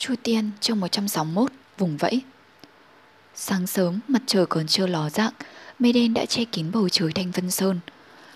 Chu 0.00 0.14
Tiên 0.22 0.50
chương 0.60 0.80
161 0.80 1.52
vùng 1.78 1.96
vẫy. 1.96 2.22
Sáng 3.34 3.66
sớm, 3.66 4.00
mặt 4.08 4.22
trời 4.26 4.46
còn 4.46 4.66
chưa 4.66 4.86
ló 4.86 5.10
dạng, 5.10 5.32
Mây 5.78 5.92
đen 5.92 6.14
đã 6.14 6.26
che 6.26 6.44
kín 6.44 6.70
bầu 6.72 6.88
trời 6.88 7.12
Thanh 7.12 7.30
Vân 7.30 7.50
Sơn. 7.50 7.80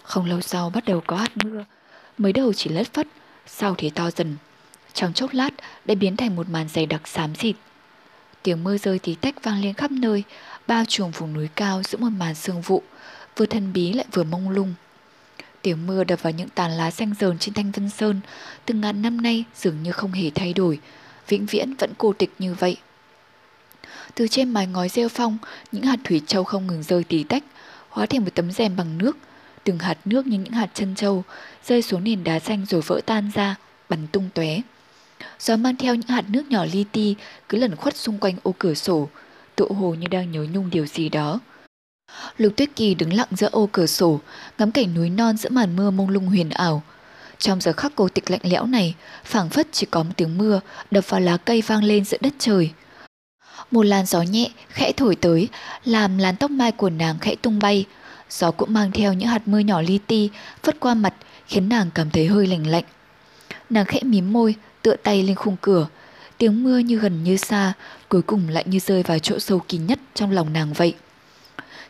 Không 0.02 0.26
lâu 0.26 0.40
sau 0.40 0.70
bắt 0.70 0.84
đầu 0.84 1.02
có 1.06 1.16
hạt 1.16 1.36
mưa, 1.36 1.64
Mới 2.18 2.32
đầu 2.32 2.52
chỉ 2.52 2.70
lất 2.70 2.94
phất, 2.94 3.06
Sau 3.46 3.74
thì 3.78 3.90
to 3.90 4.10
dần. 4.10 4.36
Trong 4.94 5.12
chốc 5.12 5.32
lát, 5.32 5.50
đã 5.84 5.94
biến 5.94 6.16
thành 6.16 6.36
một 6.36 6.48
màn 6.48 6.68
dày 6.68 6.86
đặc 6.86 7.08
xám 7.08 7.34
xịt. 7.34 7.56
Tiếng 8.42 8.64
mưa 8.64 8.78
rơi 8.78 8.98
tí 8.98 9.14
tách 9.14 9.42
vang 9.42 9.62
lên 9.62 9.74
khắp 9.74 9.90
nơi, 9.90 10.22
Bao 10.66 10.84
trùm 10.84 11.10
vùng 11.10 11.32
núi 11.32 11.48
cao 11.54 11.82
giữa 11.82 11.98
một 11.98 12.10
màn 12.18 12.34
sương 12.34 12.60
vụ, 12.60 12.82
Vừa 13.36 13.46
thân 13.46 13.72
bí 13.72 13.92
lại 13.92 14.06
vừa 14.12 14.24
mông 14.24 14.50
lung. 14.50 14.74
Tiếng 15.62 15.86
mưa 15.86 16.04
đập 16.04 16.22
vào 16.22 16.32
những 16.32 16.48
tàn 16.48 16.70
lá 16.70 16.90
xanh 16.90 17.14
dờn 17.20 17.38
trên 17.38 17.54
Thanh 17.54 17.70
Vân 17.70 17.90
Sơn, 17.90 18.20
Từng 18.66 18.80
ngàn 18.80 19.02
năm 19.02 19.20
nay 19.20 19.44
dường 19.54 19.82
như 19.82 19.92
không 19.92 20.12
hề 20.12 20.30
thay 20.30 20.52
đổi 20.52 20.80
vĩnh 21.28 21.46
viễn 21.46 21.74
vẫn 21.78 21.92
cô 21.98 22.12
tịch 22.12 22.30
như 22.38 22.54
vậy. 22.54 22.76
Từ 24.14 24.28
trên 24.28 24.50
mái 24.50 24.66
ngói 24.66 24.88
rêu 24.88 25.08
phong, 25.08 25.38
những 25.72 25.82
hạt 25.82 25.98
thủy 26.04 26.22
châu 26.26 26.44
không 26.44 26.66
ngừng 26.66 26.82
rơi 26.82 27.04
tí 27.04 27.24
tách, 27.24 27.44
hóa 27.88 28.06
thành 28.06 28.24
một 28.24 28.30
tấm 28.34 28.52
rèm 28.52 28.76
bằng 28.76 28.98
nước. 28.98 29.16
Từng 29.64 29.78
hạt 29.78 29.98
nước 30.04 30.26
như 30.26 30.38
những 30.38 30.52
hạt 30.52 30.70
chân 30.74 30.94
châu 30.94 31.24
rơi 31.64 31.82
xuống 31.82 32.04
nền 32.04 32.24
đá 32.24 32.38
xanh 32.38 32.66
rồi 32.66 32.80
vỡ 32.80 33.00
tan 33.06 33.30
ra, 33.34 33.56
bắn 33.88 34.06
tung 34.06 34.28
tóe. 34.34 34.60
Gió 35.40 35.56
mang 35.56 35.76
theo 35.76 35.94
những 35.94 36.08
hạt 36.08 36.24
nước 36.28 36.50
nhỏ 36.50 36.64
li 36.72 36.84
ti 36.92 37.14
cứ 37.48 37.58
lẩn 37.58 37.76
khuất 37.76 37.96
xung 37.96 38.18
quanh 38.18 38.36
ô 38.42 38.54
cửa 38.58 38.74
sổ, 38.74 39.08
tựa 39.56 39.68
hồ 39.68 39.94
như 39.94 40.06
đang 40.06 40.32
nhớ 40.32 40.46
nhung 40.52 40.70
điều 40.70 40.86
gì 40.86 41.08
đó. 41.08 41.40
Lục 42.36 42.52
Tuyết 42.56 42.68
Kỳ 42.76 42.94
đứng 42.94 43.12
lặng 43.12 43.28
giữa 43.30 43.48
ô 43.52 43.68
cửa 43.72 43.86
sổ, 43.86 44.20
ngắm 44.58 44.70
cảnh 44.70 44.94
núi 44.94 45.10
non 45.10 45.36
giữa 45.36 45.50
màn 45.50 45.76
mưa 45.76 45.90
mông 45.90 46.08
lung 46.08 46.26
huyền 46.26 46.50
ảo. 46.50 46.82
Trong 47.44 47.60
giờ 47.60 47.72
khắc 47.72 47.92
cô 47.96 48.08
tịch 48.08 48.30
lạnh 48.30 48.40
lẽo 48.42 48.66
này, 48.66 48.94
phảng 49.24 49.48
phất 49.48 49.66
chỉ 49.72 49.86
có 49.90 50.02
một 50.02 50.10
tiếng 50.16 50.38
mưa 50.38 50.60
đập 50.90 51.04
vào 51.08 51.20
lá 51.20 51.36
cây 51.36 51.62
vang 51.66 51.84
lên 51.84 52.04
giữa 52.04 52.18
đất 52.20 52.32
trời. 52.38 52.70
Một 53.70 53.82
làn 53.82 54.06
gió 54.06 54.22
nhẹ 54.22 54.50
khẽ 54.68 54.92
thổi 54.92 55.16
tới, 55.16 55.48
làm 55.84 56.18
làn 56.18 56.36
tóc 56.36 56.50
mai 56.50 56.72
của 56.72 56.90
nàng 56.90 57.18
khẽ 57.18 57.34
tung 57.42 57.58
bay. 57.58 57.84
Gió 58.30 58.50
cũng 58.50 58.72
mang 58.72 58.92
theo 58.92 59.12
những 59.12 59.28
hạt 59.28 59.48
mưa 59.48 59.58
nhỏ 59.58 59.80
li 59.80 59.98
ti 60.06 60.30
phất 60.62 60.80
qua 60.80 60.94
mặt, 60.94 61.14
khiến 61.46 61.68
nàng 61.68 61.90
cảm 61.94 62.10
thấy 62.10 62.26
hơi 62.26 62.46
lạnh 62.46 62.66
lạnh. 62.66 62.84
Nàng 63.70 63.84
khẽ 63.84 64.00
mím 64.02 64.32
môi, 64.32 64.54
tựa 64.82 64.96
tay 64.96 65.22
lên 65.22 65.36
khung 65.36 65.56
cửa. 65.60 65.86
Tiếng 66.38 66.62
mưa 66.62 66.78
như 66.78 66.98
gần 66.98 67.24
như 67.24 67.36
xa, 67.36 67.72
cuối 68.08 68.22
cùng 68.22 68.48
lại 68.48 68.64
như 68.66 68.78
rơi 68.78 69.02
vào 69.02 69.18
chỗ 69.18 69.38
sâu 69.38 69.58
kín 69.58 69.86
nhất 69.86 69.98
trong 70.14 70.30
lòng 70.30 70.52
nàng 70.52 70.72
vậy. 70.72 70.94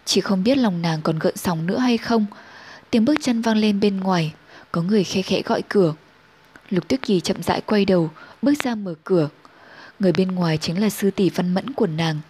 Chỉ 0.05 0.21
không 0.21 0.45
biết 0.45 0.59
lòng 0.59 0.83
nàng 0.83 1.03
còn 1.03 1.19
gợn 1.19 1.37
sóng 1.37 1.67
nữa 1.67 1.79
hay 1.79 1.99
không. 1.99 2.27
Tiếng 2.91 3.05
bước 3.05 3.15
chân 3.23 3.43
vang 3.43 3.57
lên 3.57 3.81
bên 3.81 4.01
ngoài, 4.01 4.33
có 4.75 4.83
người 4.83 5.05
khẽ 5.05 5.23
khẽ 5.23 5.43
gọi 5.43 5.63
cửa. 5.69 5.95
Lục 6.71 6.89
Tuyết 6.89 7.03
Kỳ 7.03 7.21
chậm 7.21 7.43
rãi 7.43 7.61
quay 7.61 7.85
đầu, 7.85 8.11
bước 8.43 8.55
ra 8.65 8.75
mở 8.75 8.95
cửa. 9.05 9.29
Người 9.99 10.13
bên 10.13 10.33
ngoài 10.33 10.59
chính 10.59 10.81
là 10.81 10.91
sư 10.91 11.11
tỷ 11.11 11.31
Văn 11.31 11.55
Mẫn 11.55 11.73
của 11.73 11.87
nàng. 11.87 12.21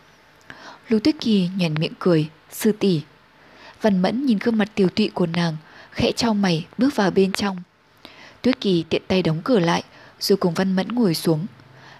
Lục 0.88 1.04
Tuyết 1.04 1.14
Kỳ 1.20 1.48
nhàn 1.56 1.74
miệng 1.74 1.92
cười, 1.98 2.28
sư 2.50 2.72
tỷ. 2.72 3.02
Văn 3.80 4.02
Mẫn 4.02 4.26
nhìn 4.26 4.38
gương 4.38 4.58
mặt 4.58 4.68
tiểu 4.74 4.88
tụy 4.88 5.10
của 5.14 5.26
nàng, 5.26 5.56
khẽ 5.90 6.12
trao 6.16 6.34
mày 6.34 6.66
bước 6.78 6.96
vào 6.96 7.10
bên 7.10 7.32
trong. 7.32 7.62
Tuyết 8.42 8.60
Kỳ 8.60 8.84
tiện 8.88 9.02
tay 9.08 9.22
đóng 9.22 9.40
cửa 9.44 9.58
lại, 9.58 9.82
rồi 10.20 10.36
cùng 10.36 10.54
Văn 10.54 10.76
Mẫn 10.76 10.88
ngồi 10.88 11.14
xuống. 11.14 11.46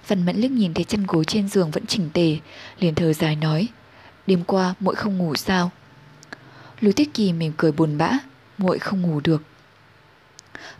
Văn 0.08 0.26
Mẫn 0.26 0.36
liếc 0.36 0.50
nhìn 0.50 0.74
thấy 0.74 0.84
chân 0.84 1.06
gối 1.06 1.24
trên 1.24 1.48
giường 1.48 1.70
vẫn 1.70 1.86
chỉnh 1.86 2.10
tề, 2.12 2.36
liền 2.78 2.94
thở 2.94 3.12
dài 3.12 3.36
nói, 3.36 3.68
đêm 4.26 4.44
qua 4.44 4.74
muội 4.80 4.94
không 4.94 5.18
ngủ 5.18 5.34
sao? 5.36 5.70
Lục 6.80 6.96
Tuyết 6.96 7.08
Kỳ 7.14 7.32
mỉm 7.32 7.52
cười 7.56 7.72
buồn 7.72 7.98
bã, 7.98 8.10
muội 8.58 8.78
không 8.78 9.02
ngủ 9.02 9.20
được. 9.24 9.42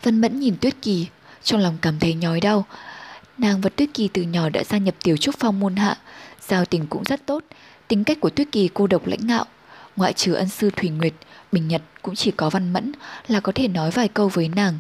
Vân 0.03 0.21
Mẫn 0.21 0.41
nhìn 0.41 0.57
Tuyết 0.61 0.75
Kỳ, 0.83 1.07
trong 1.43 1.61
lòng 1.61 1.79
cảm 1.83 1.99
thấy 1.99 2.15
nhói 2.15 2.41
đau. 2.41 2.67
Nàng 3.39 3.61
và 3.61 3.71
Tuyết 3.71 3.89
Kỳ 3.95 4.09
từ 4.09 4.23
nhỏ 4.23 4.49
đã 4.49 4.65
gia 4.65 4.79
nhập 4.79 4.95
tiểu 5.03 5.17
trúc 5.17 5.35
phong 5.39 5.61
môn 5.61 5.77
hạ, 5.77 5.99
giao 6.49 6.65
tình 6.65 6.87
cũng 6.87 7.05
rất 7.05 7.27
tốt. 7.27 7.45
Tính 7.89 8.05
cách 8.05 8.21
của 8.21 8.31
Tuyết 8.31 8.53
Kỳ 8.53 8.69
cô 8.75 8.87
độc 8.87 9.07
lãnh 9.07 9.27
ngạo, 9.27 9.45
ngoại 9.97 10.13
trừ 10.13 10.33
ân 10.33 10.49
sư 10.49 10.71
Thủy 10.77 10.89
Nguyệt, 10.89 11.13
Bình 11.53 11.69
Nhật 11.69 11.83
cũng 12.03 12.15
chỉ 12.15 12.31
có 12.31 12.51
Văn 12.51 12.73
Mẫn 12.73 12.93
là 13.29 13.41
có 13.41 13.53
thể 13.53 13.69
nói 13.69 13.91
vài 13.91 14.09
câu 14.09 14.29
với 14.29 14.49
nàng. 14.49 14.79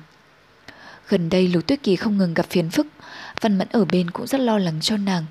Gần 1.08 1.30
đây 1.30 1.48
Lục 1.48 1.66
Tuyết 1.66 1.82
Kỳ 1.82 1.96
không 1.96 2.18
ngừng 2.18 2.34
gặp 2.34 2.46
phiền 2.50 2.70
phức, 2.70 2.86
Văn 3.40 3.58
Mẫn 3.58 3.68
ở 3.72 3.84
bên 3.84 4.10
cũng 4.10 4.26
rất 4.26 4.40
lo 4.40 4.58
lắng 4.58 4.78
cho 4.80 4.96
nàng, 4.96 5.24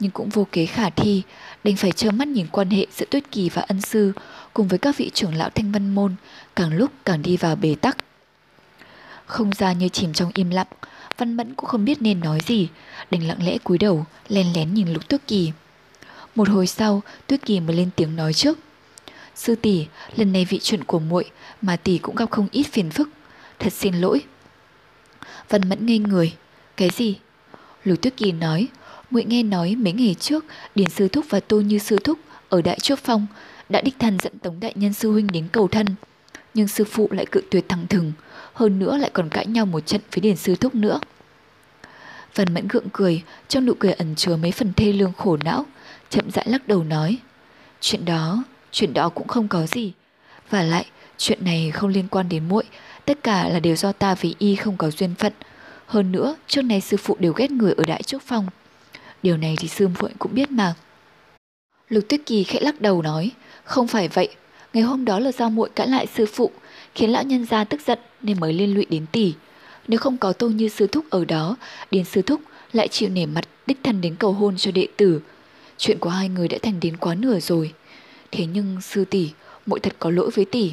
nhưng 0.00 0.10
cũng 0.10 0.28
vô 0.28 0.46
kế 0.52 0.66
khả 0.66 0.90
thi, 0.90 1.22
đành 1.64 1.76
phải 1.76 1.92
trơ 1.92 2.10
mắt 2.10 2.28
nhìn 2.28 2.46
quan 2.52 2.70
hệ 2.70 2.86
giữa 2.96 3.06
Tuyết 3.10 3.30
Kỳ 3.30 3.48
và 3.48 3.62
ân 3.62 3.80
sư 3.80 4.12
cùng 4.54 4.68
với 4.68 4.78
các 4.78 4.96
vị 4.96 5.10
trưởng 5.14 5.34
lão 5.34 5.50
Thanh 5.50 5.72
Văn 5.72 5.94
môn 5.94 6.14
càng 6.56 6.72
lúc 6.72 6.90
càng 7.04 7.22
đi 7.22 7.36
vào 7.36 7.56
bế 7.56 7.74
tắc. 7.80 7.96
Không 9.34 9.50
ra 9.58 9.72
như 9.72 9.88
chìm 9.88 10.12
trong 10.12 10.30
im 10.34 10.50
lặng, 10.50 10.66
Văn 11.18 11.36
Mẫn 11.36 11.54
cũng 11.54 11.66
không 11.66 11.84
biết 11.84 12.02
nên 12.02 12.20
nói 12.20 12.38
gì, 12.46 12.68
đành 13.10 13.28
lặng 13.28 13.46
lẽ 13.46 13.58
cúi 13.64 13.78
đầu, 13.78 14.04
len 14.28 14.46
lén 14.54 14.74
nhìn 14.74 14.92
Lục 14.92 15.08
Tuyết 15.08 15.20
Kỳ. 15.26 15.52
Một 16.34 16.48
hồi 16.48 16.66
sau, 16.66 17.02
Tuyết 17.26 17.46
Kỳ 17.46 17.60
mới 17.60 17.76
lên 17.76 17.90
tiếng 17.96 18.16
nói 18.16 18.32
trước. 18.32 18.58
Sư 19.34 19.54
tỷ, 19.54 19.86
lần 20.16 20.32
này 20.32 20.44
vị 20.44 20.60
chuyện 20.62 20.84
của 20.84 20.98
muội 20.98 21.30
mà 21.62 21.76
tỷ 21.76 21.98
cũng 21.98 22.14
gặp 22.14 22.30
không 22.30 22.48
ít 22.50 22.62
phiền 22.62 22.90
phức, 22.90 23.08
thật 23.58 23.72
xin 23.72 23.94
lỗi. 23.94 24.24
Văn 25.48 25.68
Mẫn 25.68 25.86
ngây 25.86 25.98
người, 25.98 26.32
cái 26.76 26.90
gì? 26.90 27.18
Lục 27.84 28.02
Tuyết 28.02 28.16
Kỳ 28.16 28.32
nói, 28.32 28.68
muội 29.10 29.24
nghe 29.24 29.42
nói 29.42 29.76
mấy 29.76 29.92
ngày 29.92 30.14
trước, 30.20 30.44
Điền 30.74 30.90
sư 30.90 31.08
thúc 31.08 31.24
và 31.28 31.40
Tô 31.40 31.60
Như 31.60 31.78
sư 31.78 31.98
thúc 32.04 32.18
ở 32.48 32.62
Đại 32.62 32.80
Trúc 32.80 32.98
Phong 32.98 33.26
đã 33.68 33.80
đích 33.80 33.98
thân 33.98 34.18
dẫn 34.18 34.38
Tống 34.38 34.60
đại 34.60 34.72
nhân 34.76 34.92
sư 34.92 35.12
huynh 35.12 35.26
đến 35.26 35.48
cầu 35.52 35.68
thân, 35.68 35.86
nhưng 36.54 36.68
sư 36.68 36.84
phụ 36.84 37.08
lại 37.10 37.26
cự 37.26 37.42
tuyệt 37.50 37.64
thẳng 37.68 37.86
thừng, 37.86 38.12
hơn 38.54 38.78
nữa 38.78 38.96
lại 38.96 39.10
còn 39.12 39.28
cãi 39.28 39.46
nhau 39.46 39.66
một 39.66 39.86
trận 39.86 40.00
với 40.12 40.20
Điền 40.20 40.36
Sư 40.36 40.54
Thúc 40.54 40.74
nữa. 40.74 41.00
Phần 42.34 42.54
mẫn 42.54 42.68
gượng 42.68 42.88
cười, 42.92 43.22
trong 43.48 43.66
nụ 43.66 43.74
cười 43.74 43.92
ẩn 43.92 44.14
chứa 44.14 44.36
mấy 44.36 44.52
phần 44.52 44.72
thê 44.76 44.92
lương 44.92 45.12
khổ 45.12 45.36
não, 45.44 45.66
chậm 46.10 46.30
rãi 46.30 46.44
lắc 46.48 46.68
đầu 46.68 46.84
nói. 46.84 47.18
Chuyện 47.80 48.04
đó, 48.04 48.44
chuyện 48.72 48.94
đó 48.94 49.08
cũng 49.08 49.28
không 49.28 49.48
có 49.48 49.66
gì. 49.66 49.92
Và 50.50 50.62
lại, 50.62 50.86
chuyện 51.18 51.44
này 51.44 51.70
không 51.70 51.90
liên 51.90 52.08
quan 52.08 52.28
đến 52.28 52.48
muội, 52.48 52.64
tất 53.04 53.18
cả 53.22 53.48
là 53.48 53.60
đều 53.60 53.76
do 53.76 53.92
ta 53.92 54.14
với 54.14 54.34
y 54.38 54.56
không 54.56 54.76
có 54.76 54.90
duyên 54.90 55.14
phận. 55.14 55.32
Hơn 55.86 56.12
nữa, 56.12 56.36
trước 56.46 56.62
này 56.62 56.80
sư 56.80 56.96
phụ 56.96 57.16
đều 57.18 57.32
ghét 57.32 57.50
người 57.50 57.72
ở 57.76 57.84
Đại 57.86 58.02
Trúc 58.02 58.22
Phong. 58.22 58.46
Điều 59.22 59.36
này 59.36 59.56
thì 59.58 59.68
sư 59.68 59.88
muội 60.00 60.10
cũng 60.18 60.34
biết 60.34 60.50
mà. 60.50 60.74
Lục 61.88 62.04
Tuyết 62.08 62.20
Kỳ 62.26 62.44
khẽ 62.44 62.60
lắc 62.60 62.80
đầu 62.80 63.02
nói, 63.02 63.30
không 63.64 63.88
phải 63.88 64.08
vậy, 64.08 64.28
ngày 64.72 64.82
hôm 64.82 65.04
đó 65.04 65.18
là 65.18 65.32
do 65.32 65.48
muội 65.48 65.70
cãi 65.74 65.88
lại 65.88 66.06
sư 66.14 66.26
phụ, 66.32 66.50
khiến 66.94 67.10
lão 67.10 67.22
nhân 67.22 67.44
gia 67.44 67.64
tức 67.64 67.80
giận 67.86 67.98
nên 68.22 68.40
mới 68.40 68.52
liên 68.52 68.74
lụy 68.74 68.86
đến 68.90 69.06
tỷ. 69.12 69.34
Nếu 69.88 69.98
không 69.98 70.18
có 70.18 70.32
Tô 70.32 70.48
Như 70.48 70.68
sư 70.68 70.86
thúc 70.86 71.04
ở 71.10 71.24
đó, 71.24 71.56
đến 71.90 72.04
sư 72.04 72.22
thúc 72.22 72.40
lại 72.72 72.88
chịu 72.88 73.08
nể 73.08 73.26
mặt 73.26 73.44
đích 73.66 73.78
thân 73.82 74.00
đến 74.00 74.16
cầu 74.16 74.32
hôn 74.32 74.56
cho 74.56 74.70
đệ 74.70 74.86
tử. 74.96 75.20
Chuyện 75.78 75.98
của 75.98 76.10
hai 76.10 76.28
người 76.28 76.48
đã 76.48 76.58
thành 76.62 76.80
đến 76.80 76.96
quá 76.96 77.14
nửa 77.14 77.40
rồi. 77.40 77.72
Thế 78.30 78.46
nhưng 78.46 78.80
sư 78.80 79.04
tỷ, 79.04 79.30
muội 79.66 79.80
thật 79.80 79.96
có 79.98 80.10
lỗi 80.10 80.30
với 80.34 80.44
tỷ. 80.44 80.72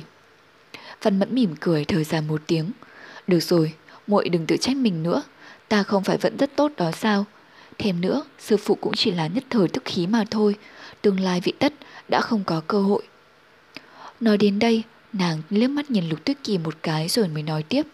Văn 1.01 1.19
Mẫn 1.19 1.35
mỉm 1.35 1.55
cười 1.59 1.85
thở 1.85 2.03
dài 2.03 2.21
một 2.21 2.41
tiếng. 2.47 2.71
Được 3.27 3.39
rồi, 3.39 3.73
muội 4.07 4.29
đừng 4.29 4.45
tự 4.45 4.57
trách 4.57 4.75
mình 4.75 5.03
nữa. 5.03 5.23
Ta 5.67 5.83
không 5.83 6.03
phải 6.03 6.17
vẫn 6.17 6.37
rất 6.37 6.55
tốt 6.55 6.71
đó 6.77 6.91
sao? 6.91 7.25
Thêm 7.77 8.01
nữa, 8.01 8.23
sư 8.39 8.57
phụ 8.57 8.75
cũng 8.75 8.93
chỉ 8.93 9.11
là 9.11 9.27
nhất 9.27 9.43
thời 9.49 9.67
tức 9.67 9.85
khí 9.85 10.07
mà 10.07 10.25
thôi. 10.31 10.55
Tương 11.01 11.19
lai 11.19 11.41
vị 11.41 11.53
tất 11.59 11.73
đã 12.09 12.21
không 12.21 12.43
có 12.43 12.61
cơ 12.67 12.81
hội. 12.81 13.03
Nói 14.19 14.37
đến 14.37 14.59
đây, 14.59 14.83
Nàng 15.13 15.41
liếc 15.49 15.69
mắt 15.69 15.91
nhìn 15.91 16.09
Lục 16.09 16.25
Tuyết 16.25 16.37
Kỳ 16.43 16.57
một 16.57 16.75
cái 16.83 17.07
rồi 17.07 17.27
mới 17.27 17.43
nói 17.43 17.63
tiếp. 17.63 17.85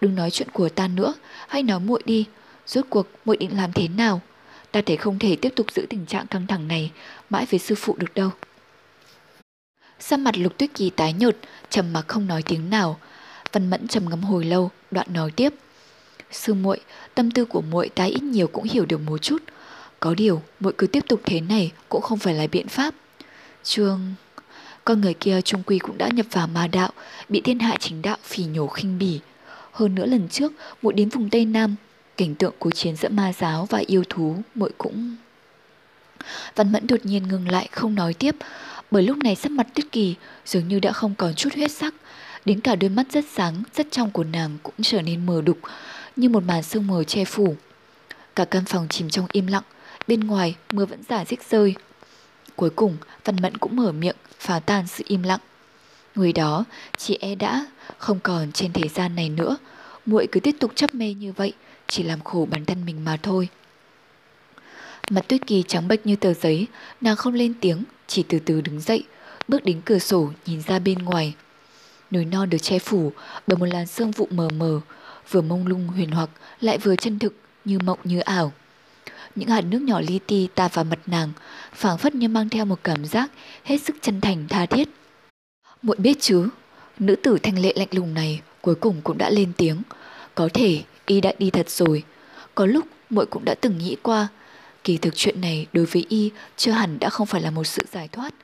Đừng 0.00 0.14
nói 0.14 0.30
chuyện 0.30 0.48
của 0.52 0.68
ta 0.68 0.88
nữa, 0.88 1.14
hãy 1.48 1.62
nói 1.62 1.80
muội 1.80 2.02
đi. 2.04 2.26
Rốt 2.66 2.84
cuộc 2.90 3.06
muội 3.24 3.36
định 3.36 3.56
làm 3.56 3.72
thế 3.72 3.88
nào? 3.88 4.20
Ta 4.72 4.82
thấy 4.86 4.96
không 4.96 5.18
thể 5.18 5.36
tiếp 5.36 5.52
tục 5.56 5.66
giữ 5.72 5.86
tình 5.90 6.06
trạng 6.06 6.26
căng 6.26 6.46
thẳng 6.46 6.68
này 6.68 6.90
mãi 7.30 7.46
với 7.50 7.60
sư 7.60 7.74
phụ 7.74 7.96
được 7.98 8.14
đâu. 8.14 8.30
Sắc 9.98 10.18
mặt 10.18 10.38
Lục 10.38 10.58
Tuyết 10.58 10.74
Kỳ 10.74 10.90
tái 10.90 11.12
nhợt, 11.12 11.36
trầm 11.70 11.92
mặc 11.92 12.04
không 12.08 12.26
nói 12.26 12.42
tiếng 12.42 12.70
nào. 12.70 13.00
Văn 13.52 13.70
Mẫn 13.70 13.88
trầm 13.88 14.10
ngâm 14.10 14.22
hồi 14.22 14.44
lâu, 14.44 14.70
đoạn 14.90 15.06
nói 15.12 15.30
tiếp. 15.30 15.54
Sư 16.30 16.54
muội, 16.54 16.80
tâm 17.14 17.30
tư 17.30 17.44
của 17.44 17.60
muội 17.60 17.88
ta 17.88 18.04
ít 18.04 18.22
nhiều 18.22 18.46
cũng 18.46 18.64
hiểu 18.64 18.86
được 18.86 19.00
một 19.00 19.18
chút. 19.18 19.42
Có 20.00 20.14
điều, 20.14 20.42
muội 20.60 20.72
cứ 20.78 20.86
tiếp 20.86 21.04
tục 21.08 21.20
thế 21.24 21.40
này 21.40 21.72
cũng 21.88 22.02
không 22.02 22.18
phải 22.18 22.34
là 22.34 22.46
biện 22.46 22.68
pháp. 22.68 22.94
Trương 23.62 24.14
con 24.84 25.00
người 25.00 25.14
kia 25.14 25.40
trung 25.40 25.62
quy 25.66 25.78
cũng 25.78 25.98
đã 25.98 26.08
nhập 26.14 26.26
vào 26.30 26.46
ma 26.46 26.66
đạo, 26.66 26.90
bị 27.28 27.40
thiên 27.40 27.58
hạ 27.58 27.76
chính 27.80 28.02
đạo 28.02 28.16
phỉ 28.22 28.44
nhổ 28.44 28.66
khinh 28.66 28.98
bỉ. 28.98 29.20
Hơn 29.72 29.94
nữa 29.94 30.06
lần 30.06 30.28
trước, 30.28 30.52
muội 30.82 30.92
đến 30.92 31.08
vùng 31.08 31.30
Tây 31.30 31.44
Nam, 31.44 31.76
cảnh 32.16 32.34
tượng 32.34 32.54
cuộc 32.58 32.70
chiến 32.70 32.96
giữa 32.96 33.08
ma 33.08 33.32
giáo 33.32 33.66
và 33.70 33.82
yêu 33.86 34.04
thú 34.08 34.36
muội 34.54 34.70
cũng... 34.78 35.16
Văn 36.56 36.72
Mẫn 36.72 36.86
đột 36.86 37.00
nhiên 37.02 37.28
ngừng 37.28 37.48
lại 37.48 37.68
không 37.72 37.94
nói 37.94 38.14
tiếp, 38.14 38.36
bởi 38.90 39.02
lúc 39.02 39.16
này 39.16 39.34
sắc 39.34 39.52
mặt 39.52 39.66
Tuyết 39.74 39.92
Kỳ 39.92 40.14
dường 40.46 40.68
như 40.68 40.80
đã 40.80 40.92
không 40.92 41.14
còn 41.18 41.34
chút 41.34 41.54
huyết 41.54 41.70
sắc, 41.72 41.94
đến 42.44 42.60
cả 42.60 42.76
đôi 42.76 42.90
mắt 42.90 43.06
rất 43.12 43.24
sáng, 43.34 43.62
rất 43.74 43.86
trong 43.90 44.10
của 44.10 44.24
nàng 44.24 44.58
cũng 44.62 44.74
trở 44.82 45.02
nên 45.02 45.26
mờ 45.26 45.42
đục, 45.42 45.58
như 46.16 46.28
một 46.28 46.42
màn 46.44 46.62
sương 46.62 46.86
mờ 46.86 47.04
che 47.04 47.24
phủ. 47.24 47.56
Cả 48.36 48.44
căn 48.44 48.64
phòng 48.64 48.88
chìm 48.90 49.10
trong 49.10 49.26
im 49.32 49.46
lặng, 49.46 49.62
bên 50.08 50.20
ngoài 50.20 50.56
mưa 50.72 50.86
vẫn 50.86 51.02
giả 51.08 51.24
dích 51.24 51.40
rơi. 51.50 51.74
Cuối 52.56 52.70
cùng, 52.70 52.96
Văn 53.24 53.36
Mẫn 53.42 53.56
cũng 53.56 53.76
mở 53.76 53.92
miệng, 53.92 54.16
phá 54.38 54.60
tan 54.60 54.86
sự 54.86 55.04
im 55.06 55.22
lặng. 55.22 55.40
Người 56.14 56.32
đó 56.32 56.64
chị 56.96 57.18
e 57.20 57.34
đã 57.34 57.66
không 57.98 58.20
còn 58.20 58.52
trên 58.52 58.72
thế 58.72 58.88
gian 58.88 59.14
này 59.14 59.28
nữa, 59.28 59.56
muội 60.06 60.26
cứ 60.32 60.40
tiếp 60.40 60.56
tục 60.60 60.72
chấp 60.74 60.94
mê 60.94 61.14
như 61.14 61.32
vậy, 61.32 61.52
chỉ 61.86 62.02
làm 62.02 62.20
khổ 62.20 62.48
bản 62.50 62.64
thân 62.64 62.84
mình 62.86 63.04
mà 63.04 63.16
thôi. 63.22 63.48
Mặt 65.10 65.24
tuyết 65.28 65.46
kỳ 65.46 65.62
trắng 65.68 65.88
bệch 65.88 66.06
như 66.06 66.16
tờ 66.16 66.34
giấy, 66.34 66.66
nàng 67.00 67.16
không 67.16 67.34
lên 67.34 67.54
tiếng, 67.60 67.84
chỉ 68.06 68.22
từ 68.22 68.38
từ 68.38 68.60
đứng 68.60 68.80
dậy, 68.80 69.04
bước 69.48 69.64
đến 69.64 69.80
cửa 69.84 69.98
sổ 69.98 70.30
nhìn 70.46 70.62
ra 70.62 70.78
bên 70.78 70.98
ngoài. 70.98 71.34
Núi 72.10 72.24
non 72.24 72.50
được 72.50 72.58
che 72.58 72.78
phủ 72.78 73.12
bởi 73.46 73.56
một 73.56 73.66
làn 73.66 73.86
sương 73.86 74.10
vụ 74.10 74.28
mờ 74.30 74.48
mờ, 74.48 74.80
vừa 75.30 75.40
mông 75.40 75.66
lung 75.66 75.88
huyền 75.88 76.10
hoặc 76.10 76.30
lại 76.60 76.78
vừa 76.78 76.96
chân 76.96 77.18
thực 77.18 77.34
như 77.64 77.78
mộng 77.78 77.98
như 78.04 78.20
ảo. 78.20 78.52
Những 79.34 79.48
hạt 79.48 79.60
nước 79.60 79.82
nhỏ 79.82 80.00
li 80.00 80.18
ti 80.26 80.48
tạt 80.54 80.74
vào 80.74 80.84
mặt 80.84 80.98
nàng, 81.06 81.32
phảng 81.72 81.98
phất 81.98 82.14
như 82.14 82.28
mang 82.28 82.48
theo 82.48 82.64
một 82.64 82.78
cảm 82.84 83.04
giác 83.04 83.30
hết 83.64 83.78
sức 83.78 83.96
chân 84.02 84.20
thành 84.20 84.48
tha 84.48 84.66
thiết. 84.66 84.88
Muội 85.82 85.96
biết 85.96 86.16
chứ, 86.20 86.48
nữ 86.98 87.16
tử 87.16 87.38
thanh 87.42 87.58
lệ 87.58 87.72
lạnh 87.76 87.88
lùng 87.90 88.14
này 88.14 88.40
cuối 88.60 88.74
cùng 88.74 89.00
cũng 89.04 89.18
đã 89.18 89.30
lên 89.30 89.52
tiếng. 89.56 89.82
Có 90.34 90.48
thể 90.54 90.82
y 91.06 91.20
đã 91.20 91.32
đi 91.38 91.50
thật 91.50 91.70
rồi. 91.70 92.02
Có 92.54 92.66
lúc 92.66 92.84
muội 93.10 93.26
cũng 93.26 93.44
đã 93.44 93.54
từng 93.60 93.78
nghĩ 93.78 93.96
qua, 94.02 94.28
kỳ 94.84 94.96
thực 94.98 95.16
chuyện 95.16 95.40
này 95.40 95.66
đối 95.72 95.86
với 95.86 96.06
y 96.08 96.30
chưa 96.56 96.72
hẳn 96.72 96.98
đã 96.98 97.10
không 97.10 97.26
phải 97.26 97.42
là 97.42 97.50
một 97.50 97.64
sự 97.64 97.84
giải 97.92 98.08
thoát. 98.08 98.34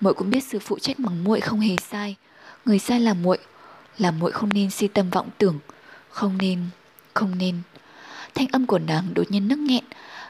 Muội 0.00 0.14
cũng 0.14 0.30
biết 0.30 0.44
sự 0.44 0.58
phụ 0.58 0.78
trách 0.78 0.98
bằng 0.98 1.24
muội 1.24 1.40
không 1.40 1.60
hề 1.60 1.76
sai, 1.90 2.16
người 2.64 2.78
sai 2.78 3.00
là 3.00 3.14
muội, 3.14 3.38
là 3.98 4.10
muội 4.10 4.32
không 4.32 4.48
nên 4.54 4.70
si 4.70 4.88
tâm 4.88 5.10
vọng 5.10 5.28
tưởng, 5.38 5.58
không 6.10 6.38
nên, 6.38 6.58
không 7.14 7.38
nên. 7.38 7.62
Thanh 8.34 8.48
âm 8.52 8.66
của 8.66 8.78
nàng 8.78 9.14
đột 9.14 9.30
nhiên 9.30 9.48
nức 9.48 9.58
nghẹn, 9.58 9.84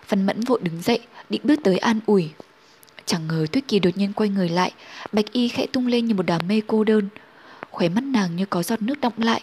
Văn 0.09 0.27
Mẫn 0.27 0.41
vội 0.41 0.61
đứng 0.63 0.83
dậy, 0.83 1.01
định 1.31 1.41
bước 1.45 1.61
tới 1.65 1.79
an 1.79 2.01
ủi. 2.07 2.31
Chẳng 3.07 3.29
ngờ 3.29 3.47
Tuyết 3.53 3.69
Kỳ 3.69 3.79
đột 3.79 3.97
nhiên 3.97 4.13
quay 4.13 4.29
người 4.29 4.49
lại, 4.49 4.73
bạch 5.13 5.33
y 5.33 5.49
khẽ 5.49 5.67
tung 5.67 5.87
lên 5.87 6.07
như 6.07 6.15
một 6.15 6.27
đám 6.27 6.49
mây 6.49 6.63
cô 6.67 6.85
đơn. 6.85 7.09
Khóe 7.71 7.89
mắt 7.89 8.05
nàng 8.05 8.37
như 8.37 8.47
có 8.47 8.63
giọt 8.63 8.83
nước 8.83 9.01
đọng 9.01 9.13
lại, 9.17 9.43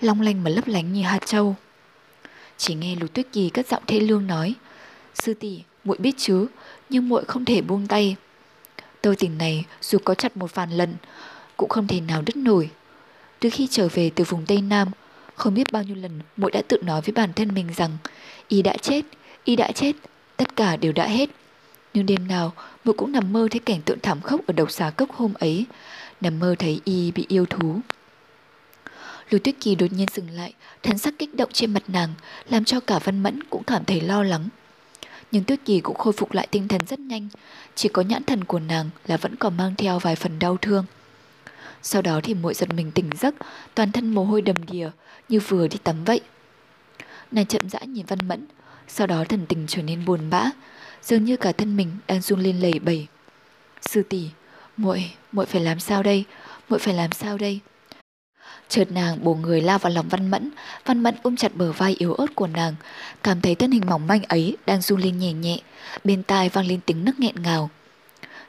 long 0.00 0.20
lanh 0.20 0.44
mà 0.44 0.50
lấp 0.50 0.66
lánh 0.66 0.92
như 0.92 1.02
hạt 1.02 1.26
châu. 1.26 1.56
Chỉ 2.56 2.74
nghe 2.74 2.96
Lục 2.96 3.12
Tuyết 3.12 3.26
Kỳ 3.32 3.50
cất 3.50 3.68
giọng 3.68 3.82
thê 3.86 4.00
lương 4.00 4.26
nói, 4.26 4.54
sư 5.14 5.34
tỷ, 5.34 5.62
muội 5.84 5.96
biết 5.98 6.14
chứ, 6.18 6.46
nhưng 6.88 7.08
muội 7.08 7.24
không 7.24 7.44
thể 7.44 7.60
buông 7.60 7.86
tay. 7.86 8.16
Tơ 9.00 9.14
tình 9.18 9.38
này 9.38 9.64
dù 9.82 9.98
có 10.04 10.14
chặt 10.14 10.36
một 10.36 10.54
vàn 10.54 10.70
lần, 10.70 10.94
cũng 11.56 11.68
không 11.68 11.86
thể 11.86 12.00
nào 12.00 12.22
đứt 12.22 12.36
nổi. 12.36 12.70
Từ 13.40 13.50
khi 13.50 13.68
trở 13.70 13.88
về 13.88 14.10
từ 14.14 14.24
vùng 14.24 14.46
Tây 14.46 14.60
Nam, 14.60 14.88
không 15.34 15.54
biết 15.54 15.72
bao 15.72 15.82
nhiêu 15.82 15.96
lần 15.96 16.20
muội 16.36 16.50
đã 16.50 16.62
tự 16.68 16.78
nói 16.82 17.00
với 17.00 17.12
bản 17.12 17.32
thân 17.32 17.54
mình 17.54 17.66
rằng 17.76 17.90
y 18.48 18.62
đã 18.62 18.76
chết, 18.76 19.02
y 19.46 19.56
đã 19.56 19.72
chết, 19.72 19.92
tất 20.36 20.56
cả 20.56 20.76
đều 20.76 20.92
đã 20.92 21.06
hết. 21.06 21.30
Nhưng 21.94 22.06
đêm 22.06 22.28
nào 22.28 22.52
mụ 22.84 22.92
cũng 22.92 23.12
nằm 23.12 23.32
mơ 23.32 23.48
thấy 23.50 23.60
cảnh 23.60 23.80
tượng 23.82 23.98
thảm 24.02 24.20
khốc 24.20 24.46
ở 24.46 24.52
độc 24.52 24.70
xà 24.70 24.90
cốc 24.90 25.12
hôm 25.12 25.34
ấy, 25.34 25.66
nằm 26.20 26.38
mơ 26.38 26.54
thấy 26.58 26.80
y 26.84 27.10
bị 27.10 27.26
yêu 27.28 27.46
thú. 27.46 27.80
Lưu 29.30 29.38
Tuyết 29.38 29.54
Kỳ 29.60 29.74
đột 29.74 29.92
nhiên 29.92 30.08
dừng 30.14 30.30
lại, 30.30 30.52
thần 30.82 30.98
sắc 30.98 31.14
kích 31.18 31.34
động 31.34 31.50
trên 31.52 31.74
mặt 31.74 31.82
nàng, 31.88 32.14
làm 32.48 32.64
cho 32.64 32.80
cả 32.80 32.98
Văn 32.98 33.22
Mẫn 33.22 33.42
cũng 33.50 33.64
cảm 33.64 33.84
thấy 33.84 34.00
lo 34.00 34.22
lắng. 34.22 34.48
Nhưng 35.30 35.44
Tuyết 35.44 35.60
Kỳ 35.64 35.80
cũng 35.80 35.96
khôi 35.96 36.12
phục 36.12 36.32
lại 36.32 36.46
tinh 36.50 36.68
thần 36.68 36.86
rất 36.86 37.00
nhanh, 37.00 37.28
chỉ 37.74 37.88
có 37.88 38.02
nhãn 38.02 38.24
thần 38.24 38.44
của 38.44 38.58
nàng 38.58 38.90
là 39.06 39.16
vẫn 39.16 39.36
còn 39.36 39.56
mang 39.56 39.74
theo 39.78 39.98
vài 39.98 40.16
phần 40.16 40.38
đau 40.38 40.56
thương. 40.56 40.84
Sau 41.82 42.02
đó 42.02 42.20
thì 42.22 42.34
muội 42.34 42.54
giật 42.54 42.74
mình 42.74 42.92
tỉnh 42.92 43.10
giấc, 43.20 43.34
toàn 43.74 43.92
thân 43.92 44.14
mồ 44.14 44.24
hôi 44.24 44.42
đầm 44.42 44.56
đìa, 44.70 44.90
như 45.28 45.40
vừa 45.40 45.68
đi 45.68 45.78
tắm 45.82 46.04
vậy. 46.04 46.20
Nàng 47.30 47.46
chậm 47.46 47.68
rãi 47.68 47.86
nhìn 47.86 48.06
Văn 48.06 48.18
Mẫn, 48.28 48.46
sau 48.88 49.06
đó 49.06 49.24
thần 49.28 49.46
tình 49.46 49.64
trở 49.68 49.82
nên 49.82 50.04
buồn 50.04 50.30
bã, 50.30 50.50
dường 51.02 51.24
như 51.24 51.36
cả 51.36 51.52
thân 51.52 51.76
mình 51.76 51.90
đang 52.06 52.20
run 52.20 52.40
lên 52.40 52.60
lẩy 52.60 52.78
bẩy. 52.78 53.06
Sư 53.80 54.02
tỷ, 54.02 54.28
muội, 54.76 55.10
muội 55.32 55.46
phải 55.46 55.60
làm 55.60 55.80
sao 55.80 56.02
đây? 56.02 56.24
Muội 56.68 56.78
phải 56.78 56.94
làm 56.94 57.12
sao 57.12 57.38
đây? 57.38 57.60
Chợt 58.68 58.92
nàng 58.92 59.24
bổ 59.24 59.34
người 59.34 59.60
lao 59.60 59.78
vào 59.78 59.92
lòng 59.92 60.08
Văn 60.08 60.30
Mẫn, 60.30 60.50
Văn 60.84 61.02
Mẫn 61.02 61.14
ôm 61.22 61.36
chặt 61.36 61.54
bờ 61.54 61.72
vai 61.72 61.96
yếu 61.98 62.14
ớt 62.14 62.34
của 62.34 62.46
nàng, 62.46 62.74
cảm 63.22 63.40
thấy 63.40 63.54
thân 63.54 63.70
hình 63.70 63.82
mỏng 63.86 64.06
manh 64.06 64.22
ấy 64.22 64.56
đang 64.66 64.82
run 64.82 65.00
lên 65.00 65.18
nhẹ 65.18 65.32
nhẹ, 65.32 65.58
bên 66.04 66.22
tai 66.22 66.48
vang 66.48 66.66
lên 66.66 66.80
tiếng 66.86 67.04
nức 67.04 67.20
nghẹn 67.20 67.34
ngào. 67.42 67.70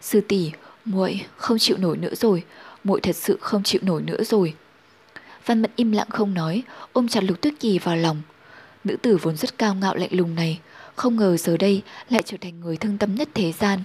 Sư 0.02 0.22
tỷ, 0.22 0.52
muội 0.86 1.26
không 1.36 1.60
chịu 1.60 1.78
nổi 1.78 1.98
nữa 1.98 2.16
rồi, 2.16 2.44
muội 2.84 3.02
thật 3.02 3.16
sự 3.16 3.38
không 3.42 3.64
chịu 3.64 3.82
nổi 3.84 4.02
nữa 4.02 4.24
rồi. 4.24 4.54
Văn 5.46 5.62
Mẫn 5.62 5.72
im 5.76 5.92
lặng 5.92 6.10
không 6.10 6.34
nói, 6.34 6.64
ôm 6.94 7.08
chặt 7.08 7.24
Lục 7.24 7.42
Tuyết 7.42 7.54
Kỳ 7.60 7.80
vào 7.80 7.96
lòng. 7.96 8.22
Nữ 8.84 8.98
tử 9.02 9.18
vốn 9.18 9.38
rất 9.38 9.58
cao 9.58 9.76
ngạo 9.76 9.96
lạnh 9.96 10.10
lùng 10.12 10.36
này, 10.36 10.60
không 10.96 11.16
ngờ 11.16 11.38
giờ 11.38 11.58
đây 11.58 11.82
lại 12.10 12.22
trở 12.26 12.38
thành 12.42 12.60
người 12.60 12.78
thương 12.78 12.98
tâm 12.98 13.16
nhất 13.16 13.30
thế 13.34 13.52
gian. 13.52 13.80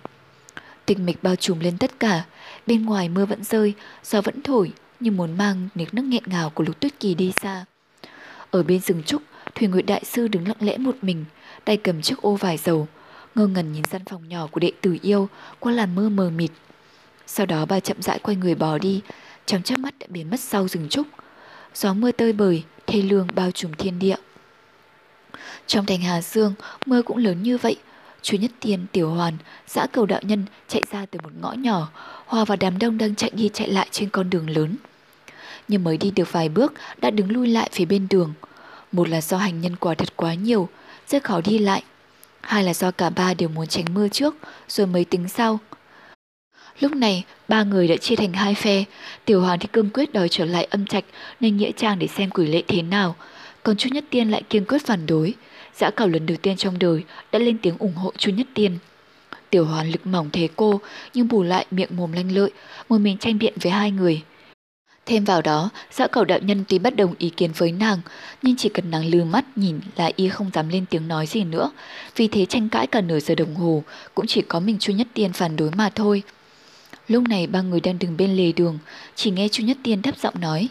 Tình 0.87 1.07
mịch 1.07 1.23
bao 1.23 1.37
trùm 1.37 1.61
lên 1.61 1.79
tất 1.79 2.01
cả, 2.01 2.25
bên 2.67 2.85
ngoài 2.85 3.09
mưa 3.09 3.27
vẫn 3.27 3.45
rơi, 3.45 3.75
gió 4.05 4.21
vẫn 4.21 4.43
thổi, 4.43 4.73
như 5.01 5.11
muốn 5.11 5.39
mang 5.39 5.69
nước 5.75 5.95
nước 5.95 6.03
nghẹn 6.03 6.23
ngào 6.27 6.51
của 6.51 6.65
Lục 6.65 6.81
Tuyết 6.81 7.01
Kỳ 7.01 7.15
đi 7.15 7.33
xa. 7.33 7.65
Ở 8.51 8.63
bên 8.63 8.81
rừng 8.81 9.03
trúc, 9.03 9.23
Thủy 9.55 9.69
Nguyệt 9.69 9.87
Đại 9.87 10.05
Sư 10.05 10.29
đứng 10.29 10.49
lặng 10.49 10.57
lẽ 10.61 10.79
một 10.79 10.97
mình, 11.03 11.25
tay 11.65 11.77
cầm 11.77 12.03
chiếc 12.03 12.23
ô 12.23 12.37
vải 12.37 12.57
dầu, 12.57 12.89
ngơ 13.35 13.47
ngẩn 13.47 13.73
nhìn 13.73 13.85
gian 13.91 14.03
phòng 14.05 14.29
nhỏ 14.29 14.47
của 14.47 14.61
đệ 14.61 14.73
tử 14.81 14.97
yêu 15.03 15.29
qua 15.61 15.73
làn 15.73 15.95
mưa 15.95 16.09
mờ 16.09 16.31
mịt. 16.31 16.51
Sau 17.27 17.47
đó 17.47 17.65
bà 17.65 17.81
chậm 17.81 18.03
rãi 18.03 18.19
quay 18.19 18.37
người 18.37 18.55
bỏ 18.55 18.79
đi, 18.79 19.01
trong 19.47 19.63
chớp 19.63 19.79
mắt 19.79 19.95
đã 19.99 20.07
biến 20.11 20.31
mất 20.31 20.41
sau 20.41 20.69
rừng 20.69 20.89
trúc. 20.89 21.07
Gió 21.75 21.95
mưa 21.95 22.13
tơi 22.13 22.33
bời, 22.33 22.63
thê 22.87 23.03
lương 23.03 23.27
bao 23.35 23.51
trùm 23.51 23.73
thiên 23.73 23.99
địa. 23.99 24.17
Trong 25.67 25.87
thành 25.87 26.01
Hà 26.01 26.23
Dương, 26.23 26.55
mưa 26.87 27.03
cũng 27.03 27.17
lớn 27.17 27.43
như 27.43 27.59
vậy. 27.59 27.77
Chú 28.23 28.37
Nhất 28.37 28.51
Tiên, 28.61 28.87
Tiểu 28.93 29.11
Hoàn, 29.11 29.37
xã 29.67 29.87
cầu 29.93 30.07
đạo 30.07 30.21
nhân 30.23 30.45
chạy 30.69 30.83
ra 30.93 31.07
từ 31.07 31.19
một 31.23 31.33
ngõ 31.41 31.53
nhỏ, 31.53 31.89
hòa 32.27 32.45
vào 32.45 32.57
đám 32.61 32.79
đông 32.79 32.99
đang 32.99 33.15
chạy 33.15 33.31
đi 33.35 33.51
chạy 33.53 33.69
lại 33.69 33.89
trên 33.91 34.11
con 34.11 34.31
đường 34.31 34.51
lớn 34.51 34.77
nhưng 35.69 35.85
mới 35.85 35.97
đi 35.97 36.11
được 36.11 36.33
vài 36.33 36.49
bước 36.49 36.73
đã 37.01 37.11
đứng 37.11 37.31
lui 37.31 37.49
lại 37.49 37.71
phía 37.73 37.85
bên 37.85 38.07
đường. 38.11 38.33
Một 38.93 39.09
là 39.09 39.21
do 39.21 39.37
hành 39.37 39.61
nhân 39.61 39.77
quả 39.77 39.95
thật 39.95 40.17
quá 40.17 40.35
nhiều, 40.35 40.69
rất 41.09 41.25
khó 41.25 41.41
đi 41.45 41.59
lại. 41.59 41.83
Hai 42.41 42.65
là 42.65 42.75
do 42.75 42.91
cả 42.91 43.11
ba 43.11 43.35
đều 43.35 43.49
muốn 43.49 43.67
tránh 43.67 43.85
mưa 43.95 44.09
trước, 44.09 44.35
rồi 44.69 44.87
mới 44.87 45.05
tính 45.05 45.29
sau. 45.29 45.59
Lúc 46.81 46.97
này, 46.97 47.25
ba 47.49 47.63
người 47.63 47.89
đã 47.89 47.97
chia 47.97 48.17
thành 48.17 48.33
hai 48.33 48.55
phe. 48.55 48.85
Tiểu 49.25 49.41
Hoàng 49.41 49.59
thì 49.59 49.69
cương 49.73 49.91
quyết 49.91 50.13
đòi 50.13 50.29
trở 50.29 50.45
lại 50.45 50.65
âm 50.71 50.87
trạch 50.87 51.05
nên 51.41 51.57
nghĩa 51.57 51.73
trang 51.73 51.99
để 51.99 52.07
xem 52.07 52.31
quỷ 52.31 52.47
lệ 52.47 52.63
thế 52.69 52.83
nào. 52.83 53.17
Còn 53.63 53.77
Chu 53.77 53.91
Nhất 53.93 54.05
Tiên 54.11 54.31
lại 54.31 54.43
kiên 54.43 54.65
quyết 54.65 54.87
phản 54.87 55.07
đối 55.07 55.35
giã 55.77 55.91
cảo 55.91 56.09
lần 56.09 56.27
đầu 56.27 56.37
tiên 56.43 56.57
trong 56.57 56.79
đời 56.79 57.05
đã 57.33 57.39
lên 57.39 57.59
tiếng 57.59 57.79
ủng 57.79 57.95
hộ 57.95 58.13
Chu 58.19 58.33
Nhất 58.33 58.47
Tiên. 58.55 58.79
Tiểu 59.51 59.65
Hoàn 59.65 59.91
lực 59.91 60.07
mỏng 60.07 60.31
thế 60.33 60.49
cô, 60.57 60.81
nhưng 61.15 61.29
bù 61.29 61.43
lại 61.43 61.67
miệng 61.71 61.97
mồm 61.97 62.13
lanh 62.13 62.33
lợi, 62.33 62.51
một 62.89 62.99
mình 62.99 63.19
tranh 63.19 63.39
biện 63.39 63.55
với 63.63 63.73
hai 63.73 63.91
người. 63.91 64.23
Thêm 65.07 65.25
vào 65.25 65.43
đó, 65.43 65.71
giã 65.91 66.07
cầu 66.07 66.25
đạo 66.25 66.39
nhân 66.39 66.65
tuy 66.69 66.79
bất 66.79 66.97
đồng 66.97 67.15
ý 67.19 67.31
kiến 67.31 67.51
với 67.57 67.73
nàng, 67.73 67.99
nhưng 68.43 68.57
chỉ 68.57 68.69
cần 68.69 68.91
nàng 68.91 69.07
lư 69.07 69.25
mắt 69.25 69.45
nhìn 69.59 69.81
là 69.97 70.11
y 70.17 70.29
không 70.29 70.51
dám 70.55 70.69
lên 70.69 70.85
tiếng 70.91 71.09
nói 71.09 71.27
gì 71.27 71.45
nữa. 71.45 71.71
Vì 72.17 72.29
thế 72.29 72.47
tranh 72.47 72.69
cãi 72.69 72.87
cả 72.87 73.01
nửa 73.01 73.21
giờ 73.21 73.35
đồng 73.35 73.55
hồ, 73.55 73.83
cũng 74.15 74.27
chỉ 74.27 74.43
có 74.43 74.61
mình 74.61 74.79
Chu 74.79 74.93
Nhất 74.93 75.07
Tiên 75.15 75.33
phản 75.33 75.57
đối 75.57 75.71
mà 75.71 75.91
thôi. 75.91 76.23
Lúc 77.09 77.23
này 77.29 77.47
ba 77.47 77.63
người 77.63 77.81
đang 77.81 77.99
đứng 77.99 78.17
bên 78.17 78.37
lề 78.37 78.53
đường, 78.53 78.79
chỉ 79.15 79.31
nghe 79.31 79.49
Chu 79.49 79.65
Nhất 79.65 79.77
Tiên 79.83 80.03
thấp 80.03 80.19
giọng 80.19 80.41
nói. 80.41 80.69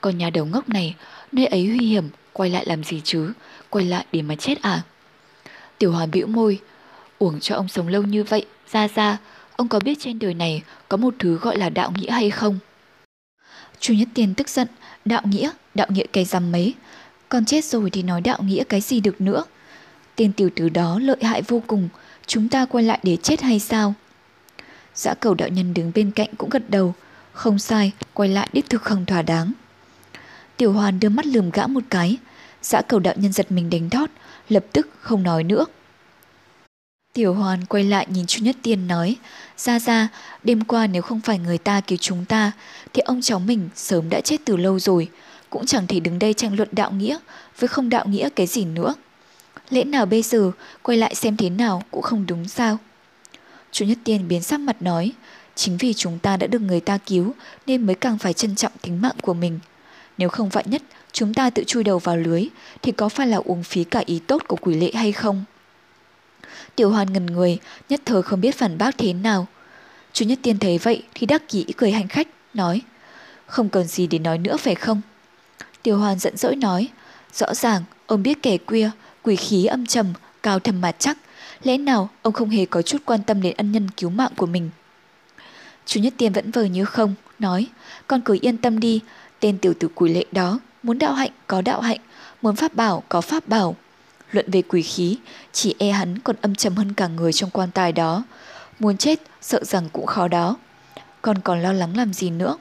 Còn 0.00 0.18
nhà 0.18 0.30
đầu 0.30 0.46
ngốc 0.46 0.68
này, 0.68 0.94
nơi 1.32 1.46
ấy 1.46 1.62
nguy 1.62 1.86
hiểm, 1.86 2.08
quay 2.32 2.50
lại 2.50 2.66
làm 2.66 2.84
gì 2.84 3.00
chứ, 3.04 3.32
quay 3.70 3.84
lại 3.84 4.06
để 4.12 4.22
mà 4.22 4.34
chết 4.34 4.62
à? 4.62 4.82
Tiểu 5.78 5.92
Hoàn 5.92 6.10
bĩu 6.10 6.26
môi, 6.26 6.60
uổng 7.18 7.40
cho 7.40 7.54
ông 7.56 7.68
sống 7.68 7.88
lâu 7.88 8.02
như 8.02 8.24
vậy, 8.24 8.46
ra 8.72 8.88
ra, 8.94 9.18
ông 9.56 9.68
có 9.68 9.80
biết 9.80 9.98
trên 10.00 10.18
đời 10.18 10.34
này 10.34 10.62
có 10.88 10.96
một 10.96 11.14
thứ 11.18 11.38
gọi 11.38 11.58
là 11.58 11.70
đạo 11.70 11.92
nghĩa 11.96 12.10
hay 12.10 12.30
không? 12.30 12.58
Chu 13.80 13.94
Nhất 13.94 14.08
Tiên 14.14 14.34
tức 14.34 14.48
giận, 14.48 14.68
đạo 15.04 15.22
nghĩa, 15.24 15.50
đạo 15.74 15.86
nghĩa 15.90 16.06
cái 16.12 16.24
rằm 16.24 16.52
mấy. 16.52 16.74
Còn 17.28 17.44
chết 17.44 17.64
rồi 17.64 17.90
thì 17.90 18.02
nói 18.02 18.20
đạo 18.20 18.38
nghĩa 18.42 18.64
cái 18.64 18.80
gì 18.80 19.00
được 19.00 19.20
nữa. 19.20 19.44
Tên 20.16 20.32
tiểu 20.32 20.50
tử 20.56 20.68
đó 20.68 20.98
lợi 21.02 21.16
hại 21.22 21.42
vô 21.42 21.62
cùng, 21.66 21.88
chúng 22.26 22.48
ta 22.48 22.64
quay 22.64 22.84
lại 22.84 22.98
để 23.02 23.16
chết 23.16 23.40
hay 23.40 23.60
sao? 23.60 23.94
Dã 24.94 25.14
cầu 25.14 25.34
đạo 25.34 25.48
nhân 25.48 25.74
đứng 25.74 25.92
bên 25.94 26.10
cạnh 26.10 26.28
cũng 26.38 26.50
gật 26.50 26.70
đầu, 26.70 26.94
không 27.32 27.58
sai, 27.58 27.92
quay 28.14 28.28
lại 28.28 28.48
đích 28.52 28.70
thực 28.70 28.82
không 28.82 29.06
thỏa 29.06 29.22
đáng. 29.22 29.52
Tiểu 30.56 30.72
hoàn 30.72 31.00
đưa 31.00 31.08
mắt 31.08 31.26
lườm 31.26 31.50
gã 31.50 31.66
một 31.66 31.82
cái, 31.90 32.18
xã 32.62 32.82
cầu 32.82 33.00
đạo 33.00 33.14
nhân 33.16 33.32
giật 33.32 33.52
mình 33.52 33.70
đánh 33.70 33.88
đót, 33.90 34.10
lập 34.48 34.64
tức 34.72 34.88
không 35.00 35.22
nói 35.22 35.44
nữa. 35.44 35.64
Tiểu 37.12 37.34
hoàn 37.34 37.64
quay 37.64 37.84
lại 37.84 38.06
nhìn 38.10 38.26
Chu 38.26 38.44
Nhất 38.44 38.56
Tiên 38.62 38.86
nói, 38.86 39.16
ra 39.56 39.78
ra, 39.78 40.08
đêm 40.42 40.64
qua 40.64 40.86
nếu 40.86 41.02
không 41.02 41.20
phải 41.20 41.38
người 41.38 41.58
ta 41.58 41.80
cứu 41.80 41.98
chúng 42.00 42.24
ta, 42.24 42.52
thì 42.92 43.00
ông 43.00 43.20
cháu 43.22 43.38
mình 43.38 43.68
sớm 43.74 44.10
đã 44.10 44.20
chết 44.20 44.36
từ 44.44 44.56
lâu 44.56 44.78
rồi, 44.78 45.08
cũng 45.50 45.66
chẳng 45.66 45.86
thể 45.86 46.00
đứng 46.00 46.18
đây 46.18 46.34
tranh 46.34 46.56
luận 46.56 46.68
đạo 46.72 46.90
nghĩa, 46.90 47.18
với 47.58 47.68
không 47.68 47.88
đạo 47.88 48.06
nghĩa 48.06 48.28
cái 48.28 48.46
gì 48.46 48.64
nữa. 48.64 48.94
Lẽ 49.70 49.84
nào 49.84 50.06
bây 50.06 50.22
giờ, 50.22 50.50
quay 50.82 50.98
lại 50.98 51.14
xem 51.14 51.36
thế 51.36 51.50
nào 51.50 51.82
cũng 51.90 52.02
không 52.02 52.26
đúng 52.26 52.48
sao? 52.48 52.78
Chu 53.72 53.86
Nhất 53.86 53.98
Tiên 54.04 54.28
biến 54.28 54.42
sắc 54.42 54.60
mặt 54.60 54.82
nói, 54.82 55.12
chính 55.54 55.76
vì 55.76 55.94
chúng 55.94 56.18
ta 56.18 56.36
đã 56.36 56.46
được 56.46 56.62
người 56.62 56.80
ta 56.80 56.98
cứu 56.98 57.34
nên 57.66 57.86
mới 57.86 57.94
càng 57.94 58.18
phải 58.18 58.32
trân 58.32 58.56
trọng 58.56 58.72
tính 58.82 59.02
mạng 59.02 59.16
của 59.22 59.34
mình. 59.34 59.58
Nếu 60.18 60.28
không 60.28 60.48
vạn 60.48 60.70
nhất, 60.70 60.82
chúng 61.12 61.34
ta 61.34 61.50
tự 61.50 61.64
chui 61.66 61.84
đầu 61.84 61.98
vào 61.98 62.16
lưới, 62.16 62.46
thì 62.82 62.92
có 62.92 63.08
phải 63.08 63.26
là 63.26 63.36
uống 63.44 63.62
phí 63.62 63.84
cả 63.84 64.02
ý 64.06 64.20
tốt 64.26 64.42
của 64.48 64.56
quỷ 64.56 64.74
lệ 64.74 64.90
hay 64.94 65.12
không? 65.12 65.44
Tiểu 66.76 66.90
hoàn 66.90 67.12
ngần 67.12 67.26
người, 67.26 67.58
nhất 67.88 68.00
thời 68.04 68.22
không 68.22 68.40
biết 68.40 68.54
phản 68.54 68.78
bác 68.78 68.98
thế 68.98 69.12
nào. 69.12 69.46
Chú 70.12 70.24
Nhất 70.24 70.38
Tiên 70.42 70.58
thấy 70.58 70.78
vậy 70.78 71.02
thì 71.14 71.26
đắc 71.26 71.48
kỹ 71.48 71.64
cười 71.76 71.90
hành 71.90 72.08
khách, 72.08 72.28
nói 72.54 72.82
Không 73.46 73.68
cần 73.68 73.86
gì 73.86 74.06
để 74.06 74.18
nói 74.18 74.38
nữa 74.38 74.56
phải 74.56 74.74
không? 74.74 75.00
Tiểu 75.82 75.98
hoàn 75.98 76.18
giận 76.18 76.36
dỗi 76.36 76.56
nói 76.56 76.88
Rõ 77.34 77.54
ràng, 77.54 77.82
ông 78.06 78.22
biết 78.22 78.42
kẻ 78.42 78.58
quia, 78.58 78.90
quỷ 79.22 79.36
khí 79.36 79.64
âm 79.64 79.86
trầm, 79.86 80.06
cao 80.42 80.58
thầm 80.58 80.80
mà 80.80 80.92
chắc, 80.92 81.18
lẽ 81.62 81.78
nào 81.78 82.08
ông 82.22 82.32
không 82.32 82.50
hề 82.50 82.66
có 82.66 82.82
chút 82.82 82.98
quan 83.04 83.22
tâm 83.22 83.42
đến 83.42 83.54
ân 83.56 83.72
nhân 83.72 83.90
cứu 83.90 84.10
mạng 84.10 84.32
của 84.36 84.46
mình. 84.46 84.70
Chú 85.86 86.00
Nhất 86.00 86.14
Tiên 86.16 86.32
vẫn 86.32 86.50
vờ 86.50 86.64
như 86.64 86.84
không, 86.84 87.14
nói, 87.38 87.66
con 88.06 88.20
cứ 88.20 88.38
yên 88.40 88.56
tâm 88.56 88.80
đi, 88.80 89.00
tên 89.40 89.58
tiểu 89.58 89.74
tử 89.80 89.88
quỷ 89.94 90.12
lệ 90.12 90.24
đó, 90.32 90.58
muốn 90.82 90.98
đạo 90.98 91.12
hạnh 91.12 91.30
có 91.46 91.62
đạo 91.62 91.80
hạnh, 91.80 92.00
muốn 92.42 92.56
pháp 92.56 92.74
bảo 92.74 93.02
có 93.08 93.20
pháp 93.20 93.48
bảo. 93.48 93.76
Luận 94.32 94.50
về 94.50 94.62
quỷ 94.62 94.82
khí, 94.82 95.18
chỉ 95.52 95.74
e 95.78 95.90
hắn 95.90 96.18
còn 96.18 96.36
âm 96.40 96.54
trầm 96.54 96.76
hơn 96.76 96.92
cả 96.92 97.06
người 97.06 97.32
trong 97.32 97.50
quan 97.50 97.70
tài 97.70 97.92
đó. 97.92 98.24
Muốn 98.78 98.96
chết, 98.96 99.20
sợ 99.40 99.64
rằng 99.64 99.88
cũng 99.92 100.06
khó 100.06 100.28
đó. 100.28 100.56
còn 101.22 101.38
còn 101.38 101.62
lo 101.62 101.72
lắng 101.72 101.96
làm 101.96 102.12
gì 102.12 102.30
nữa? 102.30 102.56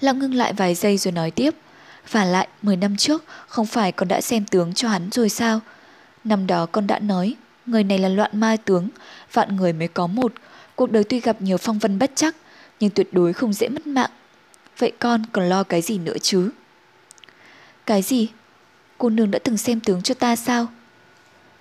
Lão 0.00 0.14
ngưng 0.14 0.34
lại 0.34 0.52
vài 0.52 0.74
giây 0.74 0.98
rồi 0.98 1.12
nói 1.12 1.30
tiếp. 1.30 1.54
Và 2.10 2.24
lại, 2.24 2.48
10 2.62 2.76
năm 2.76 2.96
trước, 2.96 3.24
không 3.48 3.66
phải 3.66 3.92
con 3.92 4.08
đã 4.08 4.20
xem 4.20 4.44
tướng 4.44 4.74
cho 4.74 4.88
hắn 4.88 5.10
rồi 5.10 5.28
sao? 5.28 5.60
Năm 6.24 6.46
đó 6.46 6.66
con 6.66 6.86
đã 6.86 6.98
nói, 6.98 7.34
người 7.66 7.84
này 7.84 7.98
là 7.98 8.08
loạn 8.08 8.40
ma 8.40 8.56
tướng, 8.64 8.88
vạn 9.32 9.56
người 9.56 9.72
mới 9.72 9.88
có 9.88 10.06
một. 10.06 10.32
Cuộc 10.74 10.90
đời 10.90 11.04
tuy 11.04 11.20
gặp 11.20 11.42
nhiều 11.42 11.56
phong 11.56 11.78
vân 11.78 11.98
bất 11.98 12.10
chắc, 12.14 12.36
nhưng 12.80 12.90
tuyệt 12.90 13.08
đối 13.12 13.32
không 13.32 13.52
dễ 13.52 13.68
mất 13.68 13.86
mạng. 13.86 14.10
Vậy 14.78 14.92
con 14.98 15.22
còn 15.32 15.48
lo 15.48 15.62
cái 15.62 15.82
gì 15.82 15.98
nữa 15.98 16.16
chứ? 16.22 16.50
Cái 17.88 18.02
gì? 18.02 18.28
Cô 18.98 19.10
nương 19.10 19.30
đã 19.30 19.38
từng 19.38 19.56
xem 19.56 19.80
tướng 19.80 20.02
cho 20.02 20.14
ta 20.14 20.36
sao? 20.36 20.66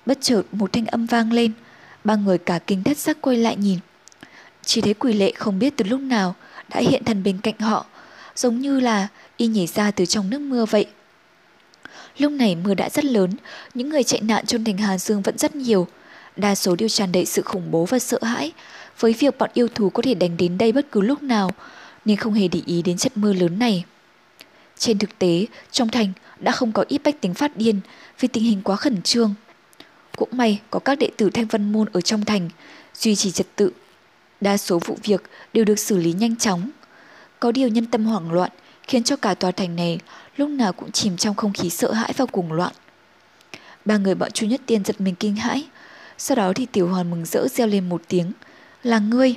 Bất 0.06 0.18
chợt 0.22 0.42
một 0.52 0.74
thanh 0.74 0.86
âm 0.86 1.06
vang 1.06 1.32
lên, 1.34 1.52
ba 2.04 2.16
người 2.16 2.38
cả 2.38 2.60
kinh 2.68 2.84
thất 2.84 2.98
sắc 2.98 3.18
quay 3.22 3.38
lại 3.38 3.56
nhìn. 3.56 3.80
Chỉ 4.66 4.82
thấy 4.82 4.94
quỷ 4.94 5.14
lệ 5.14 5.32
không 5.32 5.60
biết 5.60 5.74
từ 5.78 5.86
lúc 5.86 6.00
nào 6.00 6.36
đã 6.70 6.80
hiện 6.80 7.04
thân 7.04 7.24
bên 7.24 7.38
cạnh 7.44 7.60
họ, 7.60 7.86
giống 8.36 8.60
như 8.60 8.80
là 8.80 9.08
y 9.38 9.48
nhảy 9.48 9.68
ra 9.68 9.92
từ 9.92 10.06
trong 10.06 10.30
nước 10.30 10.42
mưa 10.42 10.66
vậy. 10.66 10.86
Lúc 12.18 12.32
này 12.32 12.56
mưa 12.56 12.74
đã 12.74 12.90
rất 12.90 13.06
lớn, 13.06 13.32
những 13.74 13.90
người 13.90 14.04
chạy 14.04 14.22
nạn 14.22 14.46
trong 14.46 14.64
thành 14.64 14.78
Hà 14.78 14.98
Dương 14.98 15.22
vẫn 15.22 15.38
rất 15.38 15.56
nhiều. 15.56 15.88
Đa 16.36 16.56
số 16.56 16.76
đều 16.76 16.90
tràn 16.90 17.12
đầy 17.12 17.26
sự 17.26 17.42
khủng 17.42 17.72
bố 17.72 17.86
và 17.86 18.00
sợ 18.00 18.20
hãi, 18.22 18.52
với 19.00 19.14
việc 19.14 19.38
bọn 19.38 19.50
yêu 19.54 19.68
thú 19.76 19.90
có 19.90 20.02
thể 20.02 20.14
đánh 20.14 20.38
đến 20.38 20.58
đây 20.58 20.72
bất 20.72 20.92
cứ 20.92 21.02
lúc 21.02 21.24
nào, 21.24 21.52
nên 22.06 22.18
không 22.18 22.34
hề 22.34 22.48
để 22.48 22.62
ý 22.66 22.82
đến 22.82 22.98
trận 22.98 23.12
mưa 23.16 23.34
lớn 23.34 23.60
này. 23.60 23.86
Trên 24.78 25.00
thực 25.00 25.20
tế, 25.20 25.46
trong 25.72 25.90
thành 25.90 26.14
đã 26.40 26.52
không 26.52 26.72
có 26.72 26.86
ít 26.88 27.02
bách 27.04 27.22
tính 27.22 27.34
phát 27.34 27.58
điên 27.58 27.80
vì 28.20 28.28
tình 28.28 28.44
hình 28.44 28.62
quá 28.64 28.76
khẩn 28.76 29.02
trương. 29.02 29.34
Cũng 30.16 30.30
may 30.32 30.62
có 30.70 30.80
các 30.80 31.00
đệ 31.00 31.10
tử 31.18 31.30
Thanh 31.30 31.46
Văn 31.46 31.72
Môn 31.72 31.88
ở 31.94 32.02
trong 32.02 32.26
thành, 32.26 32.50
duy 32.96 33.16
trì 33.16 33.32
trật 33.32 33.48
tự. 33.56 33.72
Đa 34.42 34.58
số 34.58 34.80
vụ 34.80 34.98
việc 35.04 35.24
đều 35.54 35.66
được 35.66 35.80
xử 35.80 35.98
lý 35.98 36.14
nhanh 36.14 36.36
chóng. 36.36 36.70
Có 37.40 37.52
điều 37.52 37.68
nhân 37.68 37.86
tâm 37.86 38.06
hoảng 38.06 38.32
loạn 38.32 38.52
khiến 38.84 39.04
cho 39.04 39.16
cả 39.16 39.34
tòa 39.34 39.52
thành 39.52 39.76
này 39.76 40.00
lúc 40.38 40.50
nào 40.50 40.74
cũng 40.74 40.92
chìm 40.92 41.18
trong 41.18 41.36
không 41.36 41.54
khí 41.54 41.70
sợ 41.70 41.92
hãi 41.92 42.14
và 42.18 42.26
cuồng 42.26 42.54
loạn. 42.54 42.74
Ba 43.86 43.98
người 43.98 44.16
bọn 44.16 44.32
Chu 44.32 44.48
Nhất 44.48 44.62
Tiên 44.66 44.84
giật 44.86 45.02
mình 45.02 45.16
kinh 45.16 45.36
hãi. 45.36 45.68
Sau 46.18 46.36
đó 46.36 46.54
thì 46.56 46.66
Tiểu 46.66 46.88
Hoàn 46.88 47.12
mừng 47.12 47.26
rỡ 47.26 47.48
reo 47.48 47.68
lên 47.68 47.90
một 47.90 48.02
tiếng. 48.08 48.32
Là 48.84 49.00
ngươi! 49.00 49.36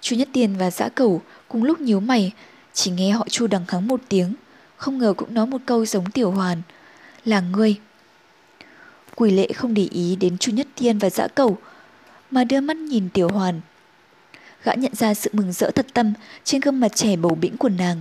Chu 0.00 0.16
Nhất 0.16 0.28
Tiên 0.32 0.56
và 0.58 0.70
Dã 0.70 0.88
Cẩu 0.88 1.22
cùng 1.48 1.64
lúc 1.64 1.80
nhíu 1.80 2.00
mày, 2.00 2.32
chỉ 2.76 2.90
nghe 2.90 3.10
họ 3.10 3.26
Chu 3.30 3.46
đằng 3.46 3.66
kháng 3.66 3.88
một 3.88 4.00
tiếng, 4.08 4.34
không 4.76 4.98
ngờ 4.98 5.14
cũng 5.16 5.34
nói 5.34 5.46
một 5.46 5.60
câu 5.66 5.86
giống 5.86 6.10
Tiểu 6.10 6.30
Hoàn. 6.30 6.62
Là 7.24 7.40
ngươi! 7.40 7.76
Quỷ 9.14 9.30
lệ 9.30 9.48
không 9.52 9.74
để 9.74 9.88
ý 9.90 10.16
đến 10.16 10.38
Chu 10.38 10.52
Nhất 10.52 10.66
Thiên 10.76 10.98
và 10.98 11.10
Dã 11.10 11.28
Cầu, 11.28 11.58
mà 12.30 12.44
đưa 12.44 12.60
mắt 12.60 12.76
nhìn 12.76 13.08
Tiểu 13.08 13.28
Hoàn. 13.28 13.60
Gã 14.64 14.74
nhận 14.74 14.94
ra 14.94 15.14
sự 15.14 15.30
mừng 15.32 15.52
rỡ 15.52 15.70
thật 15.70 15.86
tâm 15.92 16.12
trên 16.44 16.60
gương 16.60 16.80
mặt 16.80 16.88
trẻ 16.94 17.16
bầu 17.16 17.34
bĩnh 17.34 17.56
của 17.56 17.68
nàng, 17.68 18.00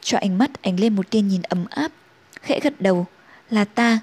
cho 0.00 0.18
ánh 0.18 0.38
mắt 0.38 0.62
ánh 0.62 0.80
lên 0.80 0.96
một 0.96 1.10
tia 1.10 1.20
nhìn 1.20 1.42
ấm 1.42 1.64
áp, 1.70 1.92
khẽ 2.42 2.60
gật 2.62 2.80
đầu, 2.80 3.06
là 3.50 3.64
ta. 3.64 4.00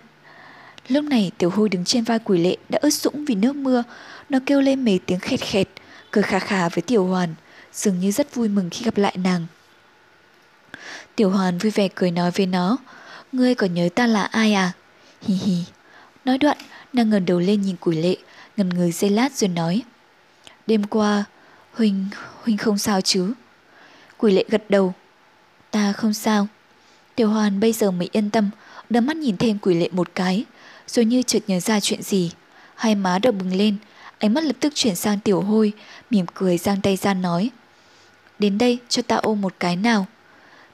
Lúc 0.88 1.06
này 1.06 1.32
tiểu 1.38 1.50
hôi 1.50 1.70
đứng 1.70 1.86
trên 1.86 2.04
vai 2.04 2.20
quỷ 2.20 2.40
lệ 2.44 2.58
đã 2.70 2.80
ướt 2.82 2.90
sũng 2.90 3.26
vì 3.26 3.36
nước 3.36 3.56
mưa, 3.56 3.84
nó 4.30 4.40
kêu 4.46 4.62
lên 4.62 4.86
mấy 4.86 5.00
tiếng 5.06 5.20
khẹt 5.20 5.40
khẹt, 5.42 5.68
cười 6.12 6.24
khà 6.24 6.40
khà 6.40 6.70
với 6.70 6.82
tiểu 6.82 7.06
hoàn, 7.06 7.36
dường 7.74 8.00
như 8.00 8.12
rất 8.12 8.36
vui 8.36 8.50
mừng 8.50 8.70
khi 8.70 8.86
gặp 8.86 8.98
lại 8.98 9.18
nàng. 9.18 9.46
Tiểu 11.22 11.30
hoàn 11.30 11.58
vui 11.58 11.72
vẻ 11.72 11.88
cười 11.96 12.12
nói 12.12 12.32
với 12.32 12.46
nó, 12.46 12.78
ngươi 13.32 13.56
còn 13.56 13.74
nhớ 13.74 13.90
ta 13.96 14.08
là 14.08 14.24
ai 14.24 14.54
à? 14.54 14.72
Hi 15.22 15.36
hi. 15.36 15.58
Nói 16.26 16.38
đoạn, 16.38 16.58
nàng 16.94 17.10
ngẩng 17.10 17.26
đầu 17.26 17.40
lên 17.40 17.62
nhìn 17.62 17.76
quỷ 17.82 17.98
lệ, 18.02 18.16
ngần 18.58 18.70
người 18.70 18.92
giây 18.92 19.10
lát 19.10 19.32
rồi 19.34 19.48
nói. 19.48 19.82
Đêm 20.68 20.84
qua, 20.84 21.24
Huynh, 21.74 22.08
Huynh 22.44 22.58
không 22.58 22.78
sao 22.78 23.02
chứ? 23.02 23.34
Quỷ 24.18 24.32
lệ 24.32 24.46
gật 24.50 24.64
đầu, 24.70 24.94
Ta 25.72 25.94
không 25.94 26.14
sao. 26.14 26.48
Tiểu 27.16 27.30
hoàn 27.30 27.60
bây 27.60 27.74
giờ 27.74 27.92
mới 27.92 28.10
yên 28.12 28.30
tâm, 28.30 28.50
đôi 28.90 29.02
mắt 29.02 29.18
nhìn 29.18 29.38
thêm 29.38 29.58
quỷ 29.60 29.76
lệ 29.76 29.90
một 29.92 30.10
cái, 30.16 30.46
rồi 30.88 31.06
như 31.06 31.24
chợt 31.24 31.40
nhớ 31.48 31.60
ra 31.60 31.80
chuyện 31.80 32.02
gì. 32.02 32.32
Hai 32.76 32.96
má 32.96 33.20
đỏ 33.20 33.32
bừng 33.32 33.56
lên, 33.56 33.76
ánh 34.18 34.34
mắt 34.34 34.44
lập 34.44 34.56
tức 34.60 34.74
chuyển 34.76 34.96
sang 34.96 35.20
tiểu 35.20 35.42
hôi, 35.42 35.74
mỉm 36.10 36.26
cười 36.34 36.58
giang 36.58 36.82
tay 36.82 36.96
ra 36.96 37.14
nói. 37.14 37.50
Đến 38.40 38.58
đây 38.58 38.78
cho 38.90 39.02
ta 39.02 39.16
ôm 39.16 39.42
một 39.42 39.54
cái 39.60 39.76
nào. 39.76 40.08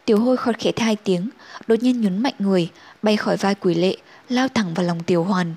Tiểu 0.07 0.19
hôi 0.19 0.37
khọt 0.37 0.55
khẽ 0.59 0.71
hai 0.77 0.95
tiếng, 0.95 1.29
đột 1.67 1.75
nhiên 1.83 2.01
nhún 2.01 2.17
mạnh 2.17 2.33
người, 2.39 2.69
bay 3.01 3.17
khỏi 3.17 3.37
vai 3.37 3.55
quỷ 3.55 3.75
lệ, 3.75 3.97
lao 4.29 4.47
thẳng 4.47 4.73
vào 4.73 4.85
lòng 4.85 5.03
tiểu 5.03 5.23
hoàn. 5.23 5.55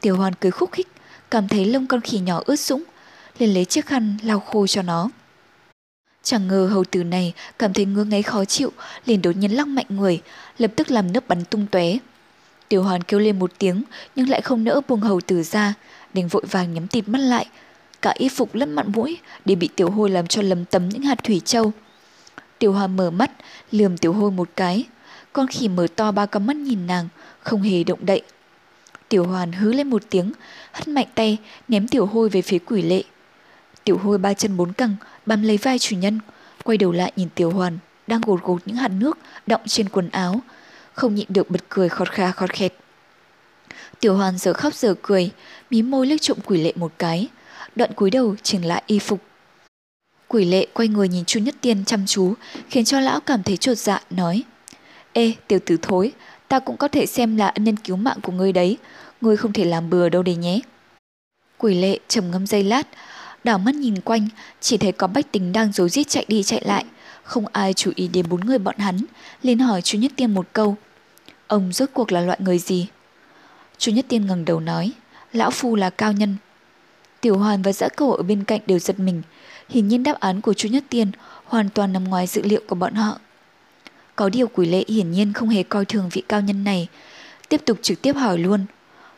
Tiểu 0.00 0.16
hoàn 0.16 0.34
cười 0.34 0.50
khúc 0.50 0.72
khích, 0.72 0.88
cảm 1.30 1.48
thấy 1.48 1.64
lông 1.64 1.86
con 1.86 2.00
khỉ 2.00 2.18
nhỏ 2.18 2.42
ướt 2.46 2.56
sũng, 2.56 2.82
liền 3.38 3.54
lấy 3.54 3.64
chiếc 3.64 3.86
khăn 3.86 4.16
lau 4.22 4.40
khô 4.40 4.66
cho 4.66 4.82
nó. 4.82 5.10
Chẳng 6.22 6.48
ngờ 6.48 6.68
hầu 6.72 6.84
tử 6.84 7.04
này 7.04 7.32
cảm 7.58 7.72
thấy 7.72 7.84
ngứa 7.84 8.04
ngáy 8.04 8.22
khó 8.22 8.44
chịu, 8.44 8.72
liền 9.04 9.22
đột 9.22 9.36
nhiên 9.36 9.56
lắc 9.56 9.66
mạnh 9.66 9.86
người, 9.88 10.20
lập 10.58 10.72
tức 10.76 10.90
làm 10.90 11.12
nước 11.12 11.28
bắn 11.28 11.44
tung 11.44 11.66
tóe. 11.66 11.98
Tiểu 12.68 12.82
hoàn 12.82 13.02
kêu 13.02 13.20
lên 13.20 13.38
một 13.38 13.52
tiếng 13.58 13.82
nhưng 14.16 14.28
lại 14.28 14.40
không 14.40 14.64
nỡ 14.64 14.80
buông 14.88 15.00
hầu 15.00 15.20
tử 15.20 15.42
ra, 15.42 15.74
đành 16.14 16.28
vội 16.28 16.44
vàng 16.50 16.74
nhắm 16.74 16.86
tịt 16.88 17.08
mắt 17.08 17.18
lại. 17.18 17.46
Cả 18.02 18.14
y 18.16 18.28
phục 18.28 18.54
lẫn 18.54 18.72
mặn 18.72 18.92
mũi 18.92 19.18
để 19.44 19.54
bị 19.54 19.68
tiểu 19.76 19.90
hôi 19.90 20.10
làm 20.10 20.26
cho 20.26 20.42
lấm 20.42 20.64
tấm 20.64 20.88
những 20.88 21.02
hạt 21.02 21.24
thủy 21.24 21.40
châu. 21.44 21.72
Tiểu 22.62 22.72
hoàn 22.72 22.96
mở 22.96 23.10
mắt, 23.10 23.30
lườm 23.72 23.96
tiểu 23.96 24.12
hôi 24.12 24.30
một 24.30 24.48
cái. 24.56 24.84
Con 25.32 25.46
khỉ 25.46 25.68
mở 25.68 25.86
to 25.96 26.12
ba 26.12 26.26
con 26.26 26.46
mắt 26.46 26.56
nhìn 26.56 26.86
nàng, 26.86 27.08
không 27.42 27.62
hề 27.62 27.84
động 27.84 28.06
đậy. 28.06 28.22
Tiểu 29.08 29.24
hoàn 29.24 29.52
hứ 29.52 29.72
lên 29.72 29.90
một 29.90 30.02
tiếng, 30.10 30.32
hất 30.72 30.88
mạnh 30.88 31.06
tay, 31.14 31.38
ném 31.68 31.88
tiểu 31.88 32.06
hôi 32.06 32.28
về 32.28 32.42
phía 32.42 32.58
quỷ 32.58 32.82
lệ. 32.82 33.02
Tiểu 33.84 33.98
hôi 33.98 34.18
ba 34.18 34.34
chân 34.34 34.56
bốn 34.56 34.72
cẳng, 34.72 34.96
bám 35.26 35.42
lấy 35.42 35.56
vai 35.56 35.78
chủ 35.78 35.96
nhân, 35.96 36.20
quay 36.64 36.78
đầu 36.78 36.92
lại 36.92 37.12
nhìn 37.16 37.28
Tiểu 37.34 37.50
Hoàn, 37.50 37.78
đang 38.06 38.20
gột 38.20 38.42
gột 38.42 38.62
những 38.66 38.76
hạt 38.76 38.88
nước 38.88 39.18
đọng 39.46 39.62
trên 39.66 39.88
quần 39.88 40.08
áo, 40.08 40.40
không 40.94 41.14
nhịn 41.14 41.26
được 41.28 41.50
bật 41.50 41.60
cười 41.68 41.88
khọt 41.88 42.10
kha 42.10 42.30
khọt 42.30 42.50
khẹt. 42.52 42.74
Tiểu 44.00 44.16
Hoàn 44.16 44.38
giờ 44.38 44.52
khóc 44.52 44.74
giờ 44.74 44.94
cười, 45.02 45.30
mí 45.70 45.82
môi 45.82 46.06
liếc 46.06 46.20
trộm 46.20 46.38
quỷ 46.44 46.62
lệ 46.62 46.72
một 46.76 46.92
cái, 46.98 47.28
đoạn 47.76 47.92
cúi 47.92 48.10
đầu 48.10 48.36
chỉnh 48.42 48.66
lại 48.66 48.82
y 48.86 48.98
phục. 48.98 49.31
Quỷ 50.32 50.44
lệ 50.44 50.66
quay 50.72 50.88
người 50.88 51.08
nhìn 51.08 51.24
Chu 51.24 51.40
Nhất 51.40 51.54
Tiên 51.60 51.84
chăm 51.84 52.06
chú, 52.06 52.34
khiến 52.68 52.84
cho 52.84 53.00
lão 53.00 53.20
cảm 53.20 53.42
thấy 53.42 53.56
trột 53.56 53.78
dạ, 53.78 54.02
nói 54.10 54.42
Ê, 55.12 55.32
tiểu 55.48 55.58
tử 55.66 55.76
thối, 55.82 56.12
ta 56.48 56.58
cũng 56.58 56.76
có 56.76 56.88
thể 56.88 57.06
xem 57.06 57.36
là 57.36 57.48
ân 57.48 57.64
nhân 57.64 57.76
cứu 57.76 57.96
mạng 57.96 58.18
của 58.22 58.32
ngươi 58.32 58.52
đấy, 58.52 58.78
ngươi 59.20 59.36
không 59.36 59.52
thể 59.52 59.64
làm 59.64 59.90
bừa 59.90 60.08
đâu 60.08 60.22
đấy 60.22 60.36
nhé. 60.36 60.60
Quỷ 61.58 61.74
lệ 61.74 61.98
trầm 62.08 62.30
ngâm 62.30 62.46
giây 62.46 62.64
lát, 62.64 62.88
đảo 63.44 63.58
mắt 63.58 63.74
nhìn 63.74 64.00
quanh, 64.00 64.28
chỉ 64.60 64.76
thấy 64.76 64.92
có 64.92 65.06
bách 65.06 65.32
tính 65.32 65.52
đang 65.52 65.72
rối 65.72 65.88
rít 65.88 66.08
chạy 66.08 66.24
đi 66.28 66.42
chạy 66.42 66.62
lại. 66.64 66.84
Không 67.22 67.44
ai 67.52 67.74
chú 67.74 67.92
ý 67.94 68.08
đến 68.08 68.26
bốn 68.28 68.40
người 68.40 68.58
bọn 68.58 68.78
hắn, 68.78 69.00
liền 69.42 69.58
hỏi 69.58 69.82
chú 69.82 69.98
Nhất 69.98 70.12
Tiên 70.16 70.34
một 70.34 70.46
câu. 70.52 70.76
Ông 71.46 71.72
rốt 71.72 71.88
cuộc 71.92 72.12
là 72.12 72.20
loại 72.20 72.38
người 72.42 72.58
gì? 72.58 72.88
Chú 73.78 73.92
Nhất 73.92 74.04
Tiên 74.08 74.26
ngẩng 74.26 74.44
đầu 74.44 74.60
nói, 74.60 74.92
lão 75.32 75.50
phu 75.50 75.76
là 75.76 75.90
cao 75.90 76.12
nhân. 76.12 76.36
Tiểu 77.20 77.38
Hoàn 77.38 77.62
và 77.62 77.72
dã 77.72 77.88
cổ 77.96 78.12
ở 78.12 78.22
bên 78.22 78.44
cạnh 78.44 78.60
đều 78.66 78.78
giật 78.78 78.98
mình, 78.98 79.22
hiển 79.72 79.88
nhiên 79.88 80.02
đáp 80.02 80.20
án 80.20 80.40
của 80.40 80.54
chú 80.54 80.68
Nhất 80.68 80.84
Tiên 80.88 81.10
hoàn 81.44 81.68
toàn 81.68 81.92
nằm 81.92 82.04
ngoài 82.04 82.26
dự 82.26 82.42
liệu 82.42 82.60
của 82.66 82.74
bọn 82.74 82.94
họ. 82.94 83.18
Có 84.16 84.28
điều 84.28 84.48
quỷ 84.48 84.66
lệ 84.66 84.84
hiển 84.88 85.10
nhiên 85.12 85.32
không 85.32 85.48
hề 85.48 85.62
coi 85.62 85.84
thường 85.84 86.08
vị 86.12 86.22
cao 86.28 86.40
nhân 86.40 86.64
này, 86.64 86.88
tiếp 87.48 87.62
tục 87.64 87.78
trực 87.82 88.02
tiếp 88.02 88.12
hỏi 88.12 88.38
luôn. 88.38 88.66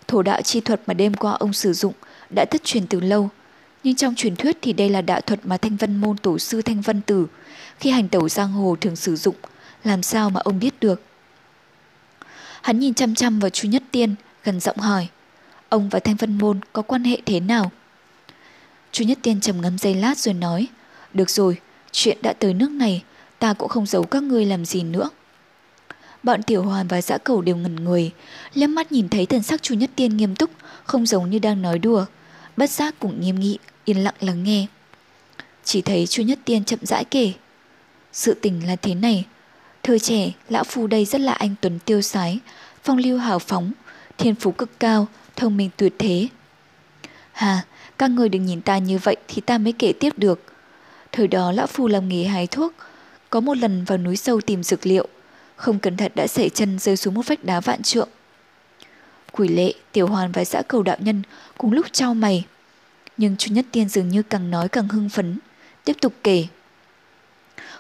Thổ 0.09 0.23
đạo 0.23 0.43
chi 0.43 0.61
thuật 0.61 0.81
mà 0.87 0.95
đêm 0.95 1.15
qua 1.15 1.33
ông 1.33 1.53
sử 1.53 1.73
dụng 1.73 1.93
đã 2.31 2.45
thất 2.45 2.65
truyền 2.65 2.87
từ 2.87 3.01
lâu, 3.01 3.29
nhưng 3.85 3.95
trong 3.95 4.15
truyền 4.15 4.37
thuyết 4.37 4.59
thì 4.63 4.73
đây 4.73 4.89
là 4.89 5.03
đạo 5.03 5.21
thuật 5.21 5.41
mà 5.47 5.57
Thanh 5.57 5.77
Vân 5.77 5.97
môn 5.97 6.17
tổ 6.17 6.39
sư 6.39 6.63
Thanh 6.63 6.81
Vân 6.81 7.01
Tử 7.01 7.27
khi 7.79 7.91
hành 7.91 8.09
tẩu 8.09 8.29
giang 8.29 8.53
hồ 8.53 8.77
thường 8.81 8.97
sử 8.97 9.17
dụng, 9.17 9.37
làm 9.85 10.03
sao 10.03 10.31
mà 10.31 10.41
ông 10.45 10.59
biết 10.59 10.81
được? 10.81 11.03
Hắn 12.63 12.79
nhìn 12.79 12.95
chăm 12.95 13.15
chăm 13.15 13.39
vào 13.39 13.51
chú 13.51 13.69
Nhất 13.69 13.83
Tiên, 13.91 14.15
gần 14.45 14.61
giọng 14.61 14.79
hỏi, 14.79 15.09
ông 15.69 15.89
và 15.89 15.99
Thanh 15.99 16.17
Vân 16.17 16.39
môn 16.39 16.61
có 16.73 16.83
quan 16.83 17.05
hệ 17.05 17.19
thế 17.27 17.41
nào? 17.41 17.71
Chu 18.95 19.05
Nhất 19.05 19.19
Tiên 19.23 19.41
trầm 19.41 19.61
ngâm 19.61 19.79
giây 19.79 19.95
lát 19.95 20.19
rồi 20.19 20.35
nói, 20.35 20.67
được 21.15 21.31
rồi, 21.31 21.61
chuyện 21.93 22.19
đã 22.23 22.33
tới 22.33 22.55
nước 22.55 22.71
này, 22.71 23.03
ta 23.39 23.53
cũng 23.53 23.69
không 23.69 23.87
giấu 23.87 24.03
các 24.03 24.23
ngươi 24.23 24.47
làm 24.47 24.65
gì 24.65 24.83
nữa. 24.83 25.11
Bọn 26.23 26.43
Tiểu 26.43 26.63
Hoàn 26.63 26.89
và 26.89 27.03
Dã 27.03 27.19
Cầu 27.19 27.43
đều 27.43 27.57
ngẩn 27.57 27.85
người, 27.85 28.11
liếc 28.55 28.71
mắt 28.71 28.93
nhìn 28.93 29.09
thấy 29.09 29.27
thần 29.27 29.43
sắc 29.43 29.63
chu 29.63 29.75
Nhất 29.75 29.91
Tiên 29.97 30.17
nghiêm 30.17 30.35
túc, 30.37 30.51
không 30.85 31.07
giống 31.07 31.31
như 31.31 31.39
đang 31.39 31.63
nói 31.63 31.79
đùa, 31.79 32.05
bất 32.57 32.71
giác 32.71 32.95
cũng 32.99 33.21
nghiêm 33.21 33.41
nghị, 33.41 33.59
yên 33.85 34.05
lặng 34.05 34.15
lắng 34.21 34.45
nghe. 34.45 34.67
Chỉ 35.65 35.83
thấy 35.83 36.07
chu 36.07 36.23
Nhất 36.23 36.39
Tiên 36.45 36.65
chậm 36.65 36.79
rãi 36.83 37.05
kể. 37.05 37.33
Sự 38.13 38.35
tình 38.35 38.67
là 38.67 38.77
thế 38.77 38.95
này, 38.95 39.25
thời 39.83 39.99
trẻ, 39.99 40.33
lão 40.49 40.65
phu 40.65 40.87
đây 40.87 41.05
rất 41.05 41.21
là 41.21 41.33
anh 41.33 41.55
tuấn 41.61 41.79
tiêu 41.79 42.01
sái, 42.01 42.39
phong 42.85 42.99
lưu 42.99 43.19
hào 43.19 43.39
phóng, 43.39 43.73
thiên 44.19 44.35
phú 44.35 44.53
cực 44.53 44.81
cao, 44.81 45.07
thông 45.37 45.57
minh 45.57 45.71
tuyệt 45.77 45.93
thế. 45.99 46.29
Hà, 47.33 47.63
các 47.99 48.11
người 48.11 48.29
đừng 48.29 48.47
nhìn 48.47 48.61
ta 48.61 48.79
như 48.79 48.99
vậy 48.99 49.17
thì 49.29 49.41
ta 49.41 49.59
mới 49.59 49.73
kể 49.73 49.93
tiếp 50.01 50.19
được. 50.19 50.41
Thời 51.13 51.29
đó 51.29 51.53
lão 51.53 51.67
phu 51.67 51.89
làm 51.89 52.09
nghề 52.09 52.25
hái 52.25 52.47
thuốc, 52.47 52.73
có 53.31 53.41
một 53.41 53.57
lần 53.57 53.85
vào 53.85 53.99
núi 53.99 54.17
sâu 54.17 54.41
tìm 54.41 54.63
dược 54.63 54.87
liệu, 54.87 55.09
không 55.57 55.79
cẩn 55.79 55.97
thận 55.97 56.13
đã 56.15 56.27
sảy 56.27 56.49
chân 56.51 56.79
rơi 56.79 56.97
xuống 56.97 57.15
một 57.15 57.27
vách 57.27 57.45
đá 57.45 57.61
vạn 57.61 57.83
trượng. 57.83 58.09
Quỷ 59.33 59.49
lệ, 59.49 59.73
tiểu 59.93 60.07
hoàn 60.07 60.33
và 60.33 60.45
xã 60.45 60.63
cầu 60.69 60.83
đạo 60.83 60.97
nhân 61.01 61.23
cùng 61.59 61.73
lúc 61.73 61.87
trao 61.93 62.15
mày. 62.15 62.45
Nhưng 63.17 63.37
chú 63.37 63.55
nhất 63.55 63.67
tiên 63.73 63.89
dường 63.89 64.09
như 64.09 64.23
càng 64.23 64.51
nói 64.51 64.69
càng 64.69 64.89
hưng 64.89 65.09
phấn, 65.09 65.39
tiếp 65.85 65.97
tục 66.01 66.13
kể. 66.23 66.47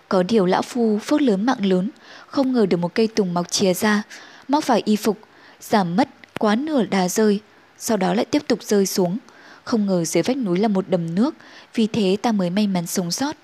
Có 0.08 0.22
điều 0.22 0.46
lão 0.46 0.62
phu 0.62 0.98
phước 0.98 1.22
lớn 1.22 1.46
mạng 1.46 1.66
lớn, 1.66 1.90
không 2.26 2.52
ngờ 2.52 2.66
được 2.66 2.76
một 2.76 2.94
cây 2.94 3.06
tùng 3.06 3.34
mọc 3.34 3.50
chìa 3.50 3.74
ra, 3.74 4.02
móc 4.48 4.66
vào 4.66 4.80
y 4.84 4.96
phục, 4.96 5.18
giảm 5.60 5.96
mất 5.96 6.08
quá 6.38 6.54
nửa 6.54 6.84
đá 6.84 7.08
rơi, 7.08 7.40
sau 7.78 7.96
đó 7.96 8.14
lại 8.14 8.24
tiếp 8.24 8.42
tục 8.48 8.62
rơi 8.62 8.86
xuống. 8.86 9.18
Không 9.64 9.86
ngờ 9.86 10.04
dưới 10.04 10.22
vách 10.22 10.36
núi 10.36 10.58
là 10.58 10.68
một 10.68 10.88
đầm 10.88 11.14
nước, 11.14 11.34
vì 11.74 11.86
thế 11.86 12.16
ta 12.22 12.32
mới 12.32 12.50
may 12.50 12.66
mắn 12.66 12.86
sống 12.86 13.10
sót. 13.10 13.36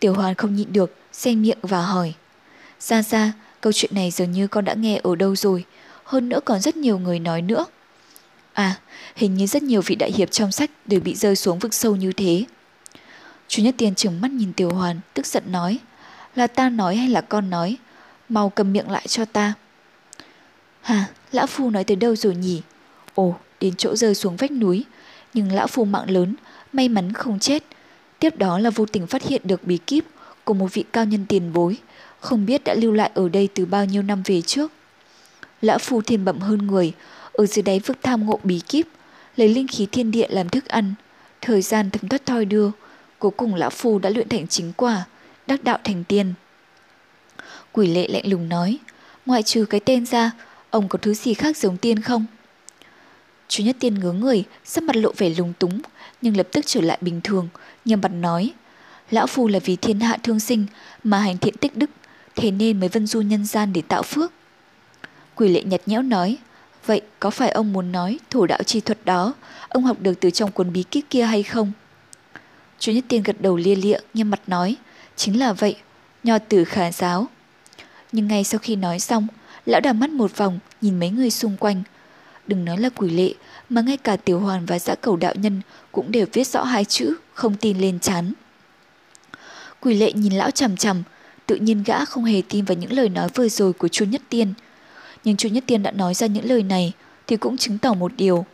Tiểu 0.00 0.14
hoàn 0.14 0.34
không 0.34 0.56
nhịn 0.56 0.72
được, 0.72 0.94
xen 1.12 1.42
miệng 1.42 1.58
và 1.62 1.82
hỏi. 1.82 2.14
Ra 2.80 3.02
ra, 3.02 3.32
câu 3.60 3.72
chuyện 3.72 3.94
này 3.94 4.10
dường 4.10 4.32
như 4.32 4.46
con 4.46 4.64
đã 4.64 4.74
nghe 4.74 5.00
ở 5.02 5.16
đâu 5.16 5.36
rồi, 5.36 5.64
hơn 6.04 6.28
nữa 6.28 6.40
còn 6.44 6.60
rất 6.60 6.76
nhiều 6.76 6.98
người 6.98 7.18
nói 7.18 7.42
nữa. 7.42 7.66
À, 8.52 8.80
hình 9.16 9.34
như 9.34 9.46
rất 9.46 9.62
nhiều 9.62 9.82
vị 9.86 9.94
đại 9.94 10.12
hiệp 10.12 10.30
trong 10.30 10.52
sách 10.52 10.70
đều 10.86 11.00
bị 11.00 11.14
rơi 11.14 11.36
xuống 11.36 11.58
vực 11.58 11.74
sâu 11.74 11.96
như 11.96 12.12
thế. 12.12 12.44
Chú 13.48 13.62
Nhất 13.62 13.74
Tiên 13.78 13.94
trừng 13.94 14.20
mắt 14.20 14.30
nhìn 14.30 14.52
Tiểu 14.52 14.70
Hoàn, 14.70 15.00
tức 15.14 15.26
giận 15.26 15.42
nói. 15.52 15.78
Là 16.34 16.46
ta 16.46 16.68
nói 16.68 16.96
hay 16.96 17.08
là 17.08 17.20
con 17.20 17.50
nói? 17.50 17.76
Mau 18.28 18.50
cầm 18.50 18.72
miệng 18.72 18.90
lại 18.90 19.06
cho 19.08 19.24
ta. 19.24 19.54
Hà, 20.80 21.04
lão 21.32 21.46
phu 21.46 21.70
nói 21.70 21.84
tới 21.84 21.96
đâu 21.96 22.16
rồi 22.16 22.34
nhỉ? 22.34 22.62
Ồ, 23.14 23.34
đến 23.60 23.74
chỗ 23.76 23.96
rơi 23.96 24.14
xuống 24.14 24.36
vách 24.36 24.50
núi. 24.50 24.84
Nhưng 25.34 25.52
lão 25.52 25.66
phu 25.66 25.84
mạng 25.84 26.10
lớn, 26.10 26.34
may 26.72 26.88
mắn 26.88 27.12
không 27.12 27.38
chết. 27.38 27.64
Tiếp 28.18 28.36
đó 28.36 28.58
là 28.58 28.70
vô 28.70 28.86
tình 28.86 29.06
phát 29.06 29.22
hiện 29.22 29.42
được 29.44 29.64
bí 29.64 29.78
kíp 29.78 30.04
của 30.44 30.54
một 30.54 30.74
vị 30.74 30.84
cao 30.92 31.04
nhân 31.04 31.26
tiền 31.28 31.52
bối, 31.52 31.76
không 32.20 32.46
biết 32.46 32.64
đã 32.64 32.74
lưu 32.74 32.92
lại 32.92 33.10
ở 33.14 33.28
đây 33.28 33.48
từ 33.54 33.66
bao 33.66 33.84
nhiêu 33.84 34.02
năm 34.02 34.22
về 34.24 34.42
trước. 34.42 34.72
Lão 35.62 35.78
phu 35.78 36.02
thiên 36.02 36.24
bẩm 36.24 36.38
hơn 36.38 36.66
người, 36.66 36.92
ở 37.32 37.46
dưới 37.46 37.62
đáy 37.62 37.80
vực 37.80 37.96
tham 38.02 38.26
ngộ 38.26 38.40
bí 38.44 38.60
kíp, 38.68 38.86
lấy 39.36 39.48
linh 39.48 39.66
khí 39.68 39.86
thiên 39.92 40.10
địa 40.10 40.26
làm 40.30 40.48
thức 40.48 40.68
ăn. 40.68 40.94
Thời 41.40 41.62
gian 41.62 41.90
thấm 41.90 42.08
thoát 42.08 42.26
thoi 42.26 42.44
đưa, 42.44 42.70
cuối 43.18 43.30
cùng 43.36 43.54
lão 43.54 43.70
phu 43.70 43.98
đã 43.98 44.10
luyện 44.10 44.28
thành 44.28 44.46
chính 44.48 44.72
quả, 44.76 45.04
đắc 45.46 45.64
đạo 45.64 45.78
thành 45.84 46.04
tiên. 46.04 46.34
Quỷ 47.72 47.86
lệ 47.86 48.08
lạnh 48.08 48.30
lùng 48.30 48.48
nói, 48.48 48.78
ngoại 49.26 49.42
trừ 49.42 49.64
cái 49.70 49.80
tên 49.80 50.06
ra, 50.06 50.30
ông 50.70 50.88
có 50.88 50.98
thứ 51.02 51.14
gì 51.14 51.34
khác 51.34 51.56
giống 51.56 51.76
tiên 51.76 52.00
không? 52.00 52.26
Chú 53.50 53.64
nhất 53.64 53.76
tiên 53.80 53.94
ngớ 53.94 54.12
người, 54.12 54.44
sắc 54.64 54.84
mặt 54.84 54.96
lộ 54.96 55.12
vẻ 55.16 55.28
lúng 55.28 55.52
túng, 55.58 55.80
nhưng 56.22 56.36
lập 56.36 56.48
tức 56.52 56.64
trở 56.66 56.80
lại 56.80 56.98
bình 57.00 57.20
thường, 57.24 57.48
nghiêm 57.84 58.00
mặt 58.00 58.12
nói, 58.12 58.52
lão 59.10 59.26
phu 59.26 59.48
là 59.48 59.58
vì 59.58 59.76
thiên 59.76 60.00
hạ 60.00 60.18
thương 60.22 60.40
sinh 60.40 60.66
mà 61.04 61.18
hành 61.18 61.38
thiện 61.38 61.56
tích 61.56 61.76
đức, 61.76 61.90
thế 62.36 62.50
nên 62.50 62.80
mới 62.80 62.88
vân 62.88 63.06
du 63.06 63.20
nhân 63.20 63.46
gian 63.46 63.72
để 63.72 63.82
tạo 63.88 64.02
phước. 64.02 64.32
Quỷ 65.34 65.48
lệ 65.48 65.62
nhạt 65.62 65.80
nhẽo 65.86 66.02
nói, 66.02 66.38
vậy 66.86 67.00
có 67.20 67.30
phải 67.30 67.50
ông 67.50 67.72
muốn 67.72 67.92
nói 67.92 68.18
thủ 68.30 68.46
đạo 68.46 68.62
chi 68.62 68.80
thuật 68.80 68.98
đó, 69.04 69.34
ông 69.68 69.84
học 69.84 69.96
được 70.00 70.20
từ 70.20 70.30
trong 70.30 70.52
cuốn 70.52 70.72
bí 70.72 70.82
kíp 70.82 71.04
kia 71.10 71.22
hay 71.22 71.42
không? 71.42 71.72
Chú 72.78 72.92
Nhất 72.92 73.04
Tiên 73.08 73.22
gật 73.22 73.40
đầu 73.40 73.56
lia 73.56 73.74
lịa, 73.74 73.98
nghiêm 74.14 74.30
mặt 74.30 74.40
nói, 74.46 74.76
chính 75.16 75.38
là 75.38 75.52
vậy, 75.52 75.76
nho 76.24 76.38
tử 76.38 76.64
khả 76.64 76.92
giáo. 76.92 77.26
Nhưng 78.12 78.28
ngay 78.28 78.44
sau 78.44 78.58
khi 78.58 78.76
nói 78.76 78.98
xong, 78.98 79.26
lão 79.66 79.80
đảo 79.80 79.94
mắt 79.94 80.10
một 80.10 80.36
vòng, 80.36 80.58
nhìn 80.80 81.00
mấy 81.00 81.10
người 81.10 81.30
xung 81.30 81.56
quanh. 81.56 81.82
Đừng 82.50 82.64
nói 82.64 82.78
là 82.78 82.88
quỷ 82.88 83.10
lệ, 83.10 83.34
mà 83.68 83.80
ngay 83.80 83.96
cả 83.96 84.16
tiểu 84.16 84.40
hoàn 84.40 84.66
và 84.66 84.78
dã 84.78 84.94
cầu 84.94 85.16
đạo 85.16 85.34
nhân 85.36 85.60
cũng 85.92 86.12
đều 86.12 86.26
viết 86.32 86.46
rõ 86.46 86.62
hai 86.64 86.84
chữ, 86.84 87.14
không 87.34 87.56
tin 87.56 87.78
lên 87.78 87.98
chán. 87.98 88.32
Quỷ 89.80 89.94
lệ 89.94 90.12
nhìn 90.12 90.32
lão 90.32 90.50
chằm 90.50 90.76
chằm, 90.76 91.02
tự 91.46 91.56
nhiên 91.56 91.82
gã 91.86 92.04
không 92.04 92.24
hề 92.24 92.42
tin 92.48 92.64
vào 92.64 92.76
những 92.78 92.92
lời 92.92 93.08
nói 93.08 93.28
vừa 93.34 93.48
rồi 93.48 93.72
của 93.72 93.88
chu 93.88 94.04
Nhất 94.04 94.22
Tiên. 94.28 94.54
Nhưng 95.24 95.36
chu 95.36 95.48
Nhất 95.48 95.64
Tiên 95.66 95.82
đã 95.82 95.90
nói 95.90 96.14
ra 96.14 96.26
những 96.26 96.44
lời 96.48 96.62
này 96.62 96.92
thì 97.26 97.36
cũng 97.36 97.56
chứng 97.56 97.78
tỏ 97.78 97.94
một 97.94 98.12
điều. 98.16 98.46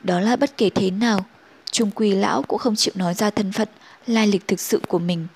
Đó 0.00 0.20
là 0.20 0.36
bất 0.36 0.56
kể 0.56 0.70
thế 0.70 0.90
nào, 0.90 1.24
trung 1.70 1.90
quy 1.94 2.10
lão 2.14 2.42
cũng 2.42 2.58
không 2.58 2.76
chịu 2.76 2.94
nói 2.96 3.14
ra 3.14 3.30
thân 3.30 3.52
phận, 3.52 3.68
lai 4.06 4.26
lịch 4.26 4.48
thực 4.48 4.60
sự 4.60 4.80
của 4.88 4.98
mình. 4.98 5.26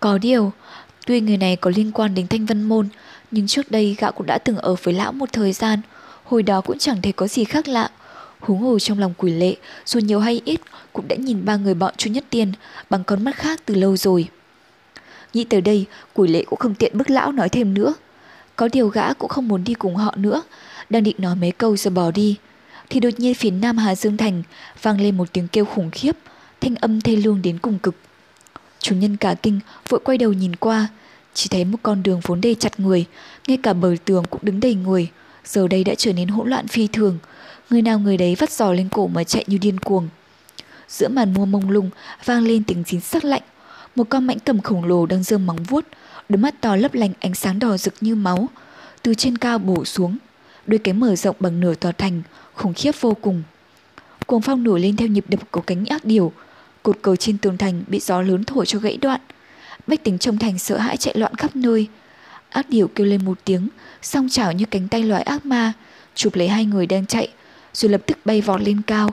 Có 0.00 0.18
điều, 0.18 0.52
tuy 1.06 1.20
người 1.20 1.36
này 1.36 1.56
có 1.56 1.70
liên 1.76 1.92
quan 1.92 2.14
đến 2.14 2.26
Thanh 2.26 2.46
Vân 2.46 2.62
Môn, 2.62 2.88
nhưng 3.30 3.46
trước 3.46 3.70
đây 3.70 3.96
gã 3.98 4.10
cũng 4.10 4.26
đã 4.26 4.38
từng 4.38 4.56
ở 4.56 4.74
với 4.82 4.94
lão 4.94 5.12
một 5.12 5.32
thời 5.32 5.52
gian, 5.52 5.80
hồi 6.26 6.42
đó 6.42 6.60
cũng 6.60 6.78
chẳng 6.78 7.02
thấy 7.02 7.12
có 7.12 7.26
gì 7.26 7.44
khác 7.44 7.68
lạ. 7.68 7.90
Húng 8.40 8.58
hồ 8.58 8.78
trong 8.78 8.98
lòng 8.98 9.14
quỷ 9.18 9.32
lệ, 9.32 9.56
dù 9.86 10.00
nhiều 10.00 10.20
hay 10.20 10.42
ít, 10.44 10.60
cũng 10.92 11.08
đã 11.08 11.16
nhìn 11.16 11.44
ba 11.44 11.56
người 11.56 11.74
bọn 11.74 11.94
chu 11.96 12.10
nhất 12.10 12.24
tiên 12.30 12.52
bằng 12.90 13.04
con 13.04 13.24
mắt 13.24 13.36
khác 13.36 13.60
từ 13.64 13.74
lâu 13.74 13.96
rồi. 13.96 14.28
Nghĩ 15.32 15.44
tới 15.44 15.60
đây, 15.60 15.86
quỷ 16.14 16.28
lệ 16.28 16.44
cũng 16.44 16.58
không 16.58 16.74
tiện 16.74 16.98
bức 16.98 17.10
lão 17.10 17.32
nói 17.32 17.48
thêm 17.48 17.74
nữa. 17.74 17.94
Có 18.56 18.68
điều 18.72 18.88
gã 18.88 19.12
cũng 19.12 19.28
không 19.28 19.48
muốn 19.48 19.64
đi 19.64 19.74
cùng 19.74 19.96
họ 19.96 20.14
nữa, 20.16 20.42
đang 20.90 21.02
định 21.02 21.16
nói 21.18 21.34
mấy 21.34 21.50
câu 21.50 21.76
rồi 21.76 21.94
bỏ 21.94 22.10
đi. 22.10 22.36
Thì 22.90 23.00
đột 23.00 23.10
nhiên 23.20 23.34
phía 23.34 23.50
nam 23.50 23.78
Hà 23.78 23.94
Dương 23.94 24.16
Thành 24.16 24.42
vang 24.82 25.00
lên 25.00 25.16
một 25.16 25.32
tiếng 25.32 25.48
kêu 25.48 25.64
khủng 25.64 25.90
khiếp, 25.90 26.16
thanh 26.60 26.74
âm 26.74 27.00
thê 27.00 27.16
lương 27.16 27.42
đến 27.42 27.58
cùng 27.58 27.78
cực. 27.78 27.94
Chủ 28.78 28.94
nhân 28.94 29.16
cả 29.16 29.34
kinh 29.42 29.60
vội 29.88 30.00
quay 30.04 30.18
đầu 30.18 30.32
nhìn 30.32 30.56
qua, 30.56 30.88
chỉ 31.34 31.48
thấy 31.50 31.64
một 31.64 31.78
con 31.82 32.02
đường 32.02 32.20
vốn 32.22 32.40
đầy 32.40 32.54
chặt 32.54 32.80
người, 32.80 33.04
ngay 33.48 33.58
cả 33.62 33.72
bờ 33.72 33.94
tường 34.04 34.24
cũng 34.30 34.40
đứng 34.44 34.60
đầy 34.60 34.74
người, 34.74 35.10
giờ 35.46 35.68
đây 35.68 35.84
đã 35.84 35.94
trở 35.94 36.12
nên 36.12 36.28
hỗn 36.28 36.50
loạn 36.50 36.66
phi 36.66 36.86
thường. 36.86 37.18
Người 37.70 37.82
nào 37.82 37.98
người 37.98 38.16
đấy 38.16 38.36
vắt 38.38 38.50
giò 38.52 38.72
lên 38.72 38.88
cổ 38.88 39.06
mà 39.06 39.24
chạy 39.24 39.44
như 39.46 39.58
điên 39.58 39.80
cuồng. 39.80 40.08
Giữa 40.88 41.08
màn 41.08 41.34
mua 41.34 41.44
mông 41.44 41.70
lung 41.70 41.90
vang 42.24 42.44
lên 42.44 42.64
tiếng 42.64 42.84
chín 42.84 43.00
sắc 43.00 43.24
lạnh, 43.24 43.42
một 43.94 44.06
con 44.08 44.26
mãnh 44.26 44.38
cầm 44.38 44.60
khổng 44.60 44.84
lồ 44.84 45.06
đang 45.06 45.22
giơ 45.22 45.38
móng 45.38 45.62
vuốt, 45.62 45.86
đôi 46.28 46.38
mắt 46.38 46.60
to 46.60 46.76
lấp 46.76 46.94
lánh 46.94 47.12
ánh 47.20 47.34
sáng 47.34 47.58
đỏ 47.58 47.76
rực 47.76 47.94
như 48.00 48.14
máu, 48.14 48.48
từ 49.02 49.14
trên 49.14 49.38
cao 49.38 49.58
bổ 49.58 49.84
xuống, 49.84 50.16
đôi 50.66 50.78
cánh 50.78 51.00
mở 51.00 51.16
rộng 51.16 51.36
bằng 51.40 51.60
nửa 51.60 51.74
tòa 51.74 51.92
thành, 51.92 52.22
khủng 52.54 52.74
khiếp 52.74 52.92
vô 53.00 53.16
cùng. 53.20 53.42
Cuồng 54.26 54.42
phong 54.42 54.62
nổi 54.62 54.80
lên 54.80 54.96
theo 54.96 55.08
nhịp 55.08 55.24
đập 55.28 55.40
của 55.50 55.60
cánh 55.60 55.84
ác 55.86 56.04
điều, 56.04 56.32
cột 56.82 56.98
cờ 57.02 57.16
trên 57.16 57.38
tường 57.38 57.58
thành 57.58 57.84
bị 57.86 58.00
gió 58.00 58.22
lớn 58.22 58.44
thổi 58.44 58.66
cho 58.66 58.78
gãy 58.78 58.96
đoạn. 58.96 59.20
Bách 59.86 60.04
tính 60.04 60.18
trong 60.18 60.38
thành 60.38 60.58
sợ 60.58 60.78
hãi 60.78 60.96
chạy 60.96 61.14
loạn 61.18 61.34
khắp 61.34 61.56
nơi. 61.56 61.88
Ác 62.56 62.70
điểu 62.70 62.88
kêu 62.88 63.06
lên 63.06 63.24
một 63.24 63.38
tiếng, 63.44 63.68
song 64.02 64.28
chảo 64.28 64.52
như 64.52 64.64
cánh 64.64 64.88
tay 64.88 65.02
loài 65.02 65.22
ác 65.22 65.46
ma, 65.46 65.72
chụp 66.14 66.34
lấy 66.34 66.48
hai 66.48 66.64
người 66.64 66.86
đang 66.86 67.06
chạy, 67.06 67.28
rồi 67.74 67.90
lập 67.90 68.00
tức 68.06 68.18
bay 68.24 68.40
vọt 68.40 68.60
lên 68.60 68.82
cao. 68.86 69.10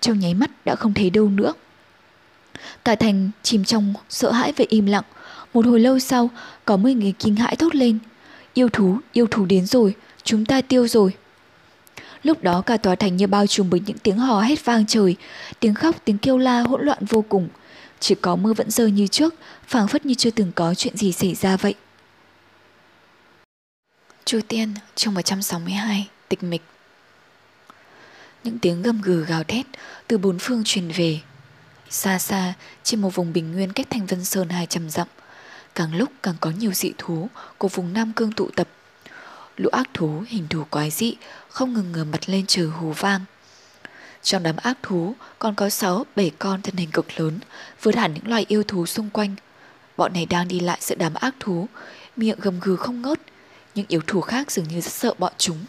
Trong 0.00 0.18
nháy 0.18 0.34
mắt 0.34 0.50
đã 0.64 0.74
không 0.74 0.94
thấy 0.94 1.10
đâu 1.10 1.28
nữa. 1.28 1.52
Cả 2.84 2.94
thành 2.94 3.30
chìm 3.42 3.64
trong 3.64 3.94
sợ 4.08 4.30
hãi 4.30 4.52
và 4.56 4.64
im 4.68 4.86
lặng. 4.86 5.04
Một 5.54 5.66
hồi 5.66 5.80
lâu 5.80 5.98
sau, 5.98 6.30
có 6.64 6.76
mấy 6.76 6.94
người 6.94 7.12
kinh 7.18 7.36
hãi 7.36 7.56
thốt 7.56 7.74
lên. 7.74 7.98
Yêu 8.54 8.68
thú, 8.68 8.98
yêu 9.12 9.26
thú 9.30 9.44
đến 9.44 9.66
rồi, 9.66 9.94
chúng 10.24 10.44
ta 10.44 10.60
tiêu 10.60 10.88
rồi. 10.88 11.10
Lúc 12.22 12.42
đó 12.42 12.60
cả 12.60 12.76
tòa 12.76 12.94
thành 12.94 13.16
như 13.16 13.26
bao 13.26 13.46
trùm 13.46 13.70
bởi 13.70 13.80
những 13.86 13.98
tiếng 13.98 14.18
hò 14.18 14.40
hét 14.40 14.64
vang 14.64 14.86
trời, 14.86 15.16
tiếng 15.60 15.74
khóc, 15.74 15.96
tiếng 16.04 16.18
kêu 16.18 16.38
la 16.38 16.60
hỗn 16.60 16.84
loạn 16.84 17.04
vô 17.08 17.24
cùng. 17.28 17.48
Chỉ 18.00 18.14
có 18.14 18.36
mưa 18.36 18.52
vẫn 18.52 18.70
rơi 18.70 18.90
như 18.90 19.06
trước, 19.06 19.34
phảng 19.66 19.88
phất 19.88 20.06
như 20.06 20.14
chưa 20.14 20.30
từng 20.30 20.52
có 20.54 20.74
chuyện 20.74 20.96
gì 20.96 21.12
xảy 21.12 21.34
ra 21.34 21.56
vậy. 21.56 21.74
Chu 24.26 24.40
Tiên, 24.48 24.74
chương 24.94 25.14
162, 25.14 26.08
tịch 26.28 26.42
mịch. 26.42 26.62
Những 28.44 28.58
tiếng 28.58 28.82
gầm 28.82 29.00
gừ 29.00 29.24
gào 29.24 29.44
thét 29.44 29.66
từ 30.06 30.18
bốn 30.18 30.38
phương 30.38 30.62
truyền 30.64 30.88
về. 30.88 31.20
Xa 31.90 32.18
xa, 32.18 32.54
trên 32.82 33.00
một 33.00 33.14
vùng 33.14 33.32
bình 33.32 33.52
nguyên 33.52 33.72
cách 33.72 33.86
thành 33.90 34.06
Vân 34.06 34.24
Sơn 34.24 34.48
200 34.48 34.90
dặm, 34.90 35.08
càng 35.74 35.94
lúc 35.94 36.10
càng 36.22 36.34
có 36.40 36.50
nhiều 36.50 36.72
dị 36.72 36.92
thú 36.98 37.28
của 37.58 37.68
vùng 37.68 37.92
Nam 37.92 38.12
Cương 38.16 38.32
tụ 38.32 38.50
tập. 38.56 38.68
Lũ 39.56 39.68
ác 39.72 39.88
thú 39.94 40.22
hình 40.28 40.46
thù 40.50 40.64
quái 40.70 40.90
dị 40.90 41.16
không 41.48 41.72
ngừng 41.72 41.92
ngửa 41.92 42.04
mặt 42.04 42.28
lên 42.28 42.44
trời 42.46 42.66
hú 42.66 42.92
vang. 42.92 43.20
Trong 44.22 44.42
đám 44.42 44.56
ác 44.56 44.78
thú 44.82 45.14
còn 45.38 45.54
có 45.54 45.68
6, 45.68 46.06
7 46.16 46.30
con 46.38 46.62
thân 46.62 46.76
hình 46.76 46.90
cực 46.90 47.20
lớn, 47.20 47.38
vượt 47.82 47.96
hẳn 47.96 48.14
những 48.14 48.28
loài 48.28 48.44
yêu 48.48 48.62
thú 48.62 48.86
xung 48.86 49.10
quanh. 49.10 49.34
Bọn 49.96 50.12
này 50.12 50.26
đang 50.26 50.48
đi 50.48 50.60
lại 50.60 50.78
giữa 50.80 50.94
đám 50.94 51.14
ác 51.14 51.34
thú, 51.40 51.68
miệng 52.16 52.38
gầm 52.40 52.60
gừ 52.60 52.76
không 52.76 53.02
ngớt, 53.02 53.20
những 53.76 53.86
yếu 53.88 54.00
thú 54.06 54.20
khác 54.20 54.50
dường 54.50 54.68
như 54.68 54.80
rất 54.80 54.92
sợ 54.92 55.14
bọn 55.18 55.32
chúng. 55.38 55.64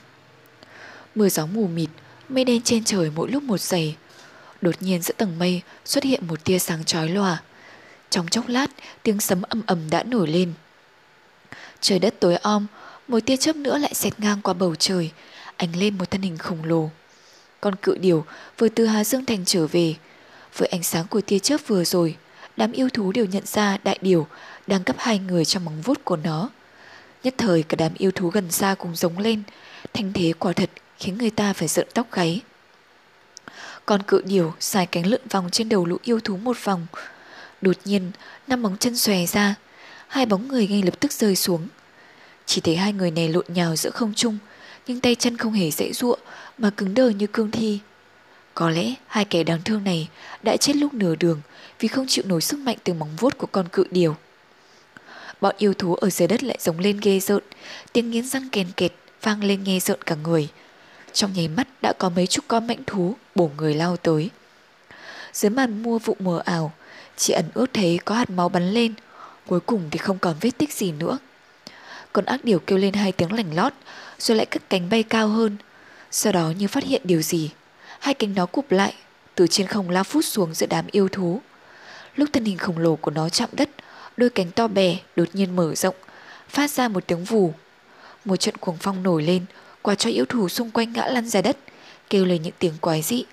Mưa 1.15 1.29
gió 1.29 1.45
mù 1.45 1.67
mịt, 1.67 1.89
mây 2.29 2.45
đen 2.45 2.61
trên 2.61 2.83
trời 2.83 3.11
mỗi 3.15 3.31
lúc 3.31 3.43
một 3.43 3.61
dày. 3.61 3.95
Đột 4.61 4.75
nhiên 4.79 5.01
giữa 5.01 5.13
tầng 5.17 5.39
mây 5.39 5.61
xuất 5.85 6.03
hiện 6.03 6.27
một 6.27 6.43
tia 6.43 6.59
sáng 6.59 6.83
chói 6.83 7.09
lòa. 7.09 7.41
Trong 8.09 8.27
chốc 8.27 8.47
lát, 8.47 8.67
tiếng 9.03 9.19
sấm 9.19 9.41
ầm 9.41 9.61
ầm 9.65 9.89
đã 9.89 10.03
nổi 10.03 10.27
lên. 10.27 10.53
Trời 11.81 11.99
đất 11.99 12.19
tối 12.19 12.35
om, 12.35 12.67
một 13.07 13.19
tia 13.25 13.37
chớp 13.37 13.55
nữa 13.55 13.77
lại 13.77 13.93
xẹt 13.93 14.19
ngang 14.19 14.41
qua 14.41 14.53
bầu 14.53 14.75
trời, 14.75 15.11
ánh 15.57 15.75
lên 15.75 15.97
một 15.97 16.11
thân 16.11 16.21
hình 16.21 16.37
khổng 16.37 16.63
lồ. 16.63 16.89
Con 17.61 17.75
cự 17.75 17.97
điểu 17.97 18.25
vừa 18.57 18.69
từ 18.69 18.85
Hà 18.85 19.03
Dương 19.03 19.25
Thành 19.25 19.45
trở 19.45 19.67
về. 19.67 19.95
Với 20.57 20.67
ánh 20.67 20.83
sáng 20.83 21.07
của 21.07 21.21
tia 21.21 21.39
chớp 21.39 21.57
vừa 21.67 21.83
rồi, 21.83 22.15
đám 22.57 22.71
yêu 22.71 22.89
thú 22.89 23.11
đều 23.11 23.25
nhận 23.25 23.45
ra 23.45 23.77
đại 23.83 23.97
điểu 24.01 24.27
đang 24.67 24.83
cấp 24.83 24.95
hai 24.99 25.19
người 25.19 25.45
trong 25.45 25.65
móng 25.65 25.81
vuốt 25.81 26.05
của 26.05 26.15
nó. 26.15 26.49
Nhất 27.27 27.35
thời 27.37 27.63
cả 27.63 27.75
đám 27.75 27.91
yêu 27.97 28.11
thú 28.11 28.29
gần 28.29 28.51
xa 28.51 28.75
cùng 28.79 28.95
giống 28.95 29.17
lên, 29.19 29.43
thanh 29.93 30.13
thế 30.13 30.33
quả 30.39 30.53
thật 30.53 30.69
khiến 30.99 31.17
người 31.17 31.29
ta 31.29 31.53
phải 31.53 31.67
giận 31.67 31.87
tóc 31.93 32.11
gáy. 32.11 32.41
Con 33.85 34.03
cự 34.03 34.21
điểu 34.25 34.53
xài 34.59 34.85
cánh 34.85 35.05
lượn 35.05 35.21
vòng 35.31 35.49
trên 35.51 35.69
đầu 35.69 35.85
lũ 35.85 35.97
yêu 36.03 36.19
thú 36.19 36.37
một 36.37 36.57
vòng. 36.63 36.87
Đột 37.61 37.75
nhiên, 37.85 38.11
năm 38.47 38.61
bóng 38.61 38.77
chân 38.77 38.97
xòe 38.97 39.25
ra, 39.25 39.55
hai 40.07 40.25
bóng 40.25 40.47
người 40.47 40.67
ngay 40.67 40.83
lập 40.83 40.99
tức 40.99 41.11
rơi 41.11 41.35
xuống. 41.35 41.67
Chỉ 42.45 42.61
thấy 42.61 42.75
hai 42.75 42.93
người 42.93 43.11
này 43.11 43.29
lộn 43.29 43.45
nhào 43.47 43.75
giữa 43.75 43.89
không 43.89 44.13
trung, 44.13 44.37
nhưng 44.87 45.01
tay 45.01 45.15
chân 45.15 45.37
không 45.37 45.53
hề 45.53 45.71
dễ 45.71 45.93
dụa 45.93 46.15
mà 46.57 46.69
cứng 46.69 46.93
đờ 46.93 47.09
như 47.09 47.27
cương 47.27 47.51
thi. 47.51 47.79
Có 48.53 48.69
lẽ 48.69 48.93
hai 49.07 49.25
kẻ 49.25 49.43
đáng 49.43 49.61
thương 49.65 49.83
này 49.83 50.09
đã 50.43 50.57
chết 50.57 50.75
lúc 50.75 50.93
nửa 50.93 51.15
đường 51.15 51.41
vì 51.79 51.87
không 51.87 52.05
chịu 52.07 52.23
nổi 52.27 52.41
sức 52.41 52.59
mạnh 52.59 52.77
từ 52.83 52.93
móng 52.93 53.15
vuốt 53.17 53.37
của 53.37 53.47
con 53.47 53.67
cự 53.67 53.85
điểu. 53.91 54.15
Bọn 55.41 55.56
yêu 55.58 55.73
thú 55.73 55.95
ở 55.95 56.10
dưới 56.10 56.28
đất 56.28 56.43
lại 56.43 56.58
giống 56.62 56.80
lên 56.80 57.00
ghê 57.02 57.19
rợn, 57.19 57.43
tiếng 57.93 58.12
nghiến 58.12 58.26
răng 58.26 58.50
kèn 58.52 58.67
kẹt 58.78 58.91
vang 59.21 59.43
lên 59.43 59.63
nghe 59.63 59.80
rợn 59.80 60.02
cả 60.06 60.15
người. 60.15 60.47
Trong 61.13 61.34
nháy 61.34 61.47
mắt 61.47 61.67
đã 61.82 61.93
có 61.93 62.10
mấy 62.10 62.28
chục 62.28 62.45
con 62.47 62.67
mãnh 62.67 62.84
thú 62.88 63.15
bổ 63.36 63.52
người 63.58 63.73
lao 63.73 63.97
tới. 63.97 64.30
Dưới 65.34 65.50
màn 65.50 65.84
mua 65.84 66.00
vụ 66.00 66.15
mờ 66.19 66.41
ảo, 66.45 66.73
chị 67.17 67.34
ẩn 67.34 67.45
ước 67.54 67.65
thấy 67.73 68.00
có 68.06 68.15
hạt 68.15 68.30
máu 68.30 68.50
bắn 68.50 68.71
lên, 68.71 68.93
cuối 69.47 69.60
cùng 69.60 69.89
thì 69.91 69.97
không 69.97 70.19
còn 70.19 70.36
vết 70.41 70.52
tích 70.58 70.73
gì 70.73 70.91
nữa. 70.91 71.17
Con 72.13 72.26
ác 72.26 72.45
điểu 72.45 72.60
kêu 72.60 72.78
lên 72.78 72.93
hai 72.93 73.12
tiếng 73.12 73.34
lành 73.34 73.56
lót, 73.56 73.73
rồi 74.19 74.38
lại 74.38 74.45
cất 74.45 74.62
cánh 74.69 74.89
bay 74.89 75.04
cao 75.04 75.28
hơn. 75.28 75.58
Sau 76.12 76.34
đó 76.34 76.54
như 76.58 76.67
phát 76.67 76.84
hiện 76.84 77.02
điều 77.04 77.21
gì, 77.21 77.52
hai 78.00 78.13
cánh 78.13 78.34
nó 78.36 78.45
cụp 78.45 78.71
lại, 78.71 78.93
từ 79.36 79.47
trên 79.47 79.67
không 79.67 79.89
lao 79.89 80.04
phút 80.04 80.26
xuống 80.26 80.54
giữa 80.54 80.67
đám 80.69 80.86
yêu 80.91 81.08
thú. 81.08 81.41
Lúc 82.15 82.30
thân 82.34 82.45
hình 82.45 82.58
khổng 82.58 82.78
lồ 82.78 82.95
của 82.95 83.12
nó 83.12 83.30
chạm 83.30 83.50
đất, 83.52 83.69
đôi 84.17 84.30
cánh 84.30 84.51
to 84.51 84.67
bè 84.67 84.97
đột 85.15 85.27
nhiên 85.34 85.56
mở 85.56 85.75
rộng, 85.75 85.95
phát 86.49 86.71
ra 86.71 86.88
một 86.88 87.08
tiếng 87.08 87.23
vù. 87.23 87.53
Một 88.25 88.36
trận 88.36 88.58
cuồng 88.58 88.77
phong 88.80 89.03
nổi 89.03 89.23
lên, 89.23 89.45
quả 89.82 89.95
cho 89.95 90.10
yêu 90.10 90.25
thú 90.25 90.49
xung 90.49 90.71
quanh 90.71 90.93
ngã 90.93 91.06
lăn 91.06 91.30
ra 91.30 91.41
đất, 91.41 91.58
kêu 92.10 92.25
lên 92.25 92.41
những 92.41 92.53
tiếng 92.60 92.73
quái 92.82 93.01
dị. 93.01 93.25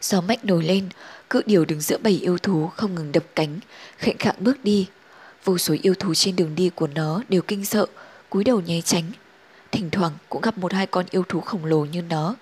Gió 0.00 0.20
mạnh 0.20 0.38
nổi 0.42 0.64
lên, 0.64 0.88
cự 1.30 1.42
điểu 1.46 1.64
đứng 1.64 1.80
giữa 1.80 1.98
bầy 1.98 2.12
yêu 2.12 2.38
thú 2.38 2.66
không 2.66 2.94
ngừng 2.94 3.12
đập 3.12 3.24
cánh, 3.34 3.58
khệnh 3.98 4.18
khạng 4.18 4.34
bước 4.38 4.64
đi. 4.64 4.88
Vô 5.44 5.58
số 5.58 5.74
yêu 5.82 5.94
thú 5.94 6.14
trên 6.14 6.36
đường 6.36 6.54
đi 6.54 6.70
của 6.74 6.86
nó 6.86 7.22
đều 7.28 7.42
kinh 7.42 7.64
sợ, 7.64 7.86
cúi 8.30 8.44
đầu 8.44 8.60
nháy 8.60 8.82
tránh. 8.82 9.04
Thỉnh 9.70 9.90
thoảng 9.90 10.12
cũng 10.28 10.42
gặp 10.42 10.58
một 10.58 10.72
hai 10.72 10.86
con 10.86 11.06
yêu 11.10 11.22
thú 11.28 11.40
khổng 11.40 11.64
lồ 11.64 11.84
như 11.84 12.02
nó, 12.02 12.34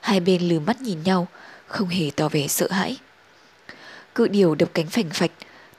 hai 0.00 0.20
bên 0.20 0.48
lừ 0.48 0.60
mắt 0.60 0.80
nhìn 0.80 1.02
nhau, 1.02 1.28
không 1.66 1.88
hề 1.88 2.10
tỏ 2.16 2.28
vẻ 2.28 2.46
sợ 2.46 2.68
hãi. 2.70 2.96
Cự 4.14 4.28
điểu 4.28 4.54
đập 4.54 4.68
cánh 4.74 4.86
phành 4.86 5.10
phạch, 5.10 5.30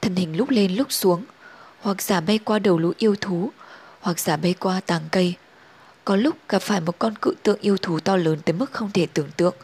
thân 0.02 0.16
hình 0.16 0.38
lúc 0.38 0.50
lên 0.50 0.76
lúc 0.76 0.92
xuống, 0.92 1.24
hoặc 1.80 2.02
giả 2.02 2.22
bay 2.22 2.38
qua 2.38 2.60
đầu 2.60 2.78
lũ 2.78 2.94
yêu 2.98 3.16
thú, 3.22 3.52
hoặc 4.00 4.20
giả 4.20 4.38
bay 4.38 4.56
qua 4.60 4.82
tàng 4.86 5.02
cây. 5.12 5.34
Có 6.06 6.16
lúc 6.16 6.36
gặp 6.50 6.62
phải 6.62 6.82
một 6.82 7.00
con 7.00 7.14
cự 7.22 7.34
tượng 7.44 7.60
yêu 7.62 7.78
thú 7.78 8.00
to 8.00 8.16
lớn 8.16 8.40
tới 8.46 8.54
mức 8.54 8.72
không 8.72 8.92
thể 8.92 9.08
tưởng 9.14 9.30
tượng, 9.38 9.56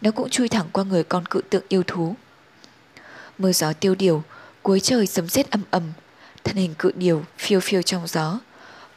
nó 0.00 0.10
cũng 0.10 0.30
chui 0.30 0.48
thẳng 0.48 0.66
qua 0.72 0.84
người 0.84 1.04
con 1.04 1.26
cự 1.26 1.40
tượng 1.50 1.64
yêu 1.68 1.82
thú. 1.86 2.16
Mưa 3.38 3.52
gió 3.52 3.72
tiêu 3.72 3.94
điều, 3.94 4.22
cuối 4.62 4.80
trời 4.80 5.06
sấm 5.06 5.28
sét 5.28 5.50
âm 5.50 5.62
ầm, 5.70 5.82
thân 6.44 6.56
hình 6.56 6.74
cự 6.78 6.92
điều 6.94 7.24
phiêu 7.38 7.60
phiêu 7.60 7.82
trong 7.82 8.06
gió. 8.06 8.38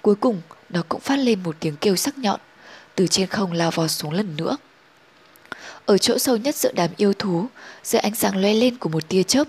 Cuối 0.02 0.16
cùng, 0.16 0.42
nó 0.70 0.84
cũng 0.90 1.02
phát 1.02 1.20
lên 1.20 1.44
một 1.44 1.56
tiếng 1.60 1.76
kêu 1.76 1.96
sắc 1.96 2.18
nhọn, 2.18 2.40
từ 2.96 3.08
trên 3.08 3.28
không 3.28 3.52
lao 3.52 3.72
vọt 3.72 3.92
xuống 3.92 4.14
lần 4.14 4.36
nữa. 4.38 4.58
Ở 5.86 5.98
chỗ 5.98 6.18
sâu 6.18 6.38
nhất 6.38 6.56
giữa 6.56 6.72
đám 6.76 6.90
yêu 6.98 7.14
thú, 7.14 7.48
dưới 7.84 8.00
ánh 8.00 8.16
sáng 8.16 8.38
lóe 8.42 8.54
lên 8.54 8.78
của 8.78 8.90
một 8.90 9.08
tia 9.08 9.24
chớp, 9.24 9.48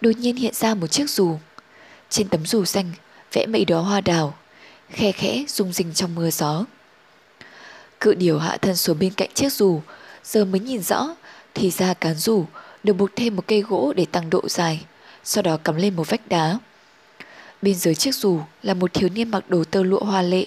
đột 0.00 0.10
nhiên 0.18 0.36
hiện 0.36 0.54
ra 0.54 0.74
một 0.74 0.86
chiếc 0.86 1.10
dù. 1.10 1.38
Trên 2.08 2.28
tấm 2.28 2.46
dù 2.46 2.64
xanh, 2.64 2.92
vẽ 3.32 3.46
mấy 3.46 3.64
đóa 3.64 3.80
hoa 3.80 4.00
đào, 4.00 4.34
khe 4.90 5.12
khẽ 5.12 5.44
rung 5.48 5.72
rinh 5.72 5.94
trong 5.94 6.14
mưa 6.14 6.30
gió. 6.30 6.64
Cự 8.00 8.14
điều 8.14 8.38
hạ 8.38 8.56
thân 8.56 8.76
xuống 8.76 8.98
bên 8.98 9.12
cạnh 9.14 9.30
chiếc 9.34 9.52
dù, 9.52 9.80
giờ 10.24 10.44
mới 10.44 10.60
nhìn 10.60 10.82
rõ, 10.82 11.08
thì 11.54 11.70
ra 11.70 11.94
cán 11.94 12.14
dù 12.14 12.46
được 12.82 12.92
buộc 12.92 13.10
thêm 13.16 13.36
một 13.36 13.44
cây 13.46 13.60
gỗ 13.60 13.92
để 13.96 14.06
tăng 14.12 14.30
độ 14.30 14.48
dài, 14.48 14.84
sau 15.24 15.42
đó 15.42 15.56
cắm 15.56 15.76
lên 15.76 15.96
một 15.96 16.10
vách 16.10 16.28
đá. 16.28 16.58
Bên 17.62 17.74
dưới 17.74 17.94
chiếc 17.94 18.14
dù 18.14 18.40
là 18.62 18.74
một 18.74 18.94
thiếu 18.94 19.08
niên 19.08 19.30
mặc 19.30 19.50
đồ 19.50 19.64
tơ 19.64 19.82
lụa 19.82 20.04
hoa 20.04 20.22
lệ, 20.22 20.46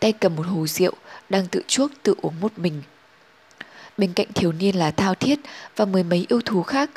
tay 0.00 0.12
cầm 0.12 0.36
một 0.36 0.46
hồ 0.46 0.66
rượu, 0.66 0.92
đang 1.28 1.46
tự 1.46 1.62
chuốc 1.66 1.90
tự 2.02 2.14
uống 2.22 2.40
một 2.40 2.52
mình. 2.58 2.82
Bên 3.98 4.12
cạnh 4.12 4.32
thiếu 4.34 4.52
niên 4.52 4.76
là 4.76 4.90
Thao 4.90 5.14
Thiết 5.14 5.38
và 5.76 5.84
mười 5.84 6.02
mấy 6.02 6.26
yêu 6.28 6.40
thú 6.44 6.62
khác. 6.62 6.90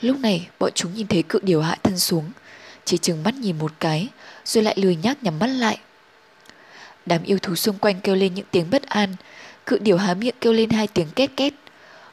Lúc 0.00 0.20
này 0.20 0.48
bọn 0.58 0.72
chúng 0.74 0.94
nhìn 0.94 1.06
thấy 1.06 1.22
cự 1.22 1.38
điều 1.42 1.62
hạ 1.62 1.76
thân 1.82 1.98
xuống, 1.98 2.30
chỉ 2.84 2.98
chừng 2.98 3.22
mắt 3.22 3.34
nhìn 3.34 3.58
một 3.58 3.72
cái, 3.80 4.08
rồi 4.44 4.64
lại 4.64 4.74
lười 4.78 4.96
nhác 4.96 5.22
nhắm 5.22 5.38
mắt 5.38 5.46
lại. 5.46 5.78
Đám 7.06 7.22
yêu 7.22 7.38
thú 7.38 7.54
xung 7.54 7.78
quanh 7.78 8.00
kêu 8.00 8.14
lên 8.14 8.34
những 8.34 8.46
tiếng 8.50 8.70
bất 8.70 8.82
an, 8.82 9.16
cự 9.66 9.78
điều 9.78 9.96
há 9.96 10.14
miệng 10.14 10.34
kêu 10.40 10.52
lên 10.52 10.70
hai 10.70 10.86
tiếng 10.86 11.08
két 11.16 11.30
két. 11.36 11.54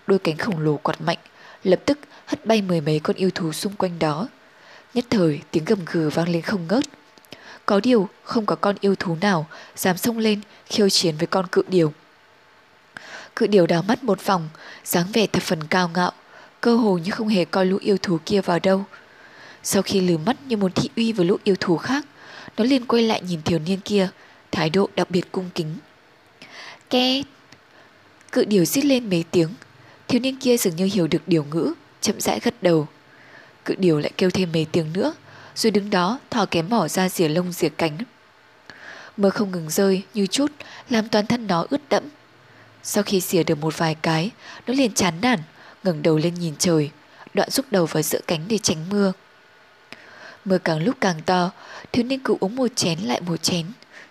Đôi 0.07 0.19
cánh 0.19 0.37
khổng 0.37 0.59
lồ 0.59 0.77
quạt 0.77 1.01
mạnh, 1.01 1.17
lập 1.63 1.79
tức 1.85 1.99
hất 2.25 2.45
bay 2.45 2.61
mười 2.61 2.81
mấy 2.81 2.99
con 2.99 3.15
yêu 3.15 3.29
thú 3.35 3.51
xung 3.51 3.75
quanh 3.75 3.99
đó. 3.99 4.27
Nhất 4.93 5.05
thời 5.09 5.41
tiếng 5.51 5.65
gầm 5.65 5.79
gừ 5.85 6.09
vang 6.09 6.29
lên 6.29 6.41
không 6.41 6.67
ngớt. 6.67 6.83
Có 7.65 7.79
điều 7.83 8.09
không 8.23 8.45
có 8.45 8.55
con 8.55 8.75
yêu 8.81 8.95
thú 8.95 9.17
nào 9.21 9.47
dám 9.75 9.97
xông 9.97 10.17
lên 10.17 10.41
khiêu 10.65 10.89
chiến 10.89 11.17
với 11.17 11.27
con 11.27 11.47
cự 11.47 11.61
điều. 11.67 11.93
Cự 13.35 13.47
điều 13.47 13.67
đào 13.67 13.81
mắt 13.81 14.03
một 14.03 14.25
vòng, 14.25 14.49
dáng 14.83 15.05
vẻ 15.13 15.27
thập 15.27 15.43
phần 15.43 15.63
cao 15.63 15.89
ngạo, 15.93 16.11
cơ 16.63 16.75
hồ 16.75 16.97
như 16.97 17.11
không 17.11 17.27
hề 17.27 17.45
coi 17.45 17.65
lũ 17.65 17.77
yêu 17.81 17.97
thú 17.97 18.17
kia 18.25 18.41
vào 18.41 18.59
đâu. 18.59 18.83
Sau 19.63 19.81
khi 19.81 20.01
lử 20.01 20.17
mắt 20.17 20.37
như 20.47 20.57
muốn 20.57 20.71
thị 20.71 20.89
uy 20.95 21.11
với 21.13 21.25
lũ 21.25 21.37
yêu 21.43 21.55
thú 21.59 21.77
khác, 21.77 22.05
nó 22.57 22.63
liền 22.63 22.85
quay 22.85 23.03
lại 23.03 23.21
nhìn 23.21 23.41
thiếu 23.41 23.59
niên 23.59 23.79
kia, 23.79 24.09
thái 24.51 24.69
độ 24.69 24.89
đặc 24.95 25.11
biệt 25.11 25.31
cung 25.31 25.49
kính. 25.55 25.75
Két! 26.89 27.25
Cự 28.31 28.45
điều 28.45 28.65
xít 28.65 28.85
lên 28.85 29.09
mấy 29.09 29.23
tiếng, 29.31 29.49
thiếu 30.07 30.21
niên 30.21 30.37
kia 30.39 30.57
dường 30.57 30.75
như 30.75 30.89
hiểu 30.93 31.07
được 31.07 31.27
điều 31.27 31.43
ngữ, 31.43 31.73
chậm 32.01 32.19
rãi 32.19 32.39
gật 32.39 32.53
đầu. 32.61 32.87
Cự 33.65 33.75
điều 33.77 33.99
lại 33.99 34.11
kêu 34.17 34.29
thêm 34.29 34.51
mấy 34.53 34.65
tiếng 34.71 34.93
nữa, 34.93 35.13
rồi 35.55 35.71
đứng 35.71 35.89
đó 35.89 36.19
thò 36.29 36.45
kém 36.45 36.69
mỏ 36.69 36.87
ra 36.87 37.09
rỉa 37.09 37.27
lông 37.27 37.51
rỉa 37.51 37.69
cánh. 37.69 37.97
Mưa 39.17 39.29
không 39.29 39.51
ngừng 39.51 39.69
rơi 39.69 40.03
như 40.13 40.27
chút, 40.27 40.51
làm 40.89 41.09
toàn 41.09 41.27
thân 41.27 41.47
nó 41.47 41.65
ướt 41.69 41.81
đẫm. 41.89 42.03
Sau 42.83 43.03
khi 43.03 43.21
xỉa 43.21 43.43
được 43.43 43.57
một 43.57 43.77
vài 43.77 43.95
cái, 43.95 44.31
nó 44.67 44.73
liền 44.73 44.93
chán 44.93 45.13
nản, 45.21 45.39
ngẩng 45.83 46.03
đầu 46.03 46.17
lên 46.17 46.33
nhìn 46.33 46.53
trời, 46.59 46.89
đoạn 47.33 47.49
rút 47.49 47.65
đầu 47.71 47.85
vào 47.85 48.03
giữa 48.03 48.19
cánh 48.27 48.41
để 48.47 48.57
tránh 48.57 48.89
mưa. 48.89 49.13
Mưa 50.45 50.57
càng 50.57 50.83
lúc 50.83 50.95
càng 51.01 51.21
to, 51.25 51.51
thiếu 51.91 52.05
niên 52.05 52.19
cứ 52.19 52.35
uống 52.39 52.55
một 52.55 52.67
chén 52.75 52.99
lại 52.99 53.21
một 53.21 53.43
chén, 53.43 53.65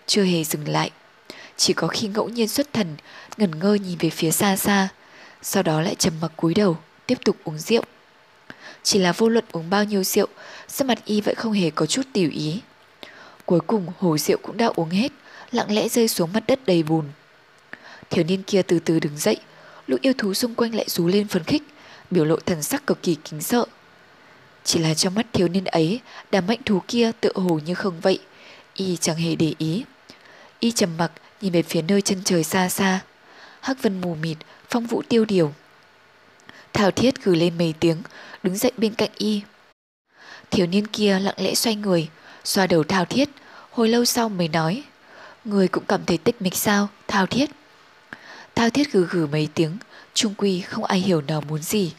chưa 0.06 0.22
hề 0.22 0.44
dừng 0.44 0.68
lại. 0.68 0.90
Chỉ 1.56 1.72
có 1.72 1.88
khi 1.88 2.08
ngẫu 2.08 2.28
nhiên 2.28 2.48
xuất 2.48 2.72
thần, 2.72 2.96
ngẩn 3.36 3.58
ngơ 3.58 3.74
nhìn 3.74 3.98
về 3.98 4.10
phía 4.10 4.30
xa 4.30 4.56
xa, 4.56 4.88
sau 5.42 5.62
đó 5.62 5.80
lại 5.80 5.94
trầm 5.94 6.12
mặc 6.20 6.32
cúi 6.36 6.54
đầu, 6.54 6.76
tiếp 7.06 7.18
tục 7.24 7.36
uống 7.44 7.58
rượu. 7.58 7.82
Chỉ 8.82 8.98
là 8.98 9.12
vô 9.12 9.28
luận 9.28 9.44
uống 9.52 9.70
bao 9.70 9.84
nhiêu 9.84 10.04
rượu, 10.04 10.26
sắc 10.68 10.86
mặt 10.86 10.98
y 11.04 11.20
vẫn 11.20 11.34
không 11.34 11.52
hề 11.52 11.70
có 11.70 11.86
chút 11.86 12.02
tiểu 12.12 12.30
ý. 12.32 12.60
Cuối 13.46 13.60
cùng 13.66 13.86
hồ 13.98 14.18
rượu 14.18 14.38
cũng 14.42 14.56
đã 14.56 14.66
uống 14.66 14.90
hết, 14.90 15.12
lặng 15.52 15.74
lẽ 15.74 15.88
rơi 15.88 16.08
xuống 16.08 16.32
mặt 16.32 16.42
đất 16.46 16.60
đầy 16.66 16.82
bùn. 16.82 17.04
Thiếu 18.10 18.24
niên 18.24 18.42
kia 18.42 18.62
từ 18.62 18.78
từ 18.78 19.00
đứng 19.00 19.18
dậy, 19.18 19.36
lũ 19.86 19.96
yêu 20.02 20.12
thú 20.18 20.34
xung 20.34 20.54
quanh 20.54 20.74
lại 20.74 20.84
rú 20.88 21.06
lên 21.06 21.28
phấn 21.28 21.44
khích, 21.44 21.62
biểu 22.10 22.24
lộ 22.24 22.36
thần 22.36 22.62
sắc 22.62 22.86
cực 22.86 23.02
kỳ 23.02 23.14
kính 23.14 23.40
sợ. 23.40 23.64
Chỉ 24.64 24.78
là 24.78 24.94
trong 24.94 25.14
mắt 25.14 25.26
thiếu 25.32 25.48
niên 25.48 25.64
ấy, 25.64 26.00
đám 26.30 26.46
mạnh 26.46 26.60
thú 26.64 26.82
kia 26.88 27.12
tự 27.20 27.32
hồ 27.34 27.60
như 27.66 27.74
không 27.74 28.00
vậy, 28.00 28.18
y 28.74 28.96
chẳng 28.96 29.16
hề 29.16 29.36
để 29.36 29.54
ý. 29.58 29.84
Y 30.60 30.70
trầm 30.70 30.96
mặc 30.96 31.12
nhìn 31.40 31.52
về 31.52 31.62
phía 31.62 31.82
nơi 31.82 32.02
chân 32.02 32.22
trời 32.24 32.44
xa 32.44 32.68
xa, 32.68 33.00
hắc 33.60 33.82
vân 33.82 34.00
mù 34.00 34.14
mịt, 34.14 34.36
phong 34.68 34.86
vũ 34.86 35.02
tiêu 35.08 35.24
điều. 35.24 35.54
Thảo 36.72 36.90
thiết 36.90 37.24
gửi 37.24 37.36
lên 37.36 37.58
mấy 37.58 37.74
tiếng, 37.80 38.02
đứng 38.42 38.56
dậy 38.56 38.72
bên 38.76 38.94
cạnh 38.94 39.10
y. 39.16 39.42
Thiếu 40.50 40.66
niên 40.66 40.86
kia 40.86 41.18
lặng 41.18 41.34
lẽ 41.38 41.54
xoay 41.54 41.76
người, 41.76 42.08
xoa 42.44 42.66
đầu 42.66 42.84
Thảo 42.84 43.04
thiết, 43.04 43.28
hồi 43.70 43.88
lâu 43.88 44.04
sau 44.04 44.28
mới 44.28 44.48
nói, 44.48 44.82
người 45.44 45.68
cũng 45.68 45.84
cảm 45.84 46.04
thấy 46.04 46.18
tích 46.18 46.42
mịch 46.42 46.54
sao, 46.54 46.88
Thảo 47.08 47.26
thiết. 47.26 47.50
Thao 48.54 48.70
thiết 48.70 48.92
gừ 48.92 49.06
gừ 49.10 49.26
mấy 49.26 49.48
tiếng, 49.54 49.78
trung 50.14 50.34
quy 50.36 50.60
không 50.60 50.84
ai 50.84 50.98
hiểu 50.98 51.22
nó 51.28 51.40
muốn 51.40 51.62
gì. 51.62 51.92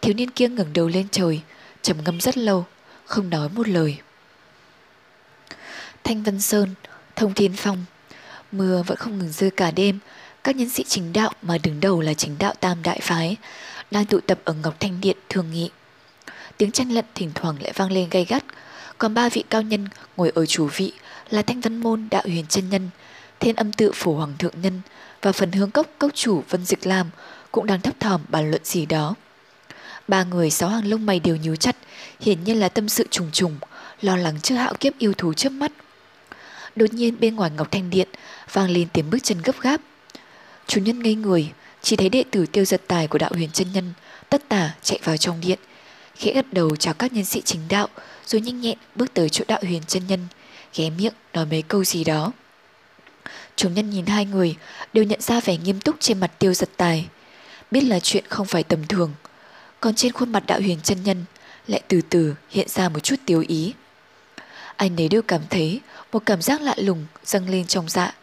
Thiếu 0.00 0.14
niên 0.14 0.30
kia 0.30 0.48
ngẩng 0.48 0.72
đầu 0.72 0.88
lên 0.88 1.08
trời, 1.10 1.40
trầm 1.82 1.96
ngâm 2.04 2.20
rất 2.20 2.38
lâu, 2.38 2.66
không 3.04 3.30
nói 3.30 3.48
một 3.48 3.68
lời. 3.68 3.98
Thanh 6.04 6.22
Vân 6.22 6.40
Sơn, 6.40 6.74
Thông 7.16 7.34
Thiên 7.34 7.52
Phong, 7.56 7.84
mưa 8.52 8.82
vẫn 8.86 8.96
không 8.96 9.18
ngừng 9.18 9.32
rơi 9.32 9.50
cả 9.50 9.70
đêm, 9.70 9.98
các 10.44 10.56
nhân 10.56 10.70
sĩ 10.70 10.84
chính 10.84 11.12
đạo 11.12 11.32
mà 11.42 11.58
đứng 11.58 11.80
đầu 11.80 12.00
là 12.00 12.14
chính 12.14 12.38
đạo 12.38 12.54
Tam 12.60 12.82
Đại 12.82 13.00
Phái 13.02 13.36
đang 13.90 14.06
tụ 14.06 14.20
tập 14.20 14.38
ở 14.44 14.52
Ngọc 14.52 14.80
Thanh 14.80 15.00
Điện 15.00 15.16
thường 15.28 15.50
nghị. 15.52 15.70
Tiếng 16.56 16.70
tranh 16.70 16.92
lận 16.92 17.04
thỉnh 17.14 17.30
thoảng 17.34 17.56
lại 17.62 17.72
vang 17.76 17.92
lên 17.92 18.08
gay 18.10 18.24
gắt, 18.24 18.44
còn 18.98 19.14
ba 19.14 19.28
vị 19.28 19.44
cao 19.50 19.62
nhân 19.62 19.88
ngồi 20.16 20.32
ở 20.34 20.46
chủ 20.46 20.68
vị 20.76 20.92
là 21.30 21.42
Thanh 21.42 21.60
Vân 21.60 21.76
Môn 21.76 22.08
Đạo 22.10 22.22
Huyền 22.24 22.46
chân 22.48 22.70
Nhân, 22.70 22.90
Thiên 23.40 23.56
Âm 23.56 23.72
Tự 23.72 23.92
Phổ 23.94 24.14
Hoàng 24.14 24.34
Thượng 24.38 24.62
Nhân 24.62 24.80
và 25.24 25.32
phần 25.32 25.52
hướng 25.52 25.70
cốc 25.70 25.86
cốc 25.98 26.10
chủ 26.14 26.42
Vân 26.48 26.64
Dịch 26.64 26.86
Lam 26.86 27.10
cũng 27.52 27.66
đang 27.66 27.80
thấp 27.80 28.00
thỏm 28.00 28.20
bàn 28.28 28.50
luận 28.50 28.64
gì 28.64 28.86
đó. 28.86 29.14
Ba 30.08 30.24
người 30.24 30.50
sáu 30.50 30.68
hàng 30.68 30.90
lông 30.90 31.06
mày 31.06 31.20
đều 31.20 31.36
nhíu 31.36 31.56
chặt, 31.56 31.76
hiển 32.20 32.44
nhiên 32.44 32.60
là 32.60 32.68
tâm 32.68 32.88
sự 32.88 33.06
trùng 33.10 33.30
trùng, 33.32 33.56
lo 34.00 34.16
lắng 34.16 34.40
trước 34.40 34.54
hạo 34.54 34.74
kiếp 34.80 34.98
yêu 34.98 35.12
thú 35.14 35.34
trước 35.34 35.52
mắt. 35.52 35.72
Đột 36.76 36.92
nhiên 36.92 37.20
bên 37.20 37.36
ngoài 37.36 37.50
Ngọc 37.56 37.70
Thanh 37.70 37.90
Điện 37.90 38.08
vang 38.52 38.70
lên 38.70 38.88
tiếng 38.92 39.10
bước 39.10 39.18
chân 39.22 39.42
gấp 39.44 39.60
gáp. 39.60 39.80
Chủ 40.66 40.80
nhân 40.80 41.02
ngây 41.02 41.14
người, 41.14 41.52
chỉ 41.82 41.96
thấy 41.96 42.08
đệ 42.08 42.24
tử 42.30 42.46
tiêu 42.46 42.64
giật 42.64 42.82
tài 42.86 43.08
của 43.08 43.18
đạo 43.18 43.30
huyền 43.34 43.50
chân 43.52 43.72
nhân 43.72 43.92
tất 44.28 44.48
tả 44.48 44.74
chạy 44.82 44.98
vào 45.04 45.16
trong 45.16 45.40
điện, 45.40 45.58
khẽ 46.16 46.32
gật 46.32 46.46
đầu 46.52 46.76
chào 46.76 46.94
các 46.94 47.12
nhân 47.12 47.24
sĩ 47.24 47.42
chính 47.44 47.60
đạo, 47.68 47.88
rồi 48.26 48.40
nhanh 48.40 48.60
nhẹn 48.60 48.78
bước 48.94 49.14
tới 49.14 49.28
chỗ 49.28 49.44
đạo 49.48 49.60
huyền 49.62 49.82
chân 49.86 50.06
nhân, 50.06 50.20
ghé 50.74 50.90
miệng 50.90 51.14
nói 51.32 51.46
mấy 51.46 51.62
câu 51.62 51.84
gì 51.84 52.04
đó. 52.04 52.32
Chúng 53.56 53.74
nhân 53.74 53.90
nhìn 53.90 54.06
hai 54.06 54.24
người 54.24 54.56
đều 54.92 55.04
nhận 55.04 55.20
ra 55.20 55.40
vẻ 55.40 55.56
nghiêm 55.56 55.80
túc 55.80 55.96
trên 56.00 56.20
mặt 56.20 56.30
tiêu 56.38 56.54
giật 56.54 56.68
tài, 56.76 57.08
biết 57.70 57.80
là 57.80 58.00
chuyện 58.00 58.24
không 58.28 58.46
phải 58.46 58.62
tầm 58.62 58.86
thường. 58.86 59.14
Còn 59.80 59.94
trên 59.94 60.12
khuôn 60.12 60.32
mặt 60.32 60.42
đạo 60.46 60.60
huyền 60.60 60.78
chân 60.82 61.02
nhân 61.02 61.24
lại 61.66 61.80
từ 61.88 62.00
từ 62.10 62.34
hiện 62.50 62.68
ra 62.68 62.88
một 62.88 63.00
chút 63.00 63.16
tiêu 63.26 63.44
ý. 63.48 63.74
Anh 64.76 65.00
ấy 65.00 65.08
đều 65.08 65.22
cảm 65.22 65.40
thấy 65.50 65.80
một 66.12 66.22
cảm 66.26 66.42
giác 66.42 66.60
lạ 66.60 66.74
lùng 66.76 67.06
dâng 67.24 67.48
lên 67.48 67.66
trong 67.66 67.88
dạ, 67.88 68.14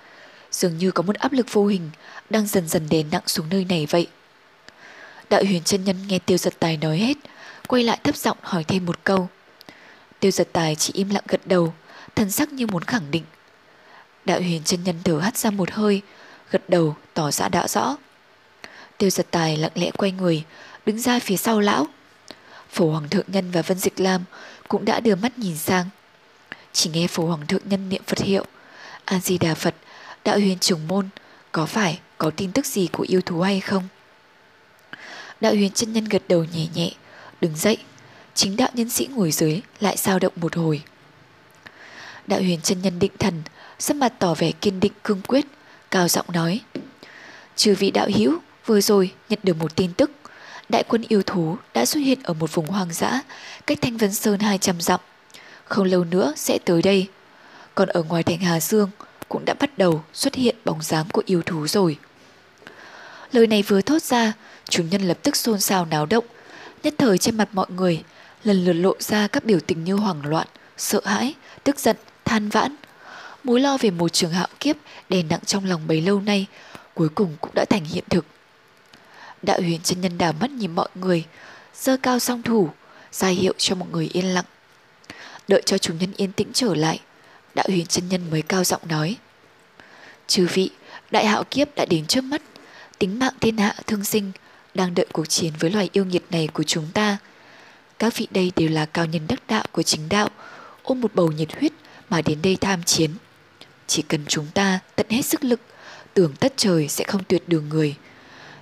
dường 0.52 0.78
như 0.78 0.92
có 0.92 1.04
một 1.04 1.16
áp 1.16 1.32
lực 1.32 1.54
vô 1.54 1.66
hình 1.66 1.90
đang 2.30 2.48
dần 2.48 2.68
dần 2.68 2.90
đè 2.90 3.04
nặng 3.04 3.22
xuống 3.28 3.50
nơi 3.50 3.66
này 3.66 3.88
vậy. 3.90 4.08
Đạo 5.30 5.44
huyền 5.44 5.64
chân 5.64 5.84
nhân 5.84 5.96
nghe 6.08 6.20
tiêu 6.20 6.38
giật 6.38 6.54
tài 6.60 6.78
nói 6.78 6.98
hết, 6.98 7.18
quay 7.68 7.84
lại 7.84 8.00
thấp 8.04 8.16
giọng 8.16 8.38
hỏi 8.42 8.64
thêm 8.64 8.86
một 8.86 9.04
câu. 9.04 9.30
Tiêu 10.20 10.32
giật 10.32 10.48
tài 10.54 10.76
chỉ 10.76 10.94
im 10.94 11.10
lặng 11.10 11.24
gật 11.28 11.42
đầu, 11.46 11.74
thân 12.16 12.32
sắc 12.32 12.54
như 12.54 12.68
muốn 12.68 12.84
khẳng 12.84 13.12
định. 13.12 13.24
Đạo 14.26 14.40
huyền 14.40 14.62
chân 14.66 14.84
nhân 14.84 14.96
thở 15.04 15.20
hắt 15.20 15.38
ra 15.38 15.50
một 15.52 15.72
hơi, 15.72 16.02
gật 16.52 16.70
đầu 16.70 16.96
tỏ 17.14 17.32
ra 17.32 17.50
đã 17.50 17.68
rõ. 17.68 17.98
Tiêu 18.98 19.10
giật 19.10 19.28
tài 19.32 19.58
lặng 19.58 19.72
lẽ 19.76 19.92
quay 19.92 20.12
người, 20.12 20.44
đứng 20.86 21.00
ra 21.00 21.20
phía 21.20 21.38
sau 21.38 21.60
lão. 21.60 21.88
Phổ 22.70 22.92
Hoàng 22.92 23.10
Thượng 23.10 23.26
Nhân 23.28 23.52
và 23.52 23.62
Vân 23.62 23.80
Dịch 23.80 24.00
Lam 24.00 24.24
cũng 24.68 24.86
đã 24.86 25.00
đưa 25.00 25.16
mắt 25.16 25.40
nhìn 25.40 25.58
sang. 25.58 25.86
Chỉ 26.74 26.90
nghe 26.90 27.08
Phổ 27.08 27.26
Hoàng 27.26 27.48
Thượng 27.48 27.62
Nhân 27.66 27.90
niệm 27.90 28.02
Phật 28.08 28.20
hiệu. 28.22 28.46
A-di-đà 29.06 29.56
Phật, 29.56 29.76
đạo 30.24 30.40
huyền 30.40 30.60
trùng 30.60 30.88
môn, 30.88 31.10
có 31.52 31.66
phải 31.66 32.00
có 32.18 32.32
tin 32.36 32.52
tức 32.52 32.66
gì 32.66 32.88
của 32.92 33.06
yêu 33.08 33.22
thú 33.22 33.42
hay 33.42 33.60
không? 33.60 33.88
Đạo 35.42 35.54
huyền 35.54 35.72
chân 35.72 35.94
nhân 35.94 36.06
gật 36.06 36.24
đầu 36.28 36.46
nhẹ 36.54 36.68
nhẹ, 36.76 36.92
đứng 37.42 37.56
dậy. 37.56 37.78
Chính 38.36 38.58
đạo 38.58 38.70
nhân 38.74 38.90
sĩ 38.90 39.08
ngồi 39.12 39.32
dưới 39.32 39.62
lại 39.80 39.98
sao 39.98 40.20
động 40.20 40.34
một 40.36 40.56
hồi. 40.56 40.82
Đạo 42.28 42.40
huyền 42.40 42.60
chân 42.64 42.82
nhân 42.82 43.00
định 43.00 43.12
thần, 43.20 43.42
sắc 43.80 43.98
mặt 43.98 44.14
tỏ 44.20 44.34
vẻ 44.34 44.52
kiên 44.52 44.80
định 44.80 44.94
cương 45.04 45.22
quyết, 45.28 45.46
cao 45.92 46.08
giọng 46.08 46.26
nói. 46.34 46.60
Trừ 47.56 47.76
vị 47.80 47.92
đạo 47.92 48.08
hữu 48.16 48.38
vừa 48.66 48.82
rồi 48.82 49.12
nhận 49.30 49.40
được 49.44 49.58
một 49.58 49.76
tin 49.76 49.94
tức. 49.94 50.12
Đại 50.70 50.84
quân 50.88 51.04
yêu 51.08 51.24
thú 51.24 51.58
đã 51.74 51.86
xuất 51.86 52.00
hiện 52.00 52.20
ở 52.24 52.34
một 52.34 52.54
vùng 52.54 52.68
hoang 52.68 52.94
dã, 52.94 53.22
cách 53.68 53.78
Thanh 53.82 53.98
Vân 53.98 54.14
Sơn 54.14 54.40
200 54.40 54.82
dặm. 54.82 55.00
Không 55.66 55.86
lâu 55.86 56.04
nữa 56.04 56.34
sẽ 56.36 56.60
tới 56.66 56.82
đây. 56.82 57.08
Còn 57.76 57.90
ở 57.90 58.04
ngoài 58.04 58.24
thành 58.24 58.40
Hà 58.40 58.60
Dương 58.60 58.90
cũng 59.30 59.46
đã 59.46 59.54
bắt 59.54 59.78
đầu 59.78 60.04
xuất 60.14 60.36
hiện 60.36 60.56
bóng 60.66 60.82
dáng 60.82 61.06
của 61.14 61.24
yêu 61.26 61.42
thú 61.42 61.68
rồi. 61.68 61.98
Lời 63.32 63.48
này 63.48 63.64
vừa 63.64 63.82
thốt 63.82 64.02
ra, 64.02 64.34
chúng 64.70 64.90
nhân 64.90 65.02
lập 65.02 65.18
tức 65.24 65.36
xôn 65.36 65.60
xao 65.60 65.86
náo 65.86 66.06
động, 66.06 66.26
nhất 66.84 66.94
thời 66.98 67.18
trên 67.18 67.38
mặt 67.38 67.50
mọi 67.52 67.66
người 67.70 68.04
lần 68.44 68.66
lượt 68.66 68.74
lộ 68.74 68.94
ra 69.00 69.28
các 69.28 69.46
biểu 69.46 69.60
tình 69.60 69.84
như 69.84 69.94
hoảng 69.94 70.26
loạn, 70.26 70.48
sợ 70.78 71.02
hãi, 71.06 71.36
tức 71.64 71.80
giận, 71.80 71.98
than 72.32 72.50
vãn. 72.50 72.76
Mối 73.44 73.60
lo 73.60 73.78
về 73.78 73.92
một 73.92 74.14
trường 74.14 74.32
hạo 74.32 74.48
kiếp 74.60 74.76
đè 75.10 75.24
nặng 75.24 75.40
trong 75.46 75.66
lòng 75.66 75.88
bấy 75.88 76.02
lâu 76.02 76.22
nay 76.22 76.46
cuối 76.94 77.10
cùng 77.10 77.36
cũng 77.42 77.52
đã 77.56 77.66
thành 77.70 77.86
hiện 77.86 78.04
thực. 78.10 78.26
Đạo 79.42 79.60
huyền 79.62 79.80
chân 79.84 80.02
nhân 80.02 80.18
đảo 80.18 80.34
mắt 80.40 80.52
nhìn 80.52 80.72
mọi 80.72 80.90
người, 80.96 81.26
giơ 81.76 81.98
cao 81.98 82.20
song 82.20 82.44
thủ, 82.44 82.70
ra 83.12 83.28
hiệu 83.28 83.54
cho 83.58 83.76
mọi 83.76 83.90
người 83.92 84.10
yên 84.14 84.26
lặng. 84.26 84.46
Đợi 85.48 85.62
cho 85.66 85.78
chúng 85.78 85.98
nhân 85.98 86.14
yên 86.18 86.32
tĩnh 86.32 86.48
trở 86.54 86.76
lại, 86.76 87.00
đạo 87.56 87.66
huyền 87.70 87.86
chân 87.86 88.10
nhân 88.10 88.30
mới 88.32 88.42
cao 88.42 88.64
giọng 88.64 88.82
nói. 88.90 89.18
Chư 90.28 90.48
vị, 90.54 90.70
đại 91.12 91.26
hạo 91.26 91.44
kiếp 91.44 91.76
đã 91.76 91.86
đến 91.86 92.06
trước 92.06 92.24
mắt, 92.24 92.42
tính 93.00 93.20
mạng 93.20 93.34
thiên 93.40 93.58
hạ 93.58 93.76
thương 93.88 94.04
sinh, 94.04 94.32
đang 94.74 94.96
đợi 94.96 95.06
cuộc 95.14 95.26
chiến 95.30 95.54
với 95.60 95.72
loài 95.72 95.90
yêu 95.94 96.06
nghiệt 96.06 96.24
này 96.30 96.50
của 96.54 96.64
chúng 96.64 96.88
ta. 96.94 97.18
Các 98.00 98.18
vị 98.18 98.28
đây 98.32 98.52
đều 98.56 98.70
là 98.70 98.86
cao 98.86 99.06
nhân 99.06 99.28
đắc 99.28 99.48
đạo 99.48 99.66
của 99.72 99.84
chính 99.84 100.10
đạo, 100.10 100.30
ôm 100.84 101.02
một 101.02 101.16
bầu 101.16 101.32
nhiệt 101.32 101.60
huyết 101.60 101.72
mà 102.12 102.22
đến 102.22 102.42
đây 102.42 102.58
tham 102.62 102.84
chiến. 102.84 103.12
Chỉ 103.88 104.02
cần 104.02 104.26
chúng 104.28 104.48
ta 104.54 104.80
tận 104.96 105.06
hết 105.10 105.22
sức 105.22 105.44
lực, 105.44 105.60
tưởng 106.14 106.34
tất 106.40 106.54
trời 106.58 106.88
sẽ 106.88 107.04
không 107.04 107.24
tuyệt 107.24 107.50
đường 107.50 107.70
người. 107.70 107.96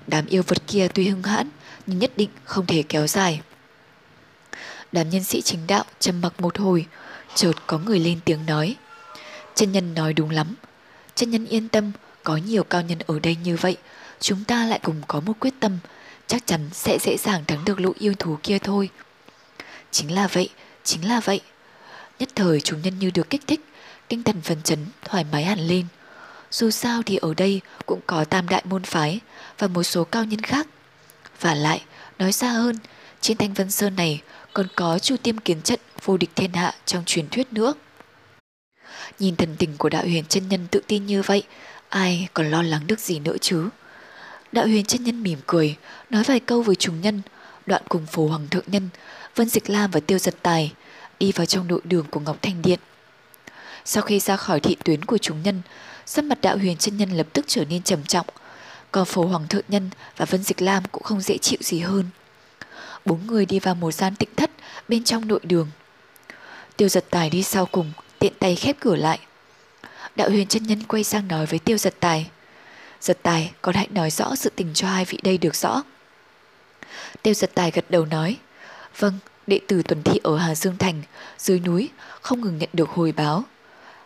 Đám 0.08 0.26
yêu 0.26 0.44
vật 0.48 0.68
kia 0.68 0.88
tuy 0.94 1.10
hưng 1.10 1.24
hãn, 1.24 1.50
nhưng 1.86 2.00
nhất 2.00 2.12
định 2.16 2.30
không 2.44 2.66
thể 2.66 2.84
kéo 2.90 3.08
dài. 3.08 3.42
Đám 4.92 5.10
nhân 5.10 5.24
sĩ 5.24 5.42
chính 5.42 5.68
đạo 5.68 5.84
trầm 6.00 6.22
mặc 6.22 6.42
một 6.42 6.58
hồi, 6.58 6.86
chợt 7.36 7.54
có 7.68 7.78
người 7.78 8.00
lên 8.00 8.20
tiếng 8.26 8.46
nói. 8.46 8.76
Chân 9.56 9.72
nhân 9.72 9.94
nói 9.94 10.14
đúng 10.14 10.30
lắm. 10.30 10.56
Chân 11.16 11.30
nhân 11.32 11.46
yên 11.46 11.70
tâm, 11.70 11.92
có 12.24 12.38
nhiều 12.38 12.64
cao 12.64 12.82
nhân 12.82 13.00
ở 13.08 13.20
đây 13.20 13.38
như 13.44 13.58
vậy, 13.62 13.78
chúng 14.20 14.44
ta 14.44 14.66
lại 14.66 14.80
cùng 14.84 15.02
có 15.08 15.20
một 15.20 15.34
quyết 15.40 15.54
tâm, 15.60 15.78
chắc 16.28 16.46
chắn 16.46 16.70
sẽ 16.74 16.98
dễ 17.02 17.18
dàng 17.18 17.46
thắng 17.46 17.66
được 17.66 17.80
lũ 17.80 17.94
yêu 18.00 18.14
thú 18.20 18.38
kia 18.44 18.60
thôi. 18.60 18.90
Chính 19.92 20.16
là 20.16 20.28
vậy, 20.28 20.50
chính 20.84 21.10
là 21.10 21.20
vậy. 21.20 21.42
Nhất 22.20 22.30
thời 22.36 22.62
chúng 22.62 22.82
nhân 22.82 23.00
như 23.00 23.12
được 23.14 23.30
kích 23.30 23.42
thích, 23.48 23.62
tinh 24.08 24.24
thần 24.24 24.42
phấn 24.42 24.62
chấn, 24.62 24.80
thoải 25.06 25.26
mái 25.32 25.44
hẳn 25.44 25.60
lên. 25.60 25.86
Dù 26.52 26.70
sao 26.70 27.02
thì 27.06 27.16
ở 27.16 27.34
đây 27.34 27.62
cũng 27.86 28.00
có 28.08 28.26
tam 28.26 28.50
đại 28.50 28.64
môn 28.66 28.84
phái 28.84 29.20
và 29.58 29.68
một 29.68 29.84
số 29.84 30.04
cao 30.04 30.26
nhân 30.26 30.42
khác. 30.42 30.68
Và 31.42 31.56
lại, 31.56 31.82
nói 32.20 32.32
xa 32.32 32.50
hơn, 32.50 32.78
trên 33.22 33.38
Thanh 33.38 33.54
Vân 33.54 33.72
Sơn 33.72 33.96
này 33.96 34.22
còn 34.54 34.68
có 34.76 35.00
chu 35.00 35.16
tiêm 35.18 35.38
kiến 35.38 35.62
trận 35.62 35.80
vô 36.04 36.18
địch 36.18 36.30
thiên 36.36 36.54
hạ 36.54 36.74
trong 36.86 37.04
truyền 37.06 37.30
thuyết 37.30 37.54
nữa. 37.54 37.74
Nhìn 39.20 39.36
thần 39.36 39.56
tình 39.60 39.78
của 39.78 39.90
đạo 39.90 40.04
huyền 40.04 40.26
chân 40.26 40.50
nhân 40.50 40.68
tự 40.72 40.82
tin 40.88 41.06
như 41.06 41.22
vậy, 41.22 41.44
ai 41.90 42.28
còn 42.34 42.52
lo 42.52 42.62
lắng 42.62 42.88
được 42.88 43.00
gì 43.00 43.20
nữa 43.20 43.36
chứ? 43.42 43.70
Đạo 44.52 44.68
huyền 44.68 44.86
chân 44.86 45.04
nhân 45.04 45.24
mỉm 45.24 45.40
cười, 45.48 45.76
nói 46.10 46.24
vài 46.24 46.40
câu 46.40 46.62
với 46.62 46.76
chúng 46.76 47.02
nhân, 47.02 47.22
đoạn 47.66 47.82
cùng 47.90 48.06
phù 48.06 48.28
hoàng 48.28 48.48
thượng 48.48 48.66
nhân, 48.68 48.90
Vân 49.36 49.50
Dịch 49.50 49.70
Lam 49.70 49.92
và 49.92 50.00
Tiêu 50.00 50.20
Giật 50.20 50.36
Tài 50.42 50.74
đi 51.20 51.32
vào 51.32 51.46
trong 51.46 51.68
nội 51.68 51.82
đường 51.84 52.06
của 52.12 52.20
Ngọc 52.20 52.38
Thanh 52.42 52.62
Điện. 52.62 52.80
Sau 53.86 54.04
khi 54.04 54.20
ra 54.20 54.38
khỏi 54.38 54.60
thị 54.60 54.78
tuyến 54.86 55.06
của 55.06 55.18
chúng 55.18 55.44
nhân, 55.44 55.62
sắc 56.06 56.26
mặt 56.26 56.42
đạo 56.42 56.58
huyền 56.58 56.78
chân 56.78 56.98
nhân 56.98 57.10
lập 57.10 57.28
tức 57.34 57.46
trở 57.48 57.66
nên 57.66 57.84
trầm 57.84 58.04
trọng, 58.04 58.28
còn 58.92 59.06
phổ 59.06 59.26
hoàng 59.26 59.48
thượng 59.48 59.66
nhân 59.68 59.90
và 60.18 60.26
Vân 60.26 60.44
Dịch 60.44 60.62
Lam 60.62 60.84
cũng 60.92 61.04
không 61.04 61.22
dễ 61.22 61.38
chịu 61.38 61.60
gì 61.62 61.80
hơn. 61.80 62.06
Bốn 63.06 63.28
người 63.28 63.46
đi 63.46 63.60
vào 63.60 63.76
một 63.76 63.92
gian 63.92 64.16
tĩnh 64.16 64.30
thất 64.36 64.52
bên 64.88 65.04
trong 65.04 65.28
nội 65.28 65.40
đường. 65.44 65.68
Tiêu 66.78 66.90
giật 66.90 67.06
tài 67.10 67.30
đi 67.30 67.44
sau 67.44 67.66
cùng, 67.66 67.92
tiện 68.20 68.34
tay 68.40 68.56
khép 68.56 68.76
cửa 68.80 68.96
lại. 68.96 69.20
Đạo 70.16 70.30
huyền 70.30 70.48
chân 70.48 70.64
nhân 70.64 70.84
quay 70.84 71.04
sang 71.04 71.28
nói 71.28 71.46
với 71.46 71.60
tiêu 71.60 71.78
giật 71.78 71.96
tài. 72.00 72.30
Giật 73.02 73.18
tài, 73.24 73.52
con 73.62 73.76
hãy 73.76 73.88
nói 73.92 74.12
rõ 74.12 74.36
sự 74.36 74.52
tình 74.56 74.74
cho 74.74 74.88
hai 74.88 75.06
vị 75.06 75.18
đây 75.24 75.38
được 75.38 75.56
rõ. 75.56 75.84
Tiêu 77.22 77.34
giật 77.34 77.52
tài 77.54 77.72
gật 77.72 77.86
đầu 77.92 78.06
nói. 78.06 78.38
Vâng, 78.98 79.14
đệ 79.50 79.60
tử 79.68 79.84
tuần 79.84 80.04
thị 80.04 80.20
ở 80.24 80.38
Hà 80.38 80.56
Dương 80.56 80.78
Thành, 80.78 81.02
dưới 81.38 81.60
núi, 81.60 81.90
không 82.22 82.42
ngừng 82.42 82.58
nhận 82.58 82.70
được 82.74 82.90
hồi 82.90 83.12
báo. 83.12 83.44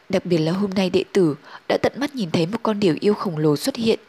Đặc 0.10 0.26
biệt 0.26 0.38
là 0.38 0.52
hôm 0.52 0.70
nay 0.70 0.90
đệ 0.90 1.04
tử 1.14 1.36
đã 1.68 1.78
tận 1.82 1.94
mắt 1.96 2.16
nhìn 2.16 2.32
thấy 2.32 2.46
một 2.46 2.58
con 2.64 2.80
điểu 2.80 2.96
yêu 3.00 3.14
khổng 3.14 3.38
lồ 3.38 3.58
xuất 3.58 3.76
hiện. 3.76 4.00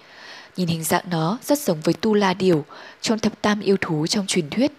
Nhìn 0.57 0.69
hình 0.69 0.85
dạng 0.85 1.05
nó 1.11 1.39
rất 1.43 1.59
giống 1.59 1.81
với 1.81 1.95
tu 1.95 2.15
la 2.15 2.35
điểu 2.35 2.65
trong 3.01 3.19
thập 3.19 3.43
tam 3.43 3.61
yêu 3.61 3.77
thú 3.81 4.07
trong 4.07 4.27
truyền 4.27 4.51
thuyết. 4.51 4.73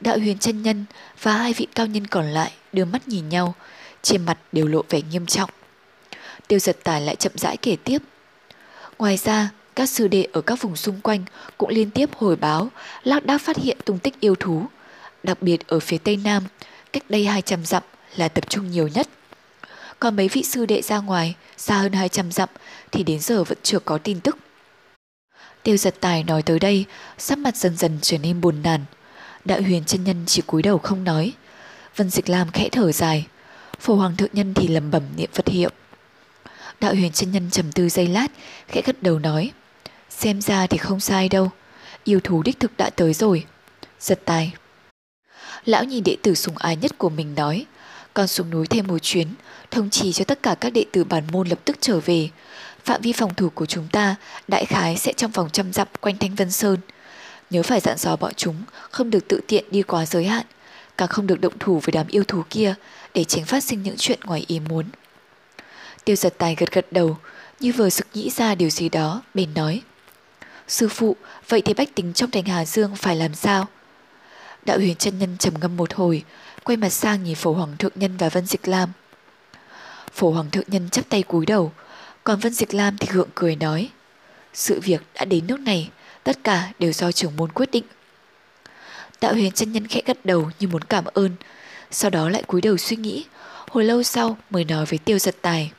Đạo 0.00 0.18
huyền 0.18 0.38
chân 0.38 0.62
nhân 0.62 0.84
và 1.22 1.32
hai 1.32 1.52
vị 1.52 1.66
cao 1.74 1.86
nhân 1.86 2.06
còn 2.06 2.26
lại 2.26 2.52
đưa 2.72 2.84
mắt 2.84 3.08
nhìn 3.08 3.28
nhau, 3.28 3.54
trên 4.02 4.24
mặt 4.24 4.38
đều 4.52 4.66
lộ 4.66 4.82
vẻ 4.88 5.00
nghiêm 5.10 5.26
trọng. 5.26 5.50
Tiêu 6.48 6.58
giật 6.58 6.76
tài 6.84 7.00
lại 7.00 7.16
chậm 7.16 7.32
rãi 7.34 7.56
kể 7.56 7.76
tiếp. 7.84 7.98
Ngoài 8.98 9.16
ra, 9.16 9.50
các 9.76 9.88
sư 9.88 10.08
đệ 10.08 10.26
ở 10.32 10.40
các 10.40 10.62
vùng 10.62 10.76
xung 10.76 11.00
quanh 11.00 11.24
cũng 11.58 11.70
liên 11.70 11.90
tiếp 11.90 12.10
hồi 12.16 12.36
báo 12.36 12.68
lác 13.02 13.26
đác 13.26 13.40
phát 13.40 13.56
hiện 13.56 13.76
tung 13.84 13.98
tích 13.98 14.20
yêu 14.20 14.34
thú. 14.34 14.66
Đặc 15.22 15.42
biệt 15.42 15.68
ở 15.68 15.80
phía 15.80 15.98
tây 15.98 16.16
nam, 16.16 16.44
cách 16.92 17.02
đây 17.08 17.26
200 17.26 17.64
dặm 17.64 17.82
là 18.16 18.28
tập 18.28 18.48
trung 18.48 18.70
nhiều 18.70 18.88
nhất. 18.88 19.08
Còn 19.98 20.16
mấy 20.16 20.28
vị 20.28 20.42
sư 20.42 20.66
đệ 20.66 20.82
ra 20.82 20.98
ngoài, 20.98 21.34
xa 21.56 21.78
hơn 21.78 21.92
200 21.92 22.32
dặm 22.32 22.48
thì 22.92 23.02
đến 23.02 23.20
giờ 23.20 23.44
vẫn 23.44 23.58
chưa 23.62 23.78
có 23.78 23.98
tin 23.98 24.20
tức. 24.20 24.36
Tiêu 25.62 25.76
giật 25.76 25.94
tài 26.00 26.24
nói 26.24 26.42
tới 26.42 26.58
đây, 26.58 26.84
sắc 27.18 27.38
mặt 27.38 27.56
dần 27.56 27.76
dần 27.76 27.98
trở 28.02 28.18
nên 28.18 28.40
buồn 28.40 28.62
nản. 28.62 28.84
Đạo 29.44 29.60
huyền 29.62 29.84
chân 29.84 30.04
nhân 30.04 30.24
chỉ 30.26 30.42
cúi 30.46 30.62
đầu 30.62 30.78
không 30.78 31.04
nói. 31.04 31.32
Vân 31.96 32.10
dịch 32.10 32.28
lam 32.28 32.50
khẽ 32.50 32.68
thở 32.72 32.92
dài. 32.92 33.26
Phổ 33.80 33.94
hoàng 33.94 34.16
thượng 34.16 34.30
nhân 34.32 34.54
thì 34.54 34.68
lầm 34.68 34.90
bẩm 34.90 35.02
niệm 35.16 35.30
Phật 35.32 35.48
hiệu. 35.48 35.70
Đạo 36.80 36.94
huyền 36.94 37.12
chân 37.12 37.32
nhân 37.32 37.50
trầm 37.50 37.72
tư 37.72 37.88
giây 37.88 38.06
lát, 38.06 38.26
khẽ 38.68 38.82
gật 38.84 39.02
đầu 39.02 39.18
nói. 39.18 39.50
Xem 40.10 40.40
ra 40.40 40.66
thì 40.66 40.78
không 40.78 41.00
sai 41.00 41.28
đâu. 41.28 41.50
Yêu 42.04 42.20
thú 42.24 42.42
đích 42.42 42.60
thực 42.60 42.76
đã 42.76 42.90
tới 42.90 43.14
rồi. 43.14 43.44
Giật 44.00 44.20
tài. 44.24 44.52
Lão 45.64 45.84
nhìn 45.84 46.04
đệ 46.04 46.16
tử 46.22 46.34
sùng 46.34 46.56
ái 46.56 46.76
nhất 46.76 46.98
của 46.98 47.08
mình 47.08 47.34
nói. 47.34 47.66
con 48.14 48.26
xuống 48.26 48.50
núi 48.50 48.66
thêm 48.66 48.86
một 48.86 48.98
chuyến, 48.98 49.28
thông 49.70 49.90
trì 49.90 50.12
cho 50.12 50.24
tất 50.24 50.42
cả 50.42 50.54
các 50.54 50.70
đệ 50.70 50.84
tử 50.92 51.04
bản 51.04 51.24
môn 51.32 51.48
lập 51.48 51.58
tức 51.64 51.76
trở 51.80 52.00
về. 52.00 52.28
Phạm 52.84 53.00
vi 53.00 53.12
phòng 53.12 53.34
thủ 53.34 53.50
của 53.50 53.66
chúng 53.66 53.88
ta 53.92 54.16
đại 54.48 54.64
khái 54.64 54.96
sẽ 54.96 55.12
trong 55.12 55.30
vòng 55.30 55.50
trăm 55.52 55.72
dặm 55.72 55.88
quanh 56.00 56.16
Thanh 56.18 56.34
Vân 56.34 56.50
Sơn. 56.50 56.76
Nhớ 57.50 57.62
phải 57.62 57.80
dặn 57.80 57.98
dò 57.98 58.16
bọn 58.16 58.32
chúng 58.36 58.56
không 58.90 59.10
được 59.10 59.28
tự 59.28 59.40
tiện 59.46 59.64
đi 59.70 59.82
quá 59.82 60.06
giới 60.06 60.24
hạn, 60.24 60.46
càng 60.96 61.08
không 61.08 61.26
được 61.26 61.40
động 61.40 61.58
thủ 61.60 61.80
với 61.84 61.92
đám 61.92 62.06
yêu 62.08 62.24
thú 62.24 62.42
kia 62.50 62.74
để 63.14 63.24
tránh 63.24 63.44
phát 63.44 63.64
sinh 63.64 63.82
những 63.82 63.96
chuyện 63.98 64.20
ngoài 64.24 64.44
ý 64.46 64.60
muốn. 64.60 64.86
Tiêu 66.04 66.16
giật 66.16 66.34
tài 66.38 66.54
gật 66.54 66.72
gật 66.72 66.86
đầu, 66.90 67.16
như 67.60 67.72
vừa 67.72 67.90
sực 67.90 68.06
nghĩ 68.14 68.30
ra 68.30 68.54
điều 68.54 68.70
gì 68.70 68.88
đó, 68.88 69.22
bèn 69.34 69.54
nói. 69.54 69.82
Sư 70.68 70.88
phụ, 70.88 71.16
vậy 71.48 71.62
thì 71.62 71.74
bách 71.74 71.94
tính 71.94 72.12
trong 72.12 72.30
thành 72.30 72.44
Hà 72.44 72.64
Dương 72.64 72.96
phải 72.96 73.16
làm 73.16 73.34
sao? 73.34 73.66
Đạo 74.66 74.78
huyền 74.78 74.96
chân 74.96 75.18
nhân 75.18 75.36
trầm 75.38 75.54
ngâm 75.60 75.76
một 75.76 75.94
hồi, 75.94 76.24
quay 76.64 76.76
mặt 76.76 76.90
sang 76.90 77.24
nhìn 77.24 77.34
phổ 77.34 77.52
hoàng 77.52 77.76
thượng 77.76 77.92
nhân 77.94 78.16
và 78.16 78.28
Vân 78.28 78.46
Dịch 78.46 78.68
Lam. 78.68 78.92
Phổ 80.12 80.30
hoàng 80.30 80.50
thượng 80.50 80.64
nhân 80.66 80.88
chắp 80.88 81.08
tay 81.08 81.22
cúi 81.22 81.46
đầu, 81.46 81.72
còn 82.24 82.38
Vân 82.38 82.52
Dịch 82.52 82.74
Lam 82.74 82.96
thì 82.98 83.08
gượng 83.10 83.28
cười 83.34 83.56
nói. 83.56 83.90
Sự 84.54 84.80
việc 84.80 85.02
đã 85.14 85.24
đến 85.24 85.46
nước 85.46 85.60
này, 85.60 85.90
tất 86.24 86.44
cả 86.44 86.72
đều 86.78 86.92
do 86.92 87.12
trưởng 87.12 87.36
môn 87.36 87.52
quyết 87.52 87.70
định. 87.70 87.84
Đạo 89.20 89.32
huyền 89.32 89.52
chân 89.52 89.72
nhân 89.72 89.86
khẽ 89.86 90.02
gật 90.06 90.24
đầu 90.24 90.50
như 90.58 90.68
muốn 90.68 90.84
cảm 90.84 91.04
ơn, 91.04 91.30
sau 91.90 92.10
đó 92.10 92.28
lại 92.28 92.42
cúi 92.42 92.60
đầu 92.60 92.76
suy 92.76 92.96
nghĩ, 92.96 93.24
hồi 93.70 93.84
lâu 93.84 94.02
sau 94.02 94.38
mới 94.50 94.64
nói 94.64 94.86
với 94.86 94.98
tiêu 94.98 95.18
giật 95.18 95.36
tài. 95.42 95.72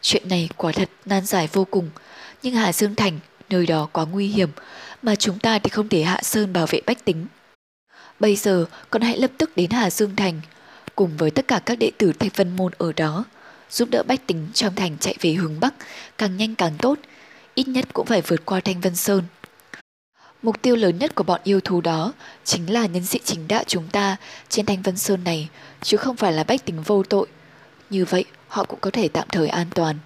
Chuyện 0.00 0.28
này 0.28 0.48
quả 0.56 0.72
thật 0.72 0.90
nan 1.04 1.26
giải 1.26 1.48
vô 1.52 1.64
cùng, 1.64 1.90
nhưng 2.42 2.54
Hà 2.54 2.72
Dương 2.72 2.94
Thành, 2.94 3.18
nơi 3.50 3.66
đó 3.66 3.88
quá 3.92 4.06
nguy 4.06 4.26
hiểm, 4.26 4.50
mà 5.02 5.14
chúng 5.14 5.38
ta 5.38 5.58
thì 5.58 5.70
không 5.70 5.88
thể 5.88 6.02
hạ 6.02 6.20
sơn 6.22 6.52
bảo 6.52 6.66
vệ 6.66 6.80
bách 6.86 7.04
tính. 7.04 7.26
Bây 8.22 8.36
giờ 8.36 8.66
con 8.90 9.02
hãy 9.02 9.18
lập 9.18 9.30
tức 9.38 9.56
đến 9.56 9.70
Hà 9.70 9.90
Dương 9.90 10.16
Thành, 10.16 10.40
cùng 10.96 11.16
với 11.16 11.30
tất 11.30 11.48
cả 11.48 11.60
các 11.66 11.78
đệ 11.78 11.90
tử 11.98 12.12
Thạch 12.12 12.36
Vân 12.36 12.56
Môn 12.56 12.72
ở 12.78 12.92
đó, 12.92 13.24
giúp 13.70 13.88
đỡ 13.90 14.02
bách 14.02 14.26
tính 14.26 14.48
trong 14.54 14.74
thành 14.74 14.98
chạy 14.98 15.14
về 15.20 15.32
hướng 15.32 15.60
Bắc, 15.60 15.74
càng 16.18 16.36
nhanh 16.36 16.54
càng 16.54 16.72
tốt, 16.78 16.98
ít 17.54 17.68
nhất 17.68 17.84
cũng 17.92 18.06
phải 18.06 18.22
vượt 18.22 18.44
qua 18.44 18.60
Thanh 18.60 18.80
Vân 18.80 18.96
Sơn. 18.96 19.24
Mục 20.42 20.62
tiêu 20.62 20.76
lớn 20.76 20.98
nhất 20.98 21.14
của 21.14 21.24
bọn 21.24 21.40
yêu 21.44 21.60
thú 21.60 21.80
đó 21.80 22.12
chính 22.44 22.72
là 22.72 22.86
nhân 22.86 23.04
sĩ 23.04 23.18
chính 23.24 23.48
đạo 23.48 23.64
chúng 23.66 23.88
ta 23.88 24.16
trên 24.48 24.66
Thanh 24.66 24.82
Vân 24.82 24.96
Sơn 24.96 25.24
này, 25.24 25.48
chứ 25.82 25.96
không 25.96 26.16
phải 26.16 26.32
là 26.32 26.44
bách 26.44 26.64
tính 26.64 26.82
vô 26.82 27.02
tội. 27.02 27.26
Như 27.90 28.04
vậy, 28.04 28.24
họ 28.48 28.64
cũng 28.64 28.80
có 28.80 28.90
thể 28.90 29.08
tạm 29.08 29.28
thời 29.28 29.48
an 29.48 29.66
toàn. 29.74 29.98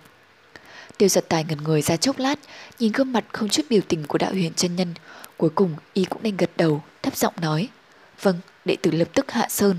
Tiêu 0.98 1.09
giật 1.09 1.24
tài 1.29 1.44
ngẩn 1.44 1.64
người 1.64 1.83
ra 1.83 1.96
chốc 1.96 2.18
lát, 2.18 2.38
nhìn 2.79 2.92
gương 2.92 3.12
mặt 3.12 3.24
không 3.33 3.48
chút 3.48 3.62
biểu 3.70 3.81
tình 3.88 4.05
của 4.07 4.18
đạo 4.18 4.33
huyền 4.33 4.55
chân 4.55 4.76
nhân. 4.76 4.94
Cuối 5.37 5.50
cùng, 5.50 5.74
y 5.92 6.05
cũng 6.05 6.22
nên 6.22 6.37
gật 6.37 6.50
đầu, 6.57 6.83
thấp 7.02 7.16
giọng 7.16 7.35
nói. 7.40 7.68
Vâng, 8.22 8.40
đệ 8.64 8.76
tử 8.76 8.90
lập 8.90 9.09
tức 9.14 9.31
hạ 9.31 9.46
sơn. 9.48 9.79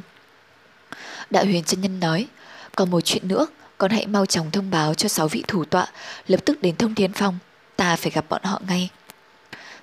Đạo 1.29 1.45
huyền 1.45 1.63
chân 1.63 1.81
nhân 1.81 1.99
nói, 1.99 2.27
còn 2.75 2.91
một 2.91 3.01
chuyện 3.01 3.27
nữa, 3.27 3.47
con 3.77 3.91
hãy 3.91 4.07
mau 4.07 4.25
chóng 4.25 4.51
thông 4.51 4.71
báo 4.71 4.93
cho 4.93 5.09
sáu 5.09 5.27
vị 5.27 5.43
thủ 5.47 5.65
tọa, 5.65 5.87
lập 6.27 6.39
tức 6.45 6.61
đến 6.61 6.75
thông 6.75 6.95
thiên 6.95 7.13
phong, 7.13 7.37
ta 7.75 7.95
phải 7.95 8.11
gặp 8.11 8.25
bọn 8.29 8.43
họ 8.43 8.61
ngay. 8.67 8.89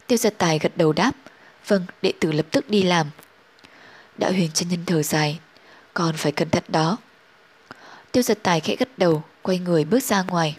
Tiêu 0.06 0.18
giật 0.18 0.34
tài 0.38 0.58
gật 0.58 0.76
đầu 0.76 0.92
đáp, 0.92 1.12
vâng, 1.66 1.86
đệ 2.02 2.12
tử 2.20 2.32
lập 2.32 2.46
tức 2.50 2.70
đi 2.70 2.82
làm. 2.82 3.10
Đạo 4.18 4.32
huyền 4.32 4.50
chân 4.54 4.68
nhân 4.68 4.84
thở 4.86 5.02
dài, 5.02 5.38
con 5.94 6.16
phải 6.16 6.32
cẩn 6.32 6.50
thận 6.50 6.64
đó. 6.68 6.96
Tiêu 8.12 8.22
giật 8.22 8.38
tài 8.42 8.60
khẽ 8.60 8.76
gật 8.78 8.88
đầu, 8.96 9.22
quay 9.42 9.58
người 9.58 9.84
bước 9.84 10.02
ra 10.02 10.22
ngoài. 10.22 10.56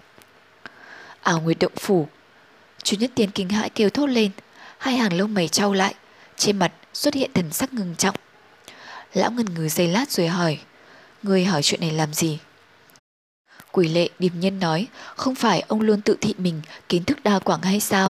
Ảo 1.22 1.42
nguyệt 1.42 1.60
động 1.60 1.76
phủ. 1.76 2.08
Chú 2.84 2.98
nhất 3.00 3.12
tiên 3.16 3.32
kinh 3.32 3.50
hãi 3.50 3.70
kêu 3.70 3.90
thốt 3.90 4.08
lên, 4.08 4.32
hai 4.78 4.98
hàng 4.98 5.14
lông 5.14 5.34
mày 5.34 5.48
trao 5.48 5.74
lại, 5.74 5.96
trên 6.38 6.60
mặt 6.60 6.72
xuất 6.96 7.14
hiện 7.14 7.32
thần 7.34 7.52
sắc 7.52 7.74
ngừng 7.74 7.96
trọng. 7.96 8.16
Lão 9.14 9.32
ngần 9.32 9.54
ngừ 9.54 9.70
giây 9.70 9.88
lát 9.88 10.12
rồi 10.12 10.28
hỏi, 10.28 10.60
người 11.24 11.46
hỏi 11.46 11.64
chuyện 11.64 11.82
này 11.82 11.92
làm 11.92 12.14
gì? 12.14 12.40
Quỷ 13.72 13.88
lệ 13.88 14.10
điềm 14.20 14.40
nhiên 14.40 14.60
nói, 14.60 14.88
không 15.16 15.36
phải 15.36 15.64
ông 15.68 15.82
luôn 15.82 16.02
tự 16.02 16.18
thị 16.22 16.34
mình 16.38 16.62
kiến 16.90 17.04
thức 17.04 17.24
đa 17.24 17.40
quảng 17.40 17.62
hay 17.62 17.80
sao? 17.80 18.08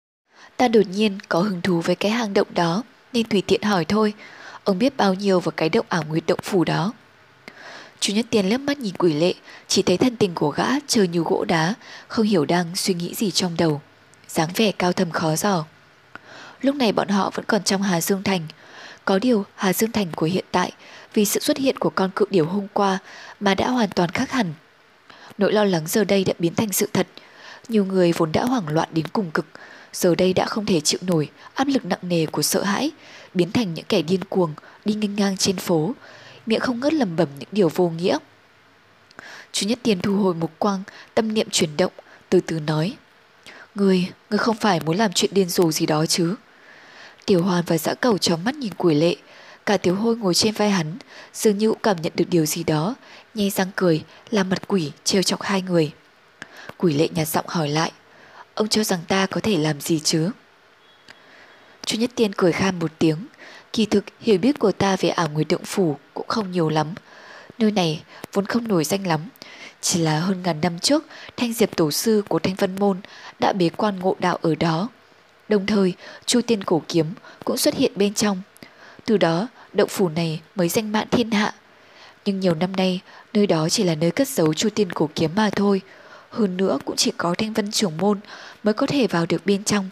Ta 0.57 0.69
đột 0.69 0.87
nhiên 0.91 1.19
có 1.29 1.41
hứng 1.41 1.63
thú 1.63 1.81
với 1.81 1.97
cái 1.97 2.11
hang 2.11 2.35
động 2.35 2.49
đó, 2.55 2.83
nên 3.13 3.27
tùy 3.27 3.43
tiện 3.47 3.63
hỏi 3.63 3.85
thôi. 3.85 4.15
Ông 4.65 4.79
biết 4.79 4.97
bao 4.97 5.15
nhiêu 5.15 5.41
về 5.41 5.53
cái 5.57 5.69
động 5.69 5.87
ảo 5.89 6.05
nguyệt 6.09 6.25
động 6.27 6.41
phủ 6.43 6.65
đó. 6.65 6.93
Chú 8.01 8.15
Nhất 8.15 8.27
Tiên 8.31 8.49
lướt 8.49 8.59
mắt 8.59 8.79
nhìn 8.79 8.95
quỷ 8.97 9.13
lệ, 9.13 9.35
chỉ 9.69 9.83
thấy 9.83 9.97
thân 9.97 10.17
tình 10.17 10.35
của 10.35 10.51
gã 10.51 10.67
chờ 10.87 11.03
như 11.03 11.21
gỗ 11.21 11.45
đá, 11.45 11.75
không 12.09 12.27
hiểu 12.27 12.45
đang 12.45 12.77
suy 12.77 12.95
nghĩ 12.95 13.15
gì 13.15 13.31
trong 13.31 13.57
đầu. 13.59 13.81
dáng 14.29 14.49
vẻ 14.55 14.73
cao 14.73 14.93
thầm 14.93 15.11
khó 15.11 15.37
dò. 15.37 15.65
Lúc 16.61 16.75
này 16.77 16.93
bọn 16.93 17.09
họ 17.09 17.31
vẫn 17.35 17.45
còn 17.45 17.63
trong 17.63 17.83
Hà 17.83 18.01
Dương 18.01 18.23
Thành. 18.23 18.47
Có 19.05 19.19
điều 19.19 19.45
Hà 19.55 19.73
Dương 19.73 19.93
Thành 19.93 20.07
của 20.17 20.27
hiện 20.27 20.45
tại 20.51 20.73
vì 21.15 21.25
sự 21.25 21.41
xuất 21.41 21.57
hiện 21.57 21.79
của 21.79 21.91
con 21.91 22.11
cự 22.17 22.25
điểu 22.31 22.47
hôm 22.47 22.67
qua 22.73 22.99
mà 23.41 23.55
đã 23.55 23.69
hoàn 23.69 23.89
toàn 23.89 24.11
khác 24.11 24.31
hẳn. 24.31 24.53
Nỗi 25.39 25.53
lo 25.53 25.65
lắng 25.65 25.85
giờ 25.87 26.05
đây 26.05 26.25
đã 26.25 26.33
biến 26.39 26.55
thành 26.55 26.73
sự 26.73 26.89
thật. 26.93 27.07
Nhiều 27.69 27.85
người 27.85 28.13
vốn 28.13 28.33
đã 28.33 28.45
hoảng 28.45 28.69
loạn 28.69 28.89
đến 28.93 29.07
cùng 29.09 29.31
cực, 29.31 29.47
giờ 29.93 30.15
đây 30.15 30.33
đã 30.33 30.47
không 30.47 30.67
thể 30.67 30.81
chịu 30.81 31.01
nổi 31.07 31.31
áp 31.55 31.69
lực 31.69 31.85
nặng 31.85 31.99
nề 32.03 32.27
của 32.27 32.43
sợ 32.43 32.63
hãi, 32.63 32.91
biến 33.35 33.53
thành 33.53 33.75
những 33.75 33.85
kẻ 33.89 34.03
điên 34.03 34.25
cuồng 34.25 34.55
đi 34.85 34.95
nghênh 34.95 35.17
ngang 35.17 35.37
trên 35.37 35.57
phố, 35.57 35.95
miệng 36.47 36.61
không 36.61 36.81
ngớt 36.81 36.93
lầm 36.93 37.17
bẩm 37.17 37.29
những 37.39 37.49
điều 37.53 37.69
vô 37.69 37.89
nghĩa. 37.89 38.19
Chú 39.53 39.67
Nhất 39.67 39.79
Tiên 39.83 40.01
thu 40.01 40.17
hồi 40.17 40.35
mục 40.35 40.51
quang, 40.59 40.83
tâm 41.15 41.35
niệm 41.35 41.47
chuyển 41.51 41.77
động, 41.77 41.93
từ 42.29 42.41
từ 42.41 42.61
nói. 42.61 42.97
Người, 43.75 44.09
người 44.31 44.39
không 44.39 44.57
phải 44.57 44.81
muốn 44.81 44.97
làm 44.97 45.13
chuyện 45.13 45.35
điên 45.35 45.49
rồ 45.49 45.73
gì 45.73 45.87
đó 45.87 46.07
chứ? 46.07 46.35
Tiểu 47.31 47.43
Hoàn 47.43 47.65
và 47.67 47.79
dã 47.79 47.95
cầu 47.95 48.19
chóng 48.19 48.45
mắt 48.45 48.55
nhìn 48.55 48.73
quỷ 48.77 48.95
lệ, 48.95 49.17
cả 49.67 49.77
tiểu 49.77 49.95
hôi 49.95 50.17
ngồi 50.17 50.35
trên 50.35 50.55
vai 50.55 50.71
hắn, 50.71 50.97
dường 51.35 51.59
như 51.59 51.69
cũng 51.69 51.79
cảm 51.83 51.97
nhận 52.03 52.13
được 52.17 52.25
điều 52.31 52.47
gì 52.47 52.65
đó, 52.65 52.95
nhe 53.35 53.51
răng 53.51 53.71
cười, 53.77 54.05
làm 54.31 54.49
mặt 54.51 54.69
quỷ, 54.69 54.93
trêu 55.05 55.23
chọc 55.23 55.43
hai 55.43 55.63
người. 55.63 55.93
Quỷ 56.79 56.93
lệ 56.93 57.09
nhạt 57.15 57.29
giọng 57.29 57.45
hỏi 57.49 57.69
lại, 57.69 57.93
ông 58.55 58.69
cho 58.69 58.85
rằng 58.85 59.01
ta 59.09 59.27
có 59.27 59.41
thể 59.41 59.57
làm 59.57 59.81
gì 59.81 60.01
chứ? 60.01 60.31
Chu 61.87 61.99
Nhất 61.99 62.11
Tiên 62.15 62.33
cười 62.33 62.53
khan 62.53 62.79
một 62.79 62.91
tiếng, 62.99 63.27
kỳ 63.73 63.87
thực 63.87 64.05
hiểu 64.21 64.39
biết 64.39 64.59
của 64.59 64.73
ta 64.73 64.97
về 64.97 65.09
ảo 65.09 65.29
người 65.29 65.45
động 65.45 65.65
phủ 65.65 65.97
cũng 66.15 66.29
không 66.29 66.51
nhiều 66.51 66.69
lắm. 66.69 66.95
Nơi 67.59 67.71
này 67.71 68.03
vốn 68.33 68.47
không 68.47 68.69
nổi 68.69 68.85
danh 68.85 69.07
lắm, 69.07 69.21
chỉ 69.81 70.01
là 70.01 70.21
hơn 70.21 70.43
ngàn 70.43 70.61
năm 70.61 70.79
trước 70.79 71.07
Thanh 71.37 71.53
Diệp 71.53 71.77
Tổ 71.77 71.91
Sư 71.91 72.23
của 72.29 72.39
Thanh 72.39 72.55
Vân 72.55 72.77
Môn 72.79 73.01
đã 73.39 73.53
bế 73.53 73.69
quan 73.69 73.99
ngộ 73.99 74.17
đạo 74.21 74.39
ở 74.43 74.55
đó. 74.55 74.89
Đồng 75.51 75.67
thời, 75.67 75.95
Chu 76.27 76.41
Tiên 76.47 76.65
Cổ 76.65 76.83
Kiếm 76.89 77.07
cũng 77.45 77.57
xuất 77.57 77.75
hiện 77.75 77.93
bên 77.95 78.15
trong. 78.15 78.43
Từ 79.05 79.17
đó, 79.17 79.49
động 79.73 79.89
phủ 79.89 80.09
này 80.09 80.41
mới 80.55 80.69
danh 80.69 80.93
mạn 80.93 81.09
thiên 81.11 81.31
hạ. 81.31 81.55
Nhưng 82.25 82.41
nhiều 82.41 82.55
năm 82.55 82.77
nay, 82.77 83.01
nơi 83.33 83.47
đó 83.47 83.69
chỉ 83.69 83.83
là 83.83 83.95
nơi 83.95 84.11
cất 84.11 84.29
giấu 84.29 84.55
Chu 84.55 84.69
Tiên 84.71 84.93
Cổ 84.93 85.11
Kiếm 85.15 85.31
mà 85.37 85.51
thôi. 85.57 85.81
Hơn 86.31 86.57
nữa 86.57 86.79
cũng 86.85 86.97
chỉ 86.97 87.13
có 87.17 87.35
Thanh 87.39 87.53
Vân 87.53 87.71
Trưởng 87.71 87.97
Môn 87.97 88.21
mới 88.63 88.75
có 88.75 88.87
thể 88.87 89.07
vào 89.07 89.27
được 89.27 89.47
bên 89.47 89.65
trong. 89.65 89.91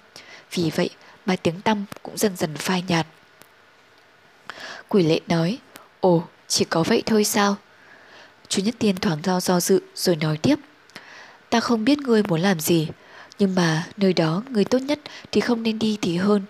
Vì 0.53 0.71
vậy 0.77 0.91
mà 1.27 1.37
tiếng 1.37 1.61
tăm 1.61 1.85
cũng 2.03 2.17
dần 2.17 2.37
dần 2.37 2.57
phai 2.57 2.85
nhạt. 2.89 3.07
Quỷ 4.89 5.03
lệ 5.03 5.21
nói, 5.29 5.59
ồ, 6.01 6.25
chỉ 6.49 6.65
có 6.65 6.83
vậy 6.83 7.03
thôi 7.07 7.25
sao? 7.25 7.57
Chú 8.49 8.63
Nhất 8.63 8.75
Tiên 8.79 8.97
thoáng 8.97 9.19
do 9.25 9.41
do 9.41 9.61
dự 9.61 9.81
rồi 9.95 10.17
nói 10.17 10.37
tiếp. 10.37 10.59
Ta 11.51 11.61
không 11.61 11.85
biết 11.85 11.99
ngươi 11.99 12.23
muốn 12.23 12.41
làm 12.41 12.61
gì, 12.61 12.89
nhưng 13.39 13.55
mà 13.55 13.87
nơi 13.97 14.13
đó 14.13 14.43
người 14.51 14.65
tốt 14.65 14.79
nhất 14.79 15.01
thì 15.33 15.41
không 15.41 15.63
nên 15.63 15.79
đi 15.79 15.99
thì 16.03 16.17
hơn. 16.17 16.43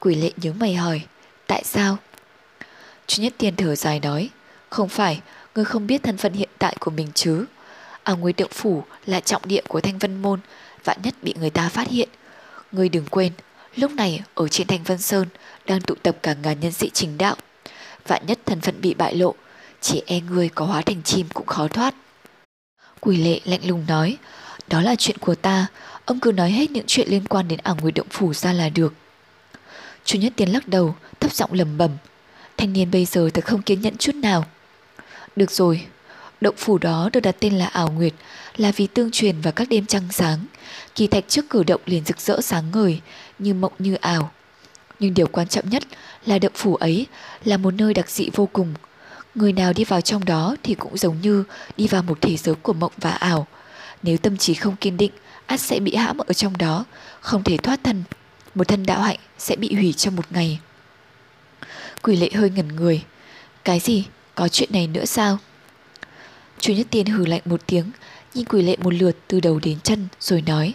Quỷ 0.00 0.14
lệ 0.14 0.30
nhớ 0.36 0.52
mày 0.52 0.74
hỏi, 0.74 1.02
tại 1.46 1.62
sao? 1.64 1.96
Chú 3.06 3.22
Nhất 3.22 3.34
Tiên 3.38 3.56
thở 3.56 3.74
dài 3.74 4.00
nói, 4.00 4.30
không 4.68 4.88
phải, 4.88 5.20
ngươi 5.54 5.64
không 5.64 5.86
biết 5.86 6.02
thân 6.02 6.16
phận 6.16 6.32
hiện 6.32 6.48
tại 6.58 6.76
của 6.80 6.90
mình 6.90 7.08
chứ. 7.14 7.44
À, 8.02 8.12
ở 8.12 8.16
ngôi 8.16 8.32
Tượng 8.32 8.50
Phủ 8.50 8.82
là 9.06 9.20
trọng 9.20 9.42
địa 9.44 9.62
của 9.68 9.80
Thanh 9.80 9.98
Vân 9.98 10.22
Môn, 10.22 10.40
vạn 10.84 10.98
nhất 11.02 11.14
bị 11.22 11.34
người 11.40 11.50
ta 11.50 11.68
phát 11.68 11.88
hiện. 11.88 12.08
Ngươi 12.72 12.88
đừng 12.88 13.06
quên, 13.06 13.32
lúc 13.76 13.90
này 13.90 14.22
ở 14.34 14.48
trên 14.48 14.66
Thanh 14.66 14.82
Vân 14.82 14.98
Sơn 14.98 15.28
đang 15.66 15.80
tụ 15.80 15.94
tập 16.02 16.16
cả 16.22 16.34
ngàn 16.42 16.60
nhân 16.60 16.72
sĩ 16.72 16.90
chính 16.90 17.18
đạo. 17.18 17.36
Vạn 18.06 18.26
nhất 18.26 18.38
thân 18.46 18.60
phận 18.60 18.80
bị 18.80 18.94
bại 18.94 19.14
lộ, 19.14 19.34
chỉ 19.80 20.02
e 20.06 20.20
ngươi 20.20 20.48
có 20.48 20.64
hóa 20.64 20.82
thành 20.82 21.02
chim 21.02 21.26
cũng 21.34 21.46
khó 21.46 21.68
thoát. 21.68 21.94
Quỷ 23.00 23.16
lệ 23.16 23.40
lạnh 23.44 23.60
lùng 23.64 23.84
nói, 23.88 24.16
đó 24.68 24.80
là 24.80 24.94
chuyện 24.98 25.18
của 25.18 25.34
ta, 25.34 25.66
ông 26.04 26.20
cứ 26.20 26.32
nói 26.32 26.50
hết 26.50 26.70
những 26.70 26.84
chuyện 26.86 27.08
liên 27.08 27.24
quan 27.24 27.48
đến 27.48 27.58
ảo 27.62 27.76
nguyệt 27.80 27.94
động 27.94 28.08
phủ 28.10 28.34
ra 28.34 28.52
là 28.52 28.68
được. 28.68 28.94
Chu 30.04 30.18
Nhất 30.18 30.32
Tiến 30.36 30.52
lắc 30.52 30.68
đầu, 30.68 30.94
thấp 31.20 31.32
giọng 31.32 31.52
lầm 31.52 31.78
bẩm 31.78 31.90
Thanh 32.60 32.72
niên 32.72 32.90
bây 32.90 33.04
giờ 33.04 33.30
thật 33.34 33.44
không 33.44 33.62
kiên 33.62 33.80
nhẫn 33.80 33.96
chút 33.96 34.14
nào. 34.14 34.44
Được 35.36 35.50
rồi, 35.50 35.86
động 36.40 36.54
phủ 36.58 36.78
đó 36.78 37.10
được 37.12 37.20
đặt 37.20 37.36
tên 37.40 37.58
là 37.58 37.66
ảo 37.66 37.90
nguyệt 37.90 38.12
là 38.56 38.72
vì 38.76 38.86
tương 38.86 39.10
truyền 39.10 39.40
vào 39.40 39.52
các 39.52 39.68
đêm 39.68 39.86
trăng 39.86 40.08
sáng. 40.10 40.46
Kỳ 40.94 41.06
thạch 41.06 41.24
trước 41.28 41.50
cử 41.50 41.62
động 41.62 41.80
liền 41.86 42.04
rực 42.04 42.20
rỡ 42.20 42.40
sáng 42.40 42.64
ngời, 42.72 43.00
như 43.38 43.54
mộng 43.54 43.72
như 43.78 43.94
ảo. 43.94 44.30
Nhưng 44.98 45.14
điều 45.14 45.26
quan 45.26 45.48
trọng 45.48 45.70
nhất 45.70 45.82
là 46.26 46.38
động 46.38 46.52
phủ 46.54 46.76
ấy 46.76 47.06
là 47.44 47.56
một 47.56 47.74
nơi 47.74 47.94
đặc 47.94 48.10
dị 48.10 48.30
vô 48.34 48.48
cùng. 48.52 48.74
Người 49.34 49.52
nào 49.52 49.72
đi 49.72 49.84
vào 49.84 50.00
trong 50.00 50.24
đó 50.24 50.56
thì 50.62 50.74
cũng 50.74 50.96
giống 50.96 51.20
như 51.22 51.44
đi 51.76 51.86
vào 51.88 52.02
một 52.02 52.18
thế 52.20 52.36
giới 52.36 52.54
của 52.54 52.72
mộng 52.72 52.92
và 52.96 53.10
ảo. 53.10 53.46
Nếu 54.02 54.16
tâm 54.16 54.36
trí 54.36 54.54
không 54.54 54.76
kiên 54.76 54.96
định, 54.96 55.12
ắt 55.50 55.60
sẽ 55.60 55.80
bị 55.80 55.94
hãm 55.94 56.18
ở 56.18 56.32
trong 56.32 56.56
đó, 56.56 56.84
không 57.20 57.42
thể 57.42 57.56
thoát 57.56 57.80
thân. 57.84 58.04
Một 58.54 58.68
thân 58.68 58.86
đạo 58.86 59.00
hạnh 59.00 59.18
sẽ 59.38 59.56
bị 59.56 59.74
hủy 59.74 59.92
trong 59.92 60.16
một 60.16 60.32
ngày. 60.32 60.58
Quỷ 62.02 62.16
lệ 62.16 62.30
hơi 62.34 62.50
ngẩn 62.50 62.68
người. 62.68 63.04
Cái 63.64 63.80
gì? 63.80 64.06
Có 64.34 64.48
chuyện 64.48 64.68
này 64.72 64.86
nữa 64.86 65.04
sao? 65.04 65.38
Chú 66.60 66.72
Nhất 66.72 66.86
Tiên 66.90 67.06
hừ 67.06 67.26
lạnh 67.26 67.40
một 67.44 67.60
tiếng, 67.66 67.90
nhìn 68.34 68.44
quỷ 68.44 68.62
lệ 68.62 68.76
một 68.76 68.94
lượt 68.94 69.16
từ 69.28 69.40
đầu 69.40 69.60
đến 69.62 69.80
chân 69.80 70.08
rồi 70.20 70.42
nói. 70.42 70.74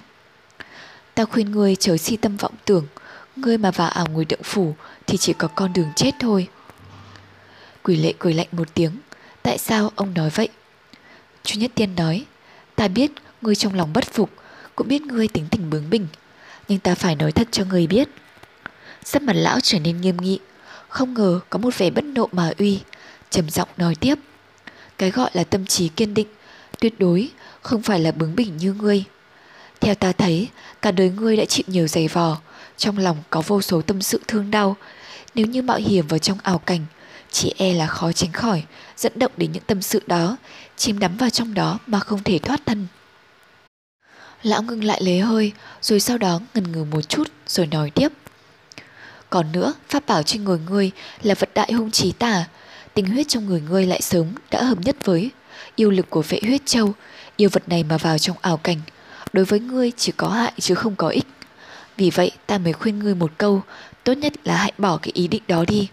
Ta 1.16 1.26
khuyên 1.26 1.52
ngươi 1.52 1.76
chớ 1.76 1.98
si 1.98 2.18
tâm 2.18 2.38
vọng 2.38 2.54
tưởng, 2.66 2.88
Ngươi 3.36 3.58
mà 3.58 3.72
vào 3.72 3.90
ảo 3.90 4.08
ngồi 4.12 4.26
động 4.26 4.44
phủ 4.44 4.76
Thì 5.08 5.18
chỉ 5.18 5.34
có 5.34 5.48
con 5.48 5.74
đường 5.74 5.90
chết 5.96 6.12
thôi 6.20 6.48
Quỷ 7.84 7.96
lệ 7.96 8.14
cười 8.20 8.34
lạnh 8.34 8.48
một 8.52 8.74
tiếng 8.74 8.92
Tại 9.44 9.58
sao 9.58 9.92
ông 9.96 10.14
nói 10.14 10.30
vậy 10.30 10.50
Chú 11.44 11.60
Nhất 11.60 11.72
Tiên 11.76 11.96
nói 11.96 12.26
Ta 12.76 12.88
biết 12.88 13.12
Ngươi 13.42 13.56
trong 13.56 13.74
lòng 13.74 13.94
bất 13.94 14.14
phục, 14.14 14.30
cũng 14.76 14.88
biết 14.88 15.02
ngươi 15.02 15.28
tính 15.28 15.46
tình 15.52 15.70
bướng 15.70 15.90
bỉnh, 15.90 16.08
nhưng 16.68 16.80
ta 16.80 16.96
phải 16.96 17.16
nói 17.16 17.32
thật 17.32 17.48
cho 17.52 17.66
ngươi 17.66 17.88
biết. 17.88 18.10
Sắc 19.04 19.22
mặt 19.22 19.34
lão 19.36 19.60
trở 19.60 19.80
nên 19.80 20.02
nghiêm 20.02 20.18
nghị, 20.18 20.40
không 20.90 21.14
ngờ 21.14 21.40
có 21.50 21.60
một 21.60 21.78
vẻ 21.78 21.90
bất 21.90 22.04
nộ 22.04 22.30
mà 22.32 22.52
uy, 22.58 22.80
trầm 23.30 23.50
giọng 23.50 23.70
nói 23.78 23.96
tiếp. 23.96 24.16
Cái 24.98 25.12
gọi 25.12 25.30
là 25.34 25.44
tâm 25.44 25.66
trí 25.66 25.88
kiên 25.88 26.14
định, 26.14 26.28
tuyệt 26.80 27.00
đối 27.00 27.30
không 27.62 27.82
phải 27.82 28.00
là 28.00 28.12
bướng 28.12 28.36
bỉnh 28.36 28.58
như 28.58 28.74
ngươi. 28.74 29.04
Theo 29.82 29.96
ta 29.96 30.12
thấy, 30.12 30.50
cả 30.82 30.92
đời 30.92 31.10
ngươi 31.10 31.38
đã 31.38 31.46
chịu 31.46 31.64
nhiều 31.68 31.88
giày 31.88 32.08
vò, 32.08 32.38
trong 32.78 32.98
lòng 32.98 33.18
có 33.30 33.42
vô 33.48 33.62
số 33.62 33.82
tâm 33.82 34.02
sự 34.02 34.22
thương 34.28 34.52
đau. 34.52 34.76
Nếu 35.36 35.46
như 35.46 35.62
mạo 35.62 35.78
hiểm 35.78 36.08
vào 36.08 36.20
trong 36.20 36.38
ảo 36.44 36.58
cảnh, 36.58 36.86
chỉ 37.32 37.54
e 37.58 37.74
là 37.74 37.88
khó 37.88 38.12
tránh 38.12 38.32
khỏi, 38.32 38.64
dẫn 38.98 39.12
động 39.16 39.32
đến 39.38 39.52
những 39.52 39.64
tâm 39.68 39.82
sự 39.82 40.02
đó, 40.08 40.38
chìm 40.78 41.00
đắm 41.00 41.18
vào 41.18 41.30
trong 41.30 41.54
đó 41.54 41.80
mà 41.88 42.00
không 42.00 42.24
thể 42.24 42.40
thoát 42.40 42.62
thân. 42.66 42.88
Lão 44.46 44.64
ngừng 44.64 44.84
lại 44.84 45.02
lấy 45.04 45.20
hơi, 45.20 45.52
rồi 45.82 46.00
sau 46.00 46.18
đó 46.18 46.40
ngần 46.54 46.72
ngừ 46.72 46.84
một 46.84 47.02
chút, 47.02 47.32
rồi 47.48 47.68
nói 47.68 47.90
tiếp. 47.90 48.08
Còn 49.30 49.52
nữa, 49.52 49.74
pháp 49.90 50.06
bảo 50.06 50.24
trên 50.24 50.44
người 50.44 50.60
ngươi 50.70 50.92
là 51.22 51.36
vật 51.36 51.50
đại 51.54 51.72
hung 51.72 51.92
trí 51.92 52.12
tà, 52.12 52.46
tình 52.94 53.06
huyết 53.06 53.28
trong 53.28 53.46
người 53.46 53.62
ngươi 53.62 53.86
lại 53.86 54.02
sớm 54.02 54.28
đã 54.52 54.64
hợp 54.64 54.78
nhất 54.86 54.96
với 55.04 55.32
yêu 55.76 55.92
lực 55.92 56.10
của 56.10 56.22
vệ 56.22 56.40
huyết 56.42 56.62
châu, 56.66 56.94
yêu 57.38 57.50
vật 57.52 57.70
này 57.70 57.84
mà 57.84 57.98
vào 57.98 58.18
trong 58.18 58.38
ảo 58.42 58.58
cảnh, 58.58 58.78
đối 59.34 59.46
với 59.46 59.60
ngươi 59.60 59.92
chỉ 59.98 60.12
có 60.18 60.30
hại 60.30 60.54
chứ 60.60 60.76
không 60.76 60.96
có 60.96 61.08
ích. 61.08 61.28
Vì 61.98 62.10
vậy 62.10 62.32
ta 62.48 62.58
mới 62.58 62.74
khuyên 62.74 63.00
ngươi 63.00 63.16
một 63.16 63.32
câu, 63.38 63.62
tốt 64.04 64.14
nhất 64.14 64.34
là 64.44 64.56
hãy 64.56 64.74
bỏ 64.78 64.98
cái 64.98 65.12
ý 65.14 65.28
định 65.28 65.44
đó 65.48 65.66
đi. 65.68 65.88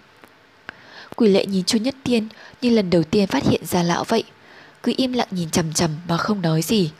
Quỷ 1.16 1.28
lệ 1.28 1.46
nhìn 1.46 1.64
Chu 1.64 1.78
Nhất 1.78 1.94
Tiên 2.04 2.28
như 2.62 2.70
lần 2.70 2.90
đầu 2.90 3.02
tiên 3.02 3.26
phát 3.26 3.44
hiện 3.44 3.66
ra 3.66 3.82
lão 3.82 4.04
vậy, 4.04 4.24
cứ 4.82 4.94
im 4.96 5.12
lặng 5.12 5.28
nhìn 5.30 5.50
chằm 5.50 5.72
chằm 5.72 5.90
mà 6.08 6.16
không 6.16 6.42
nói 6.42 6.62
gì. 6.62 6.90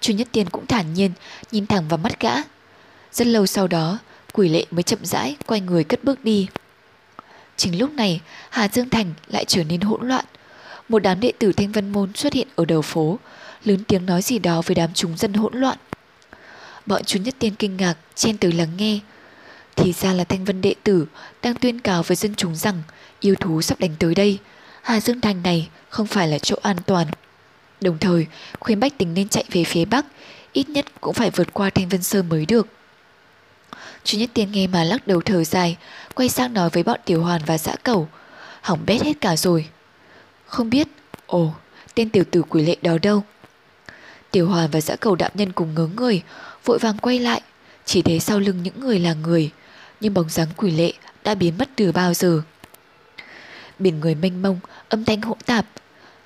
Chu 0.00 0.14
Nhất 0.14 0.28
Tiên 0.32 0.48
cũng 0.50 0.66
thản 0.66 0.94
nhiên 0.94 1.12
nhìn 1.52 1.66
thẳng 1.66 1.88
vào 1.88 1.98
mắt 1.98 2.20
gã. 2.20 2.32
Rất 3.12 3.26
lâu 3.26 3.46
sau 3.46 3.68
đó, 3.68 3.98
quỷ 4.32 4.48
lệ 4.48 4.64
mới 4.70 4.82
chậm 4.82 4.98
rãi 5.02 5.36
quay 5.46 5.60
người 5.60 5.84
cất 5.84 6.04
bước 6.04 6.24
đi. 6.24 6.46
Chính 7.56 7.78
lúc 7.78 7.92
này, 7.92 8.20
Hà 8.50 8.68
Dương 8.68 8.90
Thành 8.90 9.14
lại 9.26 9.44
trở 9.44 9.64
nên 9.64 9.80
hỗn 9.80 10.08
loạn. 10.08 10.24
Một 10.88 10.98
đám 10.98 11.20
đệ 11.20 11.32
tử 11.38 11.52
Thanh 11.52 11.72
Vân 11.72 11.90
Môn 11.90 12.14
xuất 12.14 12.32
hiện 12.32 12.48
ở 12.56 12.64
đầu 12.64 12.82
phố, 12.82 13.18
lớn 13.64 13.84
tiếng 13.88 14.06
nói 14.06 14.22
gì 14.22 14.38
đó 14.38 14.62
với 14.66 14.74
đám 14.74 14.90
chúng 14.94 15.16
dân 15.16 15.32
hỗn 15.32 15.54
loạn. 15.54 15.78
Bọn 16.86 17.04
chú 17.04 17.18
nhất 17.18 17.34
tiên 17.38 17.54
kinh 17.54 17.76
ngạc, 17.76 17.94
chen 18.14 18.36
từ 18.36 18.52
lắng 18.52 18.76
nghe. 18.76 18.98
Thì 19.76 19.92
ra 19.92 20.12
là 20.12 20.24
Thanh 20.24 20.44
Vân 20.44 20.60
đệ 20.60 20.74
tử 20.82 21.06
đang 21.42 21.54
tuyên 21.54 21.80
cáo 21.80 22.02
với 22.02 22.16
dân 22.16 22.34
chúng 22.34 22.56
rằng 22.56 22.82
yêu 23.20 23.34
thú 23.34 23.62
sắp 23.62 23.80
đánh 23.80 23.94
tới 23.98 24.14
đây. 24.14 24.38
Hà 24.82 25.00
Dương 25.00 25.20
Thành 25.20 25.42
này 25.42 25.68
không 25.88 26.06
phải 26.06 26.28
là 26.28 26.38
chỗ 26.38 26.56
an 26.62 26.76
toàn. 26.86 27.06
Đồng 27.86 27.98
thời, 27.98 28.26
khuyên 28.60 28.80
Bách 28.80 28.98
Tính 28.98 29.14
nên 29.14 29.28
chạy 29.28 29.44
về 29.52 29.64
phía 29.64 29.84
Bắc, 29.84 30.06
ít 30.52 30.68
nhất 30.68 30.84
cũng 31.00 31.14
phải 31.14 31.30
vượt 31.30 31.54
qua 31.54 31.70
Thanh 31.70 31.88
Vân 31.88 32.02
Sơn 32.02 32.28
mới 32.28 32.46
được. 32.46 32.66
Chu 34.04 34.18
Nhất 34.18 34.30
Tiên 34.34 34.52
nghe 34.52 34.66
mà 34.66 34.84
lắc 34.84 35.06
đầu 35.06 35.20
thở 35.20 35.44
dài, 35.44 35.76
quay 36.14 36.28
sang 36.28 36.52
nói 36.52 36.70
với 36.70 36.82
bọn 36.82 37.00
Tiểu 37.04 37.22
Hoàn 37.22 37.42
và 37.46 37.58
dã 37.58 37.76
cầu. 37.82 38.08
Hỏng 38.60 38.86
bét 38.86 39.02
hết 39.02 39.12
cả 39.20 39.36
rồi. 39.36 39.66
Không 40.46 40.70
biết, 40.70 40.88
ồ, 41.26 41.54
tên 41.94 42.10
tiểu 42.10 42.24
tử 42.30 42.42
quỷ 42.42 42.62
lệ 42.62 42.76
đó 42.82 42.98
đâu? 43.02 43.22
Tiểu 44.30 44.48
Hoàn 44.48 44.70
và 44.70 44.80
dã 44.80 44.96
cầu 44.96 45.14
đạo 45.14 45.30
nhân 45.34 45.52
cùng 45.52 45.74
ngớ 45.74 45.88
người, 45.96 46.22
vội 46.64 46.78
vàng 46.78 46.98
quay 46.98 47.18
lại, 47.18 47.40
chỉ 47.84 48.02
thấy 48.02 48.20
sau 48.20 48.40
lưng 48.40 48.62
những 48.62 48.80
người 48.80 48.98
là 48.98 49.14
người, 49.14 49.50
nhưng 50.00 50.14
bóng 50.14 50.28
dáng 50.28 50.48
quỷ 50.56 50.70
lệ 50.70 50.92
đã 51.24 51.34
biến 51.34 51.58
mất 51.58 51.68
từ 51.76 51.92
bao 51.92 52.14
giờ. 52.14 52.42
Biển 53.78 54.00
người 54.00 54.14
mênh 54.14 54.42
mông, 54.42 54.60
âm 54.88 55.04
thanh 55.04 55.22
hỗn 55.22 55.38
tạp. 55.46 55.66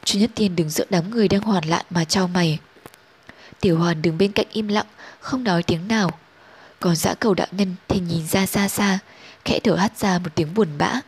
Chú 0.04 0.18
Nhất 0.18 0.30
Tiên 0.34 0.56
đứng 0.56 0.70
giữa 0.70 0.84
đám 0.90 1.10
người 1.10 1.28
đang 1.28 1.40
hoàn 1.40 1.64
lạn 1.64 1.86
mà 1.90 2.04
trao 2.04 2.28
mày. 2.28 2.58
Tiểu 3.60 3.78
Hoàn 3.78 4.02
đứng 4.02 4.18
bên 4.18 4.32
cạnh 4.32 4.46
im 4.52 4.68
lặng, 4.68 4.86
không 5.20 5.44
nói 5.44 5.62
tiếng 5.62 5.88
nào. 5.88 6.10
Còn 6.80 6.96
dã 6.96 7.14
cầu 7.14 7.34
đạo 7.34 7.46
nhân 7.50 7.74
thì 7.88 8.00
nhìn 8.00 8.26
ra 8.26 8.46
xa 8.46 8.68
xa, 8.68 8.98
khẽ 9.44 9.60
thở 9.60 9.74
hắt 9.74 9.98
ra 9.98 10.18
một 10.18 10.30
tiếng 10.34 10.54
buồn 10.54 10.68
bã. 10.78 11.00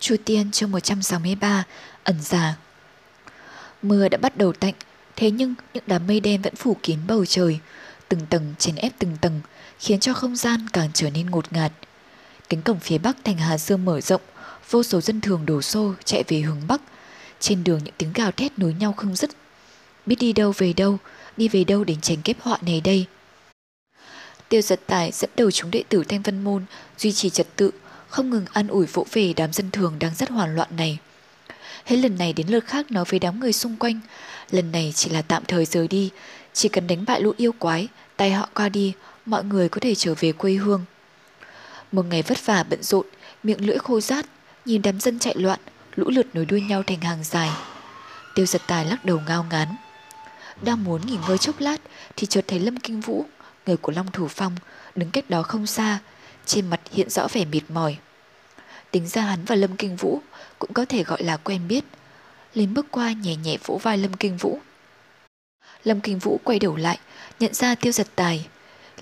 Chu 0.00 0.16
Tiên 0.24 0.50
chương 0.50 0.70
163 0.70 1.64
ẩn 2.04 2.20
già. 2.20 2.56
Mưa 3.82 4.08
đã 4.08 4.18
bắt 4.18 4.36
đầu 4.36 4.52
tạnh, 4.52 4.74
thế 5.16 5.30
nhưng 5.30 5.54
những 5.74 5.84
đám 5.86 6.06
mây 6.06 6.20
đen 6.20 6.42
vẫn 6.42 6.54
phủ 6.54 6.76
kín 6.82 6.98
bầu 7.06 7.26
trời, 7.26 7.58
từng 8.08 8.26
tầng 8.26 8.54
chèn 8.58 8.76
ép 8.76 8.92
từng 8.98 9.16
tầng, 9.20 9.40
khiến 9.78 10.00
cho 10.00 10.14
không 10.14 10.36
gian 10.36 10.66
càng 10.72 10.90
trở 10.94 11.10
nên 11.10 11.30
ngột 11.30 11.52
ngạt. 11.52 11.72
Cánh 12.48 12.62
cổng 12.62 12.80
phía 12.80 12.98
bắc 12.98 13.16
thành 13.24 13.36
Hà 13.36 13.58
Dương 13.58 13.84
mở 13.84 14.00
rộng, 14.00 14.22
vô 14.72 14.82
số 14.82 15.00
dân 15.00 15.20
thường 15.20 15.46
đổ 15.46 15.62
xô 15.62 15.94
chạy 16.04 16.24
về 16.28 16.40
hướng 16.40 16.60
bắc. 16.68 16.80
Trên 17.40 17.64
đường 17.64 17.80
những 17.84 17.94
tiếng 17.98 18.12
gào 18.12 18.32
thét 18.32 18.58
nối 18.58 18.74
nhau 18.74 18.92
không 18.96 19.16
dứt. 19.16 19.30
Biết 20.06 20.16
đi 20.18 20.32
đâu 20.32 20.52
về 20.58 20.72
đâu, 20.72 20.98
đi 21.36 21.48
về 21.48 21.64
đâu 21.64 21.84
đến 21.84 22.00
tránh 22.00 22.22
kiếp 22.22 22.40
họa 22.40 22.58
này 22.62 22.80
đây. 22.80 23.06
Tiêu 24.48 24.62
giật 24.62 24.80
tài 24.86 25.10
dẫn 25.12 25.30
đầu 25.36 25.50
chúng 25.50 25.70
đệ 25.70 25.82
tử 25.88 26.04
Thanh 26.08 26.22
Vân 26.22 26.44
Môn 26.44 26.64
duy 26.98 27.12
trì 27.12 27.30
trật 27.30 27.46
tự, 27.56 27.70
không 28.08 28.30
ngừng 28.30 28.44
an 28.52 28.68
ủi 28.68 28.86
vỗ 28.86 29.06
về 29.12 29.32
đám 29.36 29.52
dân 29.52 29.70
thường 29.70 29.96
đang 29.98 30.14
rất 30.14 30.30
hoảng 30.30 30.54
loạn 30.54 30.68
này. 30.76 30.98
Hết 31.84 31.96
lần 31.96 32.18
này 32.18 32.32
đến 32.32 32.48
lượt 32.48 32.64
khác 32.64 32.90
nói 32.90 33.04
với 33.08 33.18
đám 33.18 33.40
người 33.40 33.52
xung 33.52 33.76
quanh, 33.76 34.00
lần 34.50 34.72
này 34.72 34.92
chỉ 34.94 35.10
là 35.10 35.22
tạm 35.22 35.44
thời 35.48 35.64
rời 35.64 35.88
đi, 35.88 36.10
chỉ 36.52 36.68
cần 36.68 36.86
đánh 36.86 37.04
bại 37.04 37.20
lũ 37.20 37.32
yêu 37.36 37.52
quái, 37.58 37.88
tay 38.16 38.32
họ 38.32 38.48
qua 38.54 38.68
đi, 38.68 38.92
mọi 39.26 39.44
người 39.44 39.68
có 39.68 39.80
thể 39.80 39.94
trở 39.94 40.14
về 40.20 40.32
quê 40.32 40.52
hương. 40.52 40.84
Một 41.92 42.06
ngày 42.06 42.22
vất 42.22 42.46
vả 42.46 42.62
bận 42.62 42.82
rộn, 42.82 43.06
miệng 43.42 43.66
lưỡi 43.66 43.78
khô 43.78 44.00
rát, 44.00 44.26
nhìn 44.64 44.82
đám 44.82 45.00
dân 45.00 45.18
chạy 45.18 45.34
loạn, 45.36 45.60
lũ 45.94 46.10
lượt 46.10 46.26
nối 46.34 46.44
đuôi 46.44 46.60
nhau 46.60 46.82
thành 46.82 47.00
hàng 47.00 47.24
dài. 47.24 47.50
Tiêu 48.34 48.46
giật 48.46 48.62
tài 48.66 48.84
lắc 48.84 49.04
đầu 49.04 49.20
ngao 49.26 49.46
ngán. 49.50 49.68
Đang 50.62 50.84
muốn 50.84 51.06
nghỉ 51.06 51.18
ngơi 51.28 51.38
chốc 51.38 51.60
lát 51.60 51.76
thì 52.16 52.26
chợt 52.26 52.44
thấy 52.48 52.58
Lâm 52.58 52.76
Kinh 52.76 53.00
Vũ, 53.00 53.24
người 53.66 53.76
của 53.76 53.92
Long 53.92 54.10
Thủ 54.10 54.28
Phong, 54.28 54.56
đứng 54.96 55.10
cách 55.10 55.30
đó 55.30 55.42
không 55.42 55.66
xa, 55.66 55.98
trên 56.46 56.70
mặt 56.70 56.80
hiện 56.92 57.10
rõ 57.10 57.28
vẻ 57.32 57.44
mệt 57.44 57.60
mỏi. 57.68 57.96
Tính 58.90 59.08
ra 59.08 59.22
hắn 59.22 59.44
và 59.44 59.54
Lâm 59.54 59.76
Kinh 59.76 59.96
Vũ 59.96 60.20
cũng 60.58 60.72
có 60.72 60.84
thể 60.84 61.04
gọi 61.04 61.22
là 61.22 61.36
quen 61.36 61.68
biết. 61.68 61.84
Lên 62.54 62.74
bước 62.74 62.86
qua 62.90 63.12
nhẹ 63.12 63.36
nhẹ 63.36 63.56
vỗ 63.64 63.80
vai 63.82 63.98
Lâm 63.98 64.14
Kinh 64.14 64.36
Vũ. 64.36 64.60
Lâm 65.84 66.00
Kinh 66.00 66.18
Vũ 66.18 66.40
quay 66.44 66.58
đầu 66.58 66.76
lại, 66.76 66.98
nhận 67.40 67.54
ra 67.54 67.74
tiêu 67.74 67.92
giật 67.92 68.06
tài. 68.14 68.46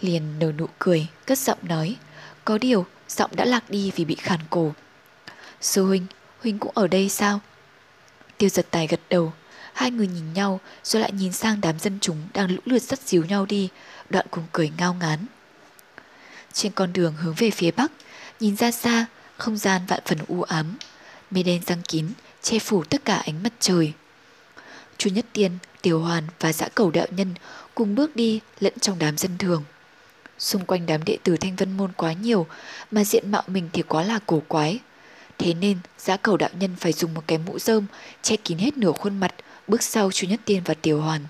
Liền 0.00 0.38
nở 0.38 0.52
nụ 0.52 0.66
cười, 0.78 1.06
cất 1.26 1.38
giọng 1.38 1.58
nói. 1.62 1.96
Có 2.44 2.58
điều, 2.58 2.86
giọng 3.08 3.30
đã 3.34 3.44
lạc 3.44 3.70
đi 3.70 3.92
vì 3.96 4.04
bị 4.04 4.14
khàn 4.14 4.40
cổ. 4.50 4.72
Sư 5.60 5.84
huynh, 5.84 6.06
huynh 6.40 6.58
cũng 6.58 6.72
ở 6.74 6.86
đây 6.86 7.08
sao? 7.08 7.40
Tiêu 8.38 8.48
giật 8.48 8.66
tài 8.70 8.86
gật 8.86 9.00
đầu, 9.10 9.32
hai 9.72 9.90
người 9.90 10.06
nhìn 10.06 10.32
nhau 10.32 10.60
rồi 10.84 11.02
lại 11.02 11.12
nhìn 11.12 11.32
sang 11.32 11.60
đám 11.60 11.78
dân 11.78 11.98
chúng 12.00 12.28
đang 12.34 12.50
lũ 12.50 12.60
lượt 12.64 12.82
dắt 12.82 13.00
díu 13.00 13.24
nhau 13.24 13.46
đi, 13.46 13.68
đoạn 14.10 14.26
cùng 14.30 14.44
cười 14.52 14.72
ngao 14.78 14.94
ngán. 14.94 15.26
Trên 16.52 16.72
con 16.72 16.92
đường 16.92 17.14
hướng 17.14 17.34
về 17.34 17.50
phía 17.50 17.70
bắc, 17.70 17.92
nhìn 18.40 18.56
ra 18.56 18.70
xa, 18.70 19.06
không 19.36 19.56
gian 19.56 19.82
vạn 19.88 20.00
phần 20.06 20.18
u 20.28 20.42
ám, 20.42 20.76
mây 21.30 21.42
đen 21.42 21.62
răng 21.66 21.82
kín, 21.88 22.06
che 22.42 22.58
phủ 22.58 22.84
tất 22.84 23.04
cả 23.04 23.16
ánh 23.16 23.42
mặt 23.42 23.52
trời. 23.60 23.92
Chu 24.96 25.10
Nhất 25.10 25.26
Tiên, 25.32 25.58
Tiểu 25.82 26.00
Hoàn 26.00 26.24
và 26.40 26.52
dã 26.52 26.68
cầu 26.74 26.90
đạo 26.90 27.06
nhân 27.10 27.34
cùng 27.74 27.94
bước 27.94 28.16
đi 28.16 28.40
lẫn 28.60 28.72
trong 28.80 28.98
đám 28.98 29.16
dân 29.16 29.38
thường. 29.38 29.64
Xung 30.38 30.64
quanh 30.64 30.86
đám 30.86 31.04
đệ 31.04 31.18
tử 31.22 31.36
Thanh 31.36 31.56
Vân 31.56 31.76
Môn 31.76 31.92
quá 31.92 32.12
nhiều, 32.12 32.46
mà 32.90 33.04
diện 33.04 33.30
mạo 33.30 33.42
mình 33.46 33.68
thì 33.72 33.82
quá 33.82 34.02
là 34.02 34.18
cổ 34.26 34.42
quái. 34.48 34.80
Thế 35.40 35.54
nên, 35.54 35.78
giã 35.98 36.16
cầu 36.16 36.36
đạo 36.36 36.50
nhân 36.58 36.76
phải 36.76 36.92
dùng 36.92 37.14
một 37.14 37.22
cái 37.26 37.38
mũ 37.38 37.58
rơm 37.58 37.86
che 38.22 38.36
kín 38.36 38.58
hết 38.58 38.76
nửa 38.76 38.92
khuôn 38.92 39.20
mặt, 39.20 39.34
bước 39.68 39.82
sau 39.82 40.12
Chu 40.12 40.28
Nhất 40.28 40.40
Tiên 40.44 40.62
và 40.64 40.74
Tiểu 40.74 41.00
Hoàn. 41.00 41.20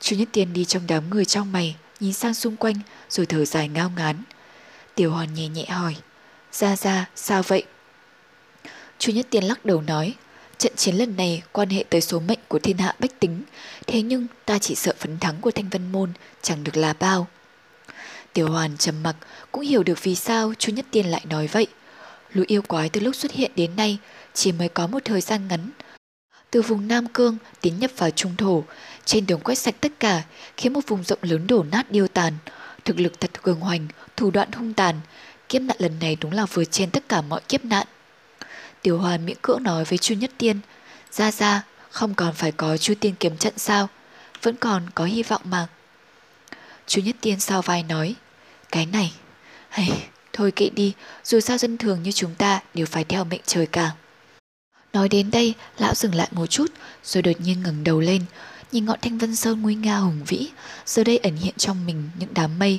Chu 0.00 0.16
Nhất 0.16 0.28
Tiên 0.32 0.52
đi 0.52 0.64
trong 0.64 0.82
đám 0.86 1.10
người 1.10 1.24
trong 1.24 1.52
mày, 1.52 1.76
nhìn 2.00 2.12
sang 2.12 2.34
xung 2.34 2.56
quanh 2.56 2.74
rồi 3.10 3.26
thở 3.26 3.44
dài 3.44 3.68
ngao 3.68 3.92
ngán. 3.96 4.16
Tiểu 4.94 5.12
Hoàn 5.12 5.34
nhẹ 5.34 5.48
nhẹ 5.48 5.64
hỏi, 5.64 5.96
ra 6.52 6.76
ra, 6.76 7.06
sao 7.14 7.42
vậy? 7.42 7.62
Chu 8.98 9.12
Nhất 9.12 9.26
Tiên 9.30 9.44
lắc 9.44 9.64
đầu 9.64 9.82
nói, 9.82 10.14
trận 10.58 10.72
chiến 10.76 10.94
lần 10.94 11.16
này 11.16 11.42
quan 11.52 11.68
hệ 11.68 11.84
tới 11.90 12.00
số 12.00 12.20
mệnh 12.20 12.40
của 12.48 12.58
thiên 12.58 12.78
hạ 12.78 12.94
bách 12.98 13.20
tính, 13.20 13.42
thế 13.86 14.02
nhưng 14.02 14.26
ta 14.44 14.58
chỉ 14.58 14.74
sợ 14.74 14.94
phấn 14.98 15.18
thắng 15.18 15.40
của 15.40 15.50
Thanh 15.50 15.68
Vân 15.68 15.92
Môn 15.92 16.12
chẳng 16.42 16.64
được 16.64 16.76
là 16.76 16.92
bao. 16.92 17.26
Tiểu 18.32 18.50
Hoàn 18.50 18.76
trầm 18.76 19.02
mặc 19.02 19.16
cũng 19.52 19.62
hiểu 19.62 19.82
được 19.82 20.02
vì 20.02 20.14
sao 20.14 20.52
Chu 20.58 20.72
Nhất 20.72 20.86
Tiên 20.90 21.06
lại 21.06 21.24
nói 21.28 21.46
vậy. 21.46 21.66
Lũ 22.36 22.44
yêu 22.46 22.62
quái 22.62 22.88
từ 22.88 23.00
lúc 23.00 23.14
xuất 23.16 23.32
hiện 23.32 23.50
đến 23.56 23.76
nay 23.76 23.98
chỉ 24.34 24.52
mới 24.52 24.68
có 24.68 24.86
một 24.86 24.98
thời 25.04 25.20
gian 25.20 25.48
ngắn. 25.48 25.70
Từ 26.50 26.62
vùng 26.62 26.88
Nam 26.88 27.06
Cương 27.08 27.38
tiến 27.60 27.78
nhập 27.78 27.90
vào 27.96 28.10
Trung 28.10 28.36
Thổ, 28.36 28.64
trên 29.04 29.26
đường 29.26 29.40
quét 29.40 29.54
sạch 29.54 29.74
tất 29.80 29.92
cả, 30.00 30.22
khiến 30.56 30.72
một 30.72 30.80
vùng 30.86 31.04
rộng 31.04 31.18
lớn 31.22 31.46
đổ 31.46 31.64
nát 31.72 31.90
điêu 31.90 32.08
tàn. 32.08 32.32
Thực 32.84 33.00
lực 33.00 33.20
thật 33.20 33.42
cường 33.42 33.60
hoành, 33.60 33.88
thủ 34.16 34.30
đoạn 34.30 34.52
hung 34.52 34.74
tàn. 34.74 35.00
Kiếp 35.48 35.62
nạn 35.62 35.76
lần 35.80 35.98
này 35.98 36.16
đúng 36.20 36.32
là 36.32 36.46
vượt 36.46 36.64
trên 36.64 36.90
tất 36.90 37.08
cả 37.08 37.20
mọi 37.20 37.40
kiếp 37.48 37.64
nạn. 37.64 37.86
Tiểu 38.82 38.98
Hoàn 38.98 39.26
miễn 39.26 39.36
cưỡng 39.42 39.62
nói 39.62 39.84
với 39.84 39.98
Chu 39.98 40.14
Nhất 40.14 40.30
Tiên, 40.38 40.60
ra 41.10 41.32
ra, 41.32 41.62
không 41.90 42.14
còn 42.14 42.34
phải 42.34 42.52
có 42.52 42.76
Chu 42.76 42.94
Tiên 43.00 43.14
kiếm 43.20 43.36
trận 43.36 43.54
sao, 43.56 43.88
vẫn 44.42 44.56
còn 44.56 44.90
có 44.94 45.04
hy 45.04 45.22
vọng 45.22 45.42
mà. 45.44 45.66
Chu 46.86 47.02
Nhất 47.02 47.16
Tiên 47.20 47.40
sau 47.40 47.62
vai 47.62 47.82
nói, 47.82 48.14
cái 48.70 48.86
này, 48.86 49.12
hay, 49.68 50.08
thôi 50.36 50.50
kệ 50.50 50.70
đi, 50.70 50.92
dù 51.24 51.40
sao 51.40 51.58
dân 51.58 51.78
thường 51.78 52.02
như 52.02 52.12
chúng 52.12 52.34
ta 52.34 52.60
đều 52.74 52.86
phải 52.86 53.04
theo 53.04 53.24
mệnh 53.24 53.40
trời 53.46 53.66
cả. 53.66 53.90
Nói 54.92 55.08
đến 55.08 55.30
đây, 55.30 55.54
lão 55.78 55.94
dừng 55.94 56.14
lại 56.14 56.28
một 56.30 56.46
chút, 56.46 56.66
rồi 57.04 57.22
đột 57.22 57.40
nhiên 57.40 57.62
ngẩng 57.62 57.84
đầu 57.84 58.00
lên, 58.00 58.24
nhìn 58.72 58.84
ngọn 58.84 58.98
thanh 59.02 59.18
vân 59.18 59.36
sơn 59.36 59.62
nguy 59.62 59.74
nga 59.74 59.96
hùng 59.96 60.20
vĩ, 60.26 60.48
giờ 60.86 61.04
đây 61.04 61.16
ẩn 61.16 61.36
hiện 61.36 61.54
trong 61.56 61.86
mình 61.86 62.10
những 62.18 62.34
đám 62.34 62.58
mây, 62.58 62.78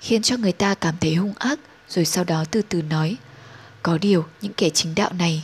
khiến 0.00 0.22
cho 0.22 0.36
người 0.36 0.52
ta 0.52 0.74
cảm 0.74 0.94
thấy 1.00 1.14
hung 1.14 1.34
ác, 1.38 1.58
rồi 1.88 2.04
sau 2.04 2.24
đó 2.24 2.44
từ 2.50 2.62
từ 2.62 2.82
nói. 2.82 3.16
Có 3.82 3.98
điều, 3.98 4.24
những 4.40 4.52
kẻ 4.52 4.70
chính 4.70 4.94
đạo 4.94 5.12
này 5.12 5.42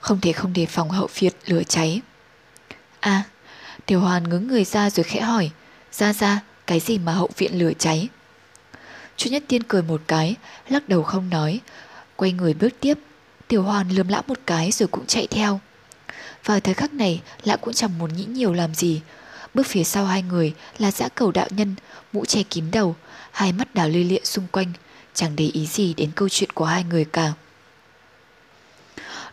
không 0.00 0.20
thể 0.20 0.32
không 0.32 0.52
đề 0.52 0.66
phòng 0.66 0.90
hậu 0.90 1.06
phiệt 1.06 1.34
lửa 1.46 1.62
cháy. 1.68 2.00
À, 3.00 3.22
Tiểu 3.86 4.00
Hoàn 4.00 4.28
ngứng 4.28 4.48
người 4.48 4.64
ra 4.64 4.90
rồi 4.90 5.04
khẽ 5.04 5.20
hỏi, 5.20 5.50
ra 5.92 6.12
ra, 6.12 6.40
cái 6.66 6.80
gì 6.80 6.98
mà 6.98 7.12
hậu 7.12 7.30
viện 7.36 7.58
lửa 7.58 7.72
cháy? 7.78 8.08
Chu 9.18 9.30
Nhất 9.30 9.42
Tiên 9.48 9.62
cười 9.62 9.82
một 9.82 10.00
cái, 10.06 10.36
lắc 10.68 10.88
đầu 10.88 11.02
không 11.02 11.30
nói, 11.30 11.60
quay 12.16 12.32
người 12.32 12.54
bước 12.54 12.68
tiếp. 12.80 12.98
Tiểu 13.48 13.62
Hoàn 13.62 13.88
lườm 13.88 14.08
lão 14.08 14.22
một 14.26 14.38
cái 14.46 14.70
rồi 14.70 14.88
cũng 14.88 15.06
chạy 15.06 15.26
theo. 15.26 15.60
Vào 16.44 16.60
thời 16.60 16.74
khắc 16.74 16.92
này, 16.92 17.20
lão 17.42 17.56
cũng 17.56 17.74
chẳng 17.74 17.98
muốn 17.98 18.16
nghĩ 18.16 18.24
nhiều 18.24 18.52
làm 18.52 18.74
gì. 18.74 19.00
Bước 19.54 19.66
phía 19.66 19.84
sau 19.84 20.06
hai 20.06 20.22
người 20.22 20.54
là 20.78 20.90
dã 20.90 21.08
cầu 21.08 21.30
đạo 21.30 21.46
nhân, 21.50 21.74
mũ 22.12 22.24
che 22.24 22.42
kín 22.42 22.64
đầu, 22.72 22.96
hai 23.30 23.52
mắt 23.52 23.74
đảo 23.74 23.88
lê 23.88 24.04
lịa 24.04 24.24
xung 24.24 24.46
quanh, 24.52 24.72
chẳng 25.14 25.36
để 25.36 25.50
ý 25.52 25.66
gì 25.66 25.94
đến 25.94 26.10
câu 26.14 26.28
chuyện 26.28 26.50
của 26.50 26.64
hai 26.64 26.84
người 26.84 27.04
cả. 27.04 27.32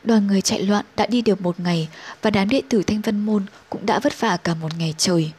Đoàn 0.04 0.28
người 0.28 0.42
chạy 0.42 0.62
loạn 0.64 0.86
đã 0.96 1.06
đi 1.06 1.22
được 1.22 1.42
một 1.42 1.60
ngày 1.60 1.90
và 2.22 2.30
đám 2.30 2.50
đệ 2.50 2.62
tử 2.70 2.84
Thanh 2.84 3.02
Vân 3.02 3.26
Môn 3.26 3.46
cũng 3.70 3.86
đã 3.86 4.00
vất 4.00 4.20
vả 4.20 4.38
cả 4.38 4.54
một 4.54 4.78
ngày 4.78 4.96
trời. 4.98 5.32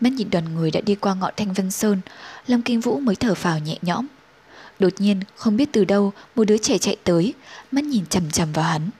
Mắt 0.00 0.12
nhìn 0.12 0.30
đoàn 0.30 0.54
người 0.54 0.70
đã 0.70 0.80
đi 0.80 0.94
qua 0.94 1.14
ngọn 1.14 1.32
Thanh 1.36 1.52
Vân 1.52 1.70
Sơn, 1.70 2.00
Lâm 2.46 2.62
Kinh 2.62 2.80
Vũ 2.80 3.00
mới 3.00 3.16
thở 3.16 3.34
phào 3.34 3.58
nhẹ 3.58 3.78
nhõm. 3.82 4.06
Đột 4.78 4.92
nhiên, 4.98 5.20
không 5.36 5.56
biết 5.56 5.68
từ 5.72 5.84
đâu, 5.84 6.12
một 6.36 6.44
đứa 6.44 6.58
trẻ 6.58 6.78
chạy 6.78 6.96
tới, 7.04 7.34
mắt 7.70 7.84
nhìn 7.84 8.06
chằm 8.06 8.30
chằm 8.30 8.52
vào 8.52 8.64
hắn. 8.64 8.90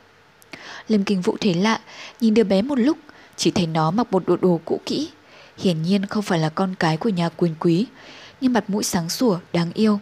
Lâm 0.89 1.05
Kinh 1.05 1.21
Vũ 1.21 1.37
thấy 1.41 1.55
lạ, 1.55 1.81
nhìn 2.21 2.35
đứa 2.35 2.45
bé 2.45 2.63
một 2.63 2.79
lúc, 2.79 2.99
chỉ 3.37 3.51
thấy 3.51 3.67
nó 3.67 3.91
mặc 3.91 4.07
một 4.11 4.27
bộ 4.27 4.37
đồ 4.37 4.61
cũ 4.65 4.81
kỹ. 4.87 5.11
Hiển 5.59 5.83
nhiên 5.83 6.07
không 6.07 6.23
phải 6.23 6.39
là 6.39 6.49
con 6.49 6.75
cái 6.79 6.97
của 6.97 7.09
nhà 7.09 7.29
quyền 7.29 7.55
quý, 7.61 7.87
nhưng 8.41 8.53
mặt 8.53 8.71
mũi 8.71 8.85
sáng 8.85 9.09
sủa, 9.09 9.39
đáng 9.53 9.73
yêu. 9.75 10.01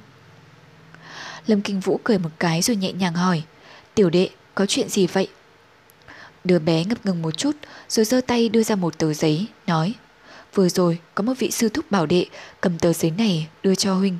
Lâm 1.46 1.62
Kinh 1.62 1.80
Vũ 1.80 2.00
cười 2.04 2.18
một 2.18 2.30
cái 2.38 2.62
rồi 2.62 2.76
nhẹ 2.76 2.92
nhàng 2.92 3.14
hỏi, 3.14 3.42
tiểu 3.94 4.10
đệ, 4.10 4.28
có 4.54 4.66
chuyện 4.66 4.88
gì 4.88 5.06
vậy? 5.06 5.28
Đứa 6.44 6.58
bé 6.58 6.84
ngập 6.84 7.06
ngừng 7.06 7.22
một 7.22 7.36
chút 7.36 7.56
rồi 7.88 8.04
giơ 8.04 8.20
tay 8.20 8.48
đưa 8.48 8.62
ra 8.62 8.74
một 8.74 8.98
tờ 8.98 9.14
giấy, 9.14 9.46
nói 9.66 9.94
Vừa 10.54 10.68
rồi 10.68 10.98
có 11.14 11.22
một 11.22 11.34
vị 11.38 11.50
sư 11.50 11.68
thúc 11.68 11.90
bảo 11.90 12.06
đệ 12.06 12.26
cầm 12.60 12.78
tờ 12.78 12.92
giấy 12.92 13.10
này 13.10 13.48
đưa 13.62 13.74
cho 13.74 13.94
huynh. 13.94 14.18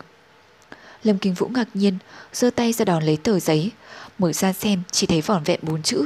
Lâm 1.05 1.19
Kinh 1.19 1.35
Vũ 1.35 1.49
ngạc 1.49 1.69
nhiên, 1.75 1.99
giơ 2.33 2.51
tay 2.51 2.73
ra 2.73 2.85
đòn 2.85 3.03
lấy 3.03 3.17
tờ 3.17 3.41
giấy, 3.41 3.71
mở 4.19 4.33
ra 4.33 4.53
xem 4.53 4.83
chỉ 4.91 5.07
thấy 5.07 5.21
vỏn 5.21 5.43
vẹn 5.43 5.61
bốn 5.63 5.83
chữ, 5.83 6.05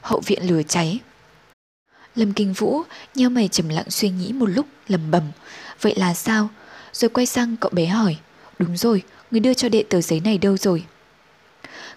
hậu 0.00 0.20
viện 0.26 0.42
lửa 0.48 0.62
cháy. 0.68 1.00
Lâm 2.14 2.32
Kinh 2.32 2.52
Vũ 2.52 2.82
nheo 3.14 3.30
mày 3.30 3.48
trầm 3.48 3.68
lặng 3.68 3.90
suy 3.90 4.08
nghĩ 4.08 4.32
một 4.32 4.46
lúc 4.46 4.66
lầm 4.88 5.10
bầm, 5.10 5.22
vậy 5.80 5.94
là 5.96 6.14
sao? 6.14 6.48
Rồi 6.92 7.08
quay 7.08 7.26
sang 7.26 7.56
cậu 7.56 7.70
bé 7.74 7.86
hỏi, 7.86 8.16
đúng 8.58 8.76
rồi, 8.76 9.02
người 9.30 9.40
đưa 9.40 9.54
cho 9.54 9.68
đệ 9.68 9.82
tờ 9.82 10.00
giấy 10.00 10.20
này 10.20 10.38
đâu 10.38 10.56
rồi? 10.56 10.84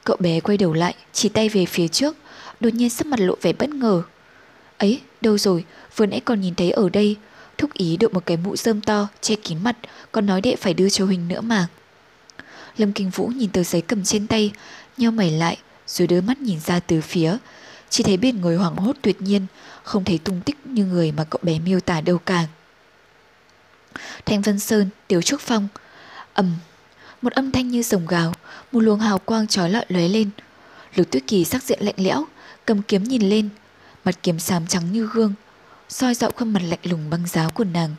Cậu 0.03 0.17
bé 0.19 0.39
quay 0.39 0.57
đầu 0.57 0.73
lại, 0.73 0.95
chỉ 1.13 1.29
tay 1.29 1.49
về 1.49 1.65
phía 1.65 1.87
trước, 1.87 2.15
đột 2.59 2.73
nhiên 2.73 2.89
sắc 2.89 3.07
mặt 3.07 3.19
lộ 3.19 3.35
vẻ 3.41 3.53
bất 3.53 3.69
ngờ. 3.69 4.03
Ấy, 4.77 5.01
đâu 5.21 5.37
rồi, 5.37 5.65
vừa 5.95 6.05
nãy 6.05 6.21
còn 6.25 6.41
nhìn 6.41 6.55
thấy 6.55 6.71
ở 6.71 6.89
đây, 6.89 7.15
thúc 7.57 7.73
ý 7.73 7.97
đội 7.97 8.09
một 8.09 8.25
cái 8.25 8.37
mũ 8.37 8.55
rơm 8.55 8.81
to, 8.81 9.07
che 9.21 9.35
kín 9.35 9.57
mặt, 9.63 9.77
còn 10.11 10.25
nói 10.25 10.41
đệ 10.41 10.55
phải 10.55 10.73
đưa 10.73 10.89
cho 10.89 11.05
Huỳnh 11.05 11.27
nữa 11.27 11.41
mà. 11.41 11.67
Lâm 12.77 12.93
Kinh 12.93 13.09
Vũ 13.09 13.27
nhìn 13.27 13.49
tờ 13.49 13.63
giấy 13.63 13.81
cầm 13.81 14.03
trên 14.03 14.27
tay, 14.27 14.51
nheo 14.97 15.11
mày 15.11 15.31
lại, 15.31 15.57
rồi 15.87 16.07
đưa 16.07 16.21
mắt 16.21 16.41
nhìn 16.41 16.59
ra 16.59 16.79
từ 16.79 17.01
phía. 17.01 17.37
Chỉ 17.89 18.03
thấy 18.03 18.17
bên 18.17 18.41
người 18.41 18.55
hoảng 18.55 18.75
hốt 18.75 18.95
tuyệt 19.01 19.21
nhiên, 19.21 19.45
không 19.83 20.03
thấy 20.03 20.17
tung 20.17 20.41
tích 20.41 20.57
như 20.65 20.85
người 20.85 21.11
mà 21.11 21.23
cậu 21.23 21.39
bé 21.43 21.59
miêu 21.59 21.79
tả 21.79 22.01
đâu 22.01 22.17
cả. 22.17 22.47
Thanh 24.25 24.41
Vân 24.41 24.59
Sơn, 24.59 24.89
Tiểu 25.07 25.21
Trúc 25.21 25.41
Phong, 25.41 25.67
ầm 26.33 26.55
một 27.21 27.33
âm 27.33 27.51
thanh 27.51 27.67
như 27.67 27.83
rồng 27.83 28.07
gào, 28.07 28.33
một 28.71 28.79
luồng 28.79 28.99
hào 28.99 29.19
quang 29.19 29.47
trói 29.47 29.69
lọi 29.69 29.85
lóe 29.89 30.07
lên. 30.07 30.29
Lục 30.95 31.11
Tuyết 31.11 31.23
Kỳ 31.27 31.45
sắc 31.45 31.63
diện 31.63 31.79
lạnh 31.81 31.95
lẽo, 31.97 32.25
cầm 32.65 32.81
kiếm 32.81 33.03
nhìn 33.03 33.29
lên, 33.29 33.49
mặt 34.05 34.15
kiếm 34.23 34.39
xám 34.39 34.67
trắng 34.67 34.91
như 34.91 35.09
gương, 35.13 35.33
soi 35.95 36.13
dạo 36.13 36.31
khuôn 36.35 36.53
mặt 36.53 36.61
lạnh 36.63 36.79
lùng 36.83 37.09
băng 37.09 37.27
giáo 37.27 37.49
của 37.49 37.63
nàng. 37.63 37.95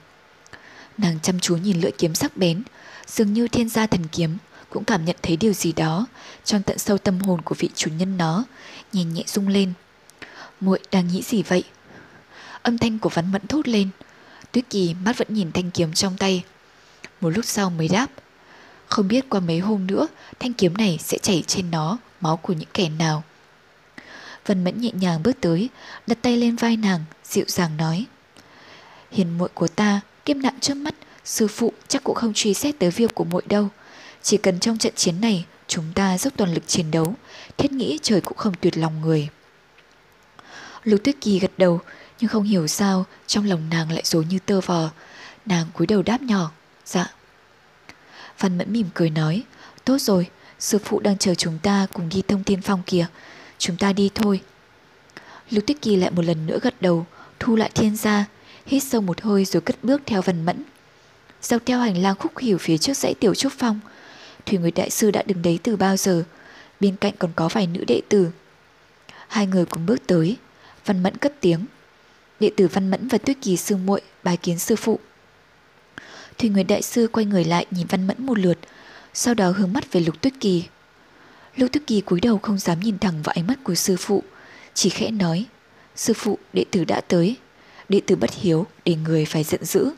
Nàng 0.98 1.18
chăm 1.22 1.40
chú 1.40 1.56
nhìn 1.56 1.80
lưỡi 1.80 1.90
kiếm 1.98 2.14
sắc 2.14 2.36
bén, 2.36 2.62
dường 3.06 3.32
như 3.32 3.48
thiên 3.48 3.68
gia 3.68 3.86
thần 3.86 4.06
kiếm 4.12 4.36
cũng 4.70 4.84
cảm 4.84 5.04
nhận 5.04 5.16
thấy 5.22 5.36
điều 5.36 5.52
gì 5.52 5.72
đó 5.72 6.06
trong 6.44 6.62
tận 6.62 6.78
sâu 6.78 6.98
tâm 6.98 7.20
hồn 7.20 7.40
của 7.42 7.54
vị 7.58 7.70
chủ 7.74 7.90
nhân 7.90 8.16
nó, 8.16 8.44
nhẹ 8.92 9.04
nhẹ 9.04 9.22
rung 9.26 9.48
lên. 9.48 9.72
Muội 10.60 10.78
đang 10.92 11.08
nghĩ 11.08 11.22
gì 11.22 11.42
vậy? 11.42 11.64
Âm 12.62 12.78
thanh 12.78 12.98
của 12.98 13.08
Văn 13.08 13.32
Mẫn 13.32 13.46
thốt 13.46 13.68
lên. 13.68 13.88
Tuyết 14.52 14.64
Kỳ 14.70 14.94
mắt 15.04 15.18
vẫn 15.18 15.28
nhìn 15.30 15.52
thanh 15.52 15.70
kiếm 15.70 15.92
trong 15.92 16.16
tay. 16.16 16.44
Một 17.20 17.30
lúc 17.30 17.44
sau 17.44 17.70
mới 17.70 17.88
đáp. 17.88 18.06
Không 18.86 19.08
biết 19.08 19.28
qua 19.28 19.40
mấy 19.40 19.58
hôm 19.58 19.86
nữa 19.86 20.06
thanh 20.38 20.52
kiếm 20.52 20.76
này 20.76 20.98
sẽ 21.02 21.18
chảy 21.18 21.44
trên 21.46 21.70
nó 21.70 21.98
máu 22.20 22.36
của 22.36 22.52
những 22.52 22.68
kẻ 22.74 22.88
nào. 22.88 23.22
Vân 24.46 24.64
Mẫn 24.64 24.80
nhẹ 24.80 24.90
nhàng 24.94 25.22
bước 25.22 25.36
tới, 25.40 25.68
đặt 26.06 26.18
tay 26.22 26.36
lên 26.36 26.56
vai 26.56 26.76
nàng, 26.76 27.04
dịu 27.24 27.44
dàng 27.48 27.76
nói. 27.76 28.06
Hiền 29.12 29.38
muội 29.38 29.48
của 29.54 29.68
ta, 29.68 30.00
kiếp 30.24 30.36
nạn 30.36 30.54
trước 30.60 30.74
mắt, 30.74 30.94
sư 31.24 31.48
phụ 31.48 31.72
chắc 31.88 32.04
cũng 32.04 32.14
không 32.14 32.32
truy 32.34 32.54
xét 32.54 32.78
tới 32.78 32.90
việc 32.90 33.14
của 33.14 33.24
muội 33.24 33.42
đâu. 33.46 33.68
Chỉ 34.22 34.36
cần 34.36 34.60
trong 34.60 34.78
trận 34.78 34.92
chiến 34.96 35.20
này, 35.20 35.44
chúng 35.68 35.84
ta 35.94 36.18
dốc 36.18 36.32
toàn 36.36 36.54
lực 36.54 36.68
chiến 36.68 36.90
đấu, 36.90 37.14
thiết 37.56 37.72
nghĩ 37.72 37.98
trời 38.02 38.20
cũng 38.20 38.38
không 38.38 38.54
tuyệt 38.60 38.78
lòng 38.78 39.00
người. 39.00 39.28
Lục 40.84 41.00
Tuyết 41.04 41.16
Kỳ 41.20 41.38
gật 41.38 41.50
đầu, 41.56 41.80
nhưng 42.20 42.28
không 42.30 42.42
hiểu 42.42 42.66
sao 42.66 43.04
trong 43.26 43.44
lòng 43.44 43.70
nàng 43.70 43.92
lại 43.92 44.02
dối 44.04 44.26
như 44.30 44.38
tơ 44.46 44.60
vò. 44.60 44.90
Nàng 45.46 45.66
cúi 45.74 45.86
đầu 45.86 46.02
đáp 46.02 46.22
nhỏ, 46.22 46.50
dạ. 46.84 47.12
Văn 48.38 48.58
Mẫn 48.58 48.72
mỉm 48.72 48.86
cười 48.94 49.10
nói, 49.10 49.42
tốt 49.84 49.98
rồi, 50.00 50.30
sư 50.58 50.78
phụ 50.84 51.00
đang 51.00 51.18
chờ 51.18 51.34
chúng 51.34 51.58
ta 51.58 51.86
cùng 51.92 52.08
đi 52.08 52.22
thông 52.28 52.44
thiên 52.44 52.62
phong 52.62 52.82
kìa, 52.86 53.06
chúng 53.58 53.76
ta 53.76 53.92
đi 53.92 54.10
thôi. 54.14 54.40
Lục 55.50 55.66
Tuyết 55.66 55.82
Kỳ 55.82 55.96
lại 55.96 56.10
một 56.10 56.24
lần 56.24 56.46
nữa 56.46 56.58
gật 56.62 56.74
đầu, 56.82 57.06
thu 57.38 57.56
lại 57.56 57.70
thiên 57.74 57.96
gia, 57.96 58.24
hít 58.66 58.82
sâu 58.82 59.00
một 59.00 59.20
hơi 59.20 59.44
rồi 59.44 59.60
cất 59.60 59.76
bước 59.82 60.02
theo 60.06 60.22
Văn 60.22 60.44
Mẫn. 60.44 60.62
Dọc 61.42 61.62
theo 61.66 61.78
hành 61.78 61.96
lang 62.02 62.16
khúc 62.18 62.38
hiểu 62.38 62.58
phía 62.58 62.78
trước 62.78 62.96
dãy 62.96 63.14
tiểu 63.14 63.34
trúc 63.34 63.52
phong, 63.58 63.80
Thủy 64.46 64.58
Nguyệt 64.58 64.74
Đại 64.74 64.90
Sư 64.90 65.10
đã 65.10 65.22
đứng 65.26 65.42
đấy 65.42 65.58
từ 65.62 65.76
bao 65.76 65.96
giờ, 65.96 66.24
bên 66.80 66.96
cạnh 66.96 67.14
còn 67.18 67.30
có 67.36 67.48
vài 67.48 67.66
nữ 67.66 67.84
đệ 67.88 68.00
tử. 68.08 68.30
Hai 69.28 69.46
người 69.46 69.66
cùng 69.66 69.86
bước 69.86 70.06
tới, 70.06 70.36
Văn 70.84 71.02
Mẫn 71.02 71.16
cất 71.16 71.40
tiếng. 71.40 71.66
Đệ 72.40 72.50
tử 72.56 72.68
Văn 72.68 72.90
Mẫn 72.90 73.08
và 73.08 73.18
Tuyết 73.18 73.36
Kỳ 73.42 73.56
sư 73.56 73.76
muội 73.76 74.00
bài 74.22 74.36
kiến 74.36 74.58
sư 74.58 74.76
phụ. 74.76 74.98
Thủy 76.38 76.48
Nguyệt 76.48 76.66
Đại 76.68 76.82
Sư 76.82 77.08
quay 77.12 77.26
người 77.26 77.44
lại 77.44 77.66
nhìn 77.70 77.86
Văn 77.86 78.06
Mẫn 78.06 78.26
một 78.26 78.38
lượt, 78.38 78.58
sau 79.14 79.34
đó 79.34 79.50
hướng 79.50 79.72
mắt 79.72 79.92
về 79.92 80.00
Lục 80.00 80.20
Tuyết 80.20 80.32
Kỳ. 80.40 80.64
Lục 81.56 81.72
Tức 81.72 81.82
Kỳ 81.86 82.00
cúi 82.00 82.20
đầu 82.20 82.38
không 82.38 82.58
dám 82.58 82.80
nhìn 82.80 82.98
thẳng 82.98 83.22
vào 83.22 83.32
ánh 83.36 83.46
mắt 83.46 83.58
của 83.64 83.74
sư 83.74 83.96
phụ, 83.98 84.22
chỉ 84.74 84.90
khẽ 84.90 85.10
nói, 85.10 85.46
sư 85.96 86.12
phụ 86.16 86.38
đệ 86.52 86.64
tử 86.70 86.84
đã 86.84 87.00
tới, 87.00 87.36
đệ 87.88 88.00
tử 88.06 88.16
bất 88.16 88.30
hiếu 88.34 88.66
để 88.84 88.94
người 88.94 89.24
phải 89.24 89.44
giận 89.44 89.64
dữ. 89.64 89.90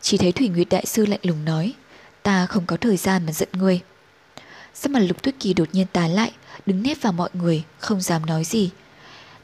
Chỉ 0.00 0.16
thấy 0.16 0.32
Thủy 0.32 0.48
Nguyệt 0.48 0.66
Đại 0.70 0.86
Sư 0.86 1.06
lạnh 1.06 1.20
lùng 1.22 1.44
nói, 1.44 1.74
ta 2.22 2.46
không 2.46 2.66
có 2.66 2.76
thời 2.76 2.96
gian 2.96 3.26
mà 3.26 3.32
giận 3.32 3.48
ngươi. 3.52 3.80
Sắc 4.74 4.92
mặt 4.92 5.00
Lục 5.00 5.22
Tuyết 5.22 5.34
Kỳ 5.40 5.54
đột 5.54 5.68
nhiên 5.72 5.86
tái 5.92 6.08
lại, 6.08 6.32
đứng 6.66 6.82
nép 6.82 7.02
vào 7.02 7.12
mọi 7.12 7.30
người, 7.32 7.64
không 7.78 8.00
dám 8.00 8.26
nói 8.26 8.44
gì. 8.44 8.70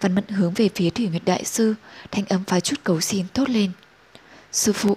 Văn 0.01 0.15
Mẫn 0.15 0.29
hướng 0.29 0.55
về 0.55 0.69
phía 0.75 0.91
Thủy 0.91 1.09
Nguyệt 1.09 1.23
Đại 1.25 1.45
Sư, 1.45 1.75
thanh 2.11 2.25
âm 2.27 2.45
pha 2.45 2.61
chút 2.61 2.77
cầu 2.85 3.01
xin 3.01 3.27
tốt 3.35 3.49
lên. 3.49 3.71
Sư 4.53 4.73
phụ, 4.73 4.97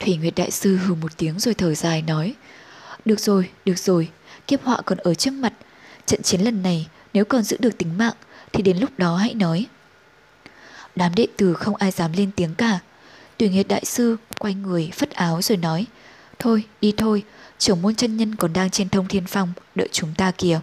Thủy 0.00 0.16
Nguyệt 0.16 0.34
Đại 0.36 0.50
Sư 0.50 0.76
hừ 0.76 0.94
một 0.94 1.16
tiếng 1.16 1.38
rồi 1.38 1.54
thở 1.54 1.74
dài 1.74 2.02
nói 2.02 2.34
Được 3.04 3.20
rồi, 3.20 3.50
được 3.64 3.78
rồi, 3.78 4.08
kiếp 4.50 4.62
họa 4.64 4.80
còn 4.84 4.98
ở 4.98 5.14
trước 5.14 5.30
mặt. 5.30 5.52
Trận 6.06 6.22
chiến 6.22 6.40
lần 6.40 6.62
này 6.62 6.88
nếu 7.14 7.24
còn 7.24 7.42
giữ 7.42 7.56
được 7.60 7.78
tính 7.78 7.98
mạng 7.98 8.14
Thì 8.52 8.62
đến 8.62 8.78
lúc 8.78 8.90
đó 8.98 9.16
hãy 9.16 9.34
nói. 9.34 9.66
Đám 10.96 11.14
đệ 11.14 11.26
tử 11.36 11.54
không 11.54 11.76
ai 11.76 11.90
dám 11.90 12.12
lên 12.12 12.30
tiếng 12.36 12.54
cả. 12.54 12.78
Tùy 13.36 13.48
nghiệt 13.48 13.68
Đại 13.68 13.84
Sư 13.84 14.16
quay 14.38 14.54
người 14.54 14.90
phất 14.94 15.10
áo 15.10 15.42
rồi 15.42 15.58
nói 15.58 15.86
Thôi, 16.38 16.64
đi 16.80 16.94
thôi, 16.96 17.22
trưởng 17.58 17.82
môn 17.82 17.94
chân 17.94 18.16
nhân 18.16 18.34
còn 18.34 18.52
đang 18.52 18.70
trên 18.70 18.88
thông 18.88 19.08
thiên 19.08 19.26
phong 19.26 19.52
Đợi 19.74 19.88
chúng 19.92 20.14
ta 20.16 20.30
kìa. 20.30 20.60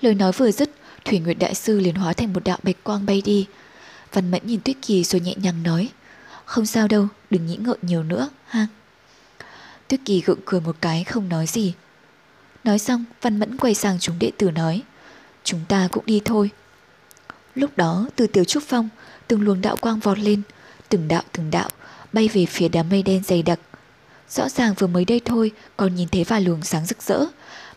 Lời 0.00 0.14
nói 0.14 0.32
vừa 0.32 0.50
dứt 0.50 0.70
Thủy 1.04 1.18
Nguyệt 1.18 1.38
Đại 1.38 1.54
Sư 1.54 1.80
liền 1.80 1.94
hóa 1.94 2.12
thành 2.12 2.32
một 2.32 2.44
đạo 2.44 2.58
bạch 2.62 2.84
quang 2.84 3.06
bay 3.06 3.22
đi. 3.24 3.46
Văn 4.12 4.30
Mẫn 4.30 4.40
nhìn 4.44 4.60
Tuyết 4.60 4.76
Kỳ 4.82 5.04
rồi 5.04 5.20
nhẹ 5.20 5.34
nhàng 5.36 5.62
nói 5.62 5.90
không 6.44 6.66
sao 6.66 6.88
đâu, 6.88 7.08
đừng 7.30 7.46
nghĩ 7.46 7.56
ngợi 7.56 7.76
nhiều 7.82 8.02
nữa, 8.02 8.28
ha. 8.46 8.66
Tuyết 9.88 10.00
Kỳ 10.04 10.20
gượng 10.20 10.38
cười 10.44 10.60
một 10.60 10.76
cái 10.80 11.04
không 11.04 11.28
nói 11.28 11.46
gì. 11.46 11.74
Nói 12.64 12.78
xong, 12.78 13.04
Văn 13.22 13.38
Mẫn 13.38 13.56
quay 13.56 13.74
sang 13.74 13.98
chúng 13.98 14.18
đệ 14.18 14.30
tử 14.38 14.50
nói, 14.50 14.82
chúng 15.44 15.60
ta 15.68 15.88
cũng 15.92 16.06
đi 16.06 16.22
thôi. 16.24 16.50
Lúc 17.54 17.76
đó, 17.76 18.06
từ 18.16 18.26
tiểu 18.26 18.44
trúc 18.44 18.62
phong, 18.62 18.88
từng 19.28 19.42
luồng 19.42 19.60
đạo 19.60 19.76
quang 19.76 19.98
vọt 19.98 20.18
lên, 20.18 20.42
từng 20.88 21.08
đạo 21.08 21.22
từng 21.32 21.50
đạo, 21.50 21.68
bay 22.12 22.28
về 22.28 22.46
phía 22.46 22.68
đám 22.68 22.88
mây 22.88 23.02
đen 23.02 23.22
dày 23.26 23.42
đặc. 23.42 23.60
Rõ 24.28 24.48
ràng 24.48 24.74
vừa 24.78 24.86
mới 24.86 25.04
đây 25.04 25.20
thôi 25.24 25.52
còn 25.76 25.94
nhìn 25.94 26.08
thấy 26.08 26.24
vài 26.24 26.40
luồng 26.40 26.62
sáng 26.62 26.86
rực 26.86 27.02
rỡ, 27.02 27.24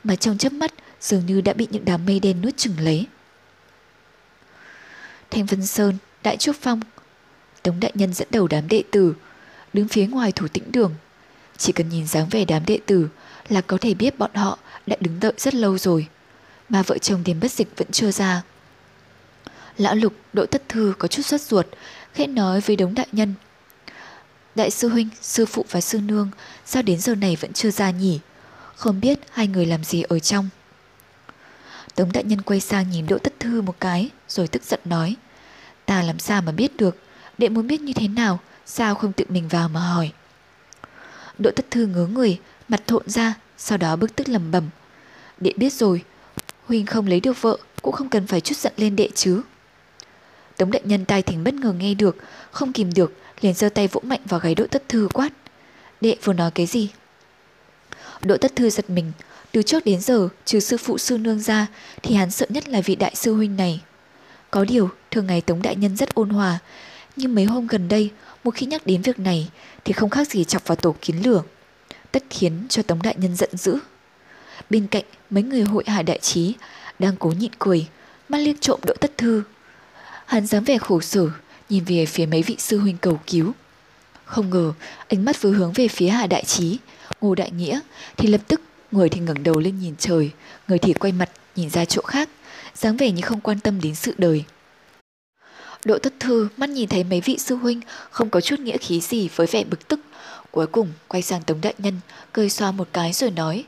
mà 0.04 0.16
trong 0.16 0.38
chớp 0.38 0.54
mắt 0.54 0.74
dường 1.02 1.26
như 1.26 1.42
đã 1.42 1.54
bị 1.54 1.68
những 1.72 1.86
đám 1.86 2.06
mây 2.06 2.20
đen 2.20 2.42
nuốt 2.42 2.58
chừng 2.58 2.80
lấy. 2.80 3.08
Thanh 5.32 5.46
Vân 5.46 5.66
Sơn, 5.66 5.98
Đại 6.24 6.38
Trúc 6.38 6.56
Phong. 6.62 6.80
Tống 7.64 7.80
Đại 7.80 7.92
Nhân 7.96 8.14
dẫn 8.14 8.28
đầu 8.32 8.48
đám 8.48 8.68
đệ 8.68 8.84
tử, 8.92 9.14
đứng 9.74 9.88
phía 9.88 10.08
ngoài 10.08 10.32
thủ 10.32 10.48
tĩnh 10.48 10.72
đường. 10.72 10.96
Chỉ 11.58 11.74
cần 11.74 11.90
nhìn 11.90 12.08
dáng 12.08 12.28
vẻ 12.32 12.46
đám 12.46 12.66
đệ 12.66 12.80
tử 12.86 13.10
là 13.50 13.62
có 13.62 13.78
thể 13.82 13.94
biết 13.94 14.20
bọn 14.20 14.36
họ 14.36 14.58
đã 14.88 14.96
đứng 15.00 15.20
đợi 15.20 15.34
rất 15.38 15.56
lâu 15.56 15.78
rồi, 15.78 16.08
mà 16.70 16.82
vợ 16.82 16.98
chồng 16.98 17.24
Điềm 17.24 17.40
Bất 17.40 17.52
Dịch 17.52 17.68
vẫn 17.78 17.92
chưa 17.92 18.12
ra. 18.12 18.42
Lão 19.78 19.96
Lục, 19.96 20.14
Đỗ 20.34 20.46
Tất 20.46 20.70
Thư 20.70 20.94
có 20.98 21.08
chút 21.08 21.22
xuất 21.24 21.42
ruột, 21.42 21.66
khẽ 22.14 22.28
nói 22.28 22.62
với 22.62 22.76
đống 22.76 22.96
đại 22.96 23.08
nhân. 23.12 23.34
Đại 24.56 24.72
sư 24.72 24.90
huynh, 24.90 25.10
sư 25.22 25.46
phụ 25.46 25.66
và 25.70 25.82
sư 25.82 26.00
nương 26.02 26.30
sao 26.66 26.84
đến 26.84 27.00
giờ 27.00 27.16
này 27.16 27.38
vẫn 27.42 27.54
chưa 27.54 27.72
ra 27.72 27.92
nhỉ? 27.92 28.20
Không 28.76 29.00
biết 29.00 29.20
hai 29.32 29.48
người 29.48 29.66
làm 29.66 29.84
gì 29.84 30.02
ở 30.02 30.20
trong. 30.20 30.50
Tống 31.96 32.12
đại 32.12 32.24
nhân 32.24 32.42
quay 32.42 32.60
sang 32.60 32.90
nhìn 32.90 33.08
Đỗ 33.08 33.18
Tất 33.18 33.40
Thư 33.40 33.62
một 33.62 33.76
cái 33.80 34.10
rồi 34.28 34.48
tức 34.48 34.64
giận 34.64 34.80
nói. 34.86 35.16
Ta 35.86 36.04
làm 36.04 36.20
sao 36.20 36.42
mà 36.42 36.52
biết 36.52 36.78
được, 36.78 36.98
đệ 37.38 37.50
muốn 37.50 37.68
biết 37.68 37.82
như 37.82 37.94
thế 37.94 38.08
nào, 38.08 38.40
sao 38.66 38.96
không 38.96 39.14
tự 39.14 39.26
mình 39.30 39.48
vào 39.48 39.70
mà 39.70 39.80
hỏi. 39.80 40.12
Đỗ 41.38 41.52
Tất 41.56 41.72
Thư 41.72 41.86
ngớ 41.86 42.08
người, 42.08 42.40
mặt 42.68 42.88
thộn 42.88 43.10
ra, 43.10 43.34
sau 43.58 43.78
đó 43.78 43.96
bức 43.96 44.16
tức 44.16 44.30
lầm 44.30 44.52
bầm. 44.52 44.70
Đệ 45.40 45.54
biết 45.58 45.74
rồi, 45.74 46.04
Huynh 46.68 46.86
không 46.86 47.08
lấy 47.08 47.20
được 47.20 47.42
vợ, 47.42 47.58
cũng 47.82 47.94
không 47.94 48.10
cần 48.10 48.28
phải 48.28 48.42
chút 48.42 48.58
giận 48.58 48.74
lên 48.78 48.96
đệ 48.96 49.10
chứ. 49.16 49.42
Tống 50.58 50.72
đại 50.72 50.82
nhân 50.86 51.06
tai 51.06 51.22
thính 51.22 51.44
bất 51.44 51.54
ngờ 51.54 51.74
nghe 51.74 51.94
được, 51.94 52.18
không 52.52 52.74
kìm 52.74 52.94
được, 52.94 53.14
liền 53.42 53.54
giơ 53.54 53.70
tay 53.70 53.88
vỗ 53.88 54.02
mạnh 54.04 54.22
vào 54.26 54.40
gáy 54.40 54.56
Đỗ 54.56 54.68
Tất 54.68 54.90
Thư 54.90 55.08
quát. 55.14 55.30
Đệ 56.02 56.16
vừa 56.24 56.34
nói 56.34 56.52
cái 56.52 56.66
gì? 56.66 56.90
Đỗ 58.22 58.38
Tất 58.38 58.56
Thư 58.56 58.70
giật 58.70 58.90
mình, 58.90 59.12
từ 59.52 59.62
trước 59.62 59.86
đến 59.86 60.02
giờ 60.02 60.30
trừ 60.46 60.60
sư 60.60 60.78
phụ 60.78 60.98
sư 60.98 61.18
nương 61.18 61.40
ra 61.40 61.68
thì 62.04 62.16
hắn 62.16 62.32
sợ 62.32 62.46
nhất 62.50 62.70
là 62.70 62.82
vị 62.82 62.96
đại 62.96 63.16
sư 63.16 63.34
huynh 63.34 63.58
này. 63.58 63.82
Có 64.52 64.66
điều, 64.66 64.90
thường 65.12 65.28
ngày 65.28 65.42
Tống 65.42 65.62
đại 65.62 65.76
nhân 65.76 65.98
rất 65.98 66.16
ôn 66.16 66.30
hòa, 66.30 66.60
nhưng 67.16 67.36
mấy 67.36 67.46
hôm 67.46 67.68
gần 67.68 67.88
đây, 67.88 68.12
một 68.44 68.52
khi 68.52 68.66
nhắc 68.66 68.86
đến 68.86 69.02
việc 69.02 69.20
này 69.20 69.50
thì 69.86 69.94
không 69.94 70.10
khác 70.10 70.28
gì 70.28 70.44
chọc 70.44 70.68
vào 70.68 70.76
tổ 70.76 70.96
kiến 71.02 71.22
lửa. 71.24 71.44
Tất 72.12 72.24
khiến 72.30 72.66
cho 72.70 72.84
Tống 72.84 73.02
đại 73.02 73.16
nhân 73.18 73.36
giận 73.36 73.50
dữ. 73.54 73.78
Bên 74.70 74.88
cạnh, 74.88 75.04
mấy 75.30 75.44
người 75.44 75.62
hội 75.62 75.84
hải 75.88 76.04
đại 76.04 76.20
trí 76.20 76.54
đang 77.00 77.16
cố 77.20 77.34
nhịn 77.40 77.52
cười, 77.60 77.88
mắt 78.30 78.38
liếc 78.38 78.62
trộm 78.62 78.80
Đỗ 78.86 78.94
Tất 79.00 79.18
Thư 79.18 79.44
Hắn 80.28 80.46
dám 80.46 80.64
vẻ 80.64 80.78
khổ 80.78 81.02
sở, 81.02 81.30
nhìn 81.70 81.84
về 81.84 82.06
phía 82.06 82.26
mấy 82.26 82.44
vị 82.44 82.56
sư 82.60 82.80
huynh 82.80 82.98
cầu 82.98 83.20
cứu. 83.28 83.52
Không 84.26 84.50
ngờ, 84.50 84.74
ánh 85.08 85.26
mắt 85.26 85.42
vừa 85.42 85.52
hướng 85.52 85.74
về 85.74 85.88
phía 85.88 86.08
Hà 86.08 86.28
Đại 86.28 86.44
Trí, 86.44 86.78
Ngô 87.22 87.36
Đại 87.36 87.52
Nghĩa, 87.52 87.80
thì 88.18 88.28
lập 88.28 88.42
tức 88.48 88.62
người 88.92 89.10
thì 89.10 89.20
ngẩng 89.20 89.44
đầu 89.44 89.60
lên 89.60 89.80
nhìn 89.80 89.96
trời, 90.00 90.32
người 90.68 90.80
thì 90.80 90.94
quay 90.94 91.12
mặt 91.12 91.30
nhìn 91.56 91.70
ra 91.70 91.86
chỗ 91.86 92.02
khác, 92.02 92.30
dáng 92.76 92.98
vẻ 92.98 93.12
như 93.12 93.22
không 93.22 93.42
quan 93.42 93.60
tâm 93.60 93.82
đến 93.82 93.96
sự 93.96 94.14
đời. 94.18 94.44
Đỗ 95.86 95.98
Tất 95.98 96.14
Thư 96.20 96.48
mắt 96.58 96.70
nhìn 96.70 96.90
thấy 96.90 97.04
mấy 97.04 97.22
vị 97.22 97.38
sư 97.38 97.56
huynh 97.56 97.82
không 98.10 98.30
có 98.30 98.42
chút 98.42 98.60
nghĩa 98.60 98.78
khí 98.78 99.02
gì 99.02 99.30
với 99.36 99.48
vẻ 99.48 99.64
bực 99.64 99.88
tức, 99.88 100.00
cuối 100.58 100.68
cùng 100.68 100.92
quay 101.08 101.22
sang 101.22 101.42
Tống 101.42 101.62
Đại 101.62 101.74
Nhân, 101.78 102.00
cười 102.34 102.50
xoa 102.50 102.72
một 102.72 102.88
cái 102.94 103.14
rồi 103.14 103.32
nói, 103.32 103.66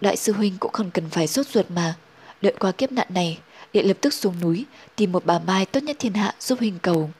Đại 0.00 0.16
sư 0.16 0.32
huynh 0.32 0.58
cũng 0.58 0.72
không 0.72 0.90
cần 0.90 1.10
phải 1.10 1.26
sốt 1.26 1.46
ruột 1.46 1.70
mà, 1.70 1.94
đợi 2.42 2.54
qua 2.58 2.72
kiếp 2.72 2.92
nạn 2.92 3.06
này, 3.10 3.38
Đệ 3.72 3.82
lập 3.82 3.96
tức 4.00 4.14
xuống 4.14 4.40
núi 4.40 4.64
tìm 4.96 5.12
một 5.12 5.26
bà 5.26 5.38
Mai 5.38 5.66
tốt 5.66 5.82
nhất 5.82 5.96
thiên 5.98 6.14
hạ 6.14 6.34
giúp 6.40 6.58
huynh 6.58 6.78
cầu. 6.78 7.10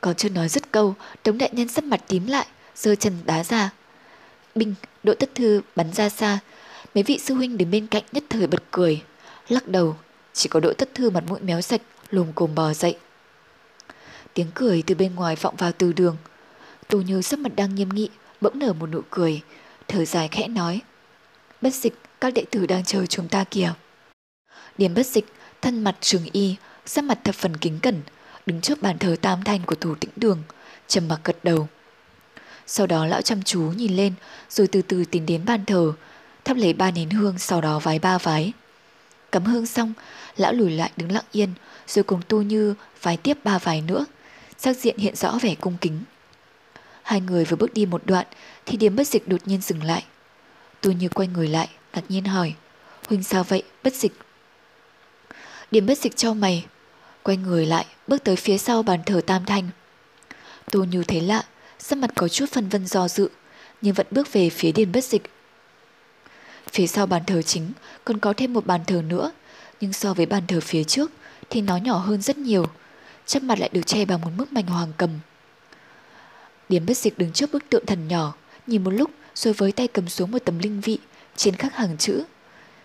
Còn 0.00 0.14
chưa 0.14 0.28
nói 0.28 0.48
dứt 0.48 0.72
câu, 0.72 0.94
Tống 1.22 1.38
đại 1.38 1.50
nhân 1.52 1.68
sắp 1.68 1.84
mặt 1.84 2.00
tím 2.08 2.26
lại, 2.26 2.46
giơ 2.74 2.94
chân 2.94 3.12
đá 3.24 3.44
ra. 3.44 3.70
Binh, 4.54 4.74
đội 5.02 5.16
Tất 5.16 5.34
Thư 5.34 5.60
bắn 5.76 5.92
ra 5.92 6.08
xa, 6.08 6.38
mấy 6.94 7.04
vị 7.04 7.18
sư 7.18 7.34
huynh 7.34 7.58
đứng 7.58 7.70
bên 7.70 7.86
cạnh 7.86 8.04
nhất 8.12 8.24
thời 8.30 8.46
bật 8.46 8.62
cười, 8.70 9.02
lắc 9.48 9.68
đầu, 9.68 9.96
chỉ 10.32 10.48
có 10.48 10.60
đội 10.60 10.74
Tất 10.74 10.94
Thư 10.94 11.10
mặt 11.10 11.24
mũi 11.28 11.40
méo 11.40 11.60
sạch, 11.60 11.82
lùm 12.10 12.32
cồm 12.32 12.54
bò 12.54 12.72
dậy. 12.72 12.96
Tiếng 14.34 14.46
cười 14.54 14.82
từ 14.86 14.94
bên 14.94 15.14
ngoài 15.14 15.36
vọng 15.36 15.54
vào 15.56 15.72
từ 15.72 15.92
đường. 15.92 16.16
Tô 16.88 17.00
Như 17.00 17.22
sắc 17.22 17.38
mặt 17.38 17.52
đang 17.56 17.74
nghiêm 17.74 17.88
nghị, 17.88 18.08
bỗng 18.40 18.58
nở 18.58 18.72
một 18.72 18.86
nụ 18.86 19.00
cười, 19.10 19.40
thở 19.88 20.04
dài 20.04 20.28
khẽ 20.28 20.48
nói. 20.48 20.80
Bất 21.60 21.74
dịch, 21.74 21.94
các 22.20 22.34
đệ 22.34 22.44
tử 22.50 22.66
đang 22.66 22.84
chờ 22.84 23.06
chúng 23.06 23.28
ta 23.28 23.44
kìa. 23.44 23.72
Điểm 24.78 24.94
bất 24.94 25.06
dịch, 25.06 25.26
thân 25.62 25.84
mặt 25.84 25.96
trường 26.00 26.26
y, 26.32 26.56
sắc 26.86 27.04
mặt 27.04 27.18
thập 27.24 27.34
phần 27.34 27.56
kính 27.56 27.78
cẩn, 27.82 28.02
đứng 28.46 28.60
trước 28.60 28.82
bàn 28.82 28.98
thờ 28.98 29.16
tam 29.20 29.44
thanh 29.44 29.62
của 29.66 29.74
thủ 29.74 29.94
tĩnh 29.94 30.10
đường, 30.16 30.42
trầm 30.86 31.08
mặc 31.08 31.20
gật 31.24 31.36
đầu. 31.42 31.68
Sau 32.66 32.86
đó 32.86 33.06
lão 33.06 33.22
chăm 33.22 33.42
chú 33.42 33.60
nhìn 33.60 33.96
lên, 33.96 34.12
rồi 34.50 34.66
từ 34.66 34.82
từ 34.82 35.04
tiến 35.04 35.26
đến 35.26 35.44
bàn 35.44 35.64
thờ, 35.64 35.92
thắp 36.44 36.56
lấy 36.56 36.72
ba 36.72 36.90
nén 36.90 37.10
hương 37.10 37.38
sau 37.38 37.60
đó 37.60 37.78
vái 37.78 37.98
ba 37.98 38.18
vái. 38.18 38.52
Cắm 39.32 39.44
hương 39.44 39.66
xong, 39.66 39.92
lão 40.36 40.52
lùi 40.52 40.70
lại 40.70 40.90
đứng 40.96 41.12
lặng 41.12 41.24
yên, 41.32 41.52
rồi 41.86 42.02
cùng 42.02 42.20
tu 42.28 42.42
như 42.42 42.74
vái 43.02 43.16
tiếp 43.16 43.38
ba 43.44 43.58
vái 43.58 43.80
nữa, 43.80 44.06
sắc 44.58 44.76
diện 44.76 44.98
hiện 44.98 45.16
rõ 45.16 45.38
vẻ 45.42 45.54
cung 45.54 45.76
kính. 45.80 46.02
Hai 47.08 47.20
người 47.20 47.44
vừa 47.44 47.56
bước 47.56 47.74
đi 47.74 47.86
một 47.86 48.02
đoạn 48.04 48.26
thì 48.66 48.76
điểm 48.76 48.96
bất 48.96 49.06
dịch 49.06 49.28
đột 49.28 49.40
nhiên 49.44 49.60
dừng 49.60 49.82
lại. 49.82 50.04
tôi 50.80 50.94
như 50.94 51.08
quay 51.08 51.28
người 51.28 51.48
lại, 51.48 51.68
ngạc 51.92 52.02
nhiên 52.08 52.24
hỏi, 52.24 52.54
Huynh 53.08 53.22
sao 53.22 53.44
vậy, 53.44 53.62
bất 53.84 53.94
dịch. 53.94 54.12
Điểm 55.70 55.86
bất 55.86 55.98
dịch 55.98 56.16
cho 56.16 56.34
mày. 56.34 56.66
Quay 57.22 57.36
người 57.36 57.66
lại 57.66 57.86
bước 58.06 58.24
tới 58.24 58.36
phía 58.36 58.58
sau 58.58 58.82
bàn 58.82 59.00
thờ 59.06 59.20
tam 59.26 59.44
thanh. 59.44 59.68
Tôi 60.70 60.86
Như 60.86 61.04
thấy 61.04 61.20
lạ 61.20 61.42
Sắc 61.78 61.98
mặt 61.98 62.10
có 62.16 62.28
chút 62.28 62.46
phân 62.52 62.68
vân 62.68 62.86
do 62.86 63.08
dự 63.08 63.28
Nhưng 63.82 63.94
vẫn 63.94 64.06
bước 64.10 64.32
về 64.32 64.50
phía 64.50 64.72
điền 64.72 64.92
bất 64.92 65.04
dịch. 65.04 65.22
Phía 66.72 66.86
sau 66.86 67.06
bàn 67.06 67.22
thờ 67.26 67.42
chính 67.42 67.72
Còn 68.04 68.18
có 68.18 68.32
thêm 68.36 68.52
một 68.52 68.66
bàn 68.66 68.80
thờ 68.86 69.02
nữa 69.08 69.32
Nhưng 69.80 69.92
so 69.92 70.14
với 70.14 70.26
bàn 70.26 70.42
thờ 70.48 70.60
phía 70.60 70.84
trước 70.84 71.10
Thì 71.50 71.60
nó 71.60 71.76
nhỏ 71.76 71.98
hơn 71.98 72.22
rất 72.22 72.38
nhiều 72.38 72.66
Chắc 73.26 73.42
mặt 73.42 73.58
lại 73.58 73.70
được 73.72 73.86
che 73.86 74.04
bằng 74.04 74.20
một 74.20 74.30
bức 74.36 74.52
mảnh 74.52 74.66
hoàng 74.66 74.92
cầm. 74.96 75.10
Điền 76.68 76.86
bất 76.86 76.96
dịch 76.96 77.18
đứng 77.18 77.32
trước 77.32 77.52
bức 77.52 77.70
tượng 77.70 77.86
thần 77.86 78.08
nhỏ, 78.08 78.34
Nhìn 78.66 78.84
một 78.84 78.90
lúc 78.90 79.10
rồi 79.34 79.54
với 79.54 79.72
tay 79.72 79.88
cầm 79.88 80.08
xuống 80.08 80.30
một 80.30 80.38
tấm 80.44 80.58
linh 80.58 80.80
vị, 80.80 80.98
Trên 81.36 81.56
khắc 81.56 81.74
hàng 81.74 81.96
chữ, 81.98 82.24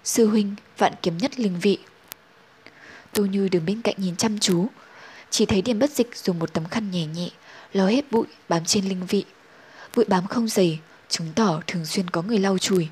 Sư 0.04 0.28
huynh, 0.28 0.56
vạn 0.78 0.94
kiếm 1.02 1.18
nhất 1.18 1.40
linh 1.40 1.60
vị. 1.60 1.78
Tô 3.14 3.26
Như 3.26 3.50
đứng 3.50 3.66
bên 3.66 3.82
cạnh 3.82 3.96
nhìn 3.98 4.16
chăm 4.16 4.40
chú, 4.40 4.68
Chỉ 5.30 5.46
thấy 5.46 5.62
điểm 5.62 5.80
bất 5.80 5.92
dịch 5.92 6.16
dùng 6.16 6.40
một 6.40 6.54
tấm 6.54 6.66
khăn 6.66 6.92
nhẹ 6.92 7.06
nhẹ 7.06 7.30
lau 7.74 7.88
hết 7.88 8.12
bụi, 8.12 8.26
bám 8.50 8.66
trên 8.66 8.86
linh 8.86 9.06
vị. 9.06 9.26
Bụi 9.96 10.06
bám 10.08 10.28
không 10.28 10.48
dày, 10.48 10.80
Chứng 11.10 11.34
tỏ 11.36 11.62
thường 11.68 11.86
xuyên 11.86 12.10
có 12.10 12.22
người 12.22 12.40
lau 12.40 12.58
chùi. 12.58 12.88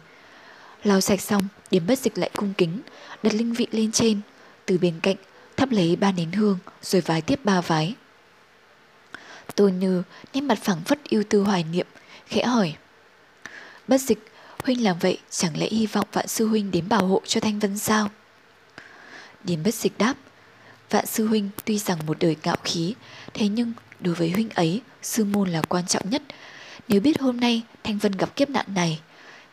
Lau 0.84 1.02
sạch 1.02 1.22
xong 1.22 1.48
Điểm 1.72 1.88
bất 1.88 2.00
dịch 2.00 2.18
lại 2.18 2.30
cung 2.36 2.54
kính, 2.58 2.82
Đặt 3.24 3.34
linh 3.34 3.54
vị 3.54 3.68
lên 3.72 3.92
trên. 3.92 4.22
Từ 4.66 4.78
bên 4.78 5.00
cạnh, 5.04 5.16
thắp 5.58 5.72
lấy 5.72 5.96
ba 5.96 6.12
nén 6.12 6.32
hương, 6.32 6.58
Rồi 6.82 7.02
vái 7.02 7.22
tiếp 7.22 7.40
ba 7.44 7.62
vái. 7.62 7.96
Tô 9.56 9.68
Như 9.68 10.04
nét 10.34 10.42
mặt 10.42 10.60
phẳng 10.62 10.82
phất 10.86 11.04
yêu 11.04 11.24
tư 11.30 11.42
hoài 11.42 11.64
niệm, 11.64 11.88
Khẽ 12.28 12.44
hỏi. 12.44 12.76
Bất 13.88 14.02
dịch, 14.02 14.32
Huynh 14.64 14.84
làm 14.84 15.00
vậy 15.00 15.18
chẳng 15.30 15.58
lẽ 15.58 15.68
hy 15.70 15.88
vọng 15.88 16.08
vạn 16.12 16.28
sư 16.28 16.48
huynh 16.48 16.72
đến 16.72 16.90
bảo 16.90 17.06
hộ 17.06 17.22
cho 17.26 17.40
Thanh 17.40 17.60
Vân 17.60 17.78
sao? 17.78 18.10
Điền 19.44 19.64
bất 19.64 19.74
dịch 19.74 19.98
đáp, 19.98 20.14
Vạn 20.90 21.06
sư 21.06 21.28
huynh 21.28 21.50
tuy 21.66 21.78
rằng 21.78 22.06
một 22.06 22.18
đời 22.20 22.36
ngạo 22.44 22.56
khí, 22.64 22.94
Thế 23.34 23.48
nhưng 23.48 23.74
đối 24.00 24.16
với 24.16 24.30
huynh 24.30 24.50
ấy, 24.50 24.82
Sư 25.02 25.26
môn 25.26 25.50
là 25.50 25.62
quan 25.62 25.88
trọng 25.88 26.10
nhất. 26.10 26.22
Nếu 26.88 27.02
biết 27.02 27.20
hôm 27.20 27.40
nay 27.40 27.64
Thanh 27.84 27.98
Vân 27.98 28.12
gặp 28.12 28.36
kiếp 28.36 28.50
nạn 28.50 28.66
này, 28.68 29.00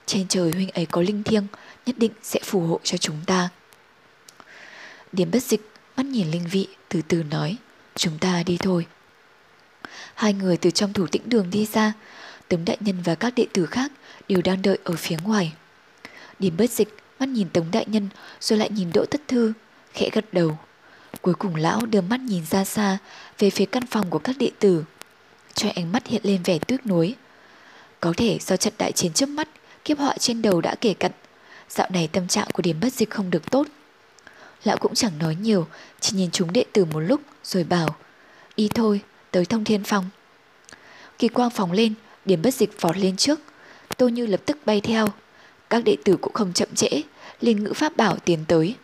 Trên 0.06 0.28
trời 0.28 0.52
huynh 0.52 0.70
ấy 0.70 0.86
có 0.86 1.02
linh 1.02 1.22
thiêng, 1.22 1.46
Nhất 1.86 1.98
định 1.98 2.12
sẽ 2.22 2.40
phù 2.44 2.60
hộ 2.60 2.80
cho 2.82 2.96
chúng 2.96 3.16
ta. 3.26 3.48
Điền 5.12 5.30
bất 5.30 5.42
dịch 5.42 5.70
Mắt 5.96 6.06
nhìn 6.06 6.30
linh 6.30 6.46
vị, 6.50 6.68
từ 6.88 7.02
từ 7.08 7.22
nói, 7.22 7.56
Chúng 7.96 8.18
ta 8.18 8.42
đi 8.42 8.56
thôi. 8.56 8.86
Hai 10.18 10.32
người 10.32 10.56
từ 10.56 10.70
trong 10.70 10.92
thủ 10.92 11.06
tĩnh 11.06 11.22
đường 11.26 11.50
đi 11.50 11.66
ra 11.72 11.92
Tống 12.48 12.64
đại 12.64 12.76
nhân 12.80 12.96
và 13.04 13.14
các 13.14 13.32
đệ 13.36 13.46
tử 13.52 13.66
khác 13.66 13.92
Đều 14.28 14.42
đang 14.42 14.62
đợi 14.62 14.78
ở 14.84 14.94
phía 14.96 15.16
ngoài 15.24 15.52
Điềm 16.38 16.56
bất 16.56 16.70
dịch 16.70 16.96
mắt 17.18 17.28
nhìn 17.28 17.48
Tống 17.48 17.70
đại 17.72 17.84
nhân 17.88 18.08
Rồi 18.40 18.58
lại 18.58 18.70
nhìn 18.70 18.90
Đỗ 18.94 19.04
Tất 19.10 19.20
Thư 19.28 19.52
khẽ 19.92 20.10
gật 20.12 20.24
đầu. 20.32 20.58
Cuối 21.22 21.34
cùng 21.34 21.54
lão 21.54 21.86
đưa 21.86 22.00
mắt 22.00 22.20
nhìn 22.20 22.44
ra 22.50 22.64
xa 22.64 22.98
về 23.38 23.50
phía 23.50 23.64
căn 23.64 23.86
phòng 23.86 24.10
của 24.10 24.18
các 24.18 24.36
đệ 24.38 24.50
tử. 24.58 24.84
Cho 25.54 25.68
ánh 25.74 25.92
mắt 25.92 26.06
hiện 26.06 26.20
lên 26.24 26.42
vẻ 26.42 26.58
tuyết 26.58 26.86
nuối. 26.86 27.14
Có 28.00 28.12
thể 28.16 28.38
do 28.40 28.56
trận 28.56 28.74
đại 28.78 28.92
chiến 28.92 29.12
trước 29.12 29.28
mắt, 29.28 29.48
kiếp 29.84 29.98
họa 29.98 30.14
trên 30.18 30.42
đầu 30.42 30.60
đã 30.60 30.74
kể 30.80 30.94
cận. 30.94 31.12
Dạo 31.68 31.88
này 31.92 32.08
tâm 32.12 32.28
trạng 32.28 32.48
của 32.52 32.62
điểm 32.62 32.76
bất 32.80 32.92
dịch 32.92 33.10
không 33.10 33.30
được 33.30 33.50
tốt. 33.50 33.66
Lão 34.64 34.76
cũng 34.76 34.94
chẳng 34.94 35.18
nói 35.18 35.36
nhiều, 35.40 35.66
chỉ 36.00 36.16
nhìn 36.16 36.30
chúng 36.30 36.52
đệ 36.52 36.64
tử 36.72 36.84
một 36.84 37.00
lúc 37.00 37.20
rồi 37.44 37.64
bảo 37.64 37.96
Đi 38.56 38.68
thôi, 38.74 39.00
tới 39.38 39.44
thông 39.44 39.64
thiên 39.64 39.84
phòng 39.84 40.08
Kỳ 41.18 41.28
quang 41.28 41.50
phóng 41.50 41.72
lên, 41.72 41.94
điểm 42.24 42.42
bất 42.42 42.54
dịch 42.54 42.80
vọt 42.80 42.96
lên 42.96 43.16
trước. 43.16 43.40
Tô 43.96 44.08
Như 44.08 44.26
lập 44.26 44.40
tức 44.46 44.58
bay 44.64 44.80
theo. 44.80 45.06
Các 45.70 45.84
đệ 45.84 45.96
tử 46.04 46.16
cũng 46.16 46.32
không 46.32 46.52
chậm 46.52 46.68
trễ, 46.74 46.88
liền 47.40 47.64
ngữ 47.64 47.72
pháp 47.72 47.96
bảo 47.96 48.16
tiến 48.16 48.44
tới. 48.48 48.74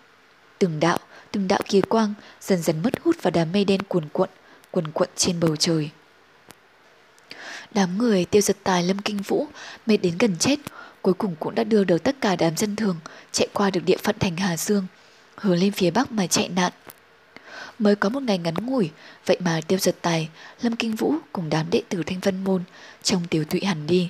Từng 0.59 0.81
đạo, 0.81 0.99
từng 1.31 1.49
đạo 1.49 1.61
kỳ 1.65 1.81
quang 1.81 2.15
dần 2.41 2.63
dần 2.63 2.83
mất 2.83 2.93
hút 3.03 3.17
vào 3.23 3.31
đám 3.31 3.53
mây 3.53 3.65
đen 3.65 3.83
cuồn 3.83 4.05
cuộn, 4.13 4.29
quần 4.71 4.91
cuộn 4.93 5.09
trên 5.17 5.41
bầu 5.41 5.57
trời. 5.57 5.91
Đám 7.75 7.99
người 7.99 8.25
tiêu 8.25 8.43
giật 8.43 8.57
tài 8.65 8.83
lâm 8.83 8.99
kinh 8.99 9.19
vũ 9.19 9.47
mệt 9.87 9.97
đến 9.97 10.15
gần 10.19 10.37
chết, 10.39 10.59
cuối 11.03 11.15
cùng 11.15 11.37
cũng 11.41 11.55
đã 11.55 11.65
đưa 11.65 11.85
được 11.85 12.03
tất 12.03 12.17
cả 12.21 12.37
đám 12.37 12.57
dân 12.57 12.77
thường 12.77 12.97
chạy 13.33 13.49
qua 13.53 13.71
được 13.71 13.85
địa 13.85 13.99
phận 14.03 14.19
thành 14.19 14.37
Hà 14.37 14.57
Dương, 14.57 14.87
hướng 15.37 15.59
lên 15.59 15.73
phía 15.73 15.91
bắc 15.91 16.13
mà 16.13 16.27
chạy 16.27 16.49
nạn. 16.49 16.73
Mới 17.79 17.97
có 17.97 18.09
một 18.09 18.23
ngày 18.23 18.39
ngắn 18.39 18.55
ngủi, 18.55 18.91
vậy 19.27 19.37
mà 19.41 19.61
tiêu 19.69 19.79
giật 19.79 19.97
tài, 20.03 20.29
Lâm 20.63 20.77
Kinh 20.77 20.95
Vũ 20.95 21.15
cùng 21.33 21.51
đám 21.51 21.71
đệ 21.71 21.83
tử 21.89 22.03
Thanh 22.07 22.21
Vân 22.21 22.45
Môn 22.45 22.63
trong 23.03 23.27
tiểu 23.31 23.45
tụy 23.45 23.61
hẳn 23.61 23.87
đi. 23.87 24.09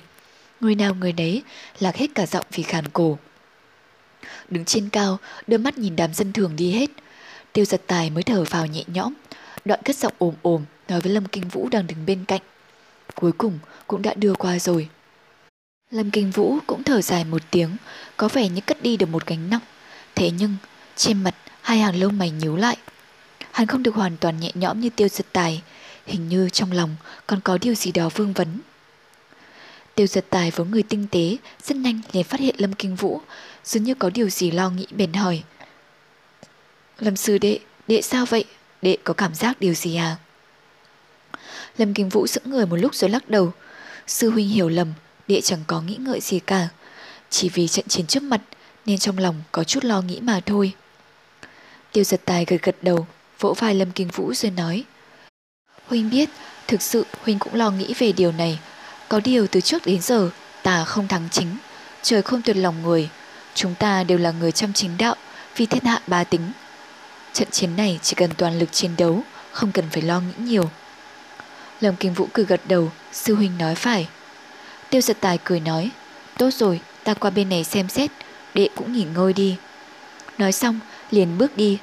Người 0.59 0.75
nào 0.75 0.95
người 0.95 1.13
nấy 1.13 1.43
lạc 1.79 1.95
hết 1.95 2.07
cả 2.15 2.25
giọng 2.25 2.45
vì 2.51 2.63
khàn 2.63 2.87
cổ. 2.87 3.17
Đứng 4.49 4.65
trên 4.65 4.89
cao, 4.89 5.17
đưa 5.47 5.57
mắt 5.57 5.77
nhìn 5.77 5.95
đám 5.95 6.13
dân 6.13 6.33
thường 6.33 6.55
đi 6.55 6.71
hết. 6.71 6.89
Tiêu 7.53 7.65
giật 7.65 7.81
tài 7.87 8.09
mới 8.09 8.23
thở 8.23 8.43
vào 8.43 8.65
nhẹ 8.65 8.83
nhõm, 8.87 9.13
đoạn 9.65 9.79
cất 9.85 9.95
giọng 9.95 10.13
ồm 10.17 10.33
ồm 10.41 10.65
nói 10.89 11.01
với 11.01 11.11
Lâm 11.11 11.25
Kinh 11.25 11.47
Vũ 11.49 11.69
đang 11.69 11.87
đứng 11.87 12.05
bên 12.05 12.25
cạnh. 12.25 12.41
Cuối 13.15 13.31
cùng 13.31 13.59
cũng 13.87 14.01
đã 14.01 14.13
đưa 14.13 14.33
qua 14.33 14.59
rồi. 14.59 14.89
Lâm 15.91 16.11
Kinh 16.11 16.31
Vũ 16.31 16.57
cũng 16.67 16.83
thở 16.83 17.01
dài 17.01 17.23
một 17.25 17.41
tiếng, 17.51 17.69
có 18.17 18.27
vẻ 18.27 18.49
như 18.49 18.61
cất 18.61 18.81
đi 18.83 18.97
được 18.97 19.09
một 19.09 19.25
gánh 19.25 19.49
nặng. 19.49 19.61
Thế 20.15 20.31
nhưng, 20.31 20.55
trên 20.95 21.23
mặt 21.23 21.35
hai 21.61 21.79
hàng 21.79 21.99
lông 21.99 22.17
mày 22.17 22.31
nhíu 22.31 22.55
lại. 22.55 22.77
Hắn 23.55 23.67
không 23.67 23.83
được 23.83 23.95
hoàn 23.95 24.17
toàn 24.17 24.39
nhẹ 24.39 24.51
nhõm 24.53 24.79
như 24.79 24.89
tiêu 24.89 25.07
giật 25.07 25.25
tài, 25.31 25.61
hình 26.05 26.29
như 26.29 26.49
trong 26.49 26.71
lòng 26.71 26.95
còn 27.27 27.41
có 27.41 27.57
điều 27.61 27.75
gì 27.75 27.91
đó 27.91 28.09
vương 28.09 28.33
vấn. 28.33 28.59
Tiêu 29.95 30.07
giật 30.07 30.25
tài 30.29 30.51
với 30.51 30.67
người 30.67 30.83
tinh 30.83 31.07
tế, 31.11 31.37
rất 31.63 31.77
nhanh 31.77 32.01
liền 32.11 32.23
phát 32.23 32.39
hiện 32.39 32.55
Lâm 32.57 32.73
Kinh 32.73 32.95
Vũ, 32.95 33.21
dường 33.63 33.83
như 33.83 33.95
có 33.95 34.09
điều 34.09 34.29
gì 34.29 34.51
lo 34.51 34.69
nghĩ 34.69 34.87
bền 34.91 35.13
hỏi. 35.13 35.43
Lâm 36.99 37.15
sư 37.15 37.37
đệ, 37.37 37.59
đệ 37.87 38.01
sao 38.01 38.25
vậy? 38.25 38.45
Đệ 38.81 38.97
có 39.03 39.13
cảm 39.13 39.35
giác 39.35 39.59
điều 39.59 39.73
gì 39.73 39.95
à? 39.95 40.15
Lâm 41.77 41.93
Kinh 41.93 42.09
Vũ 42.09 42.27
sững 42.27 42.49
người 42.49 42.65
một 42.65 42.75
lúc 42.75 42.95
rồi 42.95 43.09
lắc 43.09 43.29
đầu. 43.29 43.51
Sư 44.07 44.29
huynh 44.29 44.49
hiểu 44.49 44.69
lầm, 44.69 44.93
đệ 45.27 45.41
chẳng 45.41 45.63
có 45.67 45.81
nghĩ 45.81 45.95
ngợi 45.99 46.21
gì 46.21 46.39
cả. 46.39 46.67
Chỉ 47.29 47.49
vì 47.49 47.67
trận 47.67 47.87
chiến 47.87 48.07
trước 48.07 48.23
mặt 48.23 48.41
nên 48.85 48.97
trong 48.97 49.17
lòng 49.17 49.43
có 49.51 49.63
chút 49.63 49.83
lo 49.83 50.01
nghĩ 50.01 50.19
mà 50.19 50.41
thôi. 50.45 50.73
Tiêu 51.91 52.03
giật 52.03 52.21
tài 52.25 52.45
gật 52.45 52.61
gật 52.61 52.75
đầu, 52.81 53.07
vỗ 53.45 53.53
vai 53.53 53.75
Lâm 53.75 53.91
Kinh 53.91 54.07
Vũ 54.07 54.33
rồi 54.33 54.51
nói. 54.51 54.83
Huynh 55.87 56.09
biết, 56.09 56.29
thực 56.67 56.81
sự 56.81 57.05
Huynh 57.23 57.39
cũng 57.39 57.55
lo 57.55 57.71
nghĩ 57.71 57.93
về 57.93 58.11
điều 58.11 58.31
này. 58.31 58.59
Có 59.09 59.19
điều 59.19 59.47
từ 59.47 59.61
trước 59.61 59.85
đến 59.85 60.01
giờ, 60.01 60.29
ta 60.63 60.85
không 60.85 61.07
thắng 61.07 61.27
chính, 61.31 61.57
trời 62.01 62.21
không 62.21 62.41
tuyệt 62.41 62.57
lòng 62.57 62.83
người. 62.83 63.09
Chúng 63.55 63.75
ta 63.75 64.03
đều 64.03 64.17
là 64.17 64.31
người 64.31 64.51
trong 64.51 64.73
chính 64.73 64.97
đạo, 64.97 65.15
vì 65.55 65.65
thiên 65.65 65.83
hạ 65.85 66.01
ba 66.07 66.23
tính. 66.23 66.51
Trận 67.33 67.51
chiến 67.51 67.75
này 67.75 67.99
chỉ 68.01 68.15
cần 68.15 68.29
toàn 68.37 68.59
lực 68.59 68.71
chiến 68.71 68.91
đấu, 68.97 69.23
không 69.51 69.71
cần 69.71 69.85
phải 69.91 70.01
lo 70.01 70.19
nghĩ 70.19 70.33
nhiều. 70.37 70.69
Lâm 71.81 71.95
Kinh 71.95 72.13
Vũ 72.13 72.27
cười 72.33 72.45
gật 72.45 72.61
đầu, 72.67 72.91
sư 73.11 73.35
huynh 73.35 73.57
nói 73.57 73.75
phải. 73.75 74.07
Tiêu 74.89 75.01
giật 75.01 75.17
tài 75.19 75.39
cười 75.43 75.59
nói, 75.59 75.91
tốt 76.37 76.49
rồi, 76.53 76.79
ta 77.03 77.13
qua 77.13 77.29
bên 77.29 77.49
này 77.49 77.63
xem 77.63 77.89
xét, 77.89 78.11
đệ 78.53 78.69
cũng 78.75 78.93
nghỉ 78.93 79.05
ngơi 79.15 79.33
đi. 79.33 79.55
Nói 80.37 80.51
xong, 80.51 80.79
liền 81.11 81.37
bước 81.37 81.57
đi, 81.57 81.77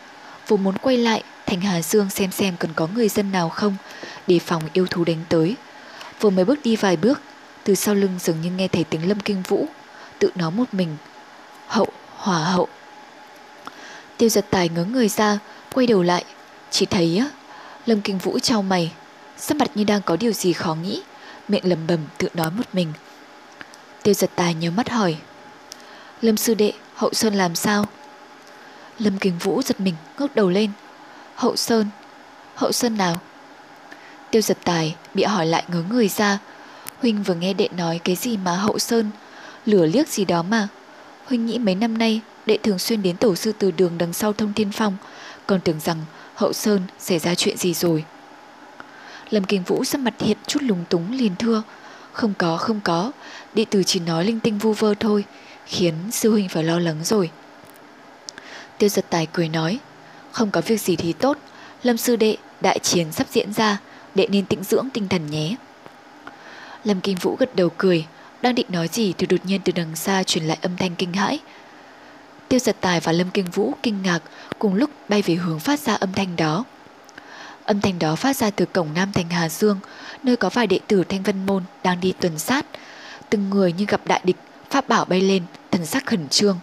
vốn 0.49 0.65
muốn 0.65 0.79
quay 0.79 0.97
lại 0.97 1.23
thành 1.47 1.61
Hà 1.61 1.83
Dương 1.83 2.11
xem 2.11 2.31
xem 2.31 2.57
cần 2.59 2.71
có 2.75 2.87
người 2.87 3.09
dân 3.09 3.33
nào 3.33 3.49
không, 3.49 3.77
để 4.27 4.39
phòng 4.39 4.63
yêu 4.73 4.87
thú 4.87 5.05
đánh 5.05 5.25
tới. 5.29 5.57
Vừa 6.21 6.31
mới 6.31 6.45
bước 6.45 6.59
đi 6.65 6.77
vài 6.77 6.97
bước, 6.97 7.21
từ 7.65 7.75
sau 7.75 7.95
lưng 7.95 8.19
dường 8.21 8.41
như 8.41 8.51
nghe 8.51 8.69
thấy 8.69 8.85
tiếng 8.85 9.09
Lâm 9.09 9.21
Kinh 9.21 9.43
Vũ, 9.43 9.67
tự 10.19 10.31
nói 10.35 10.51
một 10.51 10.75
mình. 10.75 10.97
Hậu, 11.67 11.87
hỏa 12.17 12.39
hậu. 12.39 12.69
Tiêu 14.17 14.29
giật 14.29 14.47
tài 14.51 14.69
ngớ 14.69 14.85
người 14.85 15.09
ra, 15.09 15.39
quay 15.73 15.87
đầu 15.87 16.03
lại, 16.03 16.25
chỉ 16.71 16.87
thấy 16.87 17.19
á, 17.19 17.27
Lâm 17.87 18.01
Kinh 18.01 18.19
Vũ 18.19 18.39
trao 18.39 18.63
mày, 18.63 18.93
sắc 19.37 19.57
mặt 19.57 19.71
như 19.75 19.85
đang 19.85 20.03
có 20.03 20.17
điều 20.17 20.33
gì 20.33 20.53
khó 20.53 20.75
nghĩ, 20.75 21.03
miệng 21.49 21.69
lầm 21.69 21.87
bầm 21.87 21.99
tự 22.19 22.29
nói 22.35 22.51
một 22.51 22.65
mình. 22.73 22.93
Tiêu 24.03 24.15
giật 24.15 24.31
tài 24.35 24.55
nhớ 24.55 24.71
mắt 24.71 24.91
hỏi. 24.91 25.17
Lâm 26.21 26.37
sư 26.37 26.55
đệ, 26.55 26.73
hậu 26.95 27.13
sơn 27.13 27.35
làm 27.35 27.55
sao? 27.55 27.87
Lâm 28.99 29.19
Kinh 29.19 29.39
Vũ 29.39 29.63
giật 29.63 29.81
mình, 29.81 29.95
ngước 30.19 30.35
đầu 30.35 30.51
lên. 30.51 30.71
Hậu 31.43 31.57
sơn? 31.57 31.87
Hậu 32.55 32.73
sơn 32.73 32.97
nào? 32.97 33.21
Tiêu 34.31 34.43
giật 34.43 34.59
tài 34.65 34.97
bị 35.15 35.23
hỏi 35.23 35.47
lại 35.47 35.65
ngớ 35.69 35.83
người 35.91 36.09
ra. 36.09 36.39
Huynh 37.01 37.23
vừa 37.23 37.35
nghe 37.35 37.53
đệ 37.53 37.69
nói 37.77 38.01
cái 38.05 38.17
gì 38.17 38.37
mà 38.37 38.57
hậu 38.57 38.79
sơn, 38.79 39.11
lửa 39.67 39.87
liếc 39.87 40.09
gì 40.09 40.25
đó 40.25 40.43
mà. 40.43 40.69
Huynh 41.25 41.47
nghĩ 41.47 41.59
mấy 41.59 41.75
năm 41.75 41.99
nay 41.99 42.21
đệ 42.47 42.59
thường 42.63 42.79
xuyên 42.79 43.03
đến 43.03 43.17
tổ 43.17 43.35
sư 43.35 43.53
từ 43.59 43.71
đường 43.71 43.99
đằng 43.99 44.13
sau 44.13 44.33
thông 44.33 44.53
thiên 44.53 44.73
phong, 44.73 44.97
còn 45.47 45.61
tưởng 45.61 45.81
rằng 45.81 45.99
hậu 46.35 46.53
sơn 46.53 46.81
xảy 46.99 47.19
ra 47.19 47.35
chuyện 47.35 47.57
gì 47.57 47.75
rồi. 47.75 48.05
Lâm 49.31 49.45
Kinh 49.45 49.63
Vũ 49.63 49.85
sắc 49.85 50.01
mặt 50.01 50.15
hiện 50.19 50.39
chút 50.47 50.63
lúng 50.63 50.85
túng 50.89 51.13
liền 51.13 51.37
thưa. 51.39 51.63
Không 52.13 52.35
có, 52.39 52.57
không 52.57 52.81
có, 52.81 53.13
đệ 53.55 53.65
tử 53.65 53.83
chỉ 53.83 54.01
nói 54.01 54.25
linh 54.25 54.41
tinh 54.41 54.59
vu 54.59 54.73
vơ 54.73 54.95
thôi, 55.01 55.25
khiến 55.67 55.95
sư 56.11 56.31
huynh 56.31 56.49
phải 56.49 56.65
lo 56.65 56.79
lắng 56.79 57.05
rồi. 57.05 57.31
Tiêu 58.79 58.89
giật 58.89 59.05
tài 59.11 59.27
cười 59.33 59.49
nói, 59.49 59.79
không 60.33 60.51
có 60.51 60.61
việc 60.61 60.81
gì 60.81 60.97
thì 60.97 61.13
tốt, 61.13 61.39
Lâm 61.83 61.97
sư 61.97 62.17
đệ, 62.17 62.37
đại 62.61 62.79
chiến 62.79 63.13
sắp 63.13 63.27
diễn 63.31 63.53
ra, 63.53 63.79
đệ 64.15 64.27
nên 64.27 64.47
tĩnh 64.47 64.65
dưỡng 64.65 64.89
tinh 64.93 65.09
thần 65.09 65.31
nhé. 65.31 65.57
Lâm 66.85 67.01
Kinh 67.01 67.17
Vũ 67.17 67.37
gật 67.39 67.57
đầu 67.57 67.69
cười, 67.77 68.07
đang 68.43 68.55
định 68.55 68.67
nói 68.69 68.89
gì 68.93 69.13
thì 69.19 69.27
đột 69.27 69.41
nhiên 69.45 69.61
từ 69.65 69.73
đằng 69.73 69.97
xa 69.97 70.23
truyền 70.23 70.45
lại 70.45 70.59
âm 70.63 70.77
thanh 70.77 70.95
kinh 70.97 71.13
hãi. 71.13 71.39
Tiêu 72.49 72.59
giật 72.59 72.77
tài 72.81 73.01
và 73.01 73.13
Lâm 73.13 73.31
Kinh 73.31 73.51
Vũ 73.51 73.75
kinh 73.83 74.03
ngạc 74.03 74.21
cùng 74.59 74.75
lúc 74.75 74.91
bay 75.09 75.23
về 75.23 75.35
hướng 75.35 75.61
phát 75.61 75.81
ra 75.81 75.95
âm 75.95 76.13
thanh 76.13 76.37
đó. 76.37 76.65
Âm 77.65 77.81
thanh 77.81 77.99
đó 77.99 78.17
phát 78.17 78.37
ra 78.37 78.51
từ 78.51 78.65
cổng 78.67 78.89
Nam 78.95 79.13
Thành 79.13 79.31
Hà 79.31 79.49
Dương, 79.49 79.79
nơi 80.23 80.37
có 80.37 80.51
vài 80.51 80.67
đệ 80.67 80.81
tử 80.87 81.05
Thanh 81.09 81.23
Vân 81.23 81.47
Môn 81.47 81.63
đang 81.83 82.01
đi 82.01 82.13
tuần 82.21 82.39
sát. 82.39 82.67
Từng 83.31 83.51
người 83.51 83.73
như 83.73 83.85
gặp 83.85 84.01
đại 84.07 84.21
địch, 84.25 84.37
pháp 84.71 84.89
bảo 84.89 85.05
bay 85.05 85.21
lên, 85.21 85.43
thần 85.71 85.87
sắc 85.87 86.07
khẩn 86.07 86.29
trương. 86.29 86.59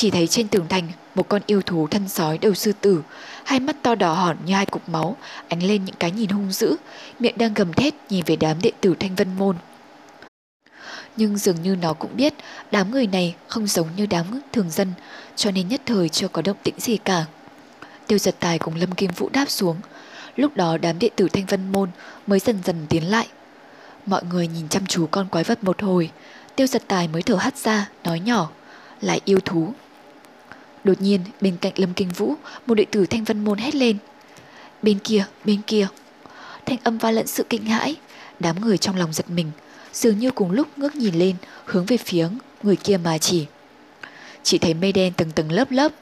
Chỉ 0.00 0.10
thấy 0.10 0.26
trên 0.26 0.48
tường 0.48 0.66
thành 0.68 0.88
một 1.14 1.28
con 1.28 1.42
yêu 1.46 1.62
thú 1.62 1.86
thân 1.90 2.08
sói 2.08 2.38
đầu 2.38 2.54
sư 2.54 2.72
tử, 2.80 3.02
hai 3.44 3.60
mắt 3.60 3.76
to 3.82 3.94
đỏ 3.94 4.12
hòn 4.12 4.36
như 4.44 4.54
hai 4.54 4.66
cục 4.66 4.88
máu, 4.88 5.16
ánh 5.48 5.62
lên 5.62 5.84
những 5.84 5.94
cái 5.98 6.10
nhìn 6.10 6.30
hung 6.30 6.52
dữ, 6.52 6.76
miệng 7.18 7.38
đang 7.38 7.54
gầm 7.54 7.72
thét 7.72 7.94
nhìn 8.08 8.24
về 8.26 8.36
đám 8.36 8.56
đệ 8.62 8.72
tử 8.80 8.94
Thanh 9.00 9.14
Vân 9.14 9.34
Môn. 9.38 9.56
Nhưng 11.16 11.38
dường 11.38 11.62
như 11.62 11.76
nó 11.76 11.92
cũng 11.92 12.16
biết 12.16 12.34
đám 12.70 12.90
người 12.90 13.06
này 13.06 13.34
không 13.48 13.66
giống 13.66 13.88
như 13.96 14.06
đám 14.06 14.26
thường 14.52 14.70
dân, 14.70 14.92
cho 15.36 15.50
nên 15.50 15.68
nhất 15.68 15.80
thời 15.86 16.08
chưa 16.08 16.28
có 16.28 16.42
động 16.42 16.56
tĩnh 16.62 16.74
gì 16.78 16.96
cả. 16.96 17.24
Tiêu 18.06 18.18
giật 18.18 18.34
tài 18.40 18.58
cùng 18.58 18.74
Lâm 18.76 18.92
Kim 18.92 19.10
Vũ 19.10 19.28
đáp 19.32 19.50
xuống. 19.50 19.76
Lúc 20.36 20.56
đó 20.56 20.78
đám 20.78 20.98
đệ 20.98 21.10
tử 21.16 21.28
Thanh 21.32 21.46
Vân 21.46 21.72
Môn 21.72 21.90
mới 22.26 22.38
dần 22.38 22.58
dần 22.64 22.86
tiến 22.88 23.10
lại. 23.10 23.28
Mọi 24.06 24.22
người 24.24 24.48
nhìn 24.48 24.68
chăm 24.68 24.86
chú 24.86 25.06
con 25.06 25.28
quái 25.28 25.44
vật 25.44 25.64
một 25.64 25.82
hồi, 25.82 26.10
tiêu 26.56 26.66
giật 26.66 26.82
tài 26.88 27.08
mới 27.08 27.22
thở 27.22 27.34
hắt 27.34 27.56
ra, 27.56 27.88
nói 28.04 28.20
nhỏ, 28.20 28.50
lại 29.00 29.20
yêu 29.24 29.40
thú. 29.44 29.72
Đột 30.84 31.00
nhiên, 31.00 31.20
bên 31.40 31.56
cạnh 31.60 31.72
Lâm 31.76 31.94
Kinh 31.94 32.08
Vũ, 32.08 32.34
một 32.66 32.74
đệ 32.74 32.84
tử 32.84 33.06
Thanh 33.06 33.24
Vân 33.24 33.44
Môn 33.44 33.58
hét 33.58 33.74
lên. 33.74 33.96
Bên 34.82 34.98
kia, 34.98 35.24
bên 35.44 35.60
kia. 35.66 35.88
Thanh 36.66 36.78
âm 36.82 36.98
va 36.98 37.10
lẫn 37.10 37.26
sự 37.26 37.44
kinh 37.48 37.64
hãi, 37.64 37.96
đám 38.40 38.60
người 38.60 38.78
trong 38.78 38.96
lòng 38.96 39.12
giật 39.12 39.30
mình, 39.30 39.50
dường 39.92 40.18
như 40.18 40.30
cùng 40.30 40.50
lúc 40.50 40.78
ngước 40.78 40.96
nhìn 40.96 41.14
lên, 41.14 41.36
hướng 41.64 41.86
về 41.86 41.96
phía 41.96 42.28
người 42.62 42.76
kia 42.76 42.96
mà 42.96 43.18
chỉ. 43.18 43.46
Chỉ 44.42 44.58
thấy 44.58 44.74
mây 44.74 44.92
đen 44.92 45.12
từng 45.16 45.30
tầng 45.30 45.52
lớp 45.52 45.70
lớp, 45.70 45.92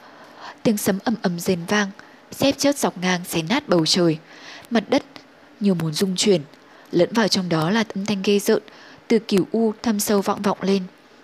tiếng 0.63 0.77
sấm 0.77 0.99
ầm 1.03 1.15
ầm 1.21 1.39
rền 1.39 1.59
vang, 1.67 1.91
xếp 2.31 2.51
chớp 2.57 2.75
dọc 2.75 2.97
ngang 2.97 3.21
xé 3.25 3.41
nát 3.41 3.69
bầu 3.69 3.85
trời, 3.85 4.17
mặt 4.69 4.83
đất 4.89 5.03
như 5.59 5.73
muốn 5.73 5.93
rung 5.93 6.15
chuyển, 6.15 6.41
lẫn 6.91 7.13
vào 7.13 7.27
trong 7.27 7.49
đó 7.49 7.69
là 7.69 7.83
âm 7.95 8.05
thanh 8.05 8.21
ghê 8.23 8.39
rợn, 8.39 8.63
từ 9.07 9.19
cửu 9.19 9.45
u 9.51 9.73
thâm 9.83 9.99
sâu 9.99 10.21
vọng 10.21 10.41
vọng 10.41 10.57
lên, 10.61 10.83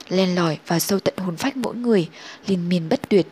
len 0.10 0.36
lỏi 0.36 0.58
và 0.68 0.80
sâu 0.80 0.99
tận 0.99 1.18
hồn 1.18 1.38
phách 1.38 1.58
mỗi 1.58 1.76
người, 1.76 2.10
liên 2.47 2.70
miên 2.70 2.89
bất 2.89 3.10
tuyệt. 3.10 3.28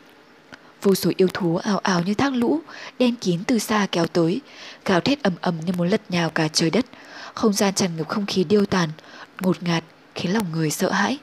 Vô 0.82 0.96
số 0.96 1.12
yêu 1.18 1.28
thú 1.34 1.58
ào 1.58 1.78
ào 1.78 2.02
như 2.02 2.14
thác 2.14 2.34
lũ, 2.34 2.62
đen 3.00 3.16
kín 3.16 3.44
từ 3.48 3.60
xa 3.60 3.88
kéo 3.92 4.06
tới, 4.06 4.42
gào 4.86 5.02
thét 5.02 5.24
ầm 5.24 5.34
ầm 5.42 5.60
như 5.66 5.74
muốn 5.78 5.90
lật 5.90 6.02
nhào 6.10 6.30
cả 6.30 6.48
trời 6.48 6.70
đất, 6.70 6.86
không 7.34 7.54
gian 7.54 7.74
tràn 7.74 7.98
ngập 7.98 8.10
không 8.10 8.26
khí 8.26 8.44
điêu 8.44 8.66
tàn, 8.66 8.90
ngột 9.42 9.64
ngạt, 9.64 9.84
khiến 10.16 10.34
lòng 10.34 10.52
người 10.52 10.72
sợ 10.72 10.92
hãi. 10.92 11.18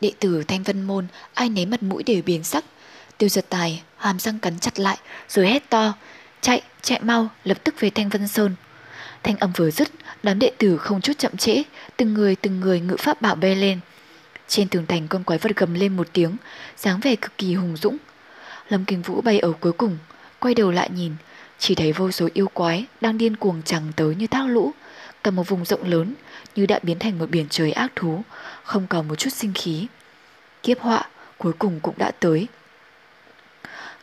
Đệ 0.00 0.12
tử 0.20 0.42
Thanh 0.48 0.62
Vân 0.62 0.82
Môn 0.82 1.06
ai 1.34 1.48
nấy 1.48 1.66
mặt 1.66 1.82
mũi 1.82 2.02
đều 2.02 2.22
biến 2.26 2.44
sắc. 2.44 2.64
Tiêu 3.18 3.28
giật 3.28 3.46
tài, 3.48 3.82
hàm 3.96 4.18
răng 4.18 4.38
cắn 4.38 4.58
chặt 4.58 4.78
lại, 4.78 4.98
rồi 5.28 5.46
hét 5.46 5.70
to. 5.70 5.92
Chạy, 6.40 6.62
chạy 6.82 7.00
mau, 7.02 7.28
lập 7.44 7.58
tức 7.64 7.74
về 7.80 7.90
Thanh 7.90 8.08
Vân 8.08 8.28
Sơn. 8.28 8.54
Thanh 9.22 9.36
âm 9.36 9.52
vừa 9.52 9.70
dứt, 9.70 9.88
đám 10.22 10.38
đệ 10.38 10.52
tử 10.58 10.76
không 10.76 11.00
chút 11.00 11.18
chậm 11.18 11.36
trễ, 11.36 11.62
từng 11.96 12.14
người 12.14 12.36
từng 12.36 12.60
người 12.60 12.80
ngự 12.80 12.96
pháp 12.98 13.22
bảo 13.22 13.34
bê 13.34 13.54
lên. 13.54 13.80
Trên 14.48 14.68
tường 14.68 14.86
thành 14.86 15.08
con 15.08 15.24
quái 15.24 15.38
vật 15.38 15.56
gầm 15.56 15.74
lên 15.74 15.96
một 15.96 16.08
tiếng, 16.12 16.36
dáng 16.76 17.00
vẻ 17.00 17.16
cực 17.16 17.38
kỳ 17.38 17.54
hùng 17.54 17.76
dũng. 17.76 17.96
Lâm 18.68 18.84
Kinh 18.84 19.02
Vũ 19.02 19.20
bay 19.20 19.38
ở 19.38 19.52
cuối 19.60 19.72
cùng, 19.72 19.98
quay 20.38 20.54
đầu 20.54 20.70
lại 20.70 20.90
nhìn, 20.94 21.12
chỉ 21.58 21.74
thấy 21.74 21.92
vô 21.92 22.10
số 22.10 22.28
yêu 22.34 22.48
quái 22.48 22.84
đang 23.00 23.18
điên 23.18 23.36
cuồng 23.36 23.62
chẳng 23.64 23.92
tới 23.96 24.14
như 24.14 24.26
thác 24.26 24.46
lũ, 24.46 24.72
cả 25.24 25.30
một 25.30 25.48
vùng 25.48 25.64
rộng 25.64 25.84
lớn 25.84 26.14
như 26.56 26.66
đã 26.66 26.78
biến 26.82 26.98
thành 26.98 27.18
một 27.18 27.30
biển 27.30 27.46
trời 27.50 27.72
ác 27.72 27.92
thú, 27.96 28.22
không 28.62 28.86
còn 28.86 29.08
một 29.08 29.14
chút 29.14 29.30
sinh 29.32 29.52
khí. 29.54 29.86
Kiếp 30.62 30.80
họa 30.80 31.04
cuối 31.38 31.52
cùng 31.52 31.80
cũng 31.80 31.94
đã 31.98 32.10
tới. 32.10 32.46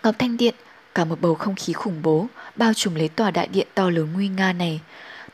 Ngọc 0.04 0.16
Thanh 0.20 0.38
Điện, 0.38 0.56
cả 0.96 1.06
một 1.06 1.22
bầu 1.22 1.36
không 1.36 1.56
khí 1.56 1.74
khủng 1.74 2.02
bố 2.02 2.28
bao 2.56 2.74
trùm 2.74 2.96
lấy 2.96 3.10
tòa 3.10 3.32
đại 3.32 3.48
điện 3.48 3.68
to 3.74 3.89
lớn 3.89 4.10
nguy 4.14 4.28
nga 4.28 4.54
này. 4.54 4.82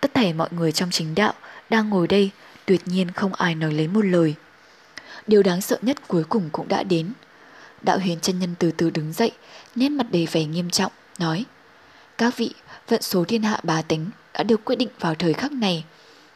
Tất 0.01 0.13
thảy 0.13 0.33
mọi 0.33 0.49
người 0.51 0.71
trong 0.71 0.91
chính 0.91 1.15
đạo 1.15 1.33
đang 1.69 1.89
ngồi 1.89 2.07
đây, 2.07 2.31
tuyệt 2.65 2.81
nhiên 2.85 3.11
không 3.11 3.33
ai 3.33 3.55
nói 3.55 3.73
lấy 3.73 3.87
một 3.87 4.05
lời. 4.05 4.35
Điều 5.29 5.43
đáng 5.43 5.61
sợ 5.61 5.77
nhất 5.81 6.07
cuối 6.07 6.23
cùng 6.23 6.49
cũng 6.51 6.67
đã 6.67 6.83
đến. 6.83 7.11
Đạo 7.81 7.99
huyền 7.99 8.19
chân 8.21 8.39
nhân 8.39 8.55
từ 8.59 8.71
từ 8.71 8.89
đứng 8.89 9.13
dậy, 9.13 9.31
nét 9.75 9.89
mặt 9.89 10.05
đầy 10.11 10.27
vẻ 10.31 10.45
nghiêm 10.45 10.69
trọng, 10.69 10.91
nói 11.19 11.45
Các 12.17 12.37
vị, 12.37 12.53
vận 12.87 13.01
số 13.01 13.23
thiên 13.23 13.43
hạ 13.43 13.59
bá 13.63 13.81
tính 13.81 14.09
đã 14.33 14.43
được 14.43 14.65
quyết 14.65 14.75
định 14.75 14.89
vào 14.99 15.15
thời 15.15 15.33
khắc 15.33 15.51
này. 15.51 15.83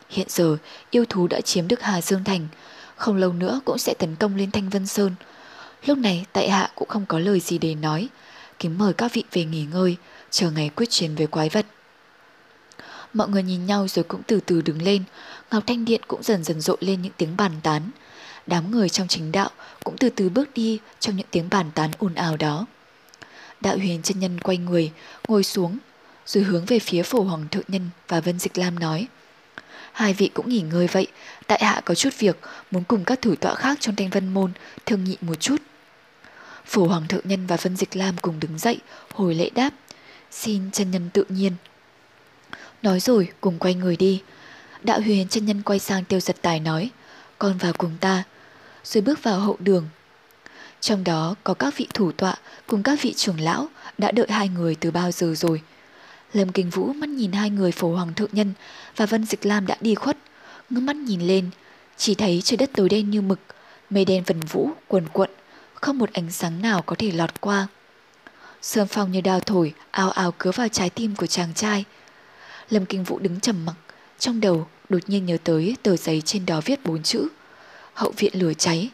Hiện 0.09 0.27
giờ, 0.29 0.57
yêu 0.89 1.05
thú 1.09 1.27
đã 1.27 1.41
chiếm 1.41 1.67
được 1.67 1.81
Hà 1.81 2.01
Dương 2.01 2.23
Thành, 2.23 2.47
không 2.95 3.17
lâu 3.17 3.33
nữa 3.33 3.61
cũng 3.65 3.77
sẽ 3.77 3.93
tấn 3.93 4.15
công 4.15 4.35
lên 4.35 4.51
Thanh 4.51 4.69
Vân 4.69 4.87
Sơn. 4.87 5.15
Lúc 5.85 5.97
này 5.97 6.25
tại 6.33 6.49
hạ 6.49 6.71
cũng 6.75 6.87
không 6.87 7.05
có 7.05 7.19
lời 7.19 7.39
gì 7.39 7.57
để 7.57 7.75
nói, 7.75 8.09
kính 8.59 8.77
mời 8.77 8.93
các 8.93 9.13
vị 9.13 9.23
về 9.31 9.45
nghỉ 9.45 9.65
ngơi, 9.73 9.97
chờ 10.31 10.51
ngày 10.51 10.69
quyết 10.75 10.89
chiến 10.89 11.15
với 11.15 11.27
quái 11.27 11.49
vật. 11.49 11.65
Mọi 13.13 13.29
người 13.29 13.43
nhìn 13.43 13.65
nhau 13.65 13.87
rồi 13.87 14.03
cũng 14.03 14.21
từ 14.27 14.39
từ 14.39 14.61
đứng 14.61 14.81
lên, 14.81 15.03
Ngọc 15.51 15.63
Thanh 15.67 15.85
Điện 15.85 16.01
cũng 16.07 16.23
dần 16.23 16.43
dần 16.43 16.61
rộ 16.61 16.75
lên 16.79 17.01
những 17.01 17.13
tiếng 17.17 17.37
bàn 17.37 17.51
tán. 17.63 17.81
Đám 18.47 18.71
người 18.71 18.89
trong 18.89 19.07
chính 19.07 19.31
đạo 19.31 19.49
cũng 19.83 19.97
từ 19.97 20.09
từ 20.09 20.29
bước 20.29 20.53
đi 20.53 20.79
trong 20.99 21.15
những 21.15 21.27
tiếng 21.31 21.49
bàn 21.49 21.71
tán 21.75 21.91
ồn 21.99 22.15
ào 22.15 22.37
đó. 22.37 22.65
Đạo 23.61 23.77
huyền 23.77 24.01
chân 24.01 24.19
nhân 24.19 24.39
quay 24.39 24.57
người, 24.57 24.91
ngồi 25.27 25.43
xuống, 25.43 25.77
rồi 26.25 26.43
hướng 26.43 26.65
về 26.65 26.79
phía 26.79 27.03
phổ 27.03 27.21
hoàng 27.23 27.47
thượng 27.51 27.63
nhân 27.67 27.89
và 28.07 28.19
Vân 28.19 28.39
Dịch 28.39 28.57
Lam 28.57 28.79
nói. 28.79 29.07
Hai 29.91 30.13
vị 30.13 30.29
cũng 30.33 30.49
nghỉ 30.49 30.61
ngơi 30.61 30.87
vậy, 30.87 31.07
tại 31.47 31.59
hạ 31.63 31.81
có 31.85 31.95
chút 31.95 32.09
việc, 32.19 32.37
muốn 32.71 32.83
cùng 32.83 33.03
các 33.03 33.21
thủ 33.21 33.35
tọa 33.35 33.55
khác 33.55 33.77
trong 33.81 33.95
thanh 33.95 34.09
vân 34.09 34.33
môn 34.33 34.51
thương 34.85 35.03
nghị 35.03 35.17
một 35.21 35.35
chút. 35.35 35.61
Phổ 36.65 36.87
hoàng 36.87 37.07
thượng 37.07 37.27
nhân 37.27 37.47
và 37.47 37.57
Vân 37.57 37.77
Dịch 37.77 37.95
Lam 37.95 38.15
cùng 38.21 38.39
đứng 38.39 38.57
dậy, 38.57 38.79
hồi 39.13 39.35
lễ 39.35 39.49
đáp. 39.49 39.69
Xin 40.31 40.71
chân 40.71 40.91
nhân 40.91 41.09
tự 41.13 41.25
nhiên. 41.29 41.53
Nói 42.81 42.99
rồi, 42.99 43.27
cùng 43.41 43.59
quay 43.59 43.73
người 43.73 43.95
đi. 43.95 44.21
Đạo 44.83 45.01
huyền 45.01 45.27
chân 45.27 45.45
nhân 45.45 45.61
quay 45.61 45.79
sang 45.79 46.05
tiêu 46.05 46.19
giật 46.19 46.35
tài 46.41 46.59
nói, 46.59 46.89
con 47.39 47.57
vào 47.57 47.73
cùng 47.77 47.97
ta, 47.99 48.23
rồi 48.83 49.01
bước 49.01 49.23
vào 49.23 49.39
hậu 49.39 49.57
đường. 49.59 49.87
Trong 50.81 51.03
đó 51.03 51.35
có 51.43 51.53
các 51.53 51.77
vị 51.77 51.87
thủ 51.93 52.11
tọa 52.11 52.35
cùng 52.67 52.83
các 52.83 53.01
vị 53.01 53.13
trưởng 53.13 53.39
lão 53.39 53.67
đã 53.97 54.11
đợi 54.11 54.27
hai 54.29 54.49
người 54.49 54.75
từ 54.75 54.91
bao 54.91 55.11
giờ 55.11 55.33
rồi. 55.37 55.61
Lâm 56.33 56.51
Kinh 56.51 56.69
Vũ 56.69 56.93
mắt 56.93 57.09
nhìn 57.09 57.31
hai 57.31 57.49
người 57.49 57.71
phổ 57.71 57.95
hoàng 57.95 58.13
thượng 58.13 58.29
nhân 58.31 58.53
và 58.95 59.05
Vân 59.05 59.25
Dịch 59.25 59.45
Lam 59.45 59.67
đã 59.67 59.77
đi 59.81 59.95
khuất, 59.95 60.17
ngước 60.69 60.83
mắt 60.83 60.95
nhìn 60.95 61.21
lên, 61.21 61.49
chỉ 61.97 62.15
thấy 62.15 62.41
trời 62.43 62.57
đất 62.57 62.69
tối 62.73 62.89
đen 62.89 63.09
như 63.09 63.21
mực, 63.21 63.39
mây 63.89 64.05
đen 64.05 64.23
vần 64.27 64.39
vũ, 64.39 64.69
quần 64.87 65.07
quận, 65.13 65.29
không 65.73 65.97
một 65.97 66.13
ánh 66.13 66.31
sáng 66.31 66.61
nào 66.61 66.81
có 66.81 66.95
thể 66.99 67.11
lọt 67.11 67.41
qua. 67.41 67.67
Sương 68.61 68.87
phong 68.87 69.11
như 69.11 69.21
đào 69.21 69.39
thổi, 69.39 69.73
ao 69.91 70.09
ao 70.09 70.31
cứa 70.31 70.51
vào 70.51 70.67
trái 70.67 70.89
tim 70.89 71.15
của 71.15 71.27
chàng 71.27 71.53
trai. 71.53 71.85
Lâm 72.69 72.85
Kinh 72.85 73.03
Vũ 73.03 73.19
đứng 73.19 73.39
trầm 73.39 73.65
mặc, 73.65 73.75
trong 74.19 74.39
đầu 74.39 74.67
đột 74.89 75.01
nhiên 75.07 75.25
nhớ 75.25 75.37
tới 75.43 75.75
tờ 75.83 75.95
giấy 75.95 76.21
trên 76.25 76.45
đó 76.45 76.61
viết 76.65 76.85
bốn 76.85 77.03
chữ. 77.03 77.27
Hậu 77.93 78.13
viện 78.17 78.31
lửa 78.35 78.53
cháy, 78.53 78.89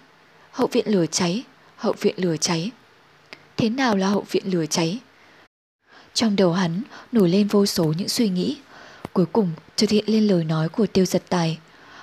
hậu 0.51 0.67
viện 0.67 0.87
lửa 0.87 1.05
cháy, 1.11 1.43
hậu 1.75 1.93
viện 1.99 2.15
lửa 2.17 2.35
cháy. 2.37 2.71
Thế 3.57 3.69
nào 3.69 3.97
là 3.97 4.07
hậu 4.07 4.25
viện 4.31 4.43
lửa 4.45 4.65
cháy? 4.65 4.99
Trong 6.13 6.35
đầu 6.35 6.53
hắn 6.53 6.81
nổi 7.11 7.29
lên 7.29 7.47
vô 7.47 7.65
số 7.65 7.93
những 7.97 8.09
suy 8.09 8.29
nghĩ. 8.29 8.57
Cuối 9.13 9.25
cùng 9.25 9.51
chợt 9.75 9.89
hiện 9.89 10.03
lên 10.07 10.27
lời 10.27 10.43
nói 10.43 10.69
của 10.69 10.85
tiêu 10.85 11.05
giật 11.05 11.23
tài. 11.29 11.57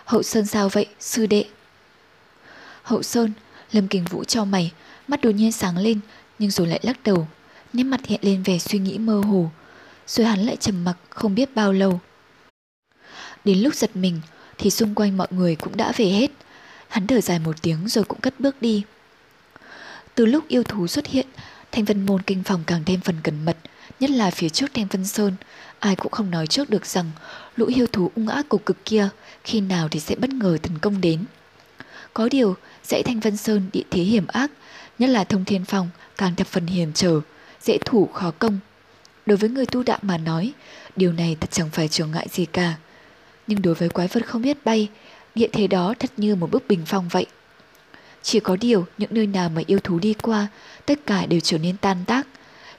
Hậu 0.04 0.22
Sơn 0.22 0.46
sao 0.46 0.68
vậy, 0.68 0.86
sư 1.00 1.26
đệ? 1.26 1.44
Hậu 2.82 3.02
Sơn, 3.02 3.32
Lâm 3.72 3.88
Kinh 3.88 4.04
Vũ 4.04 4.24
cho 4.24 4.44
mày, 4.44 4.72
mắt 5.08 5.20
đột 5.20 5.30
nhiên 5.30 5.52
sáng 5.52 5.78
lên, 5.78 6.00
nhưng 6.38 6.50
rồi 6.50 6.66
lại 6.66 6.80
lắc 6.82 7.02
đầu. 7.02 7.28
Nét 7.72 7.84
mặt 7.84 8.00
hiện 8.06 8.20
lên 8.22 8.42
vẻ 8.42 8.58
suy 8.58 8.78
nghĩ 8.78 8.98
mơ 8.98 9.20
hồ. 9.20 9.50
Rồi 10.06 10.26
hắn 10.26 10.46
lại 10.46 10.56
trầm 10.56 10.84
mặc 10.84 10.96
không 11.10 11.34
biết 11.34 11.54
bao 11.54 11.72
lâu. 11.72 12.00
Đến 13.44 13.58
lúc 13.58 13.74
giật 13.74 13.96
mình 13.96 14.20
thì 14.58 14.70
xung 14.70 14.94
quanh 14.94 15.16
mọi 15.16 15.28
người 15.30 15.56
cũng 15.56 15.76
đã 15.76 15.92
về 15.96 16.04
hết. 16.04 16.30
Hắn 16.96 17.06
thở 17.06 17.20
dài 17.20 17.38
một 17.38 17.62
tiếng 17.62 17.88
rồi 17.88 18.04
cũng 18.04 18.20
cất 18.20 18.40
bước 18.40 18.62
đi. 18.62 18.82
Từ 20.14 20.26
lúc 20.26 20.48
yêu 20.48 20.62
thú 20.62 20.86
xuất 20.86 21.06
hiện, 21.06 21.26
Thanh 21.72 21.84
Vân 21.84 22.06
Môn 22.06 22.22
kinh 22.22 22.42
phòng 22.42 22.62
càng 22.66 22.84
thêm 22.86 23.00
phần 23.00 23.16
cẩn 23.22 23.44
mật, 23.44 23.56
nhất 24.00 24.10
là 24.10 24.30
phía 24.30 24.48
trước 24.48 24.66
Thanh 24.74 24.86
Vân 24.86 25.06
Sơn. 25.06 25.34
Ai 25.78 25.96
cũng 25.96 26.12
không 26.12 26.30
nói 26.30 26.46
trước 26.46 26.70
được 26.70 26.86
rằng 26.86 27.10
lũ 27.56 27.66
yêu 27.66 27.86
thú 27.86 28.10
ung 28.14 28.28
ác 28.28 28.48
cục 28.48 28.66
cực 28.66 28.84
kia 28.84 29.08
khi 29.44 29.60
nào 29.60 29.88
thì 29.88 30.00
sẽ 30.00 30.14
bất 30.14 30.30
ngờ 30.30 30.58
tấn 30.62 30.78
công 30.78 31.00
đến. 31.00 31.24
Có 32.14 32.28
điều, 32.30 32.56
dãy 32.84 33.02
Thanh 33.02 33.20
Vân 33.20 33.36
Sơn 33.36 33.62
địa 33.72 33.84
thế 33.90 34.02
hiểm 34.02 34.26
ác, 34.26 34.50
nhất 34.98 35.10
là 35.10 35.24
thông 35.24 35.44
thiên 35.44 35.64
phòng 35.64 35.90
càng 36.16 36.34
thập 36.34 36.46
phần 36.46 36.66
hiểm 36.66 36.92
trở, 36.92 37.20
dễ 37.62 37.78
thủ 37.84 38.06
khó 38.12 38.32
công. 38.38 38.58
Đối 39.26 39.36
với 39.36 39.50
người 39.50 39.66
tu 39.66 39.82
đạo 39.82 39.98
mà 40.02 40.18
nói, 40.18 40.52
điều 40.96 41.12
này 41.12 41.36
thật 41.40 41.50
chẳng 41.50 41.70
phải 41.70 41.88
trở 41.88 42.06
ngại 42.06 42.26
gì 42.30 42.46
cả. 42.46 42.74
Nhưng 43.46 43.62
đối 43.62 43.74
với 43.74 43.88
quái 43.88 44.08
vật 44.08 44.26
không 44.26 44.42
biết 44.42 44.64
bay, 44.64 44.88
địa 45.36 45.48
thế 45.52 45.66
đó 45.66 45.94
thật 45.98 46.10
như 46.16 46.34
một 46.34 46.50
bức 46.50 46.68
bình 46.68 46.82
phong 46.86 47.08
vậy. 47.08 47.26
Chỉ 48.22 48.40
có 48.40 48.56
điều 48.56 48.86
những 48.98 49.10
nơi 49.12 49.26
nào 49.26 49.48
mà 49.48 49.62
yêu 49.66 49.78
thú 49.78 49.98
đi 49.98 50.14
qua, 50.14 50.46
tất 50.86 51.00
cả 51.06 51.26
đều 51.26 51.40
trở 51.40 51.58
nên 51.58 51.76
tan 51.76 52.04
tác. 52.06 52.26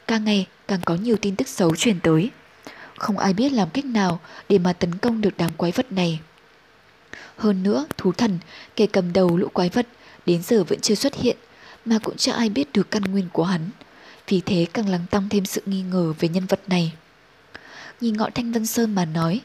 Càng 0.07 0.25
ngày 0.25 0.47
càng 0.67 0.79
có 0.85 0.95
nhiều 0.95 1.17
tin 1.21 1.35
tức 1.35 1.47
xấu 1.47 1.75
truyền 1.75 1.99
tới. 1.99 2.29
Không 2.97 3.17
ai 3.17 3.33
biết 3.33 3.51
làm 3.51 3.69
cách 3.69 3.85
nào 3.85 4.19
để 4.49 4.57
mà 4.57 4.73
tấn 4.73 4.97
công 4.97 5.21
được 5.21 5.37
đám 5.37 5.53
quái 5.57 5.71
vật 5.71 5.91
này. 5.91 6.19
Hơn 7.37 7.63
nữa, 7.63 7.85
thú 7.97 8.11
thần, 8.11 8.39
kẻ 8.75 8.87
cầm 8.87 9.13
đầu 9.13 9.37
lũ 9.37 9.47
quái 9.53 9.69
vật, 9.69 9.87
đến 10.25 10.43
giờ 10.43 10.63
vẫn 10.63 10.79
chưa 10.81 10.95
xuất 10.95 11.15
hiện, 11.15 11.37
mà 11.85 11.99
cũng 12.03 12.17
chưa 12.17 12.31
ai 12.31 12.49
biết 12.49 12.73
được 12.73 12.91
căn 12.91 13.03
nguyên 13.03 13.29
của 13.33 13.43
hắn. 13.43 13.69
Vì 14.27 14.41
thế 14.41 14.65
càng 14.73 14.89
lắng 14.89 15.05
tăng 15.09 15.29
thêm 15.29 15.45
sự 15.45 15.61
nghi 15.65 15.81
ngờ 15.81 16.13
về 16.19 16.29
nhân 16.29 16.45
vật 16.45 16.59
này. 16.67 16.91
Nhìn 18.01 18.17
ngọn 18.17 18.31
Thanh 18.35 18.51
Vân 18.51 18.65
Sơn 18.65 18.95
mà 18.95 19.05
nói, 19.05 19.41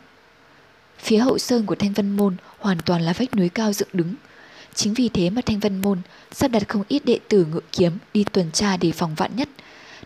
Phía 1.03 1.19
hậu 1.19 1.39
sơn 1.39 1.67
của 1.67 1.75
Thanh 1.75 1.93
Vân 1.93 2.17
Môn 2.17 2.37
hoàn 2.59 2.79
toàn 2.79 3.03
là 3.03 3.13
vách 3.13 3.37
núi 3.37 3.49
cao 3.49 3.73
dựng 3.73 3.89
đứng. 3.93 4.15
Chính 4.75 4.95
vì 4.95 5.09
thế 5.09 5.31
mà 5.31 5.43
Thanh 5.47 5.61
Vân 5.61 5.81
Môn 5.81 5.99
sắp 6.33 6.51
đặt 6.51 6.69
không 6.69 6.85
ít 6.89 7.05
đệ 7.05 7.19
tử 7.29 7.45
ngự 7.45 7.61
kiếm 7.73 7.99
đi 8.15 8.25
tuần 8.25 8.51
tra 8.53 8.77
để 8.77 8.93
phòng 8.93 9.15
vạn 9.15 9.37
nhất. 9.37 9.49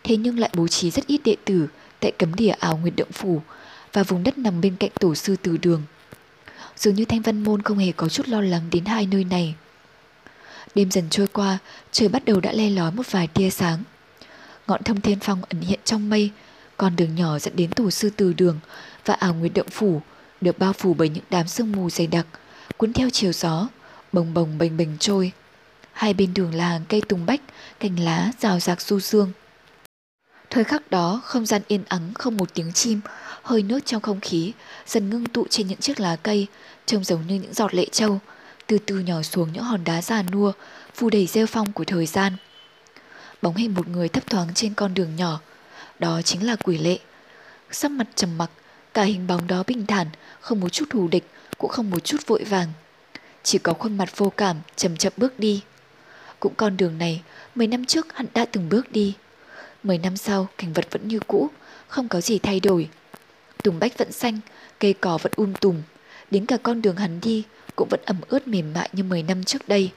Thế 0.05 0.17
nhưng 0.17 0.39
lại 0.39 0.51
bố 0.55 0.69
trí 0.69 0.91
rất 0.91 1.07
ít 1.07 1.21
đệ 1.25 1.37
tử 1.45 1.67
tại 2.01 2.13
cấm 2.19 2.35
địa 2.35 2.55
ảo 2.59 2.77
Nguyệt 2.77 2.97
Động 2.97 3.13
Phủ 3.13 3.43
và 3.93 4.03
vùng 4.03 4.23
đất 4.23 4.39
nằm 4.39 4.61
bên 4.61 4.77
cạnh 4.77 4.91
tổ 5.01 5.15
sư 5.15 5.37
từ 5.43 5.57
đường. 5.57 5.83
Dường 6.77 6.95
như 6.95 7.05
Thanh 7.05 7.23
Vân 7.23 7.45
Môn 7.45 7.63
không 7.63 7.79
hề 7.79 7.93
có 7.93 8.09
chút 8.09 8.29
lo 8.29 8.41
lắng 8.41 8.63
đến 8.71 8.85
hai 8.85 9.07
nơi 9.07 9.25
này. 9.25 9.55
Đêm 10.75 10.91
dần 10.91 11.05
trôi 11.11 11.27
qua, 11.27 11.59
trời 11.93 12.09
bắt 12.09 12.25
đầu 12.25 12.41
đã 12.41 12.53
le 12.53 12.71
lói 12.71 12.93
một 12.93 13.11
vài 13.11 13.27
tia 13.27 13.51
sáng. 13.51 13.83
Ngọn 14.67 14.83
thông 14.83 15.01
thiên 15.01 15.19
phong 15.21 15.43
ẩn 15.49 15.61
hiện 15.61 15.81
trong 15.85 16.11
mây, 16.11 16.31
con 16.77 16.97
đường 16.97 17.15
nhỏ 17.15 17.39
dẫn 17.39 17.57
đến 17.57 17.71
tổ 17.71 17.91
sư 17.91 18.11
từ 18.17 18.33
đường 18.33 18.61
và 19.05 19.15
ảo 19.15 19.35
Nguyệt 19.35 19.53
Động 19.55 19.69
Phủ 19.71 20.03
được 20.41 20.59
bao 20.59 20.73
phủ 20.73 20.95
bởi 20.95 21.09
những 21.09 21.25
đám 21.31 21.49
sương 21.49 21.73
mù 21.73 21.91
dày 21.91 22.07
đặc, 22.07 22.27
cuốn 22.77 22.93
theo 22.93 23.11
chiều 23.11 23.33
gió, 23.33 23.69
bồng 24.13 24.35
bồng 24.35 24.59
bềnh 24.59 24.77
bềnh 24.77 24.99
trôi. 24.99 25.33
Hai 25.93 26.15
bên 26.15 26.35
đường 26.35 26.55
là 26.55 26.69
hàng 26.69 26.85
cây 26.89 27.03
tùng 27.09 27.27
bách, 27.27 27.41
cành 27.81 28.01
lá 28.01 28.31
rào 28.41 28.61
rạc 28.61 28.81
du 28.81 29.01
dương. 29.01 29.33
Thời 30.51 30.65
khắc 30.65 30.91
đó, 30.91 31.21
không 31.25 31.47
gian 31.47 31.63
yên 31.69 31.85
ắng 31.89 32.15
không 32.15 32.37
một 32.37 32.55
tiếng 32.55 32.73
chim, 32.73 33.01
hơi 33.43 33.63
nước 33.63 33.87
trong 33.87 34.03
không 34.03 34.21
khí 34.21 34.53
dần 34.87 35.11
ngưng 35.11 35.27
tụ 35.27 35.47
trên 35.51 35.67
những 35.67 35.79
chiếc 35.79 36.01
lá 36.01 36.17
cây, 36.17 36.47
trông 36.87 37.05
giống 37.05 37.27
như 37.27 37.35
những 37.35 37.55
giọt 37.55 37.75
lệ 37.75 37.87
trâu, 37.93 38.21
từ 38.67 38.79
từ 38.79 38.99
nhỏ 38.99 39.23
xuống 39.23 39.53
những 39.53 39.63
hòn 39.63 39.85
đá 39.85 40.03
già 40.03 40.23
nua, 40.23 40.53
phủ 40.95 41.11
đầy 41.11 41.27
rêu 41.27 41.47
phong 41.47 41.73
của 41.73 41.85
thời 41.85 42.07
gian. 42.07 42.33
Bóng 43.43 43.57
hình 43.57 43.75
một 43.75 43.89
người 43.89 44.09
thấp 44.09 44.27
thoáng 44.31 44.55
trên 44.55 44.75
con 44.75 44.95
đường 44.95 45.17
nhỏ, 45.17 45.41
đó 45.99 46.23
chính 46.23 46.47
là 46.47 46.57
quỷ 46.57 46.79
lệ. 46.79 46.99
Sắc 47.71 47.91
mặt 47.91 48.07
trầm 48.15 48.39
mặc, 48.39 48.51
cả 48.97 49.03
hình 49.03 49.27
bóng 49.27 49.47
đó 49.47 49.63
bình 49.67 49.87
thản, 49.87 50.07
không 50.41 50.61
một 50.61 50.69
chút 50.69 50.85
thù 50.91 51.09
địch, 51.09 51.25
cũng 51.59 51.71
không 51.71 51.91
một 51.91 52.05
chút 52.05 52.27
vội 52.27 52.45
vàng. 52.45 52.69
Chỉ 53.43 53.59
có 53.59 53.73
khuôn 53.73 53.97
mặt 53.97 54.17
vô 54.17 54.33
cảm, 54.37 54.57
chậm 54.77 54.97
chậm 54.97 55.13
bước 55.17 55.39
đi. 55.39 55.63
Cũng 56.41 56.55
con 56.57 56.77
đường 56.77 56.99
này, 56.99 57.23
mấy 57.55 57.67
năm 57.67 57.85
trước 57.85 58.07
hắn 58.15 58.27
đã 58.35 58.45
từng 58.45 58.69
bước 58.69 58.93
đi. 58.93 59.15
Mười 59.83 59.99
năm 59.99 60.17
sau, 60.17 60.49
cảnh 60.59 60.73
vật 60.73 60.87
vẫn 60.91 61.09
như 61.09 61.21
cũ, 61.27 61.51
không 61.89 62.09
có 62.09 62.21
gì 62.21 62.39
thay 62.39 62.61
đổi. 62.61 62.89
Tùng 63.63 63.79
bách 63.79 63.99
vẫn 63.99 64.13
xanh, 64.13 64.39
cây 64.81 64.93
cỏ 64.93 65.19
vẫn 65.19 65.33
um 65.37 65.55
tùm. 65.55 65.83
Đến 66.31 66.47
cả 66.47 66.57
con 66.63 66.83
đường 66.83 66.97
hắn 66.97 67.21
đi 67.21 67.45
cũng 67.77 67.89
vẫn 67.89 68.01
ẩm 68.05 68.17
ướt 68.29 68.49
mềm 68.49 68.73
mại 68.73 68.89
như 68.93 69.03
mười 69.03 69.23
năm 69.23 69.45
trước 69.45 69.69
đây. 69.69 69.93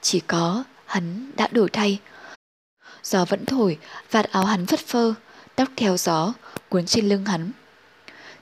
Chỉ 0.00 0.20
có 0.20 0.64
hắn 0.86 1.30
đã 1.36 1.48
đổi 1.52 1.68
thay. 1.72 1.98
Gió 3.02 3.24
vẫn 3.24 3.46
thổi, 3.46 3.78
vạt 4.10 4.30
áo 4.30 4.44
hắn 4.44 4.66
phất 4.66 4.80
phơ, 4.80 5.14
tóc 5.54 5.68
theo 5.76 5.96
gió, 5.96 6.32
cuốn 6.68 6.86
trên 6.86 7.08
lưng 7.08 7.24
hắn 7.24 7.50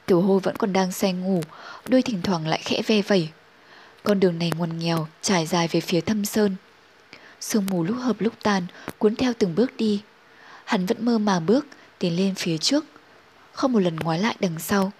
Tiểu 0.08 0.20
hô 0.20 0.38
vẫn 0.38 0.56
còn 0.56 0.72
đang 0.72 0.92
say 0.92 1.12
ngủ, 1.12 1.40
đôi 1.88 2.02
thỉnh 2.02 2.22
thoảng 2.22 2.46
lại 2.46 2.60
khẽ 2.64 2.82
ve 2.86 3.02
vẩy. 3.02 3.28
Con 4.02 4.20
đường 4.20 4.38
này 4.38 4.52
ngoằn 4.56 4.78
nghèo, 4.78 5.06
trải 5.22 5.46
dài 5.46 5.68
về 5.68 5.80
phía 5.80 6.00
thâm 6.00 6.24
sơn. 6.24 6.56
Sương 7.40 7.66
mù 7.70 7.84
lúc 7.84 7.96
hợp 8.00 8.20
lúc 8.20 8.32
tan, 8.42 8.66
cuốn 8.98 9.16
theo 9.16 9.32
từng 9.38 9.54
bước 9.54 9.76
đi. 9.76 10.02
Hắn 10.64 10.86
vẫn 10.86 11.04
mơ 11.04 11.18
màng 11.18 11.46
bước, 11.46 11.66
tiến 11.98 12.16
lên 12.16 12.34
phía 12.34 12.58
trước, 12.58 12.84
không 13.52 13.72
một 13.72 13.78
lần 13.78 13.96
ngoái 13.96 14.18
lại 14.18 14.36
đằng 14.40 14.58
sau. 14.58 14.92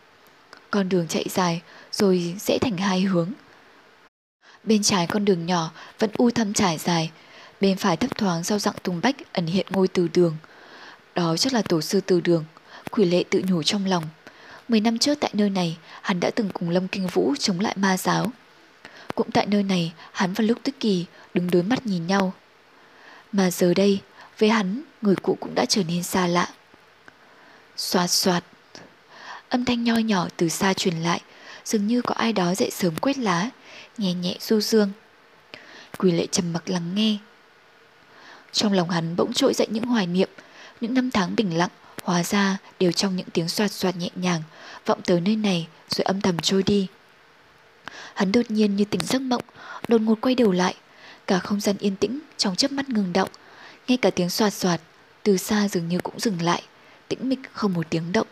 Con 0.70 0.88
đường 0.88 1.09
chạy 1.09 1.26
dài, 1.30 1.62
rồi 1.92 2.34
rẽ 2.38 2.59
thành 2.59 2.76
hai 2.76 3.00
hướng. 3.00 3.32
Bên 4.64 4.82
trái 4.82 5.06
con 5.06 5.24
đường 5.24 5.46
nhỏ 5.46 5.70
vẫn 5.98 6.11
u 6.16 6.30
thâm 6.30 6.52
trải 6.52 6.78
dài, 6.78 7.11
bên 7.61 7.76
phải 7.76 7.96
thấp 7.96 8.18
thoáng 8.18 8.44
sau 8.44 8.59
dặng 8.59 8.76
tùng 8.82 9.00
bách 9.02 9.16
ẩn 9.32 9.46
hiện 9.46 9.66
ngôi 9.70 9.88
từ 9.88 10.09
đường. 10.14 10.36
Đó 11.14 11.36
chắc 11.36 11.52
là 11.52 11.62
tổ 11.62 11.80
sư 11.80 12.00
từ 12.00 12.20
đường, 12.20 12.44
quỷ 12.90 13.04
lệ 13.04 13.24
tự 13.30 13.42
nhủ 13.46 13.62
trong 13.62 13.86
lòng. 13.86 14.04
Mười 14.69 14.81
năm 14.81 14.99
trước 14.99 15.21
tại 15.21 15.31
nơi 15.35 15.51
này, 15.51 15.77
hắn 16.03 16.21
đã 16.21 16.31
từng 16.31 16.51
cùng 16.53 16.71
Lâm 16.71 16.89
Kinh 16.89 17.07
Vũ 17.07 17.35
chống 17.39 17.61
lại 17.61 17.75
ma 17.77 17.97
giáo. 17.97 18.33
Cũng 19.14 19.31
tại 19.31 19.47
nơi 19.47 19.62
này, 19.62 19.93
hắn 20.12 20.33
và 20.33 20.45
Lúc 20.45 20.59
Tức 20.62 20.75
Kỳ 20.81 21.07
đứng 21.35 21.51
đối 21.51 21.62
mắt 21.62 21.87
nhìn 21.87 22.07
nhau. 22.07 22.33
Mà 23.33 23.51
giờ 23.51 23.75
đây, 23.75 24.01
với 24.39 24.49
hắn, 24.49 24.83
người 25.03 25.14
cũ 25.23 25.37
cũng 25.41 25.55
đã 25.55 25.64
trở 25.64 25.83
nên 25.89 26.03
xa 26.03 26.27
lạ. 26.27 26.49
Xoạt 27.77 28.11
xoạt. 28.11 28.45
Âm 29.49 29.64
thanh 29.64 29.85
nho 29.85 29.97
nhỏ 29.97 30.29
từ 30.37 30.49
xa 30.49 30.75
truyền 30.75 30.97
lại, 30.97 31.21
dường 31.64 31.87
như 31.87 32.03
có 32.03 32.14
ai 32.14 32.33
đó 32.33 32.55
dậy 32.55 32.71
sớm 32.71 32.97
quét 32.97 33.19
lá, 33.19 33.51
nhẹ 33.99 34.14
nhẹ 34.14 34.37
du 34.41 34.61
dương. 34.61 34.91
Quỳ 35.99 36.12
lệ 36.12 36.27
trầm 36.27 36.53
mặc 36.53 36.62
lắng 36.71 36.95
nghe. 36.95 37.16
Trong 38.53 38.73
lòng 38.73 38.91
hắn 38.91 39.16
bỗng 39.16 39.33
trỗi 39.33 39.55
dậy 39.55 39.66
những 39.71 39.85
hoài 39.85 40.07
niệm, 40.07 40.29
những 40.81 40.95
năm 40.95 41.11
tháng 41.11 41.37
bình 41.37 41.59
lặng, 41.59 41.71
hóa 42.09 42.22
ra 42.22 42.56
đều 42.80 42.92
trong 42.92 43.16
những 43.16 43.30
tiếng 43.32 43.48
soạt 43.48 43.72
soạt 43.72 43.96
nhẹ 43.96 44.09
nhàng, 44.14 44.42
vọng 44.86 45.00
tới 45.02 45.20
nơi 45.20 45.36
này 45.36 45.68
rồi 45.88 46.04
âm 46.04 46.20
thầm 46.20 46.38
trôi 46.38 46.62
đi. 46.62 46.86
Hắn 48.14 48.32
đột 48.32 48.50
nhiên 48.50 48.76
như 48.76 48.84
tỉnh 48.84 49.00
giấc 49.00 49.22
mộng, 49.22 49.42
đột 49.88 50.00
ngột 50.00 50.20
quay 50.20 50.34
đầu 50.34 50.52
lại, 50.52 50.74
cả 51.26 51.38
không 51.38 51.61
gian 51.61 51.76
yên 51.78 51.96
tĩnh 51.96 52.20
trong 52.36 52.56
chớp 52.56 52.72
mắt 52.72 52.88
ngừng 52.88 53.12
động, 53.12 53.28
ngay 53.88 53.96
cả 53.96 54.11
tiếng 54.11 54.30
soạt 54.30 54.52
soạt 54.52 54.80
từ 55.22 55.36
xa 55.36 55.68
dường 55.68 55.88
như 55.88 56.00
cũng 56.00 56.20
dừng 56.20 56.42
lại, 56.42 56.62
tĩnh 57.09 57.28
mịch 57.28 57.38
không 57.52 57.74
một 57.74 57.86
tiếng 57.90 58.12
động. 58.12 58.26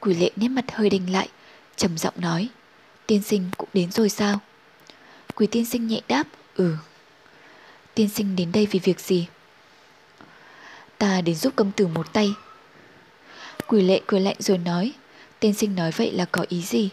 Quỷ 0.00 0.14
lệ 0.14 0.30
nét 0.36 0.48
mặt 0.48 0.64
hơi 0.72 0.90
đình 0.90 1.12
lại, 1.12 1.28
trầm 1.76 1.98
giọng 1.98 2.14
nói, 2.16 2.48
tiên 3.06 3.22
sinh 3.22 3.50
cũng 3.56 3.68
đến 3.72 3.92
rồi 3.92 4.08
sao? 4.08 4.40
Quỷ 5.34 5.46
tiên 5.46 5.64
sinh 5.64 5.86
nhẹ 5.86 6.00
đáp, 6.08 6.26
ừ. 6.56 6.76
Tiên 7.94 8.08
sinh 8.08 8.36
đến 8.36 8.52
đây 8.52 8.66
vì 8.70 8.78
việc 8.78 9.00
gì? 9.00 9.26
Ta 10.98 11.20
đến 11.20 11.34
giúp 11.34 11.52
công 11.56 11.72
tử 11.72 11.86
một 11.86 12.12
tay. 12.12 12.34
Quỷ 13.66 13.82
lệ 13.82 14.00
cười 14.06 14.20
lạnh 14.20 14.36
rồi 14.38 14.58
nói, 14.58 14.92
tên 15.40 15.54
sinh 15.54 15.74
nói 15.74 15.90
vậy 15.90 16.12
là 16.12 16.24
có 16.24 16.44
ý 16.48 16.62
gì? 16.62 16.90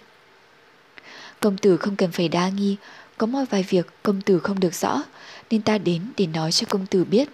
Công 1.39 1.57
tử 1.57 1.77
không 1.77 1.95
cần 1.95 2.11
phải 2.11 2.27
đa 2.27 2.49
nghi, 2.49 2.75
có 3.17 3.27
một 3.27 3.43
vài 3.49 3.63
việc 3.63 3.87
công 4.03 4.21
tử 4.21 4.39
không 4.39 4.59
được 4.59 4.73
rõ, 4.75 5.03
nên 5.49 5.61
ta 5.61 5.77
đến 5.77 6.01
để 6.17 6.27
nói 6.27 6.51
cho 6.51 6.67
công 6.69 6.85
tử 6.85 7.03
biết. 7.03 7.29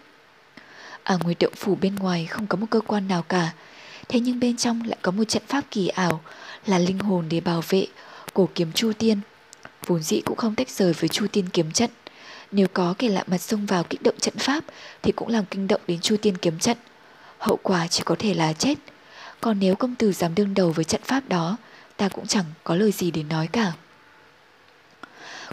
Ở 1.03 1.17
Nguyệt 1.23 1.37
Động 1.39 1.53
Phủ 1.55 1.75
bên 1.81 1.95
ngoài 1.95 2.25
không 2.25 2.47
có 2.47 2.57
một 2.57 2.65
cơ 2.69 2.81
quan 2.81 3.07
nào 3.07 3.21
cả, 3.21 3.53
thế 4.07 4.19
nhưng 4.19 4.39
bên 4.39 4.57
trong 4.57 4.83
lại 4.85 4.97
có 5.01 5.11
một 5.11 5.23
trận 5.23 5.43
pháp 5.47 5.63
kỳ 5.71 5.87
ảo 5.87 6.21
là 6.65 6.79
linh 6.79 6.99
hồn 6.99 7.25
để 7.29 7.39
bảo 7.39 7.63
vệ 7.69 7.87
cổ 8.33 8.49
kiếm 8.55 8.71
Chu 8.71 8.91
Tiên. 8.93 9.19
Vốn 9.85 10.03
dĩ 10.03 10.21
cũng 10.25 10.37
không 10.37 10.55
tách 10.55 10.69
rời 10.69 10.93
với 10.93 11.09
Chu 11.09 11.27
Tiên 11.27 11.49
kiếm 11.53 11.71
trận. 11.71 11.89
Nếu 12.51 12.67
có 12.73 12.93
kẻ 12.97 13.09
lạ 13.09 13.23
mặt 13.27 13.37
xông 13.37 13.65
vào 13.65 13.83
kích 13.83 14.03
động 14.03 14.19
trận 14.19 14.37
pháp 14.37 14.63
thì 15.01 15.11
cũng 15.11 15.27
làm 15.27 15.45
kinh 15.45 15.67
động 15.67 15.81
đến 15.87 15.99
Chu 16.01 16.17
Tiên 16.21 16.37
kiếm 16.37 16.59
trận. 16.59 16.77
Hậu 17.37 17.59
quả 17.63 17.87
chỉ 17.87 18.03
có 18.05 18.15
thể 18.19 18.33
là 18.33 18.53
chết. 18.53 18.75
Còn 19.41 19.59
nếu 19.59 19.75
công 19.75 19.95
tử 19.95 20.11
dám 20.11 20.35
đương 20.35 20.53
đầu 20.53 20.71
với 20.71 20.85
trận 20.85 21.01
pháp 21.03 21.29
đó, 21.29 21.57
ta 21.97 22.09
cũng 22.09 22.27
chẳng 22.27 22.45
có 22.63 22.75
lời 22.75 22.91
gì 22.91 23.11
để 23.11 23.23
nói 23.23 23.47
cả. 23.47 23.71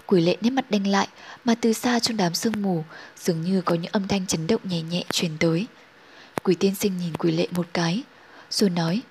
Quỷ 0.05 0.21
lệ 0.21 0.37
nét 0.41 0.49
mặt 0.49 0.71
đanh 0.71 0.87
lại 0.87 1.07
mà 1.43 1.55
từ 1.55 1.73
xa 1.73 1.99
trong 1.99 2.17
đám 2.17 2.33
sương 2.33 2.61
mù 2.61 2.83
dường 3.17 3.41
như 3.41 3.61
có 3.61 3.75
những 3.75 3.91
âm 3.91 4.07
thanh 4.07 4.27
chấn 4.27 4.47
động 4.47 4.61
nhẹ 4.63 4.81
nhẹ 4.81 5.03
truyền 5.11 5.37
tới. 5.39 5.67
Quỷ 6.43 6.55
tiên 6.55 6.75
sinh 6.75 6.97
nhìn 6.97 7.13
quỷ 7.17 7.31
lệ 7.31 7.47
một 7.51 7.67
cái 7.73 8.03
rồi 8.49 8.69
nói 8.69 9.01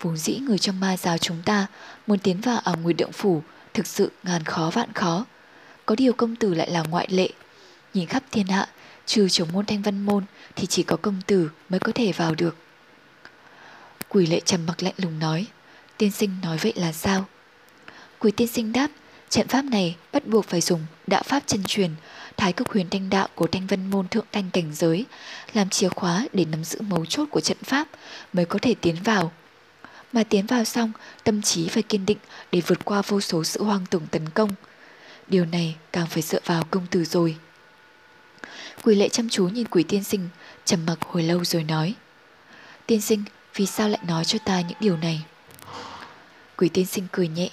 Vốn 0.00 0.16
dĩ 0.16 0.36
người 0.36 0.58
trong 0.58 0.80
ma 0.80 0.96
giáo 0.96 1.18
chúng 1.18 1.42
ta 1.44 1.66
muốn 2.06 2.18
tiến 2.18 2.40
vào 2.40 2.58
ở 2.58 2.74
nguyệt 2.82 2.96
động 2.96 3.12
phủ 3.12 3.42
thực 3.74 3.86
sự 3.86 4.10
ngàn 4.22 4.44
khó 4.44 4.70
vạn 4.74 4.92
khó. 4.92 5.24
Có 5.86 5.94
điều 5.94 6.12
công 6.12 6.36
tử 6.36 6.54
lại 6.54 6.70
là 6.70 6.82
ngoại 6.82 7.06
lệ. 7.10 7.28
Nhìn 7.94 8.06
khắp 8.06 8.22
thiên 8.30 8.46
hạ, 8.46 8.68
trừ 9.06 9.28
trưởng 9.28 9.52
môn 9.52 9.66
thanh 9.66 9.82
văn 9.82 10.06
môn 10.06 10.24
thì 10.56 10.66
chỉ 10.66 10.82
có 10.82 10.96
công 10.96 11.20
tử 11.26 11.50
mới 11.68 11.80
có 11.80 11.92
thể 11.94 12.12
vào 12.12 12.34
được. 12.34 12.56
Quỷ 14.08 14.26
lệ 14.26 14.40
trầm 14.40 14.66
mặc 14.66 14.82
lạnh 14.82 14.94
lùng 14.96 15.18
nói, 15.18 15.46
tiên 15.96 16.10
sinh 16.10 16.30
nói 16.42 16.58
vậy 16.58 16.72
là 16.76 16.92
sao? 16.92 17.24
Quỷ 18.18 18.30
tiên 18.30 18.48
sinh 18.48 18.72
đáp, 18.72 18.90
trận 19.28 19.48
pháp 19.48 19.64
này 19.64 19.96
bắt 20.12 20.26
buộc 20.26 20.44
phải 20.44 20.60
dùng 20.60 20.86
đạo 21.06 21.22
pháp 21.22 21.42
chân 21.46 21.64
truyền, 21.64 21.90
thái 22.36 22.52
cực 22.52 22.68
huyền 22.68 22.86
thanh 22.90 23.10
đạo 23.10 23.28
của 23.34 23.46
thanh 23.46 23.66
vân 23.66 23.90
môn 23.90 24.08
thượng 24.08 24.26
thanh 24.32 24.50
cảnh 24.50 24.74
giới, 24.74 25.04
làm 25.52 25.68
chìa 25.68 25.88
khóa 25.88 26.26
để 26.32 26.44
nắm 26.44 26.64
giữ 26.64 26.80
mấu 26.80 27.06
chốt 27.06 27.28
của 27.30 27.40
trận 27.40 27.58
pháp 27.64 27.88
mới 28.32 28.44
có 28.44 28.58
thể 28.62 28.74
tiến 28.80 28.96
vào. 29.04 29.32
Mà 30.12 30.24
tiến 30.24 30.46
vào 30.46 30.64
xong, 30.64 30.92
tâm 31.24 31.42
trí 31.42 31.68
phải 31.68 31.82
kiên 31.82 32.06
định 32.06 32.18
để 32.52 32.62
vượt 32.66 32.84
qua 32.84 33.02
vô 33.06 33.20
số 33.20 33.44
sự 33.44 33.64
hoang 33.64 33.86
tưởng 33.90 34.06
tấn 34.10 34.28
công. 34.28 34.50
Điều 35.26 35.44
này 35.44 35.76
càng 35.92 36.06
phải 36.06 36.22
dựa 36.22 36.40
vào 36.44 36.64
công 36.70 36.86
tử 36.86 37.04
rồi. 37.04 37.36
Quỷ 38.82 38.94
lệ 38.94 39.08
chăm 39.08 39.28
chú 39.28 39.48
nhìn 39.48 39.68
quỷ 39.68 39.82
tiên 39.82 40.04
sinh, 40.04 40.28
trầm 40.64 40.86
mặc 40.86 40.98
hồi 41.00 41.22
lâu 41.22 41.44
rồi 41.44 41.64
nói. 41.64 41.94
Tiên 42.86 43.00
sinh, 43.00 43.24
vì 43.58 43.66
sao 43.66 43.88
lại 43.88 44.00
nói 44.06 44.24
cho 44.24 44.38
ta 44.44 44.60
những 44.60 44.78
điều 44.80 44.96
này? 44.96 45.22
Quỷ 46.56 46.68
tiên 46.68 46.86
sinh 46.86 47.06
cười 47.12 47.28
nhẹ, 47.28 47.50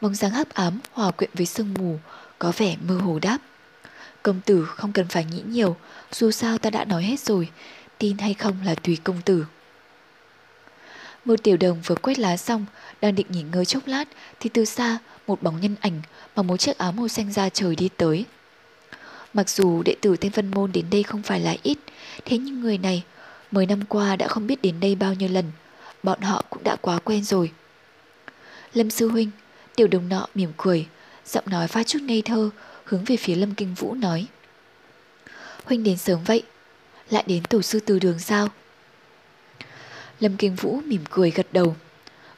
bóng 0.00 0.14
dáng 0.14 0.30
hấp 0.30 0.54
ám 0.54 0.80
hòa 0.92 1.10
quyện 1.10 1.30
với 1.34 1.46
sương 1.46 1.74
mù, 1.74 1.98
có 2.38 2.52
vẻ 2.56 2.76
mơ 2.88 2.98
hồ 2.98 3.18
đáp. 3.18 3.38
Công 4.22 4.40
tử 4.40 4.64
không 4.64 4.92
cần 4.92 5.06
phải 5.08 5.24
nghĩ 5.24 5.42
nhiều, 5.46 5.76
dù 6.12 6.30
sao 6.30 6.58
ta 6.58 6.70
đã 6.70 6.84
nói 6.84 7.02
hết 7.02 7.20
rồi, 7.20 7.48
tin 7.98 8.18
hay 8.18 8.34
không 8.34 8.56
là 8.64 8.74
tùy 8.74 8.98
công 9.04 9.22
tử. 9.22 9.46
Một 11.24 11.42
tiểu 11.42 11.56
đồng 11.56 11.82
vừa 11.86 11.94
quét 11.94 12.18
lá 12.18 12.36
xong, 12.36 12.66
đang 13.00 13.14
định 13.14 13.26
nghỉ 13.30 13.42
ngơi 13.42 13.64
chốc 13.64 13.86
lát, 13.86 14.04
thì 14.40 14.50
từ 14.54 14.64
xa 14.64 14.98
một 15.26 15.42
bóng 15.42 15.60
nhân 15.60 15.76
ảnh 15.80 16.00
bằng 16.34 16.46
một 16.46 16.56
chiếc 16.56 16.78
áo 16.78 16.92
màu 16.92 17.08
xanh 17.08 17.32
da 17.32 17.48
trời 17.48 17.76
đi 17.76 17.88
tới. 17.96 18.24
Mặc 19.34 19.50
dù 19.50 19.82
đệ 19.82 19.94
tử 20.00 20.16
Thanh 20.16 20.30
Vân 20.30 20.50
Môn 20.50 20.72
đến 20.72 20.84
đây 20.90 21.02
không 21.02 21.22
phải 21.22 21.40
là 21.40 21.56
ít, 21.62 21.78
thế 22.24 22.38
nhưng 22.38 22.60
người 22.60 22.78
này 22.78 23.02
mười 23.50 23.66
năm 23.66 23.80
qua 23.88 24.16
đã 24.16 24.28
không 24.28 24.46
biết 24.46 24.62
đến 24.62 24.80
đây 24.80 24.94
bao 24.94 25.14
nhiêu 25.14 25.28
lần, 25.28 25.44
bọn 26.02 26.20
họ 26.20 26.44
cũng 26.50 26.64
đã 26.64 26.76
quá 26.80 26.98
quen 26.98 27.24
rồi. 27.24 27.52
Lâm 28.74 28.90
Sư 28.90 29.08
Huynh, 29.08 29.30
tiểu 29.76 29.88
đồng 29.88 30.08
nọ 30.08 30.26
mỉm 30.34 30.52
cười, 30.56 30.86
giọng 31.26 31.44
nói 31.46 31.68
pha 31.68 31.84
chút 31.84 32.02
ngây 32.02 32.22
thơ, 32.22 32.50
hướng 32.84 33.04
về 33.04 33.16
phía 33.16 33.34
Lâm 33.34 33.54
Kinh 33.54 33.74
Vũ 33.74 33.94
nói. 33.94 34.26
Huynh 35.64 35.84
đến 35.84 35.96
sớm 35.96 36.24
vậy, 36.24 36.42
lại 37.10 37.24
đến 37.26 37.42
tổ 37.42 37.62
sư 37.62 37.80
từ 37.80 37.98
đường 37.98 38.18
sao? 38.18 38.48
Lâm 40.20 40.36
Kinh 40.36 40.54
Vũ 40.54 40.80
mỉm 40.84 41.04
cười 41.10 41.30
gật 41.30 41.46
đầu. 41.52 41.76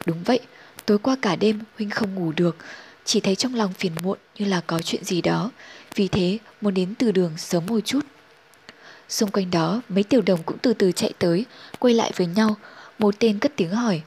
Đúng 0.06 0.22
vậy, 0.22 0.40
tối 0.86 0.98
qua 0.98 1.16
cả 1.22 1.36
đêm 1.36 1.60
Huynh 1.76 1.90
không 1.90 2.14
ngủ 2.14 2.32
được, 2.36 2.56
chỉ 3.04 3.20
thấy 3.20 3.36
trong 3.36 3.54
lòng 3.54 3.72
phiền 3.72 3.92
muộn 4.02 4.18
như 4.38 4.46
là 4.46 4.60
có 4.66 4.82
chuyện 4.82 5.04
gì 5.04 5.22
đó, 5.22 5.50
vì 5.94 6.08
thế 6.08 6.38
muốn 6.60 6.74
đến 6.74 6.94
từ 6.94 7.12
đường 7.12 7.32
sớm 7.38 7.66
một 7.66 7.80
chút. 7.84 8.00
Xung 9.10 9.30
quanh 9.30 9.50
đó, 9.50 9.80
mấy 9.88 10.04
tiểu 10.04 10.22
đồng 10.22 10.42
cũng 10.42 10.58
từ 10.58 10.74
từ 10.74 10.92
chạy 10.92 11.12
tới, 11.18 11.44
quay 11.78 11.94
lại 11.94 12.12
với 12.16 12.26
nhau, 12.26 12.56
một 12.98 13.14
tên 13.18 13.38
cất 13.38 13.52
tiếng 13.56 13.70
hỏi. 13.70 14.02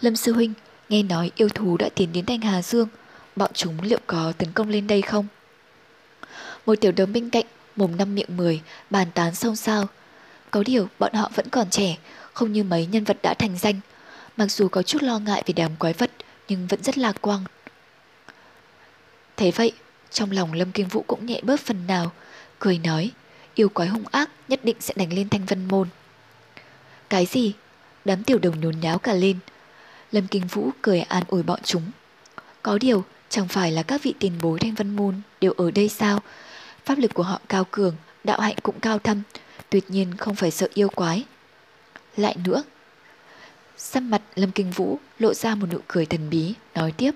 Lâm 0.00 0.16
Sư 0.16 0.32
Huynh, 0.32 0.52
nghe 0.88 1.02
nói 1.02 1.30
yêu 1.36 1.48
thú 1.48 1.76
đã 1.76 1.88
tiến 1.94 2.12
đến 2.12 2.26
thành 2.26 2.40
Hà 2.40 2.62
Dương, 2.62 2.88
bọn 3.36 3.50
chúng 3.54 3.82
liệu 3.82 3.98
có 4.06 4.32
tấn 4.38 4.52
công 4.52 4.68
lên 4.68 4.86
đây 4.86 5.02
không? 5.02 5.26
Một 6.66 6.74
tiểu 6.80 6.92
đồng 6.92 7.12
bên 7.12 7.30
cạnh, 7.30 7.44
mồm 7.76 7.96
năm 7.96 8.14
miệng 8.14 8.36
mười, 8.36 8.60
bàn 8.90 9.08
tán 9.14 9.34
xôn 9.34 9.56
xao. 9.56 9.88
Có 10.50 10.62
điều 10.62 10.88
bọn 10.98 11.12
họ 11.14 11.30
vẫn 11.34 11.48
còn 11.48 11.70
trẻ, 11.70 11.96
không 12.32 12.52
như 12.52 12.64
mấy 12.64 12.86
nhân 12.86 13.04
vật 13.04 13.16
đã 13.22 13.34
thành 13.34 13.58
danh. 13.58 13.80
Mặc 14.36 14.52
dù 14.52 14.68
có 14.68 14.82
chút 14.82 15.02
lo 15.02 15.18
ngại 15.18 15.42
về 15.46 15.54
đám 15.56 15.76
quái 15.76 15.92
vật, 15.92 16.10
nhưng 16.48 16.66
vẫn 16.66 16.82
rất 16.82 16.98
lạc 16.98 17.16
quan. 17.20 17.40
Thế 19.36 19.50
vậy, 19.50 19.72
trong 20.10 20.30
lòng 20.30 20.52
Lâm 20.52 20.72
Kinh 20.72 20.88
Vũ 20.88 21.04
cũng 21.06 21.26
nhẹ 21.26 21.40
bớt 21.42 21.60
phần 21.60 21.86
nào, 21.86 22.12
cười 22.58 22.78
nói, 22.78 23.10
yêu 23.54 23.68
quái 23.68 23.88
hung 23.88 24.04
ác 24.10 24.30
nhất 24.48 24.60
định 24.64 24.76
sẽ 24.80 24.94
đánh 24.96 25.12
lên 25.12 25.28
thanh 25.28 25.44
vân 25.44 25.68
môn. 25.68 25.88
Cái 27.08 27.26
gì? 27.26 27.52
Đám 28.04 28.24
tiểu 28.24 28.38
đồng 28.38 28.60
nhốn 28.60 28.80
nháo 28.80 28.98
cả 28.98 29.12
lên. 29.12 29.38
Lâm 30.12 30.26
Kinh 30.26 30.46
Vũ 30.46 30.70
cười 30.82 31.00
an 31.00 31.22
ủi 31.28 31.42
bọn 31.42 31.60
chúng. 31.64 31.82
Có 32.62 32.78
điều, 32.78 33.04
chẳng 33.28 33.48
phải 33.48 33.72
là 33.72 33.82
các 33.82 34.02
vị 34.02 34.14
tiền 34.18 34.32
bối 34.42 34.58
thanh 34.58 34.74
vân 34.74 34.96
môn 34.96 35.20
đều 35.40 35.52
ở 35.52 35.70
đây 35.70 35.88
sao? 35.88 36.22
Pháp 36.84 36.98
lực 36.98 37.14
của 37.14 37.22
họ 37.22 37.40
cao 37.48 37.66
cường, 37.70 37.96
đạo 38.24 38.40
hạnh 38.40 38.56
cũng 38.62 38.80
cao 38.80 38.98
thâm, 38.98 39.22
tuyệt 39.70 39.90
nhiên 39.90 40.16
không 40.16 40.34
phải 40.34 40.50
sợ 40.50 40.68
yêu 40.74 40.88
quái. 40.88 41.24
Lại 42.16 42.36
nữa, 42.44 42.62
Sắc 43.76 44.02
mặt 44.02 44.22
Lâm 44.34 44.50
Kinh 44.50 44.70
Vũ 44.70 44.98
lộ 45.18 45.34
ra 45.34 45.54
một 45.54 45.66
nụ 45.72 45.78
cười 45.88 46.06
thần 46.06 46.30
bí, 46.30 46.54
nói 46.74 46.92
tiếp. 46.96 47.10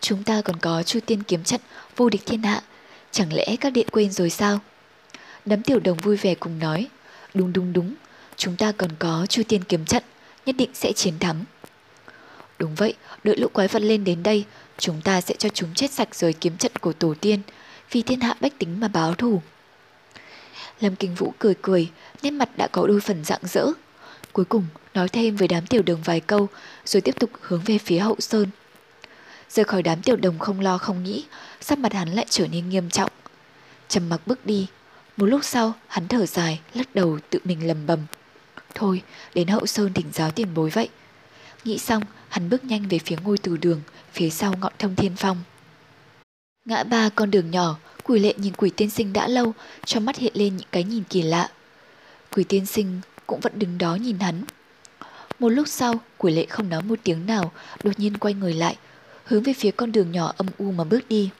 Chúng 0.00 0.24
ta 0.24 0.42
còn 0.42 0.56
có 0.58 0.82
chu 0.82 1.00
tiên 1.06 1.22
kiếm 1.22 1.44
trận 1.44 1.60
vô 1.96 2.08
địch 2.08 2.22
thiên 2.26 2.42
hạ, 2.42 2.62
chẳng 3.10 3.32
lẽ 3.32 3.56
các 3.60 3.70
điện 3.70 3.86
quên 3.92 4.12
rồi 4.12 4.30
sao? 4.30 4.60
Đám 5.46 5.62
tiểu 5.62 5.80
đồng 5.80 5.96
vui 5.96 6.16
vẻ 6.16 6.34
cùng 6.34 6.58
nói, 6.58 6.88
đúng 7.34 7.52
đúng 7.52 7.72
đúng, 7.72 7.94
chúng 8.36 8.56
ta 8.56 8.72
còn 8.72 8.90
có 8.98 9.26
chu 9.28 9.42
tiên 9.48 9.64
kiếm 9.64 9.84
trận, 9.84 10.02
nhất 10.46 10.56
định 10.58 10.70
sẽ 10.74 10.92
chiến 10.92 11.18
thắng. 11.18 11.44
Đúng 12.58 12.74
vậy, 12.74 12.94
đợi 13.24 13.36
lũ 13.36 13.48
quái 13.52 13.68
vật 13.68 13.82
lên 13.82 14.04
đến 14.04 14.22
đây, 14.22 14.44
chúng 14.78 15.00
ta 15.00 15.20
sẽ 15.20 15.34
cho 15.38 15.48
chúng 15.48 15.74
chết 15.74 15.90
sạch 15.90 16.14
rồi 16.14 16.32
kiếm 16.32 16.56
trận 16.56 16.72
của 16.80 16.92
tổ 16.92 17.14
tiên, 17.20 17.40
vì 17.90 18.02
thiên 18.02 18.20
hạ 18.20 18.36
bách 18.40 18.58
tính 18.58 18.80
mà 18.80 18.88
báo 18.88 19.14
thù. 19.14 19.42
Lâm 20.80 20.96
Kinh 20.96 21.14
Vũ 21.14 21.34
cười 21.38 21.54
cười, 21.62 21.90
nét 22.22 22.30
mặt 22.30 22.48
đã 22.56 22.68
có 22.72 22.86
đôi 22.86 23.00
phần 23.00 23.24
rạng 23.24 23.42
rỡ. 23.44 23.66
Cuối 24.32 24.44
cùng, 24.44 24.66
nói 24.94 25.08
thêm 25.08 25.36
với 25.36 25.48
đám 25.48 25.66
tiểu 25.66 25.82
đồng 25.82 26.02
vài 26.02 26.20
câu, 26.20 26.48
rồi 26.84 27.00
tiếp 27.00 27.14
tục 27.20 27.30
hướng 27.40 27.62
về 27.64 27.78
phía 27.78 27.98
hậu 27.98 28.16
sơn. 28.18 28.50
Rời 29.50 29.64
khỏi 29.64 29.82
đám 29.82 30.02
tiểu 30.02 30.16
đồng 30.16 30.38
không 30.38 30.60
lo 30.60 30.78
không 30.78 31.04
nghĩ, 31.04 31.24
sắc 31.60 31.78
mặt 31.78 31.92
hắn 31.92 32.08
lại 32.08 32.26
trở 32.28 32.46
nên 32.46 32.68
nghiêm 32.68 32.90
trọng. 32.90 33.10
Trầm 33.88 34.08
mặc 34.08 34.20
bước 34.26 34.46
đi, 34.46 34.66
một 35.16 35.26
lúc 35.26 35.44
sau 35.44 35.74
hắn 35.86 36.08
thở 36.08 36.26
dài, 36.26 36.60
lắc 36.74 36.94
đầu 36.94 37.18
tự 37.30 37.38
mình 37.44 37.66
lầm 37.66 37.86
bầm. 37.86 38.00
Thôi, 38.74 39.02
đến 39.34 39.48
hậu 39.48 39.66
sơn 39.66 39.92
đỉnh 39.94 40.12
giáo 40.12 40.30
tiền 40.30 40.54
bối 40.54 40.70
vậy. 40.70 40.88
Nghĩ 41.64 41.78
xong, 41.78 42.02
hắn 42.28 42.50
bước 42.50 42.64
nhanh 42.64 42.88
về 42.88 42.98
phía 42.98 43.16
ngôi 43.24 43.38
từ 43.38 43.56
đường, 43.56 43.80
phía 44.12 44.30
sau 44.30 44.54
ngọn 44.60 44.72
thông 44.78 44.96
thiên 44.96 45.16
phong. 45.16 45.42
Ngã 46.64 46.84
ba 46.84 47.08
con 47.08 47.30
đường 47.30 47.50
nhỏ, 47.50 47.78
Quỷ 48.08 48.18
lệ 48.18 48.34
nhìn 48.36 48.52
quỷ 48.56 48.70
tiên 48.70 48.90
sinh 48.90 49.12
đã 49.12 49.28
lâu, 49.28 49.54
trong 49.84 50.04
mắt 50.04 50.16
hiện 50.16 50.32
lên 50.34 50.56
những 50.56 50.68
cái 50.72 50.84
nhìn 50.84 51.02
kỳ 51.10 51.22
lạ. 51.22 51.50
Quỷ 52.32 52.44
tiên 52.44 52.66
sinh 52.66 53.00
cũng 53.26 53.40
vẫn 53.40 53.58
đứng 53.58 53.78
đó 53.78 53.94
nhìn 53.94 54.18
hắn. 54.18 54.44
Một 55.38 55.48
lúc 55.48 55.68
sau, 55.68 55.94
quỷ 56.18 56.32
lệ 56.32 56.46
không 56.46 56.68
nói 56.68 56.82
một 56.82 56.98
tiếng 57.02 57.26
nào, 57.26 57.52
đột 57.82 57.98
nhiên 57.98 58.16
quay 58.16 58.34
người 58.34 58.54
lại, 58.54 58.76
hướng 59.24 59.42
về 59.42 59.52
phía 59.52 59.70
con 59.70 59.92
đường 59.92 60.12
nhỏ 60.12 60.32
âm 60.36 60.46
u 60.58 60.72
mà 60.72 60.84
bước 60.84 61.08
đi. 61.08 61.30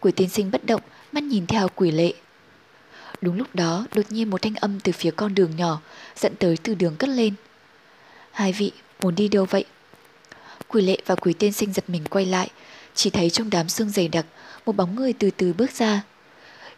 Quỷ 0.00 0.12
tiên 0.12 0.28
sinh 0.28 0.50
bất 0.50 0.66
động, 0.66 0.80
mắt 1.12 1.22
nhìn 1.22 1.46
theo 1.46 1.68
quỷ 1.74 1.90
lệ. 1.90 2.12
Đúng 3.20 3.36
lúc 3.36 3.54
đó, 3.54 3.86
đột 3.94 4.12
nhiên 4.12 4.30
một 4.30 4.42
thanh 4.42 4.54
âm 4.54 4.80
từ 4.80 4.92
phía 4.92 5.10
con 5.10 5.34
đường 5.34 5.56
nhỏ, 5.56 5.80
dẫn 6.16 6.34
tới 6.36 6.56
từ 6.62 6.74
đường 6.74 6.96
cất 6.96 7.10
lên. 7.10 7.34
Hai 8.30 8.52
vị, 8.52 8.72
muốn 9.00 9.14
đi 9.14 9.28
đâu 9.28 9.46
vậy? 9.50 9.64
Quỷ 10.68 10.82
lệ 10.82 10.98
và 11.06 11.14
quỷ 11.14 11.32
tiên 11.32 11.52
sinh 11.52 11.72
giật 11.72 11.90
mình 11.90 12.04
quay 12.10 12.26
lại, 12.26 12.50
chỉ 12.94 13.10
thấy 13.10 13.30
trong 13.30 13.50
đám 13.50 13.68
xương 13.68 13.90
dày 13.90 14.08
đặc, 14.08 14.26
một 14.66 14.76
bóng 14.76 14.96
người 14.96 15.12
từ 15.12 15.30
từ 15.30 15.52
bước 15.52 15.70
ra. 15.70 16.02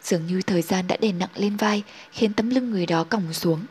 Dường 0.03 0.27
như 0.27 0.41
thời 0.41 0.61
gian 0.61 0.87
đã 0.87 0.97
đè 0.97 1.11
nặng 1.11 1.29
lên 1.35 1.55
vai, 1.55 1.83
khiến 2.11 2.33
tấm 2.33 2.49
lưng 2.49 2.71
người 2.71 2.85
đó 2.85 3.03
còng 3.03 3.33
xuống. 3.33 3.65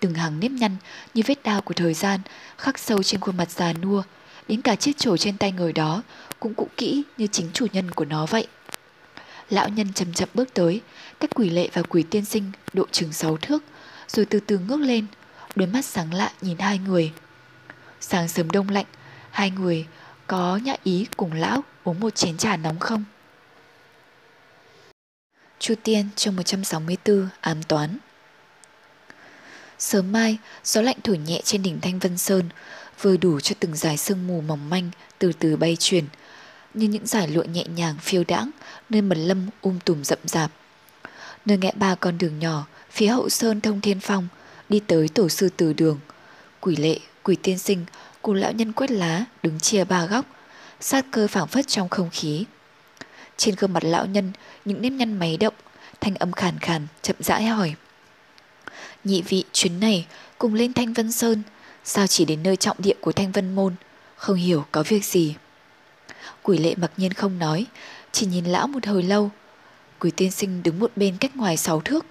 Từng 0.00 0.14
hàng 0.14 0.40
nếp 0.40 0.50
nhăn 0.50 0.76
như 1.14 1.22
vết 1.26 1.42
đao 1.42 1.60
của 1.60 1.74
thời 1.74 1.94
gian 1.94 2.20
khắc 2.58 2.78
sâu 2.78 3.02
trên 3.02 3.20
khuôn 3.20 3.36
mặt 3.36 3.50
già 3.50 3.72
nua, 3.72 4.02
đến 4.48 4.62
cả 4.62 4.76
chiếc 4.76 4.98
chổi 4.98 5.18
trên 5.18 5.36
tay 5.36 5.52
người 5.52 5.72
đó 5.72 6.02
cũng 6.40 6.54
cũ 6.54 6.68
kỹ 6.76 7.02
như 7.16 7.26
chính 7.26 7.50
chủ 7.52 7.66
nhân 7.72 7.90
của 7.90 8.04
nó 8.04 8.26
vậy. 8.26 8.46
Lão 9.50 9.68
nhân 9.68 9.92
chậm 9.92 10.12
chậm 10.12 10.28
bước 10.34 10.54
tới, 10.54 10.80
cách 11.20 11.30
quỷ 11.34 11.50
lệ 11.50 11.68
và 11.72 11.82
quỷ 11.82 12.02
tiên 12.10 12.24
sinh 12.24 12.52
độ 12.72 12.86
chừng 12.92 13.12
sáu 13.12 13.36
thước, 13.36 13.62
rồi 14.08 14.26
từ 14.26 14.40
từ 14.40 14.58
ngước 14.58 14.80
lên, 14.80 15.06
đôi 15.54 15.68
mắt 15.68 15.84
sáng 15.84 16.14
lạ 16.14 16.32
nhìn 16.40 16.58
hai 16.58 16.78
người. 16.78 17.12
Sáng 18.00 18.28
sớm 18.28 18.50
đông 18.50 18.68
lạnh, 18.68 18.86
hai 19.30 19.50
người 19.50 19.86
có 20.26 20.56
nhã 20.56 20.76
ý 20.84 21.06
cùng 21.16 21.32
lão 21.32 21.64
uống 21.84 22.00
một 22.00 22.14
chén 22.14 22.36
trà 22.36 22.56
nóng 22.56 22.78
không? 22.78 23.04
Chu 25.58 25.74
Tiên 25.82 26.08
chương 26.16 26.36
164 26.36 27.28
ám 27.40 27.62
toán 27.62 27.98
Sớm 29.78 30.12
mai, 30.12 30.38
gió 30.64 30.80
lạnh 30.80 30.96
thổi 31.04 31.18
nhẹ 31.18 31.40
trên 31.44 31.62
đỉnh 31.62 31.80
Thanh 31.80 31.98
Vân 31.98 32.18
Sơn, 32.18 32.48
vừa 33.00 33.16
đủ 33.16 33.40
cho 33.40 33.54
từng 33.60 33.76
dải 33.76 33.96
sương 33.96 34.26
mù 34.26 34.40
mỏng 34.40 34.70
manh 34.70 34.90
từ 35.18 35.32
từ 35.38 35.56
bay 35.56 35.76
truyền, 35.80 36.04
như 36.74 36.88
những 36.88 37.06
giải 37.06 37.28
lụa 37.28 37.42
nhẹ 37.42 37.64
nhàng 37.64 37.96
phiêu 38.00 38.24
đãng 38.28 38.50
nơi 38.90 39.02
mật 39.02 39.18
lâm 39.18 39.46
um 39.62 39.78
tùm 39.78 40.02
rậm 40.02 40.18
rạp. 40.24 40.50
Nơi 41.46 41.58
ngã 41.58 41.70
ba 41.74 41.94
con 41.94 42.18
đường 42.18 42.38
nhỏ, 42.38 42.66
phía 42.90 43.06
hậu 43.06 43.28
sơn 43.28 43.60
thông 43.60 43.80
thiên 43.80 44.00
phong, 44.00 44.28
đi 44.68 44.80
tới 44.86 45.08
tổ 45.08 45.28
sư 45.28 45.48
từ 45.56 45.72
đường. 45.72 46.00
Quỷ 46.60 46.76
lệ, 46.76 46.98
quỷ 47.22 47.36
tiên 47.42 47.58
sinh, 47.58 47.84
cùng 48.22 48.34
lão 48.34 48.52
nhân 48.52 48.72
quét 48.72 48.90
lá 48.90 49.24
đứng 49.42 49.60
chia 49.60 49.84
ba 49.84 50.06
góc, 50.06 50.26
sát 50.80 51.06
cơ 51.10 51.28
phảng 51.28 51.46
phất 51.46 51.66
trong 51.68 51.88
không 51.88 52.10
khí. 52.12 52.44
Trên 53.36 53.54
gương 53.58 53.72
mặt 53.72 53.84
lão 53.84 54.06
nhân, 54.06 54.32
những 54.64 54.82
nếp 54.82 54.92
nhăn 54.92 55.18
máy 55.18 55.36
động, 55.36 55.54
thanh 56.00 56.14
âm 56.14 56.32
khàn 56.32 56.58
khàn, 56.58 56.86
chậm 57.02 57.16
rãi 57.18 57.44
hỏi. 57.44 57.74
Nhị 59.04 59.22
vị 59.22 59.44
chuyến 59.52 59.80
này 59.80 60.06
cùng 60.38 60.54
lên 60.54 60.72
Thanh 60.72 60.92
Vân 60.92 61.12
Sơn, 61.12 61.42
sao 61.84 62.06
chỉ 62.06 62.24
đến 62.24 62.42
nơi 62.42 62.56
trọng 62.56 62.76
địa 62.80 62.94
của 63.00 63.12
Thanh 63.12 63.32
Vân 63.32 63.54
Môn, 63.54 63.74
không 64.16 64.36
hiểu 64.36 64.64
có 64.72 64.82
việc 64.82 65.04
gì. 65.04 65.34
Quỷ 66.46 66.58
lệ 66.58 66.74
mặc 66.76 66.90
nhiên 66.96 67.12
không 67.12 67.38
nói, 67.38 67.66
chỉ 68.12 68.26
nhìn 68.26 68.44
lão 68.44 68.66
một 68.66 68.86
hồi 68.86 69.02
lâu. 69.02 69.30
Quỷ 69.98 70.10
tiên 70.16 70.30
sinh 70.30 70.62
đứng 70.62 70.78
một 70.78 70.92
bên 70.96 71.16
cách 71.20 71.36
ngoài 71.36 71.56
sáu 71.56 71.80
thước. 71.80 72.06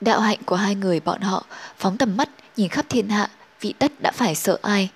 Đạo 0.00 0.20
hạnh 0.20 0.38
của 0.46 0.56
hai 0.56 0.74
người 0.74 1.00
bọn 1.00 1.20
họ 1.20 1.46
phóng 1.78 1.98
tầm 1.98 2.16
mắt 2.16 2.28
nhìn 2.56 2.68
khắp 2.68 2.86
thiên 2.88 3.08
hạ, 3.08 3.30
vị 3.60 3.74
đất 3.78 3.92
đã 4.02 4.12
phải 4.14 4.34
sợ 4.34 4.58
ai. 4.62 4.90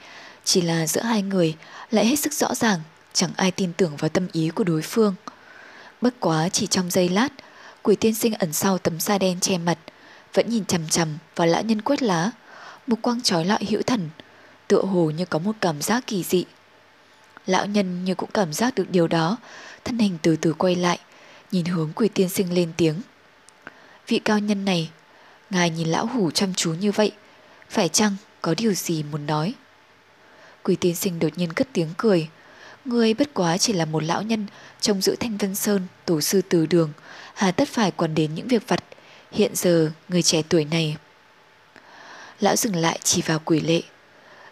Chỉ 0.45 0.61
là 0.61 0.87
giữa 0.87 1.03
hai 1.03 1.23
người 1.23 1.57
lại 1.91 2.07
hết 2.07 2.19
sức 2.19 2.33
rõ 2.33 2.55
ràng, 2.55 2.81
chẳng 3.13 3.31
ai 3.37 3.51
tin 3.51 3.73
tưởng 3.73 3.97
vào 3.97 4.09
tâm 4.09 4.27
ý 4.33 4.49
của 4.49 4.65
đối 4.65 4.83
phương. 4.83 5.15
Bất 6.01 6.15
quá 6.21 6.49
chỉ 6.49 6.67
trong 6.67 6.91
giây 6.91 7.09
lát, 7.09 7.29
quỷ 7.83 7.97
tiên 7.97 8.15
sinh 8.15 8.35
ẩn 8.35 8.53
sau 8.53 8.79
tấm 8.79 9.01
da 9.01 9.19
đen 9.19 9.41
che 9.41 9.59
mặt, 9.59 9.79
vẫn 10.35 10.51
nhìn 10.51 10.65
chằm 10.65 10.89
chằm 10.89 11.19
vào 11.37 11.47
lão 11.47 11.63
nhân 11.63 11.83
quét 11.83 12.03
lá, 12.03 12.31
một 12.87 12.97
quang 13.03 13.23
trói 13.23 13.45
lọi 13.45 13.65
hữu 13.69 13.83
thần, 13.83 14.11
tựa 14.69 14.83
hồ 14.83 15.11
như 15.11 15.25
có 15.25 15.39
một 15.39 15.53
cảm 15.61 15.83
giác 15.83 16.07
kỳ 16.07 16.23
dị. 16.23 16.45
Lão 17.49 17.67
nhân 17.67 18.05
như 18.05 18.15
cũng 18.15 18.31
cảm 18.35 18.53
giác 18.53 18.75
được 18.75 18.91
điều 18.91 19.09
đó, 19.09 19.37
thân 19.85 19.99
hình 19.99 20.19
từ 20.23 20.37
từ 20.37 20.53
quay 20.53 20.75
lại, 20.75 20.99
nhìn 21.53 21.65
hướng 21.65 21.93
quỷ 21.95 22.09
tiên 22.09 22.29
sinh 22.29 22.53
lên 22.55 22.73
tiếng. 22.77 23.01
Vị 24.09 24.19
cao 24.19 24.39
nhân 24.39 24.65
này, 24.65 24.91
ngài 25.51 25.71
nhìn 25.71 25.89
lão 25.89 26.07
hủ 26.07 26.31
chăm 26.31 26.55
chú 26.55 26.75
như 26.75 26.93
vậy, 26.93 27.13
phải 27.69 27.89
chăng 27.89 28.17
có 28.43 28.55
điều 28.57 28.73
gì 28.73 29.03
muốn 29.03 29.27
nói? 29.27 29.55
Quỷ 30.63 30.77
tiên 30.77 30.95
sinh 30.95 31.19
đột 31.19 31.39
nhiên 31.39 31.53
cất 31.53 31.69
tiếng 31.73 31.89
cười. 31.97 32.29
Người 32.85 33.15
bất 33.15 33.35
quá 33.35 33.59
chỉ 33.59 33.73
là 33.73 33.85
một 33.85 34.03
lão 34.03 34.23
nhân 34.23 34.47
trông 34.81 35.03
giữ 35.03 35.17
Thanh 35.21 35.37
Vân 35.37 35.55
Sơn, 35.55 35.87
tổ 36.05 36.21
sư 36.21 36.43
từ 36.49 36.67
đường, 36.67 36.93
hà 37.35 37.51
tất 37.51 37.69
phải 37.69 37.91
quản 37.91 38.15
đến 38.15 38.35
những 38.35 38.49
việc 38.49 38.69
vặt. 38.69 38.85
Hiện 39.33 39.51
giờ, 39.55 39.91
người 40.09 40.23
trẻ 40.23 40.43
tuổi 40.49 40.65
này. 40.65 40.97
Lão 42.41 42.57
dừng 42.57 42.77
lại 42.77 42.99
chỉ 43.03 43.23
vào 43.23 43.41
quỷ 43.45 43.61
lệ. 43.61 43.83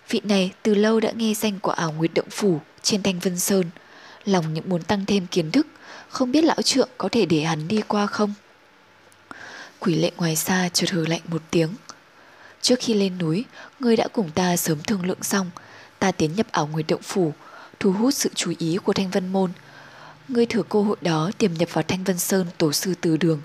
Vị 0.09 0.20
này 0.24 0.53
từ 0.62 0.74
lâu 0.74 1.01
đã 1.01 1.12
nghe 1.16 1.34
danh 1.34 1.61
của 1.61 1.70
ảo 1.70 1.92
nguyệt 1.92 2.11
động 2.14 2.30
phủ 2.30 2.61
trên 2.87 3.03
Thanh 3.03 3.18
Vân 3.18 3.39
Sơn. 3.39 3.64
Lòng 4.24 4.55
những 4.55 4.68
muốn 4.68 4.82
tăng 4.82 5.07
thêm 5.07 5.26
kiến 5.26 5.51
thức, 5.51 5.66
không 6.09 6.32
biết 6.32 6.45
lão 6.45 6.62
trượng 6.62 6.89
có 6.99 7.09
thể 7.09 7.26
để 7.26 7.41
hắn 7.41 7.68
đi 7.68 7.82
qua 7.89 8.07
không? 8.07 8.34
Quỷ 9.78 9.95
lệ 9.95 10.11
ngoài 10.16 10.37
xa 10.37 10.68
chợt 10.72 10.91
hừ 10.91 11.07
lạnh 11.07 11.20
một 11.24 11.43
tiếng. 11.51 11.68
Trước 12.62 12.78
khi 12.80 12.95
lên 12.95 13.18
núi, 13.18 13.45
ngươi 13.80 13.97
đã 13.97 14.09
cùng 14.12 14.30
ta 14.30 14.57
sớm 14.57 14.78
thương 14.82 15.07
lượng 15.07 15.22
xong, 15.22 15.51
ta 15.99 16.12
tiến 16.12 16.37
nhập 16.37 16.47
ảo 16.51 16.66
người 16.66 16.82
động 16.82 17.03
phủ, 17.03 17.32
thu 17.80 17.93
hút 17.93 18.14
sự 18.14 18.30
chú 18.34 18.53
ý 18.59 18.78
của 18.84 18.93
Thanh 18.93 19.11
Vân 19.11 19.28
Môn. 19.28 19.51
Ngươi 20.28 20.47
thừa 20.47 20.62
cơ 20.62 20.82
hội 20.82 20.97
đó 21.01 21.30
tiềm 21.39 21.55
nhập 21.55 21.68
vào 21.72 21.84
Thanh 21.89 22.05
Vân 22.05 22.18
Sơn 22.18 22.47
tổ 22.59 22.72
sư 22.72 22.95
từ 23.01 23.16
đường, 23.16 23.41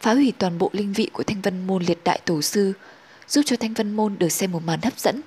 phá 0.00 0.14
hủy 0.14 0.32
toàn 0.38 0.58
bộ 0.58 0.70
linh 0.72 0.92
vị 0.92 1.10
của 1.12 1.22
Thanh 1.22 1.40
Vân 1.40 1.66
Môn 1.66 1.82
liệt 1.82 1.98
đại 2.04 2.20
tổ 2.24 2.42
sư, 2.42 2.72
giúp 3.28 3.42
cho 3.46 3.56
Thanh 3.60 3.74
Vân 3.74 3.96
Môn 3.96 4.18
được 4.18 4.28
xem 4.28 4.52
một 4.52 4.62
màn 4.64 4.80
hấp 4.82 4.98
dẫn. 4.98 5.20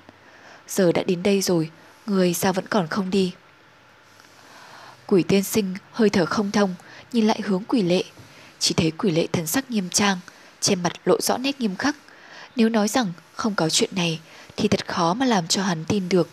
Giờ 0.68 0.92
đã 0.92 1.04
đến 1.04 1.24
đây 1.24 1.42
rồi, 1.42 1.70
người 2.06 2.34
sao 2.34 2.54
vẫn 2.54 2.68
còn 2.68 2.88
không 2.88 3.10
đi? 3.10 3.34
Quỷ 5.12 5.24
tiên 5.24 5.44
sinh 5.44 5.76
hơi 5.92 6.10
thở 6.10 6.26
không 6.26 6.52
thông, 6.52 6.76
nhìn 7.14 7.28
lại 7.28 7.42
hướng 7.44 7.64
quỷ 7.68 7.82
lệ. 7.82 8.04
Chỉ 8.60 8.74
thấy 8.74 8.92
quỷ 8.92 9.12
lệ 9.12 9.28
thần 9.28 9.48
sắc 9.48 9.72
nghiêm 9.72 9.90
trang, 9.90 10.18
trên 10.62 10.84
mặt 10.84 10.94
lộ 11.06 11.22
rõ 11.22 11.38
nét 11.38 11.62
nghiêm 11.62 11.76
khắc. 11.76 11.96
Nếu 12.56 12.70
nói 12.70 12.88
rằng 12.88 13.14
không 13.34 13.56
có 13.56 13.70
chuyện 13.70 13.90
này 13.96 14.20
thì 14.58 14.68
thật 14.68 14.88
khó 14.88 15.14
mà 15.14 15.26
làm 15.26 15.48
cho 15.48 15.64
hắn 15.64 15.86
tin 15.86 16.10
được. 16.10 16.30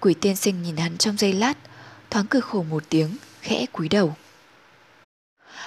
Quỷ 0.00 0.14
tiên 0.14 0.36
sinh 0.36 0.62
nhìn 0.62 0.76
hắn 0.76 0.96
trong 0.96 1.16
giây 1.16 1.32
lát, 1.32 1.58
thoáng 2.10 2.26
cười 2.26 2.42
khổ 2.42 2.62
một 2.62 2.84
tiếng, 2.88 3.16
khẽ 3.40 3.66
cúi 3.72 3.88
đầu. 3.88 4.16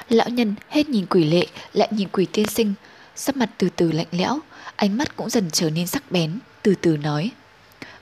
Lão 0.10 0.30
nhân 0.30 0.56
hết 0.70 0.90
nhìn 0.90 1.06
quỷ 1.06 1.24
lệ, 1.24 1.48
lại 1.74 1.90
nhìn 1.92 2.08
quỷ 2.12 2.26
tiên 2.32 2.48
sinh, 2.48 2.74
sắc 3.16 3.38
mặt 3.38 3.50
từ 3.58 3.70
từ 3.76 3.92
lạnh 3.92 4.08
lẽo, 4.12 4.40
ánh 4.76 4.98
mắt 4.98 5.16
cũng 5.16 5.30
dần 5.30 5.50
trở 5.52 5.70
nên 5.70 5.88
sắc 5.88 6.12
bén, 6.12 6.40
từ 6.62 6.76
từ 6.82 6.98
nói. 6.98 7.32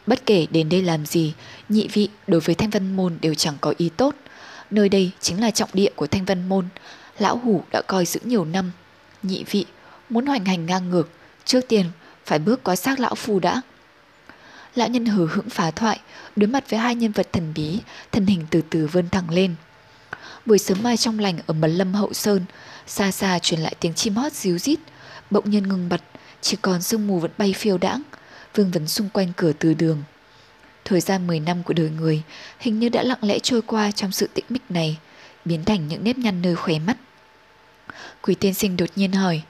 Bất 0.08 0.26
kể 0.26 0.48
đến 0.52 0.70
đây 0.70 0.82
làm 0.82 1.06
gì, 1.06 1.34
nhị 1.70 1.88
vị 1.94 2.10
đối 2.28 2.42
với 2.42 2.56
Thanh 2.56 2.70
vân 2.70 2.96
Môn 2.96 3.18
đều 3.22 3.34
chẳng 3.34 3.58
có 3.62 3.74
ý 3.78 3.90
tốt. 3.90 4.16
Nơi 4.72 4.90
đây 4.90 5.12
chính 5.22 5.42
là 5.42 5.52
trọng 5.52 5.70
địa 5.74 5.90
của 5.96 6.08
Thanh 6.08 6.26
vân 6.26 6.50
Môn. 6.50 6.68
Lão 7.20 7.38
Hủ 7.38 7.64
đã 7.72 7.82
coi 7.88 8.06
giữ 8.06 8.20
nhiều 8.24 8.46
năm. 8.46 8.72
Nhị 9.24 9.44
vị 9.44 9.66
muốn 10.10 10.26
hoành 10.26 10.46
hành 10.46 10.66
ngang 10.66 10.90
ngược, 10.90 11.10
trước 11.46 11.62
tiên 11.68 11.86
phải 12.26 12.40
bước 12.40 12.64
qua 12.64 12.76
xác 12.76 13.00
lão 13.00 13.16
phù 13.16 13.40
đã. 13.40 13.62
Lão 14.76 14.88
nhân 14.88 15.06
hử 15.06 15.28
hững 15.28 15.50
phá 15.50 15.72
thoại, 15.72 16.00
đối 16.36 16.48
mặt 16.48 16.70
với 16.70 16.80
hai 16.80 16.96
nhân 16.96 17.12
vật 17.12 17.28
thần 17.34 17.54
bí, 17.56 17.80
thân 18.12 18.26
hình 18.26 18.46
từ 18.50 18.62
từ 18.70 18.88
vươn 18.88 19.10
thẳng 19.10 19.30
lên. 19.30 19.56
Buổi 20.46 20.58
sớm 20.58 20.84
mai 20.84 20.98
trong 20.98 21.20
lành 21.20 21.40
ở 21.48 21.54
mật 21.54 21.68
lâm 21.68 21.94
hậu 21.94 22.14
sơn, 22.14 22.46
xa 22.88 23.12
xa 23.12 23.40
truyền 23.40 23.60
lại 23.60 23.76
tiếng 23.80 23.94
chim 23.94 24.16
hót 24.16 24.34
ríu 24.34 24.58
rít, 24.58 24.80
bỗng 25.32 25.50
nhiên 25.50 25.68
ngừng 25.68 25.90
bật, 25.90 26.02
chỉ 26.42 26.58
còn 26.62 26.82
sương 26.82 27.08
mù 27.08 27.20
vẫn 27.20 27.32
bay 27.38 27.54
phiêu 27.54 27.78
đãng, 27.78 28.02
vương 28.56 28.72
vấn 28.72 28.88
xung 28.88 29.10
quanh 29.10 29.32
cửa 29.36 29.52
từ 29.60 29.74
đường. 29.74 30.04
Thời 30.86 31.02
gian 31.02 31.28
10 31.28 31.40
năm 31.40 31.64
của 31.64 31.74
đời 31.74 31.90
người 31.90 32.22
hình 32.60 32.80
như 32.80 32.90
đã 32.90 33.04
lặng 33.04 33.20
lẽ 33.22 33.40
trôi 33.40 33.62
qua 33.62 33.92
trong 33.92 34.12
sự 34.12 34.30
tĩnh 34.34 34.46
mịch 34.50 34.72
này, 34.72 34.98
biến 35.46 35.66
thành 35.66 35.88
những 35.88 36.04
nếp 36.04 36.18
nhăn 36.18 36.42
nơi 36.42 36.56
khóe 36.56 36.80
mắt. 36.80 36.98
Quỷ 38.22 38.36
tiên 38.36 38.54
sinh 38.54 38.78
đột 38.78 38.90
nhiên 38.96 39.12
hỏi, 39.12 39.42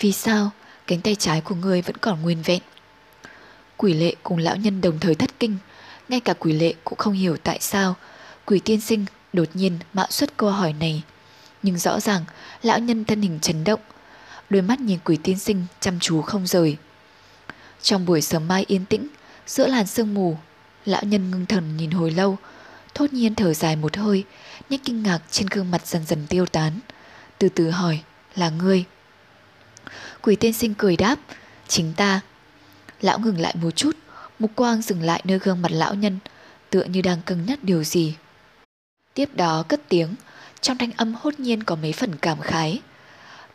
vì 0.00 0.12
sao 0.12 0.50
cánh 0.86 1.00
tay 1.00 1.14
trái 1.14 1.40
của 1.40 1.54
người 1.54 1.82
vẫn 1.82 1.96
còn 1.96 2.22
nguyên 2.22 2.42
vẹn? 2.42 2.62
Quỷ 3.76 3.94
lệ 3.94 4.14
cùng 4.22 4.38
lão 4.38 4.56
nhân 4.56 4.80
đồng 4.80 4.98
thời 4.98 5.14
thất 5.14 5.30
kinh, 5.38 5.56
ngay 6.08 6.20
cả 6.20 6.34
quỷ 6.38 6.52
lệ 6.52 6.74
cũng 6.84 6.98
không 6.98 7.12
hiểu 7.12 7.36
tại 7.36 7.58
sao 7.60 7.94
quỷ 8.44 8.60
tiên 8.64 8.80
sinh 8.80 9.04
đột 9.32 9.48
nhiên 9.54 9.78
mạo 9.92 10.06
xuất 10.10 10.36
câu 10.36 10.50
hỏi 10.50 10.72
này. 10.72 11.02
Nhưng 11.62 11.78
rõ 11.78 12.00
ràng 12.00 12.24
lão 12.62 12.78
nhân 12.78 13.04
thân 13.04 13.22
hình 13.22 13.38
chấn 13.42 13.64
động, 13.64 13.80
đôi 14.50 14.62
mắt 14.62 14.80
nhìn 14.80 14.98
quỷ 15.04 15.18
tiên 15.22 15.38
sinh 15.38 15.66
chăm 15.80 16.00
chú 16.00 16.22
không 16.22 16.46
rời. 16.46 16.76
Trong 17.82 18.06
buổi 18.06 18.20
sớm 18.20 18.48
mai 18.48 18.64
yên 18.68 18.84
tĩnh, 18.84 19.08
giữa 19.46 19.66
làn 19.66 19.86
sương 19.86 20.14
mù, 20.14 20.36
lão 20.84 21.02
nhân 21.02 21.30
ngưng 21.30 21.46
thần 21.46 21.76
nhìn 21.76 21.90
hồi 21.90 22.10
lâu, 22.10 22.38
thốt 22.94 23.12
nhiên 23.12 23.34
thở 23.34 23.54
dài 23.54 23.76
một 23.76 23.96
hơi, 23.96 24.24
nét 24.70 24.78
kinh 24.84 25.02
ngạc 25.02 25.18
trên 25.30 25.46
gương 25.50 25.70
mặt 25.70 25.86
dần 25.86 26.06
dần 26.06 26.26
tiêu 26.28 26.46
tán. 26.46 26.80
Từ 27.38 27.48
từ 27.48 27.70
hỏi, 27.70 28.00
là 28.34 28.50
ngươi. 28.50 28.84
Quỷ 30.22 30.36
tiên 30.36 30.52
sinh 30.52 30.74
cười 30.74 30.96
đáp, 30.96 31.18
chính 31.68 31.92
ta. 31.96 32.20
Lão 33.00 33.18
ngừng 33.18 33.40
lại 33.40 33.54
một 33.62 33.70
chút, 33.70 33.96
mục 34.38 34.50
quang 34.54 34.82
dừng 34.82 35.02
lại 35.02 35.22
nơi 35.24 35.38
gương 35.38 35.62
mặt 35.62 35.72
lão 35.72 35.94
nhân, 35.94 36.18
tựa 36.70 36.84
như 36.84 37.02
đang 37.02 37.22
cân 37.22 37.46
nhắc 37.46 37.64
điều 37.64 37.84
gì. 37.84 38.16
Tiếp 39.14 39.28
đó 39.34 39.62
cất 39.68 39.80
tiếng, 39.88 40.14
trong 40.60 40.78
thanh 40.78 40.90
âm 40.96 41.14
hốt 41.14 41.40
nhiên 41.40 41.62
có 41.62 41.76
mấy 41.76 41.92
phần 41.92 42.16
cảm 42.16 42.40
khái. 42.40 42.80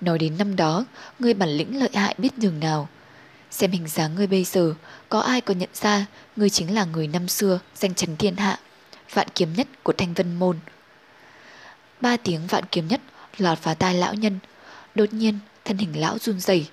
Nói 0.02 0.19
đến 0.19 0.38
năm 0.38 0.56
đó, 0.56 0.85
ngươi 1.19 1.34
bản 1.34 1.49
lĩnh 1.49 1.80
lợi 1.80 1.89
hại 1.93 2.15
biết 2.18 2.38
nhường 2.39 2.60
nào. 2.60 2.89
Xem 3.51 3.71
hình 3.71 3.87
dáng 3.87 4.15
ngươi 4.15 4.27
bây 4.27 4.43
giờ, 4.43 4.73
có 5.09 5.19
ai 5.19 5.41
có 5.41 5.53
nhận 5.53 5.69
ra 5.73 6.05
ngươi 6.35 6.49
chính 6.49 6.75
là 6.75 6.85
người 6.85 7.07
năm 7.07 7.27
xưa 7.27 7.59
danh 7.75 7.93
chấn 7.93 8.17
thiên 8.17 8.35
hạ, 8.35 8.59
vạn 9.13 9.27
kiếm 9.35 9.53
nhất 9.53 9.67
của 9.83 9.93
Thanh 9.93 10.13
Vân 10.13 10.35
Môn. 10.35 10.59
Ba 12.01 12.17
tiếng 12.17 12.47
vạn 12.47 12.63
kiếm 12.71 12.87
nhất 12.87 13.01
lọt 13.37 13.63
vào 13.63 13.75
tai 13.75 13.93
lão 13.93 14.13
nhân. 14.13 14.39
Đột 14.95 15.13
nhiên, 15.13 15.39
thân 15.65 15.77
hình 15.77 16.01
lão 16.01 16.17
run 16.19 16.39
rẩy. 16.39 16.67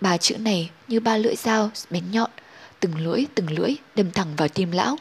Ba 0.00 0.16
chữ 0.16 0.36
này 0.38 0.70
như 0.88 1.00
ba 1.00 1.16
lưỡi 1.16 1.36
dao 1.36 1.70
bén 1.90 2.10
nhọn, 2.10 2.30
từng 2.80 2.98
lưỡi 2.98 3.24
từng 3.34 3.50
lưỡi 3.50 3.74
đâm 3.94 4.10
thẳng 4.10 4.36
vào 4.36 4.48
tim 4.48 4.70
lão. 4.70 4.96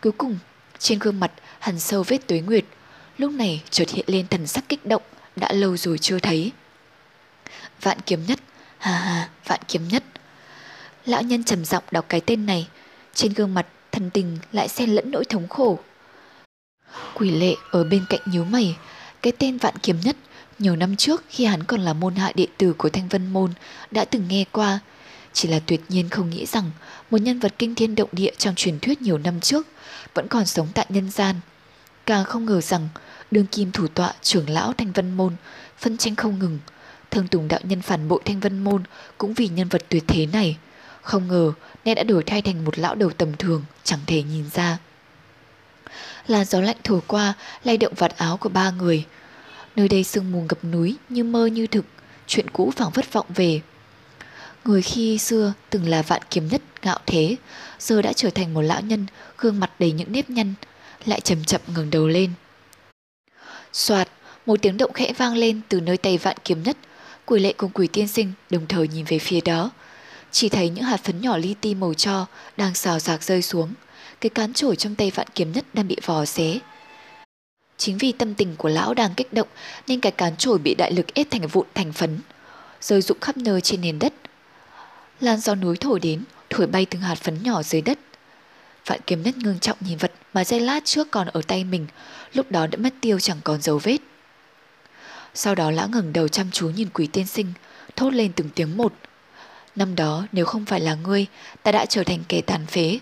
Cuối 0.00 0.12
cùng, 0.12 0.38
trên 0.78 0.98
gương 0.98 1.20
mặt 1.20 1.32
hằn 1.58 1.80
sâu 1.80 2.02
vết 2.02 2.18
tuế 2.26 2.40
nguyệt, 2.40 2.64
lúc 3.18 3.32
này 3.32 3.62
chợt 3.70 3.90
hiện 3.90 4.04
lên 4.08 4.28
thần 4.28 4.46
sắc 4.46 4.68
kích 4.68 4.86
động, 4.86 5.02
đã 5.36 5.52
lâu 5.52 5.76
rồi 5.76 5.98
chưa 5.98 6.18
thấy. 6.18 6.52
Vạn 7.82 7.98
kiếm 8.06 8.26
nhất, 8.26 8.38
hà 8.78 8.92
hà, 8.92 9.28
vạn 9.44 9.60
kiếm 9.68 9.88
nhất. 9.88 10.04
Lão 11.08 11.22
nhân 11.22 11.44
trầm 11.44 11.64
giọng 11.64 11.84
đọc 11.90 12.06
cái 12.08 12.20
tên 12.20 12.46
này, 12.46 12.68
trên 13.14 13.32
gương 13.32 13.54
mặt 13.54 13.66
thần 13.92 14.10
tình 14.10 14.38
lại 14.52 14.68
xen 14.68 14.90
lẫn 14.90 15.10
nỗi 15.10 15.24
thống 15.24 15.48
khổ. 15.48 15.78
Quỷ 17.14 17.30
lệ 17.30 17.54
ở 17.70 17.84
bên 17.84 18.04
cạnh 18.08 18.20
nhíu 18.26 18.44
mày, 18.44 18.76
cái 19.22 19.32
tên 19.38 19.56
vạn 19.58 19.74
kiếm 19.82 19.96
nhất 20.04 20.16
nhiều 20.58 20.76
năm 20.76 20.96
trước 20.96 21.24
khi 21.28 21.44
hắn 21.44 21.62
còn 21.62 21.80
là 21.80 21.92
môn 21.92 22.14
hạ 22.14 22.32
đệ 22.34 22.46
tử 22.58 22.72
của 22.72 22.88
Thanh 22.88 23.08
Vân 23.08 23.26
Môn 23.26 23.52
đã 23.90 24.04
từng 24.04 24.28
nghe 24.28 24.44
qua. 24.52 24.78
Chỉ 25.32 25.48
là 25.48 25.60
tuyệt 25.66 25.80
nhiên 25.88 26.08
không 26.08 26.30
nghĩ 26.30 26.46
rằng 26.46 26.70
một 27.10 27.18
nhân 27.18 27.38
vật 27.38 27.54
kinh 27.58 27.74
thiên 27.74 27.94
động 27.94 28.08
địa 28.12 28.32
trong 28.38 28.54
truyền 28.54 28.78
thuyết 28.78 29.02
nhiều 29.02 29.18
năm 29.18 29.40
trước 29.40 29.66
vẫn 30.14 30.28
còn 30.28 30.46
sống 30.46 30.68
tại 30.74 30.86
nhân 30.88 31.10
gian. 31.10 31.36
Càng 32.06 32.24
không 32.24 32.46
ngờ 32.46 32.60
rằng 32.60 32.88
đương 33.30 33.46
kim 33.46 33.72
thủ 33.72 33.86
tọa 33.88 34.12
trưởng 34.22 34.50
lão 34.50 34.72
Thanh 34.72 34.92
Vân 34.92 35.12
Môn 35.12 35.32
phân 35.78 35.96
tranh 35.96 36.16
không 36.16 36.38
ngừng. 36.38 36.58
Thương 37.10 37.28
Tùng 37.28 37.48
đạo 37.48 37.60
nhân 37.62 37.82
phản 37.82 38.08
bội 38.08 38.20
Thanh 38.24 38.40
Vân 38.40 38.64
Môn 38.64 38.82
cũng 39.18 39.34
vì 39.34 39.48
nhân 39.48 39.68
vật 39.68 39.84
tuyệt 39.88 40.04
thế 40.06 40.26
này. 40.26 40.56
Không 41.08 41.28
ngờ 41.28 41.52
nay 41.84 41.94
đã 41.94 42.02
đổi 42.02 42.22
thay 42.22 42.42
thành 42.42 42.64
một 42.64 42.78
lão 42.78 42.94
đầu 42.94 43.10
tầm 43.10 43.36
thường 43.36 43.64
chẳng 43.84 44.00
thể 44.06 44.22
nhìn 44.22 44.44
ra. 44.52 44.78
Là 46.26 46.44
gió 46.44 46.60
lạnh 46.60 46.76
thổi 46.84 47.00
qua 47.06 47.34
lay 47.64 47.76
động 47.76 47.94
vạt 47.96 48.16
áo 48.16 48.36
của 48.36 48.48
ba 48.48 48.70
người– 48.70 49.04
Nơi 49.78 49.88
đây 49.88 50.04
sương 50.04 50.32
mù 50.32 50.40
ngập 50.40 50.64
núi 50.64 50.96
như 51.08 51.24
mơ 51.24 51.46
như 51.46 51.66
thực, 51.66 51.84
chuyện 52.26 52.50
cũ 52.50 52.72
phảng 52.76 52.90
phất 52.90 53.12
vọng 53.12 53.26
về. 53.34 53.60
Người 54.64 54.82
khi 54.82 55.18
xưa 55.18 55.52
từng 55.70 55.88
là 55.88 56.02
vạn 56.02 56.22
kiếm 56.30 56.48
nhất 56.48 56.62
ngạo 56.82 56.98
thế, 57.06 57.36
giờ 57.78 58.02
đã 58.02 58.12
trở 58.12 58.30
thành 58.30 58.54
một 58.54 58.60
lão 58.62 58.80
nhân, 58.80 59.06
gương 59.38 59.60
mặt 59.60 59.70
đầy 59.78 59.92
những 59.92 60.12
nếp 60.12 60.30
nhăn, 60.30 60.54
lại 61.04 61.20
chậm 61.20 61.44
chậm 61.44 61.60
ngẩng 61.66 61.90
đầu 61.90 62.08
lên. 62.08 62.32
Soạt, 63.72 64.08
một 64.46 64.62
tiếng 64.62 64.76
động 64.76 64.92
khẽ 64.92 65.12
vang 65.12 65.34
lên 65.34 65.60
từ 65.68 65.80
nơi 65.80 65.96
tay 65.96 66.18
vạn 66.18 66.36
kiếm 66.44 66.62
nhất, 66.62 66.76
quỷ 67.24 67.40
lệ 67.40 67.52
cùng 67.56 67.70
quỷ 67.74 67.86
tiên 67.86 68.08
sinh 68.08 68.32
đồng 68.50 68.66
thời 68.66 68.88
nhìn 68.88 69.04
về 69.04 69.18
phía 69.18 69.40
đó. 69.40 69.70
Chỉ 70.38 70.48
thấy 70.48 70.68
những 70.70 70.84
hạt 70.84 70.96
phấn 71.04 71.20
nhỏ 71.20 71.36
li 71.36 71.54
ti 71.60 71.74
màu 71.74 71.94
cho 71.94 72.26
đang 72.56 72.74
xào 72.74 72.98
rạc 72.98 73.22
rơi 73.22 73.42
xuống. 73.42 73.74
Cái 74.20 74.30
cán 74.30 74.52
chổi 74.52 74.76
trong 74.76 74.94
tay 74.94 75.10
vạn 75.10 75.26
kiếm 75.34 75.52
nhất 75.52 75.64
đang 75.72 75.88
bị 75.88 75.96
vò 76.04 76.24
xé, 76.24 76.58
Chính 77.76 77.98
vì 77.98 78.12
tâm 78.12 78.34
tình 78.34 78.56
của 78.56 78.68
lão 78.68 78.94
đang 78.94 79.14
kích 79.14 79.32
động 79.32 79.48
nên 79.86 80.00
cái 80.00 80.12
cán 80.12 80.36
chổi 80.36 80.58
bị 80.58 80.74
đại 80.74 80.92
lực 80.92 81.14
ép 81.14 81.30
thành 81.30 81.46
vụn 81.46 81.66
thành 81.74 81.92
phấn, 81.92 82.18
rơi 82.80 83.02
rụng 83.02 83.20
khắp 83.20 83.36
nơi 83.36 83.60
trên 83.60 83.80
nền 83.80 83.98
đất. 83.98 84.12
Lan 85.20 85.40
gió 85.40 85.54
núi 85.54 85.76
thổi 85.76 86.00
đến, 86.00 86.24
thổi 86.50 86.66
bay 86.66 86.86
từng 86.86 87.02
hạt 87.02 87.14
phấn 87.14 87.42
nhỏ 87.42 87.62
dưới 87.62 87.80
đất. 87.80 87.98
Vạn 88.86 89.00
kiếm 89.06 89.22
nhất 89.22 89.36
ngưng 89.36 89.58
trọng 89.58 89.78
nhìn 89.80 89.98
vật 89.98 90.12
mà 90.32 90.44
dây 90.44 90.60
lát 90.60 90.84
trước 90.84 91.10
còn 91.10 91.26
ở 91.26 91.42
tay 91.46 91.64
mình, 91.64 91.86
lúc 92.34 92.50
đó 92.50 92.66
đã 92.66 92.78
mất 92.78 92.94
tiêu 93.00 93.20
chẳng 93.20 93.38
còn 93.44 93.62
dấu 93.62 93.78
vết. 93.78 93.98
Sau 95.34 95.54
đó 95.54 95.70
lão 95.70 95.88
ngẩng 95.88 96.12
đầu 96.12 96.28
chăm 96.28 96.50
chú 96.50 96.70
nhìn 96.70 96.88
quỷ 96.94 97.06
tiên 97.06 97.26
sinh, 97.26 97.52
thốt 97.96 98.10
lên 98.10 98.32
từng 98.36 98.48
tiếng 98.54 98.76
một. 98.76 98.92
Năm 99.78 99.96
đó 99.96 100.26
nếu 100.32 100.44
không 100.44 100.64
phải 100.64 100.80
là 100.80 100.94
ngươi, 100.94 101.26
ta 101.62 101.72
đã 101.72 101.86
trở 101.86 102.04
thành 102.04 102.20
kẻ 102.28 102.40
tàn 102.40 102.66
phế. 102.66 102.98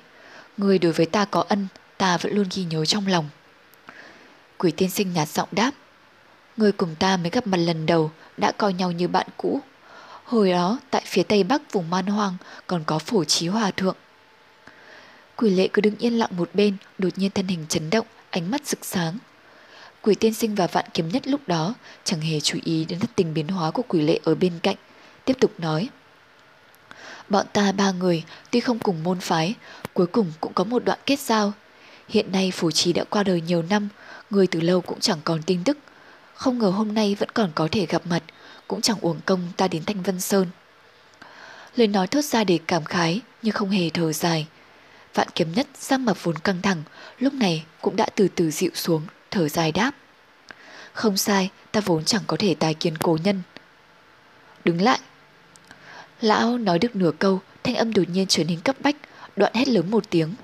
Ngươi 0.57 0.78
đối 0.78 0.93
với 0.93 1.07
ta 1.07 1.24
có 1.24 1.44
ân, 1.48 1.69
ta 1.98 2.16
vẫn 2.16 2.35
luôn 2.35 2.47
ghi 2.55 2.65
nhớ 2.65 2.85
trong 2.85 3.07
lòng. 3.07 3.28
Quỷ 4.59 4.70
tiên 4.70 4.90
sinh 4.90 5.12
nhạt 5.12 5.28
giọng 5.28 5.48
đáp 5.53 5.70
Người 6.57 6.73
cùng 6.73 6.94
ta 6.98 7.16
mới 7.16 7.31
gặp 7.31 7.47
mặt 7.47 7.57
lần 7.57 7.86
đầu 7.86 8.11
Đã 8.36 8.53
coi 8.53 8.73
nhau 8.73 8.93
như 8.93 9.09
bạn 9.09 9.27
cũ 9.36 9.61
Hồi 10.24 10.51
đó 10.51 10.78
tại 10.90 11.03
phía 11.07 11.23
tây 11.23 11.44
bắc 11.44 11.73
vùng 11.73 11.90
man 11.90 12.07
hoang 12.07 12.36
Còn 12.66 12.85
có 12.86 12.98
phổ 12.98 13.24
trí 13.24 13.48
hòa 13.48 13.70
thượng 13.70 13.97
Quỷ 15.36 15.51
lệ 15.51 15.69
cứ 15.73 15.82
đứng 15.82 15.97
yên 15.98 16.19
lặng 16.19 16.31
một 16.36 16.51
bên 16.55 16.77
Đột 16.98 17.19
nhiên 17.19 17.31
thân 17.31 17.47
hình 17.47 17.66
chấn 17.69 17.90
động 17.90 18.07
Ánh 18.31 18.51
mắt 18.51 18.66
rực 18.66 18.85
sáng 18.85 19.19
Quỷ 20.03 20.15
tiên 20.15 20.35
sinh 20.35 20.55
và 20.55 20.66
vạn 20.66 20.85
kiếm 20.94 21.09
nhất 21.09 21.27
lúc 21.27 21.40
đó 21.47 21.74
Chẳng 22.05 22.20
hề 22.20 22.40
chú 22.40 22.59
ý 22.65 22.85
đến 22.85 22.98
thất 22.98 23.11
tình 23.16 23.35
biến 23.35 23.48
hóa 23.48 23.70
của 23.70 23.82
quỷ 23.89 24.03
lệ 24.03 24.20
ở 24.24 24.35
bên 24.35 24.53
cạnh 24.62 24.77
Tiếp 25.24 25.36
tục 25.40 25.53
nói 25.59 25.89
Bọn 27.28 27.47
ta 27.53 27.73
ba 27.73 27.93
người 27.93 28.24
tuy 28.51 28.61
không 28.61 28.78
cùng 28.78 29.03
môn 29.03 29.20
phái 29.20 29.55
Cuối 29.93 30.07
cùng 30.07 30.32
cũng 30.40 30.53
có 30.55 30.65
một 30.65 30.85
đoạn 30.85 30.98
kết 31.07 31.20
giao 31.20 31.53
Hiện 32.09 32.32
nay 32.32 32.51
phủ 32.51 32.70
trí 32.70 32.93
đã 32.93 33.05
qua 33.05 33.23
đời 33.23 33.40
nhiều 33.40 33.62
năm 33.62 33.89
người 34.31 34.47
từ 34.47 34.61
lâu 34.61 34.81
cũng 34.81 35.01
chẳng 35.01 35.19
còn 35.24 35.43
tin 35.43 35.65
tức. 35.65 35.78
Không 36.35 36.59
ngờ 36.59 36.70
hôm 36.70 36.94
nay 36.94 37.15
vẫn 37.15 37.28
còn 37.35 37.51
có 37.55 37.69
thể 37.73 37.86
gặp 37.86 38.03
mặt, 38.07 38.23
cũng 38.69 38.81
chẳng 38.81 39.01
uổng 39.01 39.20
công 39.27 39.40
ta 39.57 39.69
đến 39.69 39.85
Thanh 39.85 40.03
Vân 40.03 40.20
Sơn. 40.20 40.47
Lời 41.77 41.86
nói 41.86 42.07
thốt 42.07 42.24
ra 42.24 42.44
để 42.44 42.59
cảm 42.66 42.85
khái, 42.85 43.20
nhưng 43.43 43.53
không 43.55 43.70
hề 43.70 43.90
thở 43.90 44.12
dài. 44.12 44.47
Vạn 45.15 45.28
kiếm 45.35 45.53
nhất 45.53 45.66
sang 45.74 46.05
mặt 46.05 46.16
vốn 46.23 46.39
căng 46.39 46.62
thẳng, 46.62 46.82
lúc 47.19 47.35
này 47.35 47.65
cũng 47.81 47.97
đã 47.97 48.07
từ 48.15 48.28
từ 48.28 48.51
dịu 48.51 48.70
xuống, 48.74 49.03
thở 49.31 49.48
dài 49.48 49.73
đáp. 49.73 49.93
Không 50.93 51.16
sai, 51.16 51.51
ta 51.73 51.81
vốn 51.81 52.05
chẳng 52.05 52.23
có 52.27 52.36
thể 52.40 52.55
tài 52.55 52.74
kiến 52.74 52.98
cố 52.98 53.19
nhân. 53.24 53.43
Đứng 54.65 54.82
lại. 54.82 55.01
Lão 56.20 56.59
nói 56.59 56.78
được 56.78 56.97
nửa 56.97 57.10
câu, 57.18 57.40
thanh 57.62 57.74
âm 57.74 57.93
đột 57.93 58.09
nhiên 58.12 58.26
trở 58.28 58.44
nên 58.44 58.60
cấp 58.60 58.76
bách, 58.80 58.97
đoạn 59.36 59.55
hét 59.55 59.68
lớn 59.68 59.90
một 59.90 60.10
tiếng. 60.10 60.34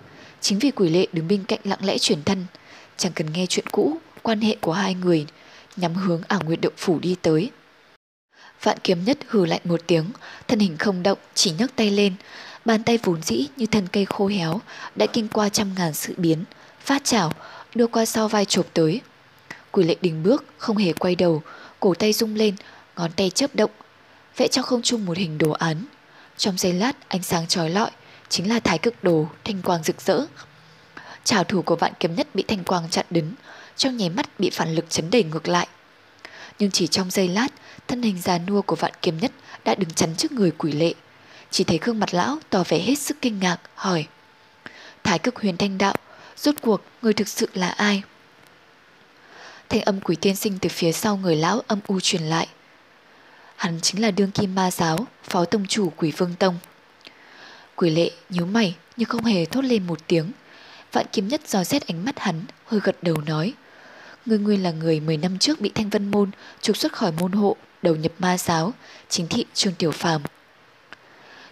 Chính 0.40 0.58
vì 0.58 0.70
quỷ 0.70 0.88
lệ 0.88 1.06
đứng 1.12 1.28
bên 1.28 1.44
cạnh 1.44 1.60
lặng 1.64 1.84
lẽ 1.84 1.98
chuyển 1.98 2.22
thân, 2.22 2.46
chẳng 2.96 3.12
cần 3.12 3.32
nghe 3.32 3.46
chuyện 3.46 3.66
cũ, 3.72 3.96
quan 4.22 4.40
hệ 4.40 4.56
của 4.60 4.72
hai 4.72 4.94
người, 4.94 5.26
nhắm 5.76 5.94
hướng 5.94 6.22
ảo 6.28 6.40
nguyệt 6.44 6.60
động 6.60 6.72
phủ 6.76 6.98
đi 6.98 7.16
tới. 7.22 7.50
Vạn 8.62 8.78
kiếm 8.84 9.04
nhất 9.04 9.18
hừ 9.28 9.44
lạnh 9.46 9.60
một 9.64 9.80
tiếng, 9.86 10.04
thân 10.48 10.58
hình 10.58 10.76
không 10.78 11.02
động, 11.02 11.18
chỉ 11.34 11.50
nhấc 11.58 11.76
tay 11.76 11.90
lên, 11.90 12.14
bàn 12.64 12.82
tay 12.82 12.98
vốn 13.02 13.22
dĩ 13.22 13.46
như 13.56 13.66
thân 13.66 13.86
cây 13.92 14.04
khô 14.04 14.26
héo, 14.26 14.60
đã 14.96 15.06
kinh 15.06 15.28
qua 15.28 15.48
trăm 15.48 15.74
ngàn 15.76 15.94
sự 15.94 16.14
biến, 16.16 16.44
phát 16.80 17.04
chảo, 17.04 17.32
đưa 17.74 17.86
qua 17.86 18.04
sau 18.04 18.28
vai 18.28 18.44
chộp 18.44 18.66
tới. 18.74 19.00
Quỷ 19.70 19.84
lệ 19.84 19.96
đình 20.00 20.22
bước, 20.22 20.44
không 20.58 20.76
hề 20.76 20.92
quay 20.92 21.14
đầu, 21.14 21.42
cổ 21.80 21.94
tay 21.94 22.12
rung 22.12 22.34
lên, 22.34 22.54
ngón 22.96 23.10
tay 23.16 23.30
chớp 23.30 23.54
động, 23.54 23.70
vẽ 24.36 24.48
cho 24.48 24.62
không 24.62 24.82
trung 24.82 25.06
một 25.06 25.16
hình 25.16 25.38
đồ 25.38 25.50
án. 25.50 25.84
Trong 26.36 26.58
giây 26.58 26.72
lát, 26.72 27.08
ánh 27.08 27.22
sáng 27.22 27.46
trói 27.46 27.70
lọi, 27.70 27.90
chính 28.28 28.48
là 28.48 28.60
thái 28.60 28.78
cực 28.78 29.04
đồ, 29.04 29.28
thanh 29.44 29.62
quang 29.62 29.82
rực 29.82 30.00
rỡ, 30.00 30.20
Trào 31.24 31.44
thủ 31.44 31.62
của 31.62 31.76
vạn 31.76 31.92
kiếm 32.00 32.14
nhất 32.14 32.28
bị 32.34 32.44
thanh 32.48 32.64
quang 32.64 32.90
chặn 32.90 33.06
đứng, 33.10 33.32
trong 33.76 33.96
nháy 33.96 34.10
mắt 34.10 34.40
bị 34.40 34.50
phản 34.50 34.74
lực 34.74 34.90
chấn 34.90 35.10
đẩy 35.10 35.24
ngược 35.24 35.48
lại. 35.48 35.68
Nhưng 36.58 36.70
chỉ 36.70 36.86
trong 36.86 37.10
giây 37.10 37.28
lát, 37.28 37.48
thân 37.88 38.02
hình 38.02 38.20
già 38.20 38.38
nua 38.38 38.62
của 38.62 38.76
vạn 38.76 38.92
kiếm 39.02 39.18
nhất 39.18 39.32
đã 39.64 39.74
đứng 39.74 39.90
chắn 39.90 40.14
trước 40.16 40.32
người 40.32 40.50
quỷ 40.50 40.72
lệ. 40.72 40.94
Chỉ 41.50 41.64
thấy 41.64 41.78
gương 41.82 42.00
mặt 42.00 42.14
lão 42.14 42.38
tỏ 42.50 42.64
vẻ 42.68 42.78
hết 42.78 42.94
sức 42.98 43.16
kinh 43.22 43.40
ngạc, 43.40 43.58
hỏi. 43.74 44.06
Thái 45.04 45.18
cực 45.18 45.40
huyền 45.40 45.56
thanh 45.56 45.78
đạo, 45.78 45.94
rốt 46.36 46.54
cuộc 46.60 46.80
người 47.02 47.12
thực 47.12 47.28
sự 47.28 47.48
là 47.54 47.68
ai? 47.68 48.02
Thanh 49.68 49.80
âm 49.80 50.00
quỷ 50.00 50.16
tiên 50.16 50.36
sinh 50.36 50.58
từ 50.58 50.68
phía 50.68 50.92
sau 50.92 51.16
người 51.16 51.36
lão 51.36 51.62
âm 51.66 51.80
u 51.86 52.00
truyền 52.00 52.22
lại. 52.22 52.48
Hắn 53.62 53.80
chính 53.80 54.02
là 54.02 54.10
đương 54.10 54.30
kim 54.30 54.54
ma 54.54 54.70
giáo, 54.70 55.06
phó 55.22 55.44
tông 55.44 55.66
chủ 55.66 55.92
quỷ 55.96 56.12
vương 56.16 56.34
tông. 56.38 56.58
Quỷ 57.76 57.90
lệ 57.90 58.10
nhíu 58.28 58.46
mày 58.46 58.76
nhưng 58.96 59.08
không 59.08 59.24
hề 59.24 59.44
thốt 59.44 59.62
lên 59.64 59.86
một 59.86 59.98
tiếng, 60.06 60.32
Vạn 60.92 61.06
kiếm 61.12 61.28
nhất 61.28 61.48
dò 61.48 61.64
xét 61.64 61.86
ánh 61.86 62.04
mắt 62.04 62.18
hắn, 62.18 62.44
hơi 62.66 62.80
gật 62.84 62.96
đầu 63.02 63.16
nói. 63.26 63.52
Ngươi 64.26 64.38
nguyên 64.38 64.62
là 64.62 64.70
người 64.70 65.00
10 65.00 65.16
năm 65.16 65.38
trước 65.38 65.60
bị 65.60 65.70
thanh 65.74 65.90
vân 65.90 66.10
môn 66.10 66.30
trục 66.60 66.76
xuất 66.76 66.92
khỏi 66.92 67.12
môn 67.12 67.32
hộ, 67.32 67.56
đầu 67.82 67.96
nhập 67.96 68.12
ma 68.18 68.38
giáo, 68.38 68.72
chính 69.08 69.28
thị 69.28 69.44
trương 69.54 69.74
tiểu 69.74 69.90
phàm. 69.90 70.22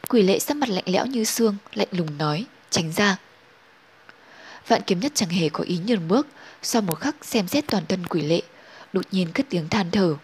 Quỷ 0.09 0.23
lệ 0.23 0.39
sắc 0.39 0.57
mặt 0.57 0.69
lạnh 0.69 0.85
lẽo 0.87 1.07
như 1.07 1.25
xương, 1.25 1.57
lạnh 1.75 1.89
lùng 1.91 2.19
nói, 2.19 2.47
tránh 2.71 2.93
ra. 2.93 3.17
Vạn 4.69 4.83
kiếm 4.87 5.01
nhất 5.01 5.13
chẳng 5.15 5.31
hề 5.31 5.49
có 5.49 5.65
ý 5.65 5.79
nhường 5.87 6.09
bước, 6.09 6.27
sau 6.63 6.83
một 6.83 6.95
khắc 6.95 7.17
xem 7.23 7.49
xét 7.49 7.65
toàn 7.67 7.87
thân 7.87 8.07
quỷ 8.07 8.23
lệ, 8.23 8.43
đột 8.93 9.05
nhiên 9.11 9.33
cất 9.33 9.47
tiếng 9.51 9.69
than 9.69 9.91
thở. 9.91 10.17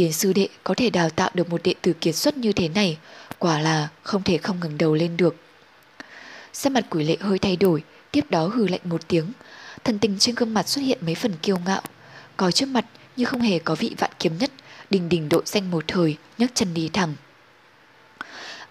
Yến 0.00 0.12
sư 0.12 0.32
đệ 0.32 0.48
có 0.64 0.74
thể 0.74 0.90
đào 0.90 1.10
tạo 1.10 1.30
được 1.34 1.50
một 1.50 1.62
đệ 1.64 1.74
tử 1.82 1.92
kiệt 1.92 2.16
xuất 2.16 2.36
như 2.36 2.52
thế 2.52 2.68
này, 2.68 2.98
quả 3.38 3.60
là 3.60 3.88
không 4.02 4.22
thể 4.22 4.38
không 4.38 4.60
ngừng 4.60 4.78
đầu 4.78 4.94
lên 4.94 5.16
được. 5.16 5.36
Sắc 6.52 6.72
mặt 6.72 6.86
quỷ 6.90 7.04
lệ 7.04 7.16
hơi 7.20 7.38
thay 7.38 7.56
đổi, 7.56 7.82
tiếp 8.10 8.24
đó 8.30 8.46
hừ 8.46 8.68
lạnh 8.68 8.80
một 8.84 9.08
tiếng. 9.08 9.32
Thần 9.84 9.98
tình 9.98 10.18
trên 10.18 10.34
gương 10.34 10.54
mặt 10.54 10.68
xuất 10.68 10.82
hiện 10.82 10.98
mấy 11.00 11.14
phần 11.14 11.32
kiêu 11.42 11.58
ngạo. 11.66 11.82
Coi 12.36 12.52
trước 12.52 12.66
mặt 12.66 12.84
như 13.16 13.24
không 13.24 13.40
hề 13.40 13.58
có 13.58 13.74
vị 13.74 13.94
vạn 13.98 14.10
kiếm 14.18 14.38
nhất, 14.38 14.50
đình 14.90 15.08
đình 15.08 15.28
độ 15.28 15.42
danh 15.44 15.70
một 15.70 15.84
thời, 15.88 16.16
nhấc 16.38 16.50
chân 16.54 16.74
đi 16.74 16.90
thẳng. 16.92 17.14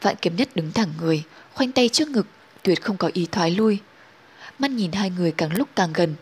Vạn 0.01 0.15
kiếm 0.21 0.35
nhất 0.35 0.49
đứng 0.55 0.71
thẳng 0.71 0.89
người, 0.99 1.23
khoanh 1.53 1.71
tay 1.71 1.89
trước 1.89 2.07
ngực, 2.07 2.27
tuyệt 2.63 2.81
không 2.81 2.97
có 2.97 3.09
ý 3.13 3.27
thoái 3.31 3.51
lui. 3.51 3.77
Mắt 4.59 4.71
nhìn 4.71 4.91
hai 4.91 5.09
người 5.09 5.31
càng 5.31 5.53
lúc 5.53 5.69
càng 5.75 5.93
gần, 5.93 6.15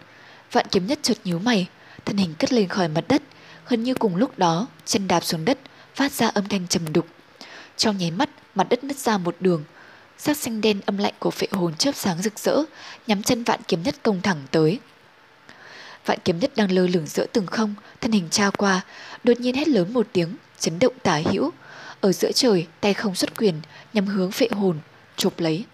vạn 0.51 0.65
kiếm 0.71 0.87
nhất 0.87 0.99
chợt 1.01 1.17
nhíu 1.23 1.39
mày, 1.39 1.67
thân 2.05 2.17
hình 2.17 2.33
cất 2.39 2.53
lên 2.53 2.67
khỏi 2.67 2.87
mặt 2.87 3.03
đất, 3.07 3.21
gần 3.69 3.83
như 3.83 3.93
cùng 3.93 4.15
lúc 4.15 4.39
đó, 4.39 4.67
chân 4.85 5.07
đạp 5.07 5.23
xuống 5.23 5.45
đất, 5.45 5.57
phát 5.95 6.11
ra 6.11 6.27
âm 6.27 6.47
thanh 6.47 6.67
trầm 6.67 6.93
đục. 6.93 7.07
Trong 7.77 7.97
nháy 7.97 8.11
mắt, 8.11 8.29
mặt 8.55 8.67
đất 8.69 8.83
nứt 8.83 8.97
ra 8.97 9.17
một 9.17 9.35
đường, 9.39 9.63
sắc 10.17 10.37
xanh 10.37 10.61
đen 10.61 10.81
âm 10.85 10.97
lạnh 10.97 11.13
của 11.19 11.31
phệ 11.31 11.47
hồn 11.51 11.75
chớp 11.75 11.95
sáng 11.95 12.21
rực 12.21 12.39
rỡ, 12.39 12.63
nhắm 13.07 13.23
chân 13.23 13.43
vạn 13.43 13.59
kiếm 13.67 13.83
nhất 13.83 13.95
công 14.03 14.21
thẳng 14.21 14.41
tới. 14.51 14.79
Vạn 16.05 16.19
kiếm 16.25 16.39
nhất 16.39 16.51
đang 16.55 16.71
lơ 16.71 16.87
lửng 16.87 17.07
giữa 17.07 17.25
từng 17.33 17.47
không, 17.47 17.75
thân 18.01 18.11
hình 18.11 18.27
trao 18.31 18.51
qua, 18.51 18.81
đột 19.23 19.39
nhiên 19.39 19.55
hét 19.55 19.67
lớn 19.67 19.93
một 19.93 20.07
tiếng, 20.13 20.35
chấn 20.59 20.79
động 20.79 20.93
tả 21.03 21.21
hữu. 21.31 21.51
Ở 22.01 22.11
giữa 22.11 22.31
trời, 22.31 22.67
tay 22.81 22.93
không 22.93 23.15
xuất 23.15 23.37
quyền, 23.37 23.61
nhắm 23.93 24.07
hướng 24.07 24.31
phệ 24.31 24.47
hồn, 24.51 24.79
chụp 25.17 25.39
lấy. 25.39 25.65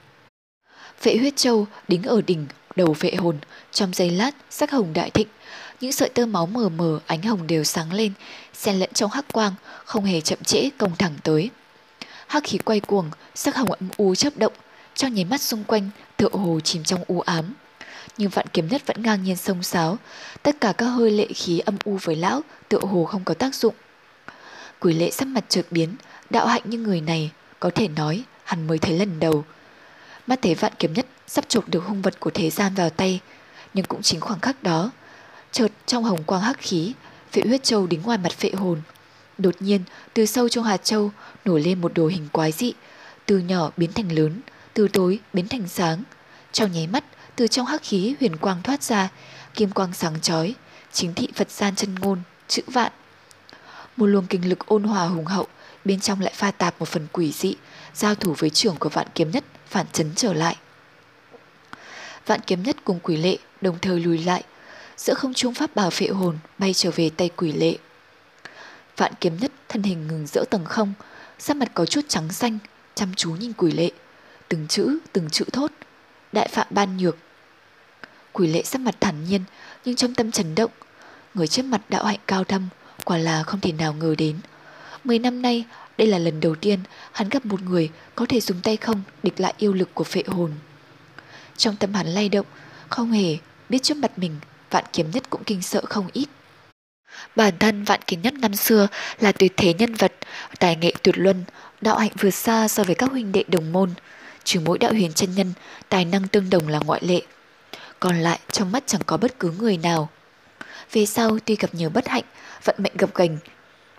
Phệ 1.01 1.17
huyết 1.17 1.35
châu 1.35 1.67
đính 1.87 2.03
ở 2.03 2.21
đỉnh 2.21 2.45
đầu 2.75 2.93
phệ 2.93 3.15
hồn, 3.15 3.37
trong 3.71 3.93
giây 3.93 4.09
lát 4.09 4.31
sắc 4.49 4.71
hồng 4.71 4.93
đại 4.93 5.09
thịnh, 5.09 5.27
những 5.83 5.91
sợi 5.91 6.09
tơ 6.09 6.25
máu 6.25 6.45
mờ 6.45 6.69
mờ 6.69 6.99
ánh 7.05 7.21
hồng 7.21 7.47
đều 7.47 7.63
sáng 7.63 7.93
lên, 7.93 8.13
xen 8.53 8.79
lẫn 8.79 8.89
trong 8.93 9.11
hắc 9.11 9.33
quang, 9.33 9.53
không 9.85 10.05
hề 10.05 10.21
chậm 10.21 10.43
trễ 10.43 10.69
công 10.77 10.95
thẳng 10.95 11.13
tới. 11.23 11.49
Hắc 12.27 12.43
khí 12.43 12.57
quay 12.57 12.79
cuồng, 12.79 13.11
sắc 13.35 13.55
hồng 13.55 13.71
âm 13.71 13.89
u 13.97 14.15
chớp 14.15 14.37
động, 14.37 14.53
trong 14.95 15.13
nháy 15.13 15.25
mắt 15.25 15.41
xung 15.41 15.63
quanh 15.63 15.89
tựa 16.17 16.29
hồ 16.31 16.59
chìm 16.59 16.83
trong 16.83 17.03
u 17.07 17.21
ám. 17.21 17.53
Nhưng 18.17 18.29
vạn 18.29 18.47
kiếm 18.53 18.67
nhất 18.67 18.81
vẫn 18.85 19.03
ngang 19.03 19.23
nhiên 19.23 19.35
sông 19.35 19.63
sáo, 19.63 19.97
tất 20.43 20.55
cả 20.61 20.73
các 20.77 20.85
hơi 20.85 21.11
lệ 21.11 21.27
khí 21.35 21.59
âm 21.59 21.77
u 21.85 21.97
với 22.01 22.15
lão 22.15 22.41
tựa 22.69 22.79
hồ 22.79 23.05
không 23.05 23.23
có 23.23 23.33
tác 23.33 23.55
dụng. 23.55 23.75
Quỷ 24.79 24.93
lệ 24.93 25.11
sắc 25.11 25.27
mặt 25.27 25.45
chợt 25.49 25.65
biến, 25.71 25.95
đạo 26.29 26.47
hạnh 26.47 26.61
như 26.65 26.77
người 26.77 27.01
này, 27.01 27.31
có 27.59 27.69
thể 27.75 27.87
nói 27.87 28.23
hắn 28.43 28.67
mới 28.67 28.77
thấy 28.77 28.99
lần 28.99 29.19
đầu. 29.19 29.45
Mắt 30.27 30.39
thấy 30.41 30.55
vạn 30.55 30.73
kiếm 30.79 30.93
nhất 30.93 31.05
sắp 31.27 31.45
chụp 31.47 31.63
được 31.67 31.83
hung 31.83 32.01
vật 32.01 32.19
của 32.19 32.31
thế 32.33 32.49
gian 32.49 32.73
vào 32.73 32.89
tay, 32.89 33.19
nhưng 33.73 33.85
cũng 33.85 34.01
chính 34.01 34.19
khoảng 34.19 34.39
khắc 34.39 34.63
đó, 34.63 34.91
chợt 35.53 35.71
trong 35.85 36.03
hồng 36.03 36.23
quang 36.23 36.41
hắc 36.41 36.57
khí, 36.59 36.93
phệ 37.31 37.41
huyết 37.41 37.63
châu 37.63 37.87
đính 37.87 38.01
ngoài 38.01 38.17
mặt 38.17 38.31
phệ 38.31 38.51
hồn. 38.51 38.81
Đột 39.37 39.55
nhiên, 39.59 39.81
từ 40.13 40.25
sâu 40.25 40.49
trong 40.49 40.63
hạt 40.63 40.77
châu 40.77 41.11
nổi 41.45 41.61
lên 41.61 41.81
một 41.81 41.91
đồ 41.95 42.07
hình 42.07 42.27
quái 42.31 42.51
dị, 42.51 42.73
từ 43.25 43.37
nhỏ 43.37 43.71
biến 43.77 43.93
thành 43.93 44.11
lớn, 44.11 44.41
từ 44.73 44.87
tối 44.87 45.19
biến 45.33 45.47
thành 45.47 45.67
sáng. 45.67 46.03
Trong 46.51 46.71
nháy 46.71 46.87
mắt, 46.87 47.03
từ 47.35 47.47
trong 47.47 47.65
hắc 47.65 47.81
khí 47.83 48.15
huyền 48.19 48.35
quang 48.35 48.61
thoát 48.63 48.83
ra, 48.83 49.09
kim 49.53 49.71
quang 49.71 49.93
sáng 49.93 50.21
chói, 50.21 50.55
chính 50.91 51.13
thị 51.13 51.27
Phật 51.35 51.51
gian 51.51 51.75
chân 51.75 51.95
ngôn, 51.95 52.21
chữ 52.47 52.61
vạn. 52.67 52.91
Một 53.97 54.05
luồng 54.05 54.27
kinh 54.27 54.49
lực 54.49 54.65
ôn 54.65 54.83
hòa 54.83 55.07
hùng 55.07 55.25
hậu, 55.25 55.47
bên 55.85 55.99
trong 55.99 56.21
lại 56.21 56.33
pha 56.35 56.51
tạp 56.51 56.79
một 56.79 56.87
phần 56.87 57.07
quỷ 57.11 57.31
dị, 57.31 57.55
giao 57.93 58.15
thủ 58.15 58.35
với 58.37 58.49
trưởng 58.49 58.75
của 58.75 58.89
vạn 58.89 59.07
kiếm 59.15 59.31
nhất 59.31 59.43
phản 59.67 59.85
chấn 59.93 60.11
trở 60.15 60.33
lại. 60.33 60.57
Vạn 62.25 62.39
kiếm 62.47 62.63
nhất 62.63 62.77
cùng 62.83 62.99
quỷ 63.03 63.17
lệ 63.17 63.37
đồng 63.61 63.79
thời 63.81 63.99
lùi 63.99 64.17
lại, 64.17 64.43
giữa 64.97 65.13
không 65.13 65.33
trung 65.33 65.53
pháp 65.53 65.75
bảo 65.75 65.89
phệ 65.89 66.07
hồn 66.07 66.37
bay 66.57 66.73
trở 66.73 66.91
về 66.95 67.09
tay 67.09 67.29
quỷ 67.35 67.51
lệ. 67.51 67.77
Vạn 68.97 69.11
kiếm 69.21 69.37
nhất 69.41 69.51
thân 69.69 69.83
hình 69.83 70.07
ngừng 70.07 70.27
giữa 70.27 70.43
tầng 70.49 70.65
không, 70.65 70.93
sắc 71.39 71.57
mặt 71.57 71.71
có 71.73 71.85
chút 71.85 72.01
trắng 72.07 72.31
xanh, 72.31 72.57
chăm 72.95 73.13
chú 73.15 73.31
nhìn 73.31 73.53
quỷ 73.53 73.71
lệ. 73.71 73.91
Từng 74.47 74.67
chữ, 74.67 74.97
từng 75.13 75.29
chữ 75.29 75.45
thốt. 75.53 75.71
Đại 76.31 76.47
phạm 76.47 76.67
ban 76.69 76.97
nhược. 76.97 77.17
Quỷ 78.31 78.47
lệ 78.47 78.63
sắc 78.63 78.81
mặt 78.81 78.95
thản 78.99 79.25
nhiên, 79.25 79.41
nhưng 79.85 79.95
trong 79.95 80.15
tâm 80.15 80.31
chấn 80.31 80.55
động. 80.55 80.71
Người 81.33 81.47
trước 81.47 81.65
mặt 81.65 81.81
đạo 81.89 82.05
hạnh 82.05 82.19
cao 82.27 82.43
thâm, 82.43 82.67
quả 83.05 83.17
là 83.17 83.43
không 83.43 83.59
thể 83.59 83.71
nào 83.71 83.93
ngờ 83.93 84.15
đến. 84.17 84.39
Mười 85.03 85.19
năm 85.19 85.41
nay, 85.41 85.65
đây 85.97 86.07
là 86.07 86.17
lần 86.17 86.39
đầu 86.39 86.55
tiên 86.55 86.79
hắn 87.11 87.29
gặp 87.29 87.45
một 87.45 87.61
người 87.61 87.89
có 88.15 88.25
thể 88.29 88.39
dùng 88.39 88.61
tay 88.61 88.77
không 88.77 89.01
địch 89.23 89.39
lại 89.39 89.53
yêu 89.57 89.73
lực 89.73 89.89
của 89.93 90.03
phệ 90.03 90.23
hồn. 90.27 90.51
Trong 91.57 91.75
tâm 91.75 91.93
hắn 91.93 92.07
lay 92.07 92.29
động, 92.29 92.45
không 92.89 93.11
hề 93.11 93.37
biết 93.69 93.83
trước 93.83 93.97
mặt 93.97 94.19
mình, 94.19 94.35
vạn 94.73 94.83
kiếm 94.93 95.11
nhất 95.11 95.29
cũng 95.29 95.43
kinh 95.43 95.61
sợ 95.61 95.81
không 95.89 96.07
ít. 96.13 96.27
Bản 97.35 97.53
thân 97.59 97.83
Vạn 97.83 97.99
Kiếm 98.07 98.21
Nhất 98.21 98.33
năm 98.33 98.55
xưa 98.55 98.87
là 99.19 99.31
tuyệt 99.31 99.53
thế 99.57 99.73
nhân 99.73 99.93
vật, 99.93 100.13
tài 100.59 100.75
nghệ 100.75 100.93
tuyệt 101.03 101.17
luân, 101.17 101.43
đạo 101.81 101.97
hạnh 101.97 102.11
vượt 102.19 102.29
xa 102.29 102.67
so 102.67 102.83
với 102.83 102.95
các 102.95 103.11
huynh 103.11 103.31
đệ 103.31 103.43
đồng 103.47 103.71
môn. 103.71 103.89
Trừ 104.43 104.59
mỗi 104.59 104.77
đạo 104.77 104.91
huyền 104.91 105.13
chân 105.13 105.35
nhân, 105.35 105.53
tài 105.89 106.05
năng 106.05 106.27
tương 106.27 106.49
đồng 106.49 106.67
là 106.67 106.79
ngoại 106.79 107.01
lệ. 107.03 107.21
Còn 107.99 108.19
lại 108.19 108.39
trong 108.51 108.71
mắt 108.71 108.83
chẳng 108.87 109.01
có 109.05 109.17
bất 109.17 109.39
cứ 109.39 109.51
người 109.59 109.77
nào. 109.77 110.09
Về 110.91 111.05
sau 111.05 111.37
tuy 111.45 111.55
gặp 111.55 111.73
nhiều 111.73 111.89
bất 111.89 112.07
hạnh, 112.07 112.23
vận 112.63 112.75
mệnh 112.79 112.97
gập 112.97 113.15
gành, 113.15 113.37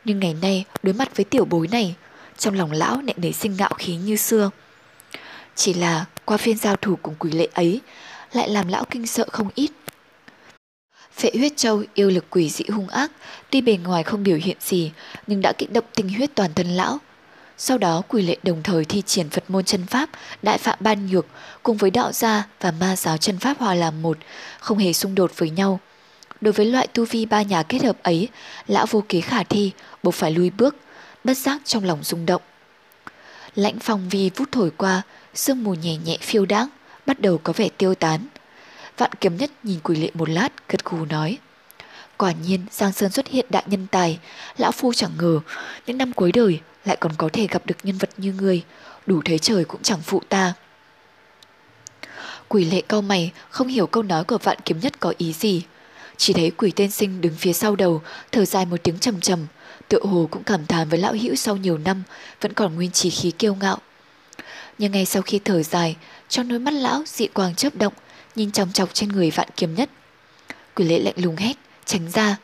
nhưng 0.05 0.21
ngày 0.21 0.35
nay 0.43 0.65
đối 0.83 0.95
mặt 0.95 1.17
với 1.17 1.25
tiểu 1.25 1.45
bối 1.45 1.69
này, 1.69 1.95
trong 2.39 2.55
lòng 2.55 2.73
lão 2.73 3.01
lại 3.01 3.15
nảy 3.17 3.33
sinh 3.33 3.57
ngạo 3.57 3.75
khí 3.79 3.97
như 3.97 4.17
xưa. 4.17 4.51
Chỉ 5.55 5.75
là 5.75 6.05
qua 6.25 6.37
phiên 6.37 6.57
giao 6.57 6.77
thủ 6.77 6.99
cùng 7.03 7.15
quỷ 7.19 7.31
lệ 7.31 7.49
ấy, 7.55 7.81
lại 8.33 8.49
làm 8.49 8.69
lão 8.69 8.85
kinh 8.91 9.07
sợ 9.07 9.27
không 9.33 9.49
ít. 9.55 9.71
Phệ 11.17 11.31
huyết 11.35 11.57
châu 11.57 11.83
yêu 11.95 12.11
lực 12.11 12.25
quỷ 12.31 12.51
dị 12.51 12.65
hung 12.69 12.89
ác, 12.89 13.11
tuy 13.51 13.61
bề 13.61 13.77
ngoài 13.77 14.03
không 14.03 14.25
biểu 14.25 14.37
hiện 14.37 14.57
gì, 14.61 14.93
nhưng 15.27 15.41
đã 15.41 15.53
kích 15.53 15.73
động 15.73 15.85
tinh 15.95 16.09
huyết 16.09 16.31
toàn 16.35 16.55
thân 16.55 16.77
lão. 16.77 16.99
Sau 17.59 17.79
đó 17.79 18.03
quỷ 18.09 18.23
lệ 18.23 18.37
đồng 18.43 18.63
thời 18.63 18.85
thi 18.85 19.03
triển 19.07 19.31
Phật 19.31 19.45
môn 19.49 19.65
chân 19.65 19.87
pháp, 19.87 20.09
đại 20.43 20.59
phạm 20.59 20.79
ban 20.81 21.07
nhược 21.07 21.27
cùng 21.63 21.77
với 21.77 21.91
đạo 21.91 22.13
gia 22.13 22.47
và 22.61 22.71
ma 22.71 22.97
giáo 22.97 23.17
chân 23.17 23.39
pháp 23.39 23.59
hòa 23.59 23.75
làm 23.75 24.03
một, 24.03 24.19
không 24.61 24.79
hề 24.79 24.93
xung 24.93 25.15
đột 25.15 25.33
với 25.37 25.51
nhau. 25.51 25.81
Đối 26.41 26.53
với 26.53 26.67
loại 26.67 26.87
tu 26.87 27.05
vi 27.05 27.27
ba 27.27 27.43
nhà 27.43 27.63
kết 27.63 27.83
hợp 27.83 28.03
ấy, 28.03 28.29
lão 28.67 28.87
vô 28.87 29.05
kế 29.09 29.21
khả 29.21 29.43
thi, 29.43 29.73
buộc 30.03 30.15
phải 30.15 30.31
lui 30.31 30.51
bước, 30.51 30.77
bất 31.25 31.37
giác 31.39 31.61
trong 31.65 31.85
lòng 31.85 31.99
rung 32.03 32.27
động. 32.27 32.43
Lãnh 33.55 33.79
phong 33.79 34.09
vi 34.09 34.31
vút 34.37 34.49
thổi 34.53 34.71
qua, 34.77 35.03
sương 35.35 35.65
mù 35.65 35.75
nhẹ 35.75 35.97
nhẹ 35.97 36.19
phiêu 36.21 36.47
đáng, 36.47 36.69
bắt 37.07 37.21
đầu 37.21 37.39
có 37.39 37.53
vẻ 37.53 37.69
tiêu 37.79 37.95
tán. 37.95 38.21
Vạn 38.99 39.11
kiếm 39.21 39.37
nhất 39.37 39.51
nhìn 39.63 39.81
quỷ 39.83 39.97
lệ 39.97 40.11
một 40.15 40.29
lát, 40.29 40.69
gật 40.69 40.85
gù 40.85 41.05
nói. 41.05 41.39
Quả 42.17 42.33
nhiên 42.33 42.61
Giang 42.71 42.93
Sơn 42.93 43.11
xuất 43.11 43.29
hiện 43.29 43.47
đại 43.49 43.65
nhân 43.67 43.87
tài, 43.91 44.19
lão 44.57 44.73
phu 44.73 44.93
chẳng 44.93 45.11
ngờ, 45.19 45.41
những 45.87 45.99
năm 45.99 46.13
cuối 46.13 46.33
đời 46.33 46.61
lại 46.85 46.97
còn 47.01 47.13
có 47.17 47.29
thể 47.33 47.47
gặp 47.47 47.67
được 47.67 47.77
nhân 47.83 47.99
vật 47.99 48.11
như 48.17 48.33
người, 48.33 48.63
đủ 49.07 49.23
thế 49.25 49.39
trời 49.39 49.65
cũng 49.65 49.83
chẳng 49.83 50.01
phụ 50.03 50.23
ta. 50.29 50.53
Quỷ 52.49 52.65
lệ 52.65 52.81
cau 52.89 53.03
mày, 53.03 53.33
không 53.51 53.69
hiểu 53.69 53.87
câu 53.87 54.03
nói 54.03 54.25
của 54.25 54.39
vạn 54.39 54.59
kiếm 54.65 54.81
nhất 54.81 55.01
có 55.01 55.15
ý 55.19 55.33
gì. 55.33 55.63
Chỉ 56.17 56.33
thấy 56.33 56.51
quỷ 56.51 56.73
tên 56.77 56.91
sinh 56.91 57.21
đứng 57.21 57.35
phía 57.35 57.53
sau 57.53 57.77
đầu, 57.77 58.03
thở 58.33 58.45
dài 58.45 58.67
một 58.67 58.77
tiếng 58.83 58.99
trầm 58.99 59.21
trầm, 59.21 59.47
tựa 59.89 60.01
hồ 60.03 60.29
cũng 60.31 60.45
cảm 60.45 60.67
thán 60.67 60.89
với 60.89 60.99
lão 60.99 61.13
hữu 61.13 61.35
sau 61.35 61.57
nhiều 61.57 61.79
năm, 61.79 62.03
vẫn 62.41 62.53
còn 62.53 62.75
nguyên 62.75 62.91
trí 62.91 63.11
khí 63.11 63.31
kiêu 63.31 63.55
ngạo. 63.55 63.79
Nhưng 64.79 64.93
ngay 64.93 65.07
sau 65.07 65.23
khi 65.23 65.41
thở 65.45 65.63
dài, 65.63 65.97
trong 66.29 66.49
đôi 66.49 66.59
mắt 66.59 66.75
lão 66.75 67.03
dị 67.07 67.27
quang 67.27 67.55
chớp 67.55 67.77
động, 67.77 67.93
nhìn 68.37 68.51
chòng 68.51 68.73
chọc 68.73 68.95
trên 68.95 69.09
người 69.09 69.31
vạn 69.31 69.49
kiếm 69.57 69.75
nhất. 69.75 69.91
Quỷ 70.75 70.85
lệ 70.85 70.99
lạnh 70.99 71.15
lùng 71.17 71.37
hét, 71.37 71.57
tránh 71.85 72.11
ra. 72.11 72.37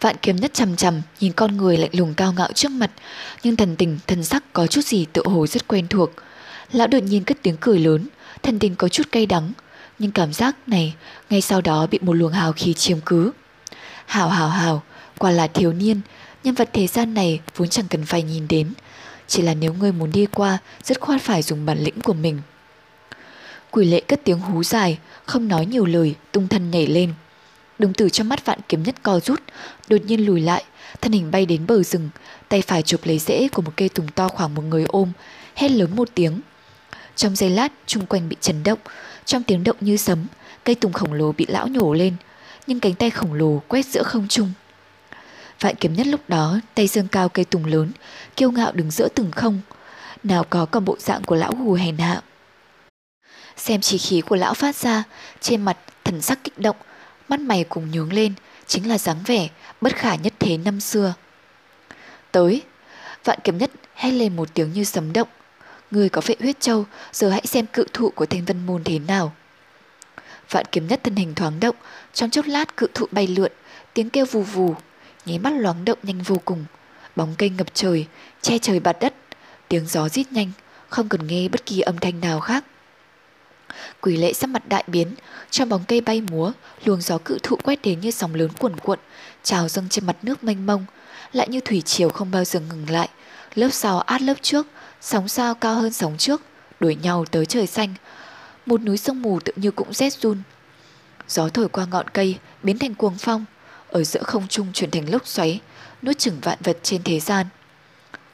Vạn 0.00 0.16
kiếm 0.22 0.36
nhất 0.36 0.54
chầm 0.54 0.76
chầm 0.76 1.02
nhìn 1.20 1.32
con 1.32 1.56
người 1.56 1.76
lạnh 1.76 1.90
lùng 1.92 2.14
cao 2.14 2.32
ngạo 2.32 2.52
trước 2.52 2.68
mặt, 2.68 2.90
nhưng 3.42 3.56
thần 3.56 3.76
tình, 3.76 3.98
thần 4.06 4.24
sắc 4.24 4.52
có 4.52 4.66
chút 4.66 4.84
gì 4.84 5.06
tự 5.12 5.22
hồ 5.24 5.46
rất 5.46 5.68
quen 5.68 5.86
thuộc. 5.88 6.10
Lão 6.72 6.86
đột 6.86 7.02
nhiên 7.02 7.24
cất 7.24 7.36
tiếng 7.42 7.56
cười 7.60 7.78
lớn, 7.78 8.08
thần 8.42 8.58
tình 8.58 8.76
có 8.76 8.88
chút 8.88 9.12
cay 9.12 9.26
đắng, 9.26 9.52
nhưng 9.98 10.10
cảm 10.10 10.32
giác 10.32 10.56
này 10.68 10.94
ngay 11.30 11.40
sau 11.40 11.60
đó 11.60 11.86
bị 11.90 11.98
một 12.02 12.12
luồng 12.12 12.32
hào 12.32 12.52
khí 12.52 12.74
chiếm 12.74 12.98
cứ. 13.06 13.32
Hào 14.06 14.28
hào 14.28 14.48
hào, 14.48 14.82
quả 15.18 15.30
là 15.30 15.46
thiếu 15.46 15.72
niên, 15.72 16.00
nhân 16.44 16.54
vật 16.54 16.70
thế 16.72 16.86
gian 16.86 17.14
này 17.14 17.40
vốn 17.56 17.68
chẳng 17.68 17.86
cần 17.90 18.04
phải 18.04 18.22
nhìn 18.22 18.48
đến, 18.48 18.72
chỉ 19.26 19.42
là 19.42 19.54
nếu 19.54 19.74
ngươi 19.74 19.92
muốn 19.92 20.12
đi 20.12 20.26
qua, 20.26 20.58
rất 20.82 21.00
khoát 21.00 21.22
phải 21.22 21.42
dùng 21.42 21.66
bản 21.66 21.78
lĩnh 21.78 22.00
của 22.00 22.12
mình. 22.12 22.40
Quỷ 23.74 23.86
lệ 23.86 24.00
cất 24.00 24.20
tiếng 24.24 24.40
hú 24.40 24.64
dài, 24.64 24.98
không 25.26 25.48
nói 25.48 25.66
nhiều 25.66 25.86
lời, 25.86 26.14
tung 26.32 26.48
thân 26.48 26.70
nhảy 26.70 26.86
lên. 26.86 27.14
Đồng 27.78 27.94
tử 27.94 28.08
trong 28.08 28.28
mắt 28.28 28.44
vạn 28.46 28.58
kiếm 28.68 28.82
nhất 28.82 28.94
co 29.02 29.20
rút, 29.20 29.42
đột 29.88 29.96
nhiên 30.04 30.26
lùi 30.26 30.40
lại, 30.40 30.64
thân 31.00 31.12
hình 31.12 31.30
bay 31.30 31.46
đến 31.46 31.66
bờ 31.66 31.82
rừng, 31.82 32.08
tay 32.48 32.62
phải 32.62 32.82
chụp 32.82 33.00
lấy 33.04 33.18
rễ 33.18 33.48
của 33.48 33.62
một 33.62 33.72
cây 33.76 33.88
tùng 33.88 34.08
to 34.08 34.28
khoảng 34.28 34.54
một 34.54 34.62
người 34.62 34.84
ôm, 34.88 35.12
hét 35.54 35.70
lớn 35.70 35.96
một 35.96 36.08
tiếng. 36.14 36.40
Trong 37.16 37.36
giây 37.36 37.50
lát, 37.50 37.72
chung 37.86 38.06
quanh 38.06 38.28
bị 38.28 38.36
chấn 38.40 38.62
động, 38.62 38.78
trong 39.24 39.42
tiếng 39.42 39.64
động 39.64 39.76
như 39.80 39.96
sấm, 39.96 40.26
cây 40.64 40.74
tùng 40.74 40.92
khổng 40.92 41.12
lồ 41.12 41.32
bị 41.32 41.46
lão 41.48 41.68
nhổ 41.68 41.94
lên, 41.94 42.16
nhưng 42.66 42.80
cánh 42.80 42.94
tay 42.94 43.10
khổng 43.10 43.32
lồ 43.32 43.62
quét 43.68 43.86
giữa 43.86 44.02
không 44.02 44.28
trung. 44.28 44.52
Vạn 45.60 45.74
kiếm 45.76 45.94
nhất 45.94 46.06
lúc 46.06 46.20
đó, 46.28 46.60
tay 46.74 46.86
dương 46.86 47.08
cao 47.08 47.28
cây 47.28 47.44
tùng 47.44 47.64
lớn, 47.64 47.90
kiêu 48.36 48.50
ngạo 48.50 48.72
đứng 48.72 48.90
giữa 48.90 49.08
từng 49.14 49.30
không, 49.30 49.60
nào 50.22 50.44
có 50.50 50.66
còn 50.66 50.84
bộ 50.84 50.96
dạng 50.98 51.22
của 51.22 51.36
lão 51.36 51.54
hù 51.54 51.72
hèn 51.72 51.98
hạ. 51.98 52.22
Xem 53.56 53.80
chỉ 53.80 53.98
khí 53.98 54.20
của 54.20 54.36
lão 54.36 54.54
phát 54.54 54.76
ra, 54.76 55.04
trên 55.40 55.62
mặt 55.62 55.76
thần 56.04 56.22
sắc 56.22 56.44
kích 56.44 56.58
động, 56.58 56.76
mắt 57.28 57.40
mày 57.40 57.64
cùng 57.64 57.90
nhướng 57.90 58.12
lên, 58.12 58.32
chính 58.66 58.88
là 58.88 58.98
dáng 58.98 59.22
vẻ 59.26 59.48
bất 59.80 59.96
khả 59.96 60.14
nhất 60.14 60.32
thế 60.38 60.56
năm 60.56 60.80
xưa. 60.80 61.14
Tới, 62.32 62.62
vạn 63.24 63.38
kiếm 63.44 63.58
nhất 63.58 63.70
hét 63.94 64.10
lên 64.10 64.36
một 64.36 64.54
tiếng 64.54 64.72
như 64.72 64.84
sấm 64.84 65.12
động. 65.12 65.28
Người 65.90 66.08
có 66.08 66.22
vệ 66.26 66.34
huyết 66.40 66.60
châu, 66.60 66.84
giờ 67.12 67.30
hãy 67.30 67.46
xem 67.46 67.66
cự 67.66 67.84
thụ 67.92 68.10
của 68.10 68.26
thanh 68.26 68.44
vân 68.44 68.66
môn 68.66 68.84
thế 68.84 68.98
nào. 68.98 69.32
Vạn 70.50 70.64
kiếm 70.72 70.86
nhất 70.86 71.00
thân 71.02 71.16
hình 71.16 71.34
thoáng 71.34 71.60
động, 71.60 71.76
trong 72.12 72.30
chốc 72.30 72.46
lát 72.46 72.76
cự 72.76 72.86
thụ 72.94 73.06
bay 73.10 73.26
lượn, 73.26 73.52
tiếng 73.94 74.10
kêu 74.10 74.26
vù 74.26 74.42
vù, 74.42 74.74
nháy 75.26 75.38
mắt 75.38 75.50
loáng 75.50 75.84
động 75.84 75.98
nhanh 76.02 76.22
vô 76.22 76.36
cùng. 76.44 76.64
Bóng 77.16 77.34
cây 77.38 77.48
ngập 77.48 77.74
trời, 77.74 78.06
che 78.42 78.58
trời 78.58 78.80
bạt 78.80 78.96
đất, 79.00 79.14
tiếng 79.68 79.86
gió 79.86 80.08
rít 80.08 80.32
nhanh, 80.32 80.52
không 80.88 81.08
cần 81.08 81.26
nghe 81.26 81.48
bất 81.48 81.66
kỳ 81.66 81.80
âm 81.80 81.98
thanh 81.98 82.20
nào 82.20 82.40
khác. 82.40 82.64
Quỷ 84.00 84.16
lệ 84.16 84.32
sắc 84.32 84.50
mặt 84.50 84.68
đại 84.68 84.84
biến, 84.86 85.14
trong 85.50 85.68
bóng 85.68 85.84
cây 85.88 86.00
bay 86.00 86.20
múa, 86.20 86.52
luồng 86.84 87.00
gió 87.00 87.18
cự 87.18 87.38
thụ 87.42 87.56
quét 87.56 87.82
đến 87.82 88.00
như 88.00 88.10
sóng 88.10 88.34
lớn 88.34 88.48
cuồn 88.58 88.76
cuộn, 88.76 88.98
trào 89.42 89.68
dâng 89.68 89.88
trên 89.88 90.06
mặt 90.06 90.16
nước 90.22 90.44
mênh 90.44 90.66
mông, 90.66 90.86
lại 91.32 91.48
như 91.48 91.60
thủy 91.60 91.80
triều 91.80 92.08
không 92.08 92.30
bao 92.30 92.44
giờ 92.44 92.60
ngừng 92.60 92.90
lại. 92.90 93.08
Lớp 93.54 93.68
sau 93.72 94.00
át 94.00 94.22
lớp 94.22 94.34
trước, 94.42 94.66
sóng 95.00 95.28
sao 95.28 95.54
cao 95.54 95.74
hơn 95.74 95.92
sóng 95.92 96.14
trước, 96.18 96.42
đuổi 96.80 96.94
nhau 96.94 97.24
tới 97.24 97.46
trời 97.46 97.66
xanh. 97.66 97.94
Một 98.66 98.82
núi 98.82 98.96
sông 98.96 99.22
mù 99.22 99.40
tự 99.40 99.52
như 99.56 99.70
cũng 99.70 99.92
rét 99.92 100.12
run. 100.12 100.38
Gió 101.28 101.48
thổi 101.48 101.68
qua 101.68 101.86
ngọn 101.90 102.08
cây, 102.08 102.38
biến 102.62 102.78
thành 102.78 102.94
cuồng 102.94 103.16
phong, 103.18 103.44
ở 103.90 104.04
giữa 104.04 104.22
không 104.22 104.48
trung 104.48 104.66
chuyển 104.72 104.90
thành 104.90 105.12
lốc 105.12 105.26
xoáy, 105.26 105.60
nuốt 106.02 106.18
chửng 106.18 106.40
vạn 106.42 106.58
vật 106.64 106.78
trên 106.82 107.02
thế 107.02 107.20
gian. 107.20 107.46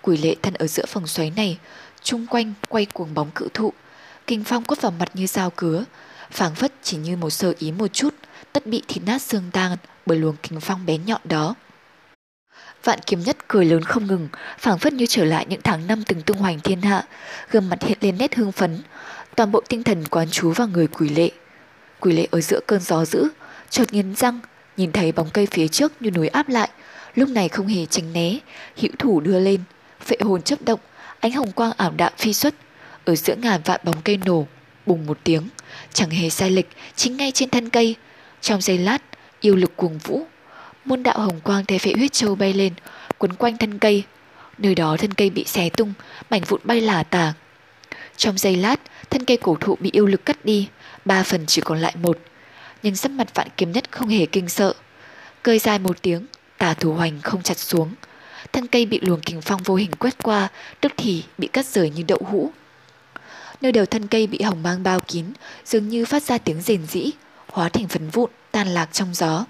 Quỷ 0.02 0.16
lệ 0.16 0.34
thân 0.42 0.54
ở 0.54 0.66
giữa 0.66 0.84
phòng 0.86 1.06
xoáy 1.06 1.32
này, 1.36 1.58
chung 2.02 2.26
quanh 2.26 2.52
quay 2.68 2.86
cuồng 2.86 3.14
bóng 3.14 3.30
cự 3.30 3.48
thụ, 3.54 3.72
kinh 4.30 4.44
phong 4.44 4.64
quất 4.64 4.82
vào 4.82 4.92
mặt 4.98 5.10
như 5.14 5.26
dao 5.26 5.50
cứa, 5.50 5.84
phảng 6.30 6.54
phất 6.54 6.72
chỉ 6.82 6.96
như 6.96 7.16
một 7.16 7.30
sơ 7.30 7.54
ý 7.58 7.72
một 7.72 7.86
chút, 7.92 8.14
tất 8.52 8.66
bị 8.66 8.82
thịt 8.88 9.02
nát 9.06 9.22
xương 9.22 9.50
tan 9.52 9.76
bởi 10.06 10.18
luồng 10.18 10.36
kinh 10.42 10.60
phong 10.60 10.86
bén 10.86 11.04
nhọn 11.06 11.20
đó. 11.24 11.54
Vạn 12.84 12.98
kiếm 13.06 13.20
nhất 13.20 13.36
cười 13.48 13.64
lớn 13.64 13.82
không 13.82 14.06
ngừng, 14.06 14.28
phảng 14.58 14.78
phất 14.78 14.92
như 14.92 15.06
trở 15.08 15.24
lại 15.24 15.46
những 15.48 15.60
tháng 15.64 15.86
năm 15.86 16.02
từng 16.06 16.22
tung 16.22 16.38
hoành 16.38 16.60
thiên 16.60 16.82
hạ, 16.82 17.04
gương 17.50 17.68
mặt 17.68 17.82
hiện 17.82 17.98
lên 18.00 18.18
nét 18.18 18.34
hương 18.34 18.52
phấn, 18.52 18.82
toàn 19.36 19.52
bộ 19.52 19.60
tinh 19.68 19.82
thần 19.82 20.04
quán 20.10 20.28
chú 20.30 20.52
vào 20.52 20.68
người 20.68 20.86
quỷ 20.86 21.08
lệ. 21.08 21.30
Quỷ 22.00 22.12
lệ 22.12 22.28
ở 22.30 22.40
giữa 22.40 22.60
cơn 22.66 22.80
gió 22.80 23.04
dữ, 23.04 23.28
chợt 23.70 23.92
nghiến 23.92 24.14
răng, 24.14 24.40
nhìn 24.76 24.92
thấy 24.92 25.12
bóng 25.12 25.30
cây 25.30 25.46
phía 25.46 25.68
trước 25.68 25.92
như 26.00 26.10
núi 26.10 26.28
áp 26.28 26.48
lại, 26.48 26.70
lúc 27.14 27.28
này 27.28 27.48
không 27.48 27.66
hề 27.66 27.86
tránh 27.86 28.12
né, 28.12 28.38
hữu 28.76 28.92
thủ 28.98 29.20
đưa 29.20 29.40
lên, 29.40 29.60
phệ 30.00 30.16
hồn 30.20 30.42
chấp 30.42 30.62
động, 30.62 30.80
ánh 31.20 31.32
hồng 31.32 31.52
quang 31.52 31.72
ảo 31.76 31.92
đạm 31.96 32.12
phi 32.16 32.34
xuất, 32.34 32.54
ở 33.10 33.16
giữa 33.16 33.34
ngàn 33.34 33.60
vạn 33.64 33.80
bóng 33.84 34.02
cây 34.04 34.18
nổ, 34.24 34.46
bùng 34.86 35.06
một 35.06 35.18
tiếng, 35.24 35.48
chẳng 35.92 36.10
hề 36.10 36.30
sai 36.30 36.50
lệch, 36.50 36.66
chính 36.96 37.16
ngay 37.16 37.32
trên 37.32 37.50
thân 37.50 37.70
cây. 37.70 37.96
Trong 38.40 38.60
giây 38.60 38.78
lát, 38.78 38.98
yêu 39.40 39.56
lực 39.56 39.76
cuồng 39.76 39.98
vũ, 39.98 40.26
muôn 40.84 41.02
đạo 41.02 41.18
hồng 41.18 41.40
quang 41.40 41.64
theo 41.64 41.78
phệ 41.78 41.92
huyết 41.96 42.12
châu 42.12 42.34
bay 42.34 42.52
lên, 42.52 42.72
quấn 43.18 43.32
quanh 43.32 43.56
thân 43.56 43.78
cây. 43.78 44.04
Nơi 44.58 44.74
đó 44.74 44.96
thân 44.96 45.14
cây 45.14 45.30
bị 45.30 45.44
xé 45.44 45.68
tung, 45.68 45.92
mảnh 46.30 46.42
vụn 46.42 46.60
bay 46.64 46.80
lả 46.80 47.02
tả. 47.02 47.32
Trong 48.16 48.38
giây 48.38 48.56
lát, 48.56 48.80
thân 49.10 49.24
cây 49.24 49.36
cổ 49.36 49.56
thụ 49.60 49.76
bị 49.80 49.90
yêu 49.92 50.06
lực 50.06 50.24
cắt 50.24 50.44
đi, 50.44 50.68
ba 51.04 51.22
phần 51.22 51.46
chỉ 51.46 51.60
còn 51.60 51.78
lại 51.78 51.94
một. 52.02 52.18
Nhưng 52.82 52.96
sắc 52.96 53.10
mặt 53.10 53.34
vạn 53.34 53.48
kiếm 53.56 53.72
nhất 53.72 53.84
không 53.90 54.08
hề 54.08 54.26
kinh 54.26 54.48
sợ. 54.48 54.74
Cơi 55.42 55.58
dài 55.58 55.78
một 55.78 56.02
tiếng, 56.02 56.26
tà 56.58 56.74
thủ 56.74 56.92
hoành 56.92 57.20
không 57.20 57.42
chặt 57.42 57.58
xuống. 57.58 57.94
Thân 58.52 58.66
cây 58.66 58.86
bị 58.86 59.00
luồng 59.02 59.20
kình 59.20 59.40
phong 59.40 59.62
vô 59.62 59.74
hình 59.74 59.90
quét 59.98 60.22
qua, 60.22 60.48
tức 60.80 60.92
thì 60.96 61.24
bị 61.38 61.48
cắt 61.52 61.66
rời 61.66 61.90
như 61.90 62.02
đậu 62.02 62.20
hũ. 62.26 62.52
Nơi 63.60 63.72
đầu 63.72 63.86
thân 63.86 64.06
cây 64.06 64.26
bị 64.26 64.42
hồng 64.42 64.62
mang 64.62 64.82
bao 64.82 65.00
kín, 65.00 65.24
dường 65.64 65.88
như 65.88 66.04
phát 66.04 66.22
ra 66.22 66.38
tiếng 66.38 66.62
rền 66.62 66.86
rĩ, 66.86 67.10
hóa 67.46 67.68
thành 67.68 67.88
phấn 67.88 68.10
vụn, 68.10 68.30
tan 68.50 68.68
lạc 68.68 68.88
trong 68.92 69.14
gió. 69.14 69.46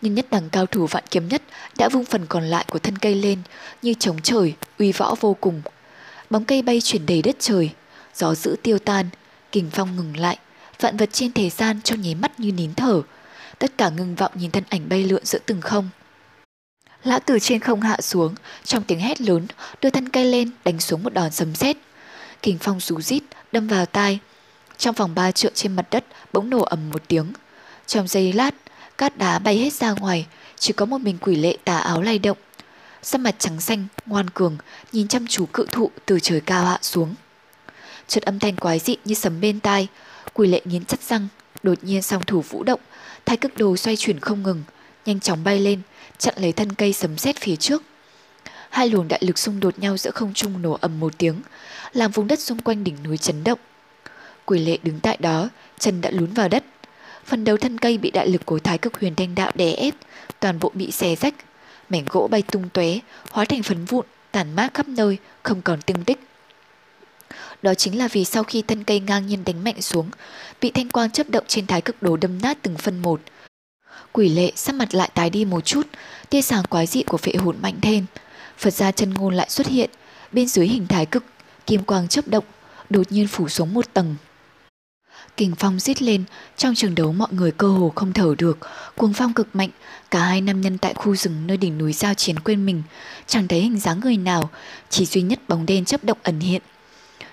Nhưng 0.00 0.14
nhất 0.14 0.26
đẳng 0.30 0.50
cao 0.50 0.66
thủ 0.66 0.86
vạn 0.86 1.04
kiếm 1.10 1.28
nhất 1.28 1.42
đã 1.78 1.88
vung 1.88 2.04
phần 2.04 2.26
còn 2.26 2.44
lại 2.44 2.64
của 2.68 2.78
thân 2.78 2.98
cây 2.98 3.14
lên, 3.14 3.38
như 3.82 3.94
chống 3.98 4.16
trời, 4.22 4.54
uy 4.78 4.92
võ 4.92 5.14
vô 5.20 5.36
cùng. 5.40 5.62
Bóng 6.30 6.44
cây 6.44 6.62
bay 6.62 6.80
chuyển 6.80 7.06
đầy 7.06 7.22
đất 7.22 7.36
trời, 7.38 7.70
gió 8.14 8.34
dữ 8.34 8.56
tiêu 8.62 8.78
tan, 8.78 9.06
kình 9.52 9.70
phong 9.70 9.96
ngừng 9.96 10.16
lại, 10.16 10.38
vạn 10.80 10.96
vật 10.96 11.08
trên 11.12 11.32
thế 11.32 11.50
gian 11.50 11.82
trong 11.82 12.00
nháy 12.00 12.14
mắt 12.14 12.40
như 12.40 12.52
nín 12.52 12.74
thở. 12.74 13.02
Tất 13.58 13.78
cả 13.78 13.88
ngưng 13.88 14.14
vọng 14.14 14.32
nhìn 14.34 14.50
thân 14.50 14.64
ảnh 14.68 14.88
bay 14.88 15.04
lượn 15.04 15.24
giữa 15.24 15.38
từng 15.46 15.60
không. 15.60 15.88
Lão 17.04 17.18
từ 17.26 17.38
trên 17.38 17.60
không 17.60 17.80
hạ 17.80 17.96
xuống, 18.00 18.34
trong 18.64 18.82
tiếng 18.82 19.00
hét 19.00 19.20
lớn, 19.20 19.46
đưa 19.82 19.90
thân 19.90 20.08
cây 20.08 20.24
lên 20.24 20.50
đánh 20.64 20.80
xuống 20.80 21.02
một 21.02 21.14
đòn 21.14 21.30
sấm 21.30 21.54
sét 21.54 21.76
kình 22.42 22.58
phong 22.60 22.80
rú 22.80 23.00
rít 23.00 23.22
đâm 23.52 23.68
vào 23.68 23.86
tai. 23.86 24.18
Trong 24.78 24.94
vòng 24.94 25.14
ba 25.14 25.30
trượng 25.32 25.54
trên 25.54 25.76
mặt 25.76 25.86
đất 25.90 26.04
bỗng 26.32 26.50
nổ 26.50 26.62
ầm 26.62 26.90
một 26.90 27.02
tiếng. 27.08 27.32
Trong 27.86 28.08
giây 28.08 28.32
lát, 28.32 28.54
cát 28.98 29.16
đá 29.16 29.38
bay 29.38 29.58
hết 29.58 29.72
ra 29.72 29.92
ngoài, 29.92 30.26
chỉ 30.58 30.72
có 30.72 30.86
một 30.86 30.98
mình 30.98 31.18
quỷ 31.20 31.36
lệ 31.36 31.56
tà 31.64 31.78
áo 31.78 32.02
lay 32.02 32.18
động. 32.18 32.38
Sắc 33.02 33.20
mặt 33.20 33.34
trắng 33.38 33.60
xanh, 33.60 33.86
ngoan 34.06 34.30
cường, 34.30 34.56
nhìn 34.92 35.08
chăm 35.08 35.26
chú 35.26 35.46
cự 35.46 35.66
thụ 35.70 35.90
từ 36.06 36.20
trời 36.20 36.40
cao 36.40 36.64
hạ 36.64 36.78
xuống. 36.82 37.14
Chợt 38.08 38.22
âm 38.22 38.38
thanh 38.38 38.56
quái 38.56 38.78
dị 38.78 38.96
như 39.04 39.14
sấm 39.14 39.40
bên 39.40 39.60
tai, 39.60 39.88
quỷ 40.32 40.48
lệ 40.48 40.60
nghiến 40.64 40.84
chặt 40.84 41.02
răng, 41.02 41.28
đột 41.62 41.84
nhiên 41.84 42.02
song 42.02 42.22
thủ 42.26 42.40
vũ 42.40 42.62
động, 42.62 42.80
thái 43.26 43.36
cực 43.36 43.56
đồ 43.56 43.76
xoay 43.76 43.96
chuyển 43.96 44.20
không 44.20 44.42
ngừng, 44.42 44.62
nhanh 45.06 45.20
chóng 45.20 45.44
bay 45.44 45.60
lên, 45.60 45.80
chặn 46.18 46.34
lấy 46.36 46.52
thân 46.52 46.72
cây 46.72 46.92
sấm 46.92 47.18
sét 47.18 47.36
phía 47.40 47.56
trước. 47.56 47.82
Hai 48.70 48.88
luồng 48.88 49.08
đại 49.08 49.20
lực 49.24 49.38
xung 49.38 49.60
đột 49.60 49.78
nhau 49.78 49.96
giữa 49.96 50.10
không 50.10 50.34
trung 50.34 50.62
nổ 50.62 50.78
ầm 50.80 51.00
một 51.00 51.18
tiếng, 51.18 51.42
làm 51.92 52.10
vùng 52.10 52.26
đất 52.26 52.40
xung 52.40 52.58
quanh 52.58 52.84
đỉnh 52.84 53.02
núi 53.02 53.16
chấn 53.16 53.44
động. 53.44 53.58
Quỷ 54.44 54.58
lệ 54.58 54.78
đứng 54.82 55.00
tại 55.00 55.16
đó, 55.20 55.48
chân 55.78 56.00
đã 56.00 56.10
lún 56.10 56.32
vào 56.32 56.48
đất. 56.48 56.64
Phần 57.24 57.44
đầu 57.44 57.56
thân 57.56 57.78
cây 57.78 57.98
bị 57.98 58.10
đại 58.10 58.28
lực 58.28 58.46
của 58.46 58.58
thái 58.58 58.78
cực 58.78 59.00
huyền 59.00 59.14
thanh 59.14 59.34
đạo 59.34 59.50
đè 59.54 59.72
ép, 59.72 59.94
toàn 60.40 60.58
bộ 60.58 60.70
bị 60.74 60.90
xé 60.90 61.16
rách. 61.16 61.34
Mảnh 61.88 62.04
gỗ 62.10 62.28
bay 62.30 62.42
tung 62.42 62.68
tóe, 62.68 62.98
hóa 63.30 63.44
thành 63.44 63.62
phấn 63.62 63.84
vụn, 63.84 64.06
tàn 64.32 64.56
mát 64.56 64.74
khắp 64.74 64.88
nơi, 64.88 65.18
không 65.42 65.62
còn 65.62 65.80
tinh 65.82 66.04
tích. 66.04 66.20
Đó 67.62 67.74
chính 67.74 67.98
là 67.98 68.08
vì 68.08 68.24
sau 68.24 68.44
khi 68.44 68.62
thân 68.62 68.84
cây 68.84 69.00
ngang 69.00 69.26
nhiên 69.26 69.44
đánh 69.44 69.64
mạnh 69.64 69.82
xuống, 69.82 70.10
bị 70.60 70.70
thanh 70.70 70.88
quang 70.88 71.10
chấp 71.10 71.30
động 71.30 71.44
trên 71.48 71.66
thái 71.66 71.80
cực 71.80 72.02
đồ 72.02 72.16
đâm 72.16 72.42
nát 72.42 72.58
từng 72.62 72.76
phân 72.76 73.02
một. 73.02 73.20
Quỷ 74.12 74.28
lệ 74.28 74.52
sắc 74.56 74.74
mặt 74.74 74.94
lại 74.94 75.10
tái 75.14 75.30
đi 75.30 75.44
một 75.44 75.60
chút, 75.60 75.86
tia 76.30 76.42
sáng 76.42 76.64
quái 76.64 76.86
dị 76.86 77.02
của 77.02 77.16
phệ 77.16 77.32
hồn 77.32 77.56
mạnh 77.62 77.78
thêm. 77.82 78.06
Phật 78.60 78.74
gia 78.74 78.92
chân 78.92 79.14
ngôn 79.14 79.34
lại 79.34 79.50
xuất 79.50 79.66
hiện, 79.66 79.90
bên 80.32 80.48
dưới 80.48 80.66
hình 80.66 80.86
thái 80.86 81.06
cực 81.06 81.24
kim 81.66 81.84
quang 81.84 82.08
chấp 82.08 82.28
động, 82.28 82.44
đột 82.90 83.12
nhiên 83.12 83.26
phủ 83.26 83.48
xuống 83.48 83.74
một 83.74 83.86
tầng. 83.92 84.16
Kình 85.36 85.54
phong 85.58 85.80
giết 85.80 86.02
lên, 86.02 86.24
trong 86.56 86.74
trường 86.74 86.94
đấu 86.94 87.12
mọi 87.12 87.28
người 87.32 87.52
cơ 87.52 87.68
hồ 87.68 87.92
không 87.94 88.12
thở 88.12 88.34
được, 88.38 88.58
cuồng 88.96 89.12
phong 89.12 89.32
cực 89.32 89.56
mạnh, 89.56 89.68
cả 90.10 90.18
hai 90.18 90.40
nam 90.40 90.60
nhân 90.60 90.78
tại 90.78 90.94
khu 90.94 91.16
rừng 91.16 91.46
nơi 91.46 91.56
đỉnh 91.56 91.78
núi 91.78 91.92
giao 91.92 92.14
chiến 92.14 92.38
quên 92.38 92.66
mình, 92.66 92.82
chẳng 93.26 93.48
thấy 93.48 93.60
hình 93.60 93.80
dáng 93.80 94.00
người 94.00 94.16
nào, 94.16 94.50
chỉ 94.90 95.06
duy 95.06 95.22
nhất 95.22 95.40
bóng 95.48 95.66
đen 95.66 95.84
chấp 95.84 96.04
động 96.04 96.18
ẩn 96.22 96.40
hiện. 96.40 96.62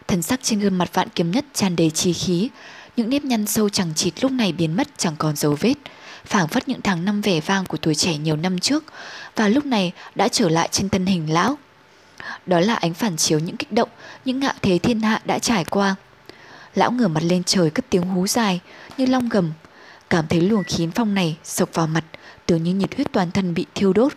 Thần 0.08 0.22
sắc 0.22 0.40
trên 0.44 0.60
gương 0.60 0.78
mặt 0.78 0.94
vạn 0.94 1.08
kiếm 1.16 1.32
nhất 1.32 1.46
tràn 1.54 1.76
đầy 1.76 1.90
chi 1.90 2.14
khí, 2.14 2.50
những 2.98 3.10
nếp 3.10 3.24
nhăn 3.24 3.48
sâu 3.48 3.70
chẳng 3.70 3.94
chịt 3.96 4.14
lúc 4.22 4.32
này 4.32 4.52
biến 4.52 4.76
mất 4.76 4.88
chẳng 4.98 5.16
còn 5.18 5.36
dấu 5.36 5.58
vết, 5.60 5.74
phảng 6.28 6.48
phất 6.48 6.68
những 6.70 6.82
tháng 6.82 7.06
năm 7.06 7.22
vẻ 7.22 7.42
vang 7.42 7.66
của 7.66 7.78
tuổi 7.78 7.96
trẻ 7.96 8.18
nhiều 8.18 8.36
năm 8.36 8.60
trước, 8.60 8.84
và 9.36 9.48
lúc 9.48 9.66
này 9.66 9.92
đã 10.16 10.28
trở 10.28 10.50
lại 10.50 10.70
trên 10.72 10.90
thân 10.90 11.06
hình 11.06 11.34
lão. 11.34 11.58
Đó 12.46 12.60
là 12.60 12.76
ánh 12.76 12.94
phản 12.94 13.18
chiếu 13.18 13.40
những 13.40 13.58
kích 13.58 13.72
động, 13.72 13.90
những 14.26 14.40
ngạo 14.40 14.54
thế 14.62 14.78
thiên 14.78 15.02
hạ 15.02 15.22
đã 15.26 15.40
trải 15.40 15.66
qua. 15.66 15.96
Lão 16.76 16.92
ngửa 16.92 17.08
mặt 17.08 17.24
lên 17.24 17.44
trời 17.44 17.70
cất 17.70 17.86
tiếng 17.90 18.04
hú 18.04 18.28
dài, 18.28 18.60
như 18.98 19.06
long 19.06 19.30
gầm. 19.30 19.52
Cảm 20.10 20.28
thấy 20.28 20.42
luồng 20.42 20.64
khí 20.64 20.88
phong 20.96 21.16
này 21.16 21.38
sộc 21.44 21.70
vào 21.74 21.88
mặt, 21.88 22.04
tưởng 22.46 22.64
như 22.64 22.74
nhiệt 22.74 22.96
huyết 22.96 23.12
toàn 23.12 23.32
thân 23.32 23.54
bị 23.54 23.66
thiêu 23.76 23.94
đốt. 23.94 24.14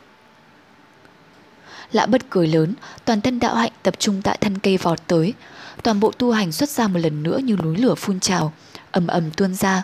Lão 1.92 2.06
bật 2.06 2.22
cười 2.30 2.46
lớn, 2.46 2.74
toàn 3.04 3.20
thân 3.20 3.38
đạo 3.40 3.54
hạnh 3.54 3.72
tập 3.82 3.94
trung 3.98 4.22
tại 4.22 4.38
thân 4.40 4.58
cây 4.58 4.76
vọt 4.76 4.98
tới. 5.06 5.34
Toàn 5.82 6.00
bộ 6.00 6.12
tu 6.18 6.32
hành 6.32 6.52
xuất 6.52 6.68
ra 6.68 6.88
một 6.88 6.98
lần 6.98 7.22
nữa 7.22 7.38
như 7.38 7.56
núi 7.56 7.76
lửa 7.76 7.94
phun 7.94 8.20
trào, 8.20 8.52
ầm 8.90 9.06
ầm 9.06 9.30
tuôn 9.30 9.54
ra. 9.54 9.82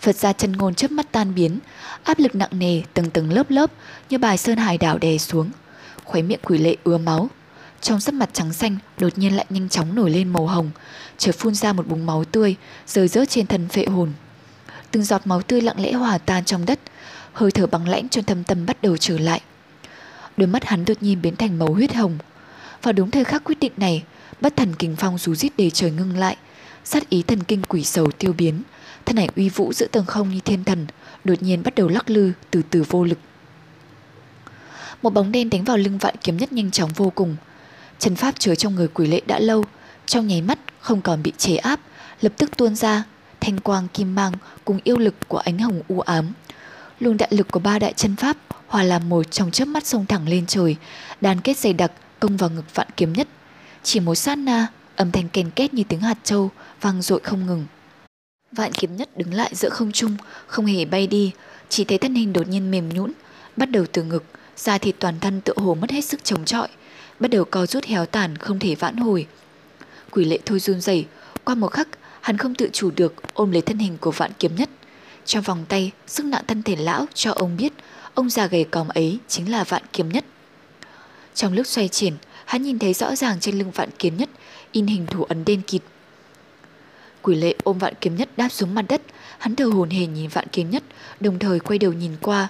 Phật 0.00 0.16
gia 0.16 0.32
chân 0.32 0.52
ngôn 0.52 0.74
chớp 0.74 0.90
mắt 0.90 1.12
tan 1.12 1.34
biến, 1.34 1.58
áp 2.02 2.18
lực 2.18 2.34
nặng 2.34 2.50
nề 2.52 2.82
từng 2.94 3.10
từng 3.10 3.32
lớp 3.32 3.50
lớp 3.50 3.70
như 4.10 4.18
bài 4.18 4.38
sơn 4.38 4.58
hải 4.58 4.78
đảo 4.78 4.98
đè 4.98 5.18
xuống 5.18 5.50
khóe 6.04 6.22
miệng 6.22 6.40
quỷ 6.42 6.58
lệ 6.58 6.76
ứa 6.84 6.98
máu. 6.98 7.28
Trong 7.80 8.00
sắc 8.00 8.14
mặt 8.14 8.30
trắng 8.32 8.52
xanh 8.52 8.76
đột 8.98 9.18
nhiên 9.18 9.36
lại 9.36 9.46
nhanh 9.50 9.68
chóng 9.68 9.94
nổi 9.94 10.10
lên 10.10 10.28
màu 10.28 10.46
hồng, 10.46 10.70
chợt 11.18 11.34
phun 11.38 11.54
ra 11.54 11.72
một 11.72 11.86
búng 11.88 12.06
máu 12.06 12.24
tươi, 12.24 12.56
rơi 12.86 13.08
rớt 13.08 13.28
trên 13.28 13.46
thân 13.46 13.68
phệ 13.68 13.84
hồn. 13.84 14.12
Từng 14.90 15.04
giọt 15.04 15.20
máu 15.24 15.42
tươi 15.42 15.60
lặng 15.60 15.80
lẽ 15.80 15.92
hòa 15.92 16.18
tan 16.18 16.44
trong 16.44 16.66
đất, 16.66 16.80
hơi 17.32 17.50
thở 17.50 17.66
bằng 17.66 17.88
lãnh 17.88 18.08
trong 18.08 18.24
thâm 18.24 18.44
tâm 18.44 18.66
bắt 18.66 18.82
đầu 18.82 18.96
trở 18.96 19.18
lại. 19.18 19.40
Đôi 20.36 20.46
mắt 20.46 20.64
hắn 20.64 20.84
đột 20.84 21.02
nhiên 21.02 21.22
biến 21.22 21.36
thành 21.36 21.58
màu 21.58 21.72
huyết 21.72 21.94
hồng. 21.94 22.18
Vào 22.82 22.92
đúng 22.92 23.10
thời 23.10 23.24
khắc 23.24 23.44
quyết 23.44 23.60
định 23.60 23.72
này, 23.76 24.02
bất 24.40 24.56
thần 24.56 24.74
kình 24.74 24.96
phong 24.96 25.18
rú 25.18 25.34
rít 25.34 25.56
đề 25.56 25.70
trời 25.70 25.90
ngưng 25.90 26.16
lại, 26.16 26.36
sát 26.84 27.08
ý 27.08 27.22
thần 27.22 27.42
kinh 27.42 27.62
quỷ 27.62 27.84
sầu 27.84 28.10
tiêu 28.10 28.32
biến, 28.32 28.62
thân 29.06 29.16
ảnh 29.16 29.28
uy 29.36 29.48
vũ 29.48 29.72
giữa 29.72 29.86
tầng 29.86 30.06
không 30.06 30.30
như 30.30 30.40
thiên 30.44 30.64
thần, 30.64 30.86
đột 31.24 31.42
nhiên 31.42 31.62
bắt 31.62 31.74
đầu 31.74 31.88
lắc 31.88 32.10
lư 32.10 32.32
từ 32.50 32.62
từ 32.70 32.84
vô 32.88 33.04
lực 33.04 33.18
một 35.02 35.10
bóng 35.10 35.32
đen 35.32 35.50
đánh 35.50 35.64
vào 35.64 35.76
lưng 35.76 35.98
vạn 35.98 36.14
kiếm 36.22 36.36
nhất 36.36 36.52
nhanh 36.52 36.70
chóng 36.70 36.90
vô 36.96 37.12
cùng. 37.14 37.36
Chân 37.98 38.16
pháp 38.16 38.38
chứa 38.38 38.54
trong 38.54 38.74
người 38.74 38.88
quỷ 38.88 39.06
lệ 39.06 39.20
đã 39.26 39.38
lâu, 39.38 39.64
trong 40.06 40.26
nháy 40.26 40.42
mắt 40.42 40.58
không 40.80 41.02
còn 41.02 41.22
bị 41.22 41.32
chế 41.38 41.56
áp, 41.56 41.80
lập 42.20 42.32
tức 42.36 42.56
tuôn 42.56 42.74
ra, 42.74 43.04
thanh 43.40 43.60
quang 43.60 43.88
kim 43.88 44.14
mang 44.14 44.32
cùng 44.64 44.80
yêu 44.84 44.98
lực 44.98 45.14
của 45.28 45.38
ánh 45.38 45.58
hồng 45.58 45.82
u 45.88 46.00
ám. 46.00 46.32
Luồng 47.00 47.16
đại 47.16 47.28
lực 47.32 47.50
của 47.50 47.60
ba 47.60 47.78
đại 47.78 47.92
chân 47.92 48.16
pháp 48.16 48.36
hòa 48.66 48.82
làm 48.82 49.08
một 49.08 49.30
trong 49.30 49.50
chớp 49.50 49.64
mắt 49.64 49.86
sông 49.86 50.06
thẳng 50.06 50.28
lên 50.28 50.46
trời, 50.46 50.76
đàn 51.20 51.40
kết 51.40 51.58
dày 51.58 51.72
đặc 51.72 51.92
công 52.20 52.36
vào 52.36 52.50
ngực 52.50 52.74
vạn 52.74 52.86
kiếm 52.96 53.12
nhất. 53.12 53.28
Chỉ 53.82 54.00
một 54.00 54.14
sát 54.14 54.38
na, 54.38 54.66
âm 54.96 55.10
thanh 55.10 55.28
kèn 55.28 55.50
két 55.50 55.74
như 55.74 55.82
tiếng 55.88 56.00
hạt 56.00 56.18
châu 56.24 56.50
vang 56.80 57.02
dội 57.02 57.20
không 57.24 57.46
ngừng. 57.46 57.66
Vạn 58.52 58.72
kiếm 58.72 58.96
nhất 58.96 59.08
đứng 59.16 59.34
lại 59.34 59.50
giữa 59.54 59.68
không 59.68 59.92
trung, 59.92 60.16
không 60.46 60.66
hề 60.66 60.84
bay 60.84 61.06
đi, 61.06 61.32
chỉ 61.68 61.84
thấy 61.84 61.98
thân 61.98 62.14
hình 62.14 62.32
đột 62.32 62.48
nhiên 62.48 62.70
mềm 62.70 62.88
nhũn, 62.88 63.12
bắt 63.56 63.70
đầu 63.70 63.84
từ 63.92 64.02
ngực, 64.02 64.24
da 64.56 64.78
thịt 64.78 64.94
toàn 64.98 65.20
thân 65.20 65.40
tựa 65.40 65.54
hồ 65.56 65.74
mất 65.74 65.90
hết 65.90 66.04
sức 66.04 66.24
chống 66.24 66.44
chọi, 66.44 66.68
bắt 67.20 67.30
đầu 67.30 67.44
co 67.44 67.66
rút 67.66 67.84
héo 67.84 68.06
tàn 68.06 68.36
không 68.36 68.58
thể 68.58 68.74
vãn 68.74 68.96
hồi. 68.96 69.26
Quỷ 70.10 70.24
lệ 70.24 70.38
thôi 70.46 70.60
run 70.60 70.80
rẩy, 70.80 71.06
qua 71.44 71.54
một 71.54 71.68
khắc, 71.68 71.88
Hắn 72.22 72.38
không 72.38 72.54
tự 72.54 72.68
chủ 72.72 72.90
được 72.96 73.14
ôm 73.34 73.50
lấy 73.50 73.62
thân 73.62 73.78
hình 73.78 73.98
của 74.00 74.10
vạn 74.10 74.30
kiếm 74.38 74.56
nhất. 74.56 74.70
Trong 75.24 75.42
vòng 75.42 75.64
tay, 75.68 75.90
sức 76.06 76.26
nặng 76.26 76.44
thân 76.46 76.62
thể 76.62 76.76
lão 76.76 77.06
cho 77.14 77.32
ông 77.32 77.56
biết 77.56 77.72
ông 78.14 78.30
già 78.30 78.46
gầy 78.46 78.64
còm 78.64 78.88
ấy 78.88 79.18
chính 79.28 79.50
là 79.50 79.64
vạn 79.64 79.82
kiếm 79.92 80.08
nhất. 80.08 80.24
Trong 81.34 81.52
lúc 81.52 81.66
xoay 81.66 81.88
chuyển, 81.88 82.14
hắn 82.44 82.62
nhìn 82.62 82.78
thấy 82.78 82.94
rõ 82.94 83.16
ràng 83.16 83.40
trên 83.40 83.58
lưng 83.58 83.70
vạn 83.70 83.88
kiếm 83.98 84.16
nhất 84.16 84.28
in 84.72 84.86
hình 84.86 85.06
thủ 85.06 85.24
ấn 85.24 85.44
đen 85.44 85.62
kịt. 85.62 85.82
Quỷ 87.22 87.34
lệ 87.34 87.54
ôm 87.64 87.78
vạn 87.78 87.94
kiếm 88.00 88.16
nhất 88.16 88.28
đáp 88.36 88.48
xuống 88.48 88.74
mặt 88.74 88.84
đất, 88.88 89.02
hắn 89.38 89.56
thở 89.56 89.64
hồn 89.64 89.90
hề 89.90 90.06
nhìn 90.06 90.28
vạn 90.28 90.46
kiếm 90.52 90.70
nhất, 90.70 90.82
đồng 91.20 91.38
thời 91.38 91.60
quay 91.60 91.78
đầu 91.78 91.92
nhìn 91.92 92.12
qua. 92.20 92.48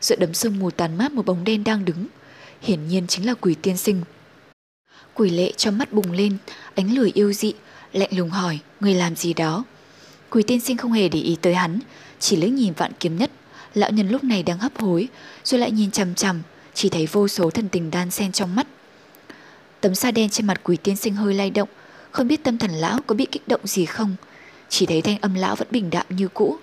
Giữa 0.00 0.16
đấm 0.16 0.34
sương 0.34 0.58
mù 0.58 0.70
tàn 0.70 0.98
mát 0.98 1.12
một 1.12 1.26
bóng 1.26 1.44
đen 1.44 1.64
đang 1.64 1.84
đứng, 1.84 2.06
hiển 2.62 2.88
nhiên 2.88 3.06
chính 3.06 3.26
là 3.26 3.34
quỷ 3.34 3.54
tiên 3.62 3.76
sinh. 3.76 4.02
Quỷ 5.14 5.30
lệ 5.30 5.52
trong 5.56 5.78
mắt 5.78 5.92
bùng 5.92 6.12
lên, 6.12 6.36
ánh 6.74 6.94
lửa 6.94 7.08
yêu 7.14 7.32
dị, 7.32 7.52
lạnh 7.92 8.10
lùng 8.16 8.30
hỏi, 8.30 8.58
người 8.80 8.94
làm 8.94 9.16
gì 9.16 9.34
đó? 9.34 9.64
Quỷ 10.30 10.42
tiên 10.42 10.60
sinh 10.60 10.76
không 10.76 10.92
hề 10.92 11.08
để 11.08 11.20
ý 11.20 11.36
tới 11.42 11.54
hắn, 11.54 11.78
chỉ 12.20 12.36
lướt 12.36 12.48
nhìn 12.48 12.72
vạn 12.72 12.92
kiếm 13.00 13.16
nhất. 13.16 13.30
Lão 13.74 13.90
nhân 13.90 14.08
lúc 14.08 14.24
này 14.24 14.42
đang 14.42 14.58
hấp 14.58 14.80
hối, 14.80 15.08
rồi 15.44 15.60
lại 15.60 15.70
nhìn 15.70 15.90
chằm 15.90 16.14
chằm, 16.14 16.42
chỉ 16.74 16.88
thấy 16.88 17.06
vô 17.06 17.28
số 17.28 17.50
thần 17.50 17.68
tình 17.68 17.90
đan 17.90 18.10
xen 18.10 18.32
trong 18.32 18.56
mắt. 18.56 18.66
Tấm 19.80 19.94
sa 19.94 20.10
đen 20.10 20.30
trên 20.30 20.46
mặt 20.46 20.60
quỷ 20.64 20.76
tiên 20.76 20.96
sinh 20.96 21.14
hơi 21.14 21.34
lay 21.34 21.50
động, 21.50 21.68
không 22.18 22.28
biết 22.28 22.44
tâm 22.44 22.58
thần 22.58 22.70
lão 22.70 22.98
có 23.06 23.14
bị 23.14 23.26
kích 23.32 23.48
động 23.48 23.60
gì 23.64 23.86
không. 23.86 24.16
Chỉ 24.68 24.86
thấy 24.86 25.02
thanh 25.02 25.18
âm 25.18 25.34
lão 25.34 25.56
vẫn 25.56 25.68
bình 25.70 25.90
đạm 25.90 26.06
như 26.08 26.28
cũ. 26.28 26.56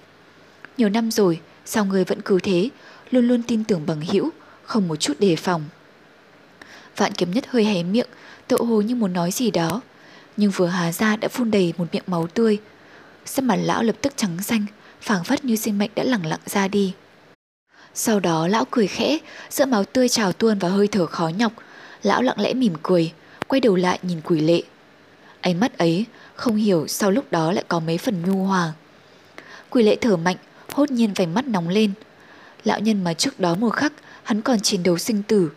Nhiều 0.78 0.90
năm 0.90 1.12
rồi, 1.12 1.40
sao 1.66 1.86
người 1.86 2.04
vẫn 2.04 2.22
cứ 2.22 2.40
thế, 2.40 2.70
luôn 3.12 3.28
luôn 3.28 3.44
tin 3.44 3.64
tưởng 3.64 3.86
bằng 3.86 4.02
hữu, 4.02 4.30
không 4.64 4.88
một 4.88 4.96
chút 4.96 5.20
đề 5.20 5.36
phòng. 5.36 5.64
Vạn 6.98 7.12
kiếm 7.12 7.32
nhất 7.32 7.46
hơi 7.48 7.66
hé 7.66 7.84
miệng, 7.84 8.08
tự 8.48 8.58
hồ 8.58 8.82
như 8.82 8.96
muốn 8.96 9.14
nói 9.14 9.32
gì 9.32 9.52
đó, 9.52 9.82
nhưng 10.38 10.52
vừa 10.52 10.68
há 10.68 10.92
ra 10.92 11.16
đã 11.16 11.28
phun 11.28 11.52
đầy 11.52 11.74
một 11.78 11.86
miệng 11.92 12.04
máu 12.08 12.28
tươi. 12.28 12.58
Sắc 13.26 13.46
mặt 13.46 13.56
lão 13.56 13.84
lập 13.84 13.96
tức 14.02 14.14
trắng 14.16 14.44
xanh, 14.44 14.66
phảng 15.02 15.24
phất 15.24 15.46
như 15.46 15.56
sinh 15.56 15.78
mệnh 15.78 15.92
đã 15.96 16.04
lẳng 16.04 16.26
lặng 16.26 16.40
ra 16.46 16.68
đi. 16.68 16.94
Sau 17.94 18.20
đó 18.20 18.48
lão 18.48 18.66
cười 18.72 18.88
khẽ, 18.88 19.18
giữa 19.50 19.66
máu 19.66 19.84
tươi 19.84 20.10
trào 20.10 20.32
tuôn 20.32 20.60
và 20.60 20.70
hơi 20.70 20.88
thở 20.88 21.06
khó 21.06 21.28
nhọc, 21.28 21.54
lão 22.04 22.22
lặng 22.22 22.40
lẽ 22.40 22.54
mỉm 22.54 22.74
cười, 22.84 23.12
quay 23.48 23.60
đầu 23.60 23.76
lại 23.76 24.00
nhìn 24.02 24.22
quỷ 24.22 24.40
lệ. 24.40 24.62
Ánh 25.46 25.60
mắt 25.60 25.78
ấy 25.78 26.06
không 26.36 26.56
hiểu 26.56 26.88
sau 26.88 27.12
lúc 27.12 27.32
đó 27.32 27.52
lại 27.52 27.64
có 27.68 27.80
mấy 27.80 27.98
phần 27.98 28.22
nhu 28.26 28.46
hòa. 28.46 28.74
Quỷ 29.70 29.84
lệ 29.84 29.96
thở 30.02 30.18
mạnh, 30.18 30.36
hốt 30.74 30.92
nhiên 30.92 31.14
vành 31.14 31.34
mắt 31.34 31.48
nóng 31.48 31.70
lên. 31.70 31.92
Lão 32.64 32.80
nhân 32.80 33.04
mà 33.04 33.14
trước 33.14 33.40
đó 33.40 33.56
một 33.56 33.70
khắc 33.70 33.94
hắn 34.24 34.42
còn 34.42 34.60
chiến 34.60 34.84
đấu 34.84 34.98
sinh 34.98 35.24
tử. 35.24 35.52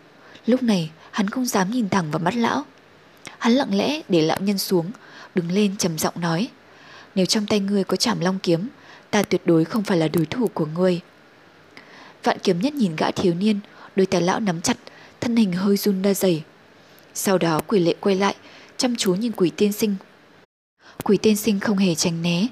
Lúc 0.45 0.63
này 0.63 0.89
hắn 1.11 1.29
không 1.29 1.45
dám 1.45 1.71
nhìn 1.71 1.89
thẳng 1.89 2.11
vào 2.11 2.19
mắt 2.19 2.35
lão. 2.35 2.65
Hắn 3.37 3.53
lặng 3.53 3.77
lẽ 3.77 4.01
để 4.09 4.21
lão 4.21 4.39
nhân 4.39 4.57
xuống, 4.57 4.91
đứng 5.35 5.51
lên 5.51 5.77
trầm 5.77 5.97
giọng 5.97 6.21
nói. 6.21 6.49
Nếu 7.15 7.25
trong 7.25 7.45
tay 7.45 7.59
ngươi 7.59 7.83
có 7.83 7.95
chảm 7.95 8.19
long 8.19 8.39
kiếm, 8.39 8.67
ta 9.11 9.23
tuyệt 9.23 9.41
đối 9.45 9.65
không 9.65 9.83
phải 9.83 9.97
là 9.97 10.07
đối 10.07 10.25
thủ 10.25 10.49
của 10.53 10.65
ngươi. 10.65 10.99
Vạn 12.23 12.37
kiếm 12.43 12.59
nhất 12.59 12.73
nhìn 12.73 12.95
gã 12.95 13.11
thiếu 13.11 13.33
niên, 13.33 13.59
đôi 13.95 14.05
tay 14.05 14.21
lão 14.21 14.39
nắm 14.39 14.61
chặt, 14.61 14.77
thân 15.21 15.35
hình 15.35 15.53
hơi 15.53 15.77
run 15.77 16.01
ra 16.01 16.13
dày. 16.13 16.43
Sau 17.13 17.37
đó 17.37 17.61
quỷ 17.67 17.79
lệ 17.79 17.93
quay 17.99 18.15
lại, 18.15 18.35
chăm 18.79 18.95
chú 18.95 19.15
nhìn 19.15 19.31
quỷ 19.31 19.51
tiên 19.55 19.71
sinh. 19.71 19.95
Quỷ 21.03 21.17
tiên 21.17 21.35
sinh 21.35 21.59
không 21.59 21.77
hề 21.77 21.95
tránh 21.95 22.21
né. 22.21 22.47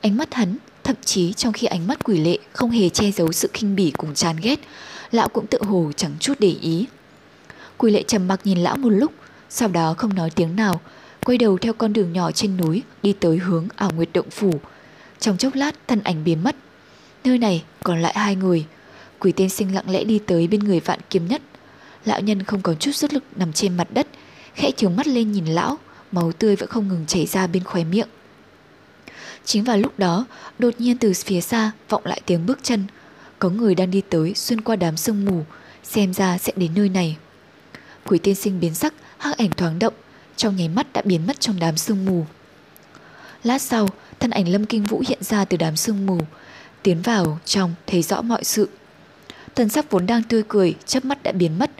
Ánh 0.00 0.16
mắt 0.16 0.34
hắn, 0.34 0.56
thậm 0.84 0.96
chí 1.04 1.32
trong 1.32 1.52
khi 1.52 1.66
ánh 1.66 1.86
mắt 1.86 2.04
quỷ 2.04 2.20
lệ 2.20 2.38
không 2.52 2.70
hề 2.70 2.88
che 2.88 3.10
giấu 3.10 3.32
sự 3.32 3.50
khinh 3.52 3.76
bỉ 3.76 3.90
cùng 3.90 4.14
chán 4.14 4.36
ghét, 4.42 4.60
lão 5.10 5.28
cũng 5.28 5.46
tự 5.46 5.58
hồ 5.62 5.92
chẳng 5.96 6.12
chút 6.20 6.34
để 6.38 6.56
ý. 6.60 6.86
Quỷ 7.76 7.92
lệ 7.92 8.02
trầm 8.02 8.28
mặc 8.28 8.40
nhìn 8.44 8.58
lão 8.58 8.76
một 8.76 8.88
lúc, 8.88 9.12
sau 9.48 9.68
đó 9.68 9.94
không 9.98 10.14
nói 10.14 10.30
tiếng 10.30 10.56
nào, 10.56 10.80
quay 11.24 11.38
đầu 11.38 11.58
theo 11.58 11.72
con 11.72 11.92
đường 11.92 12.12
nhỏ 12.12 12.30
trên 12.32 12.56
núi 12.56 12.82
đi 13.02 13.12
tới 13.12 13.38
hướng 13.38 13.68
ảo 13.76 13.90
nguyệt 13.90 14.08
động 14.12 14.30
phủ. 14.30 14.60
Trong 15.18 15.36
chốc 15.36 15.54
lát 15.54 15.74
thân 15.88 16.00
ảnh 16.02 16.24
biến 16.24 16.44
mất. 16.44 16.56
Nơi 17.24 17.38
này 17.38 17.64
còn 17.84 18.02
lại 18.02 18.12
hai 18.16 18.36
người. 18.36 18.66
Quỷ 19.18 19.32
tiên 19.32 19.48
sinh 19.48 19.74
lặng 19.74 19.90
lẽ 19.90 20.04
đi 20.04 20.18
tới 20.18 20.46
bên 20.46 20.60
người 20.60 20.80
vạn 20.80 20.98
kiếm 21.10 21.28
nhất. 21.28 21.42
Lão 22.04 22.20
nhân 22.20 22.42
không 22.42 22.62
có 22.62 22.74
chút 22.74 22.92
sức 22.92 23.12
lực 23.12 23.24
nằm 23.36 23.52
trên 23.52 23.76
mặt 23.76 23.88
đất, 23.90 24.06
khẽ 24.54 24.70
trường 24.70 24.96
mắt 24.96 25.06
lên 25.06 25.32
nhìn 25.32 25.46
lão, 25.46 25.78
máu 26.12 26.32
tươi 26.32 26.56
vẫn 26.56 26.68
không 26.68 26.88
ngừng 26.88 27.06
chảy 27.06 27.26
ra 27.26 27.46
bên 27.46 27.64
khóe 27.64 27.84
miệng. 27.84 28.08
Chính 29.44 29.64
vào 29.64 29.76
lúc 29.76 29.98
đó, 29.98 30.26
đột 30.58 30.74
nhiên 30.78 30.98
từ 30.98 31.12
phía 31.24 31.40
xa 31.40 31.70
vọng 31.88 32.06
lại 32.06 32.20
tiếng 32.26 32.46
bước 32.46 32.58
chân. 32.62 32.84
Có 33.38 33.48
người 33.48 33.74
đang 33.74 33.90
đi 33.90 34.00
tới 34.00 34.34
xuyên 34.34 34.60
qua 34.60 34.76
đám 34.76 34.96
sương 34.96 35.24
mù, 35.24 35.44
xem 35.82 36.14
ra 36.14 36.38
sẽ 36.38 36.52
đến 36.56 36.70
nơi 36.74 36.88
này. 36.88 37.16
Quỷ 38.06 38.18
tiên 38.18 38.34
sinh 38.34 38.60
biến 38.60 38.74
sắc, 38.74 38.94
hắc 39.18 39.38
ảnh 39.38 39.50
thoáng 39.50 39.78
động, 39.78 39.94
trong 40.36 40.56
nháy 40.56 40.68
mắt 40.68 40.92
đã 40.92 41.02
biến 41.04 41.26
mất 41.26 41.40
trong 41.40 41.58
đám 41.58 41.76
sương 41.76 42.06
mù. 42.06 42.26
Lát 43.42 43.62
sau, 43.62 43.88
thân 44.18 44.30
ảnh 44.30 44.48
Lâm 44.48 44.66
Kinh 44.66 44.84
Vũ 44.84 45.02
hiện 45.08 45.18
ra 45.22 45.44
từ 45.44 45.56
đám 45.56 45.76
sương 45.76 46.06
mù, 46.06 46.18
tiến 46.82 47.02
vào 47.02 47.38
trong 47.44 47.74
thấy 47.86 48.02
rõ 48.02 48.22
mọi 48.22 48.44
sự. 48.44 48.68
thân 49.54 49.68
sắc 49.68 49.90
vốn 49.90 50.06
đang 50.06 50.22
tươi 50.22 50.42
cười, 50.48 50.74
chớp 50.86 51.04
mắt 51.04 51.22
đã 51.22 51.32
biến 51.32 51.58
mất, 51.58 51.70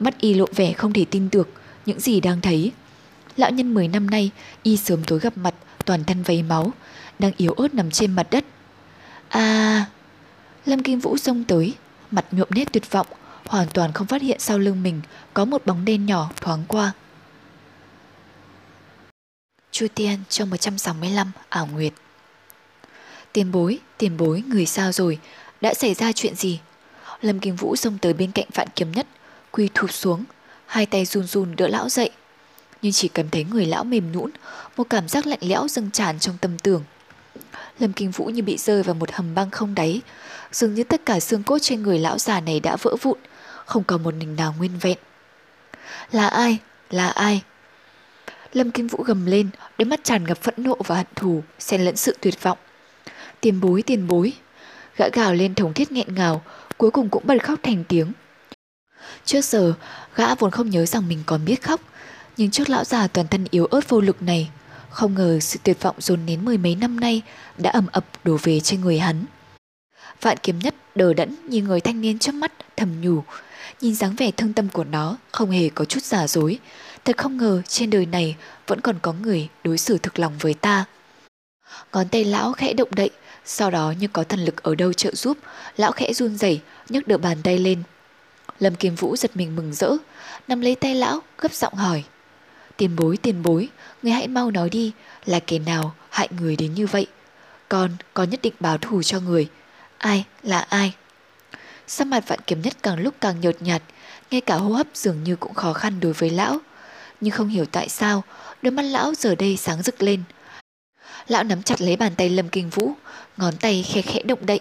mắt 0.00 0.20
y 0.20 0.34
lộ 0.34 0.46
vẻ 0.56 0.72
không 0.72 0.92
thể 0.92 1.04
tin 1.10 1.28
được 1.32 1.48
những 1.86 2.00
gì 2.00 2.20
đang 2.20 2.40
thấy. 2.40 2.72
Lão 3.36 3.50
nhân 3.50 3.74
10 3.74 3.88
năm 3.88 4.10
nay, 4.10 4.30
y 4.62 4.76
sớm 4.76 5.04
tối 5.04 5.18
gặp 5.18 5.36
mặt, 5.36 5.54
toàn 5.84 6.04
thân 6.04 6.22
vấy 6.22 6.42
máu, 6.42 6.72
đang 7.18 7.32
yếu 7.36 7.52
ớt 7.52 7.74
nằm 7.74 7.90
trên 7.90 8.12
mặt 8.12 8.26
đất. 8.30 8.44
À... 9.28 9.86
Lâm 10.66 10.82
kim 10.82 10.98
Vũ 10.98 11.16
xông 11.16 11.44
tới, 11.44 11.74
mặt 12.10 12.24
nhuộm 12.30 12.48
nét 12.50 12.72
tuyệt 12.72 12.90
vọng, 12.90 13.06
hoàn 13.46 13.68
toàn 13.68 13.92
không 13.92 14.06
phát 14.06 14.22
hiện 14.22 14.40
sau 14.40 14.58
lưng 14.58 14.82
mình 14.82 15.00
có 15.34 15.44
một 15.44 15.66
bóng 15.66 15.84
đen 15.84 16.06
nhỏ 16.06 16.30
thoáng 16.40 16.64
qua. 16.68 16.92
Chu 19.70 19.86
Tiên 19.94 20.18
trong 20.28 20.50
165 20.50 21.32
ảo 21.48 21.66
nguyệt 21.66 21.92
Tiền 23.32 23.52
bối, 23.52 23.78
tiền 23.98 24.16
bối, 24.16 24.42
người 24.46 24.66
sao 24.66 24.92
rồi? 24.92 25.18
Đã 25.60 25.74
xảy 25.74 25.94
ra 25.94 26.12
chuyện 26.12 26.34
gì? 26.34 26.60
Lâm 27.20 27.40
kim 27.40 27.56
Vũ 27.56 27.76
xông 27.76 27.98
tới 27.98 28.12
bên 28.12 28.32
cạnh 28.32 28.46
Vạn 28.54 28.68
Kiếm 28.76 28.92
Nhất, 28.92 29.06
quỳ 29.50 29.68
thụp 29.74 29.92
xuống, 29.92 30.24
hai 30.66 30.86
tay 30.86 31.04
run 31.04 31.26
run 31.26 31.56
đỡ 31.56 31.68
lão 31.68 31.88
dậy. 31.88 32.10
Nhưng 32.82 32.92
chỉ 32.92 33.08
cảm 33.08 33.28
thấy 33.28 33.44
người 33.44 33.66
lão 33.66 33.84
mềm 33.84 34.12
nhũn, 34.12 34.30
một 34.76 34.86
cảm 34.90 35.08
giác 35.08 35.26
lạnh 35.26 35.38
lẽo 35.42 35.68
dâng 35.68 35.90
tràn 35.90 36.18
trong 36.18 36.36
tâm 36.40 36.58
tưởng. 36.58 36.84
Lâm 37.78 37.92
Kinh 37.92 38.10
Vũ 38.10 38.24
như 38.24 38.42
bị 38.42 38.56
rơi 38.56 38.82
vào 38.82 38.94
một 38.94 39.12
hầm 39.12 39.34
băng 39.34 39.50
không 39.50 39.74
đáy, 39.74 40.00
dường 40.52 40.74
như 40.74 40.84
tất 40.84 41.06
cả 41.06 41.20
xương 41.20 41.42
cốt 41.42 41.58
trên 41.58 41.82
người 41.82 41.98
lão 41.98 42.18
già 42.18 42.40
này 42.40 42.60
đã 42.60 42.76
vỡ 42.82 42.96
vụn, 43.02 43.18
không 43.64 43.84
còn 43.84 44.02
một 44.02 44.14
nình 44.14 44.36
nào 44.36 44.54
nguyên 44.58 44.78
vẹn. 44.80 44.98
Là 46.12 46.26
ai? 46.26 46.58
Là 46.90 47.08
ai? 47.08 47.42
Lâm 48.52 48.70
Kinh 48.70 48.86
Vũ 48.86 49.02
gầm 49.02 49.26
lên, 49.26 49.48
đôi 49.78 49.86
mắt 49.86 50.04
tràn 50.04 50.24
ngập 50.24 50.42
phẫn 50.42 50.54
nộ 50.58 50.76
và 50.86 50.96
hận 50.96 51.06
thù, 51.14 51.42
xen 51.58 51.84
lẫn 51.84 51.96
sự 51.96 52.16
tuyệt 52.20 52.42
vọng. 52.42 52.58
Tiền 53.40 53.60
bối, 53.60 53.82
tiền 53.82 54.06
bối. 54.06 54.32
Gã 54.96 55.08
gào 55.12 55.34
lên 55.34 55.54
thống 55.54 55.74
thiết 55.74 55.92
nghẹn 55.92 56.14
ngào, 56.14 56.42
cuối 56.78 56.90
cùng 56.90 57.08
cũng 57.08 57.26
bật 57.26 57.44
khóc 57.44 57.58
thành 57.62 57.84
tiếng. 57.88 58.12
Trước 59.24 59.44
giờ, 59.44 59.74
gã 60.14 60.34
vốn 60.34 60.50
không 60.50 60.70
nhớ 60.70 60.86
rằng 60.86 61.08
mình 61.08 61.22
còn 61.26 61.44
biết 61.44 61.62
khóc, 61.62 61.80
nhưng 62.36 62.50
trước 62.50 62.70
lão 62.70 62.84
già 62.84 63.06
toàn 63.06 63.28
thân 63.28 63.46
yếu 63.50 63.66
ớt 63.66 63.88
vô 63.88 64.00
lực 64.00 64.22
này, 64.22 64.50
không 64.90 65.14
ngờ 65.14 65.40
sự 65.40 65.58
tuyệt 65.62 65.82
vọng 65.82 65.96
dồn 65.98 66.26
nén 66.26 66.44
mười 66.44 66.58
mấy 66.58 66.74
năm 66.74 67.00
nay 67.00 67.22
đã 67.58 67.70
ầm 67.70 67.86
ập 67.92 68.04
đổ 68.24 68.36
về 68.42 68.60
trên 68.60 68.80
người 68.80 68.98
hắn. 68.98 69.24
Vạn 70.20 70.36
kiếm 70.42 70.58
nhất 70.58 70.74
đờ 70.94 71.14
đẫn 71.14 71.36
như 71.48 71.62
người 71.62 71.80
thanh 71.80 72.00
niên 72.00 72.18
trước 72.18 72.34
mắt 72.34 72.52
thầm 72.76 73.00
nhủ, 73.00 73.22
nhìn 73.80 73.94
dáng 73.94 74.14
vẻ 74.16 74.30
thương 74.30 74.52
tâm 74.52 74.68
của 74.68 74.84
nó 74.84 75.16
không 75.32 75.50
hề 75.50 75.68
có 75.68 75.84
chút 75.84 76.02
giả 76.02 76.26
dối. 76.26 76.58
Thật 77.04 77.16
không 77.18 77.36
ngờ 77.36 77.62
trên 77.68 77.90
đời 77.90 78.06
này 78.06 78.36
vẫn 78.66 78.80
còn 78.80 78.98
có 79.02 79.12
người 79.12 79.48
đối 79.64 79.78
xử 79.78 79.98
thực 79.98 80.18
lòng 80.18 80.32
với 80.40 80.54
ta. 80.54 80.84
Ngón 81.92 82.08
tay 82.08 82.24
lão 82.24 82.52
khẽ 82.52 82.72
động 82.72 82.94
đậy, 82.94 83.10
sau 83.44 83.70
đó 83.70 83.94
như 84.00 84.08
có 84.08 84.24
thần 84.24 84.44
lực 84.44 84.62
ở 84.62 84.74
đâu 84.74 84.92
trợ 84.92 85.14
giúp, 85.14 85.38
lão 85.76 85.92
khẽ 85.92 86.12
run 86.12 86.36
rẩy 86.36 86.60
nhấc 86.88 87.08
được 87.08 87.20
bàn 87.20 87.38
tay 87.42 87.58
lên. 87.58 87.82
Lâm 88.60 88.74
Kim 88.74 88.94
Vũ 88.94 89.16
giật 89.16 89.36
mình 89.36 89.56
mừng 89.56 89.74
rỡ, 89.74 89.90
nắm 90.48 90.60
lấy 90.60 90.74
tay 90.74 90.94
lão, 90.94 91.20
gấp 91.38 91.52
giọng 91.52 91.74
hỏi. 91.74 92.04
Tiền 92.76 92.96
bối, 92.96 93.16
tiền 93.16 93.42
bối, 93.42 93.68
người 94.02 94.12
hãy 94.12 94.28
mau 94.28 94.50
nói 94.50 94.70
đi, 94.70 94.92
là 95.26 95.40
kẻ 95.40 95.58
nào 95.58 95.94
hại 96.10 96.28
người 96.40 96.56
đến 96.56 96.74
như 96.74 96.86
vậy? 96.86 97.06
Con, 97.68 97.90
con 98.14 98.30
nhất 98.30 98.40
định 98.42 98.54
báo 98.60 98.78
thù 98.78 99.02
cho 99.02 99.20
người. 99.20 99.48
Ai, 99.98 100.24
là 100.42 100.58
ai? 100.58 100.94
Sắc 101.86 102.06
mặt 102.06 102.24
vạn 102.28 102.38
kiếm 102.46 102.62
nhất 102.62 102.76
càng 102.82 103.00
lúc 103.00 103.14
càng 103.20 103.40
nhợt 103.40 103.62
nhạt, 103.62 103.82
ngay 104.30 104.40
cả 104.40 104.54
hô 104.54 104.68
hấp 104.68 104.86
dường 104.94 105.24
như 105.24 105.36
cũng 105.36 105.54
khó 105.54 105.72
khăn 105.72 106.00
đối 106.00 106.12
với 106.12 106.30
lão. 106.30 106.58
Nhưng 107.20 107.30
không 107.30 107.48
hiểu 107.48 107.64
tại 107.72 107.88
sao, 107.88 108.24
đôi 108.62 108.70
mắt 108.70 108.82
lão 108.82 109.14
giờ 109.14 109.34
đây 109.34 109.56
sáng 109.56 109.82
rực 109.82 110.02
lên. 110.02 110.22
Lão 111.28 111.44
nắm 111.44 111.62
chặt 111.62 111.80
lấy 111.80 111.96
bàn 111.96 112.12
tay 112.16 112.30
Lâm 112.30 112.48
Kinh 112.48 112.70
Vũ, 112.70 112.92
ngón 113.36 113.56
tay 113.56 113.82
khe 113.82 114.02
khẽ 114.02 114.22
động 114.22 114.46
đậy. 114.46 114.60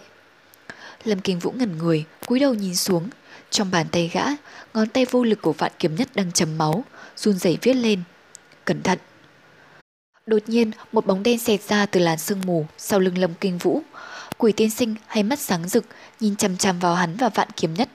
Lâm 1.04 1.20
Kinh 1.20 1.40
Vũ 1.40 1.52
ngẩn 1.52 1.78
người, 1.78 2.06
cúi 2.26 2.40
đầu 2.40 2.54
nhìn 2.54 2.76
xuống. 2.76 3.10
Trong 3.56 3.72
bàn 3.72 3.88
tay 3.92 4.12
gã, 4.14 4.24
ngón 4.74 4.88
tay 4.90 5.06
vô 5.06 5.24
lực 5.24 5.42
của 5.42 5.54
vạn 5.54 5.72
kiếm 5.80 5.96
nhất 5.96 6.10
đang 6.16 6.32
chấm 6.32 6.58
máu, 6.58 6.84
run 7.16 7.38
rẩy 7.38 7.58
viết 7.62 7.74
lên. 7.74 8.02
Cẩn 8.66 8.84
thận! 8.84 9.00
Đột 10.26 10.42
nhiên, 10.48 10.72
một 10.92 11.06
bóng 11.06 11.24
đen 11.24 11.40
xẹt 11.40 11.62
ra 11.62 11.86
từ 11.86 12.00
làn 12.00 12.18
sương 12.18 12.42
mù 12.46 12.66
sau 12.78 13.00
lưng 13.00 13.18
Lâm 13.18 13.34
Kinh 13.34 13.58
Vũ. 13.58 13.82
Quỷ 14.38 14.52
tiên 14.52 14.70
sinh 14.70 14.96
hay 15.08 15.24
mắt 15.24 15.40
sáng 15.40 15.68
rực, 15.68 15.86
nhìn 16.20 16.36
chằm 16.36 16.58
chằm 16.58 16.80
vào 16.80 16.96
hắn 16.96 17.16
và 17.18 17.30
vạn 17.30 17.48
kiếm 17.56 17.74
nhất. 17.74 17.90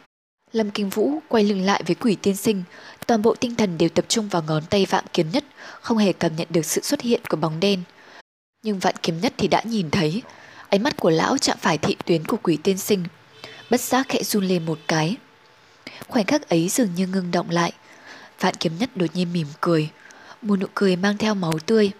Lâm 0.52 0.70
Kinh 0.70 0.90
Vũ 0.90 1.18
quay 1.28 1.44
lưng 1.44 1.62
lại 1.62 1.82
với 1.86 1.94
quỷ 1.94 2.16
tiên 2.22 2.36
sinh, 2.36 2.62
toàn 3.06 3.22
bộ 3.22 3.34
tinh 3.34 3.54
thần 3.54 3.78
đều 3.78 3.88
tập 3.88 4.04
trung 4.08 4.28
vào 4.28 4.42
ngón 4.42 4.62
tay 4.70 4.86
vạn 4.86 5.04
kiếm 5.12 5.30
nhất, 5.32 5.44
không 5.80 5.98
hề 5.98 6.12
cảm 6.12 6.36
nhận 6.36 6.48
được 6.50 6.64
sự 6.64 6.80
xuất 6.80 7.00
hiện 7.00 7.20
của 7.28 7.36
bóng 7.36 7.60
đen. 7.60 7.82
Nhưng 8.62 8.78
vạn 8.78 8.94
kiếm 9.02 9.20
nhất 9.20 9.32
thì 9.36 9.48
đã 9.48 9.62
nhìn 9.64 9.90
thấy, 9.90 10.22
ánh 10.68 10.82
mắt 10.82 10.96
của 10.96 11.10
lão 11.10 11.38
chạm 11.38 11.58
phải 11.60 11.78
thị 11.78 11.96
tuyến 12.04 12.24
của 12.24 12.36
quỷ 12.42 12.58
tiên 12.62 12.78
sinh, 12.78 13.04
bất 13.70 13.80
giác 13.80 14.06
khẽ 14.08 14.22
run 14.22 14.44
lên 14.44 14.66
một 14.66 14.78
cái. 14.88 15.16
Khoảnh 16.08 16.26
khắc 16.26 16.48
ấy 16.48 16.68
dường 16.68 16.94
như 16.94 17.06
ngưng 17.06 17.30
động 17.30 17.50
lại, 17.50 17.72
vạn 18.40 18.54
kiếm 18.54 18.78
nhất 18.78 18.90
đột 18.96 19.06
nhiên 19.14 19.32
mỉm 19.32 19.46
cười, 19.60 19.90
một 20.42 20.56
nụ 20.56 20.66
cười 20.74 20.96
mang 20.96 21.16
theo 21.16 21.34
máu 21.34 21.58
tươi. 21.66 21.90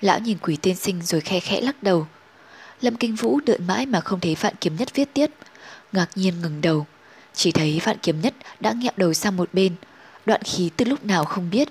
Lão 0.00 0.18
nhìn 0.18 0.38
quỷ 0.38 0.56
tiên 0.56 0.76
sinh 0.76 1.02
rồi 1.02 1.20
khe 1.20 1.40
khẽ 1.40 1.60
lắc 1.60 1.82
đầu. 1.82 2.06
Lâm 2.80 2.96
Kinh 2.96 3.14
Vũ 3.14 3.40
đợi 3.46 3.58
mãi 3.58 3.86
mà 3.86 4.00
không 4.00 4.20
thấy 4.20 4.36
vạn 4.40 4.54
kiếm 4.60 4.76
nhất 4.76 4.94
viết 4.94 5.14
tiết, 5.14 5.30
ngạc 5.92 6.08
nhiên 6.14 6.40
ngừng 6.40 6.60
đầu, 6.60 6.86
chỉ 7.34 7.52
thấy 7.52 7.80
vạn 7.84 7.96
kiếm 8.02 8.20
nhất 8.20 8.34
đã 8.60 8.72
nghẹo 8.72 8.92
đầu 8.96 9.14
sang 9.14 9.36
một 9.36 9.48
bên, 9.52 9.74
đoạn 10.26 10.42
khí 10.42 10.70
từ 10.76 10.84
lúc 10.84 11.04
nào 11.04 11.24
không 11.24 11.50
biết. 11.50 11.68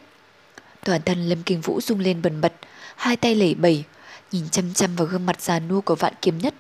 Toàn 0.84 1.02
thân 1.02 1.30
Lâm 1.30 1.44
Kinh 1.44 1.62
Vũ 1.62 1.82
rung 1.82 2.00
lên 2.00 2.22
bần 2.22 2.42
bật, 2.42 2.54
hai 2.96 3.16
tay 3.16 3.36
lẩy 3.36 3.56
bẩy, 3.56 3.84
nhìn 4.32 4.50
chăm 4.50 4.74
chăm 4.74 4.96
vào 4.96 5.08
gương 5.08 5.26
mặt 5.26 5.42
già 5.42 5.60
nua 5.60 5.82
của 5.82 5.96
vạn 5.96 6.14
kiếm 6.22 6.38
nhất 6.38 6.54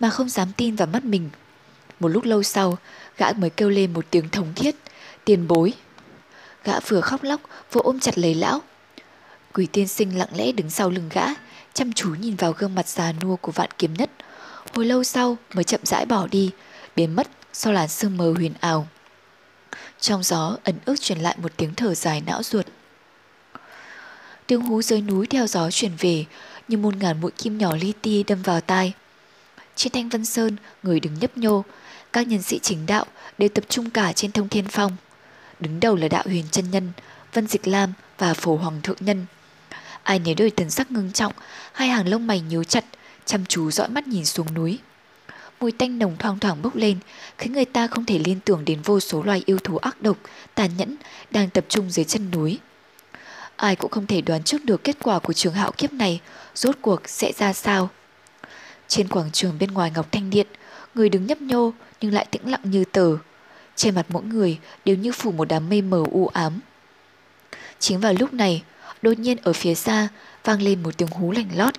mà 0.00 0.10
không 0.10 0.28
dám 0.28 0.48
tin 0.56 0.76
vào 0.76 0.86
mắt 0.86 1.04
mình. 1.04 1.30
Một 2.00 2.08
lúc 2.08 2.24
lâu 2.24 2.42
sau, 2.42 2.78
gã 3.22 3.32
mới 3.32 3.50
kêu 3.50 3.70
lên 3.70 3.92
một 3.92 4.04
tiếng 4.10 4.28
thống 4.28 4.52
thiết, 4.56 4.76
tiền 5.24 5.48
bối. 5.48 5.72
Gã 6.64 6.80
vừa 6.80 7.00
khóc 7.00 7.22
lóc, 7.22 7.40
vừa 7.72 7.80
ôm 7.84 8.00
chặt 8.00 8.18
lấy 8.18 8.34
lão. 8.34 8.60
Quỷ 9.52 9.66
tiên 9.72 9.88
sinh 9.88 10.18
lặng 10.18 10.28
lẽ 10.34 10.52
đứng 10.52 10.70
sau 10.70 10.90
lưng 10.90 11.08
gã, 11.12 11.26
chăm 11.74 11.92
chú 11.92 12.14
nhìn 12.14 12.36
vào 12.36 12.52
gương 12.52 12.74
mặt 12.74 12.88
già 12.88 13.12
nua 13.12 13.36
của 13.36 13.52
vạn 13.52 13.70
kiếm 13.78 13.94
nhất. 13.94 14.10
Hồi 14.74 14.86
lâu 14.86 15.04
sau 15.04 15.36
mới 15.54 15.64
chậm 15.64 15.80
rãi 15.84 16.06
bỏ 16.06 16.26
đi, 16.26 16.50
biến 16.96 17.16
mất 17.16 17.28
sau 17.52 17.72
làn 17.72 17.88
sương 17.88 18.16
mờ 18.16 18.32
huyền 18.36 18.52
ảo. 18.60 18.88
Trong 20.00 20.22
gió 20.22 20.56
ẩn 20.64 20.74
ức 20.84 21.00
truyền 21.00 21.18
lại 21.18 21.36
một 21.42 21.52
tiếng 21.56 21.74
thở 21.74 21.94
dài 21.94 22.22
não 22.26 22.42
ruột. 22.42 22.66
Tiếng 24.46 24.60
hú 24.60 24.82
dưới 24.82 25.00
núi 25.00 25.26
theo 25.26 25.46
gió 25.46 25.70
chuyển 25.70 25.92
về, 25.98 26.24
như 26.68 26.76
muôn 26.76 26.98
ngàn 26.98 27.20
mũi 27.20 27.30
kim 27.30 27.58
nhỏ 27.58 27.76
li 27.76 27.92
ti 28.02 28.22
đâm 28.22 28.42
vào 28.42 28.60
tai. 28.60 28.92
Trên 29.76 29.92
thanh 29.92 30.08
vân 30.08 30.24
sơn, 30.24 30.56
người 30.82 31.00
đứng 31.00 31.14
nhấp 31.20 31.38
nhô, 31.38 31.64
các 32.12 32.28
nhân 32.28 32.42
sĩ 32.42 32.58
chính 32.58 32.86
đạo 32.86 33.06
đều 33.38 33.48
tập 33.48 33.64
trung 33.68 33.90
cả 33.90 34.12
trên 34.12 34.32
thông 34.32 34.48
thiên 34.48 34.64
phong. 34.68 34.96
Đứng 35.60 35.80
đầu 35.80 35.96
là 35.96 36.08
đạo 36.08 36.22
huyền 36.26 36.44
chân 36.50 36.70
nhân, 36.70 36.92
Vân 37.32 37.46
Dịch 37.46 37.68
Lam 37.68 37.92
và 38.18 38.34
phổ 38.34 38.56
hoàng 38.56 38.80
thượng 38.82 38.96
nhân. 39.00 39.26
Ai 40.02 40.18
nấy 40.18 40.34
đôi 40.34 40.50
thần 40.50 40.70
sắc 40.70 40.90
ngưng 40.90 41.12
trọng, 41.12 41.32
hai 41.72 41.88
hàng 41.88 42.08
lông 42.08 42.26
mày 42.26 42.40
nhíu 42.40 42.64
chặt, 42.64 42.84
chăm 43.24 43.44
chú 43.46 43.70
dõi 43.70 43.88
mắt 43.88 44.08
nhìn 44.08 44.24
xuống 44.24 44.54
núi. 44.54 44.78
Mùi 45.60 45.72
tanh 45.72 45.98
nồng 45.98 46.16
thoang 46.18 46.38
thoảng 46.38 46.62
bốc 46.62 46.76
lên, 46.76 46.98
khiến 47.38 47.52
người 47.52 47.64
ta 47.64 47.86
không 47.86 48.04
thể 48.04 48.18
liên 48.18 48.40
tưởng 48.44 48.64
đến 48.64 48.82
vô 48.82 49.00
số 49.00 49.22
loài 49.22 49.42
yêu 49.46 49.58
thú 49.58 49.76
ác 49.76 50.02
độc, 50.02 50.16
tàn 50.54 50.70
nhẫn 50.76 50.96
đang 51.30 51.50
tập 51.50 51.64
trung 51.68 51.90
dưới 51.90 52.04
chân 52.04 52.30
núi. 52.30 52.58
Ai 53.56 53.76
cũng 53.76 53.90
không 53.90 54.06
thể 54.06 54.20
đoán 54.20 54.42
trước 54.42 54.64
được 54.64 54.84
kết 54.84 54.96
quả 55.02 55.18
của 55.18 55.32
trường 55.32 55.54
hạo 55.54 55.72
kiếp 55.76 55.92
này 55.92 56.20
rốt 56.54 56.76
cuộc 56.80 57.00
sẽ 57.08 57.32
ra 57.38 57.52
sao. 57.52 57.90
Trên 58.88 59.08
quảng 59.08 59.30
trường 59.30 59.58
bên 59.58 59.70
ngoài 59.70 59.90
Ngọc 59.94 60.12
Thanh 60.12 60.30
Điện, 60.30 60.46
người 60.94 61.08
đứng 61.08 61.26
nhấp 61.26 61.40
nhô 61.40 61.72
nhưng 62.02 62.14
lại 62.14 62.26
tĩnh 62.30 62.50
lặng 62.50 62.60
như 62.64 62.84
tờ. 62.84 63.16
Trên 63.76 63.94
mặt 63.94 64.06
mỗi 64.08 64.22
người 64.22 64.58
đều 64.84 64.96
như 64.96 65.12
phủ 65.12 65.32
một 65.32 65.48
đám 65.48 65.68
mây 65.68 65.82
mờ 65.82 66.04
u 66.10 66.26
ám. 66.26 66.60
Chính 67.78 68.00
vào 68.00 68.14
lúc 68.18 68.32
này, 68.32 68.62
đột 69.02 69.18
nhiên 69.18 69.38
ở 69.42 69.52
phía 69.52 69.74
xa 69.74 70.08
vang 70.44 70.62
lên 70.62 70.82
một 70.82 70.96
tiếng 70.96 71.08
hú 71.08 71.32
lành 71.32 71.48
lót, 71.54 71.74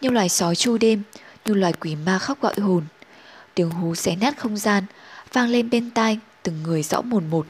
như 0.00 0.10
loài 0.10 0.28
sói 0.28 0.56
chu 0.56 0.78
đêm, 0.78 1.02
như 1.44 1.54
loài 1.54 1.72
quỷ 1.72 1.96
ma 1.96 2.18
khóc 2.18 2.40
gọi 2.40 2.54
hồn. 2.60 2.84
Tiếng 3.54 3.70
hú 3.70 3.94
xé 3.94 4.16
nát 4.16 4.38
không 4.38 4.56
gian, 4.56 4.84
vang 5.32 5.48
lên 5.48 5.70
bên 5.70 5.90
tai 5.90 6.18
từng 6.42 6.62
người 6.62 6.82
rõ 6.82 7.02
mồn 7.02 7.26
một. 7.30 7.46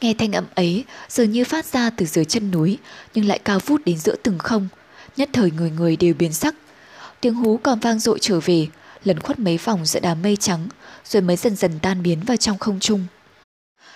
Nghe 0.00 0.14
thanh 0.18 0.32
âm 0.32 0.44
ấy 0.54 0.84
dường 1.08 1.30
như 1.30 1.44
phát 1.44 1.64
ra 1.64 1.90
từ 1.90 2.06
dưới 2.06 2.24
chân 2.24 2.50
núi 2.50 2.78
nhưng 3.14 3.24
lại 3.24 3.38
cao 3.38 3.58
vút 3.58 3.80
đến 3.84 3.98
giữa 3.98 4.16
từng 4.22 4.38
không. 4.38 4.68
Nhất 5.16 5.28
thời 5.32 5.50
người 5.50 5.70
người 5.70 5.96
đều 5.96 6.14
biến 6.14 6.32
sắc. 6.32 6.54
Tiếng 7.20 7.34
hú 7.34 7.56
còn 7.62 7.78
vang 7.78 7.98
dội 7.98 8.18
trở 8.20 8.40
về, 8.40 8.66
lần 9.04 9.20
khuất 9.20 9.38
mấy 9.38 9.58
vòng 9.58 9.86
giữa 9.86 10.00
đám 10.00 10.22
mây 10.22 10.36
trắng 10.36 10.68
rồi 11.04 11.22
mới 11.22 11.36
dần 11.36 11.56
dần 11.56 11.78
tan 11.82 12.02
biến 12.02 12.20
vào 12.26 12.36
trong 12.36 12.58
không 12.58 12.80
trung. 12.80 13.06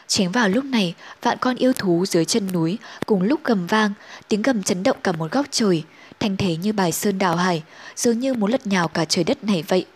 Chính 0.06 0.32
vào 0.32 0.48
lúc 0.48 0.64
này, 0.64 0.94
vạn 1.22 1.39
con 1.40 1.56
yêu 1.56 1.72
thú 1.72 2.06
dưới 2.06 2.24
chân 2.24 2.52
núi 2.52 2.78
cùng 3.06 3.22
lúc 3.22 3.40
gầm 3.44 3.66
vang, 3.66 3.93
tiếng 4.28 4.43
gầm 4.43 4.62
chấn 4.62 4.82
động 4.82 4.97
cả 5.02 5.12
một 5.12 5.32
góc 5.32 5.47
trời, 5.51 5.85
thanh 6.20 6.36
thế 6.36 6.56
như 6.56 6.72
bài 6.72 6.93
sơn 6.93 7.18
đảo 7.18 7.36
hải, 7.36 7.62
dường 7.97 8.18
như 8.18 8.35
muốn 8.35 8.51
lật 8.51 8.66
nhào 8.66 8.89
cả 8.89 9.05
trời 9.05 9.24
đất 9.24 9.44
này 9.44 9.64
vậy. 9.68 9.86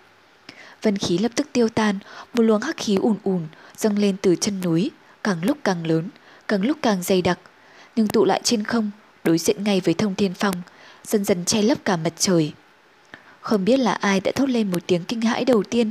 Vân 0.82 0.98
khí 0.98 1.18
lập 1.18 1.32
tức 1.34 1.48
tiêu 1.52 1.68
tan, 1.68 1.98
một 2.34 2.42
luồng 2.42 2.62
hắc 2.62 2.76
khí 2.76 2.96
ùn 2.96 3.16
ùn 3.24 3.46
dâng 3.76 3.98
lên 3.98 4.16
từ 4.22 4.36
chân 4.36 4.60
núi, 4.60 4.90
càng 5.24 5.44
lúc 5.44 5.58
càng 5.64 5.86
lớn, 5.86 6.08
càng 6.48 6.62
lúc 6.62 6.78
càng 6.82 7.02
dày 7.02 7.22
đặc, 7.22 7.38
nhưng 7.96 8.08
tụ 8.08 8.24
lại 8.24 8.40
trên 8.44 8.64
không, 8.64 8.90
đối 9.24 9.38
diện 9.38 9.64
ngay 9.64 9.80
với 9.80 9.94
thông 9.94 10.14
thiên 10.14 10.34
phong, 10.34 10.54
dần 11.04 11.24
dần 11.24 11.44
che 11.44 11.62
lấp 11.62 11.78
cả 11.84 11.96
mặt 11.96 12.12
trời. 12.18 12.52
Không 13.40 13.64
biết 13.64 13.76
là 13.76 13.92
ai 13.92 14.20
đã 14.20 14.32
thốt 14.34 14.48
lên 14.48 14.70
một 14.70 14.82
tiếng 14.86 15.04
kinh 15.04 15.20
hãi 15.20 15.44
đầu 15.44 15.62
tiên, 15.62 15.90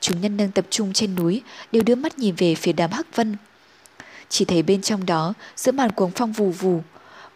chúng 0.00 0.20
nhân 0.20 0.36
đang 0.36 0.50
tập 0.50 0.66
trung 0.70 0.92
trên 0.92 1.14
núi 1.14 1.42
đều 1.72 1.82
đưa 1.82 1.94
mắt 1.94 2.18
nhìn 2.18 2.34
về 2.34 2.54
phía 2.54 2.72
đám 2.72 2.90
hắc 2.90 3.16
vân. 3.16 3.36
Chỉ 4.28 4.44
thấy 4.44 4.62
bên 4.62 4.82
trong 4.82 5.06
đó, 5.06 5.34
giữa 5.56 5.72
màn 5.72 5.90
cuồng 5.90 6.10
phong 6.10 6.32
vù 6.32 6.50
vù, 6.50 6.82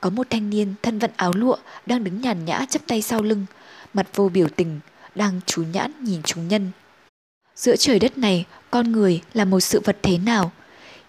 có 0.00 0.10
một 0.10 0.26
thanh 0.30 0.50
niên 0.50 0.74
thân 0.82 0.98
vận 0.98 1.10
áo 1.16 1.32
lụa 1.32 1.56
đang 1.86 2.04
đứng 2.04 2.20
nhàn 2.20 2.44
nhã 2.44 2.66
chắp 2.70 2.82
tay 2.86 3.02
sau 3.02 3.22
lưng, 3.22 3.46
mặt 3.94 4.06
vô 4.14 4.28
biểu 4.28 4.48
tình, 4.48 4.80
đang 5.14 5.40
chú 5.46 5.62
nhãn 5.72 6.04
nhìn 6.04 6.22
chúng 6.22 6.48
nhân. 6.48 6.70
Giữa 7.56 7.76
trời 7.76 7.98
đất 7.98 8.18
này, 8.18 8.44
con 8.70 8.92
người 8.92 9.20
là 9.34 9.44
một 9.44 9.60
sự 9.60 9.80
vật 9.84 9.96
thế 10.02 10.18
nào? 10.18 10.52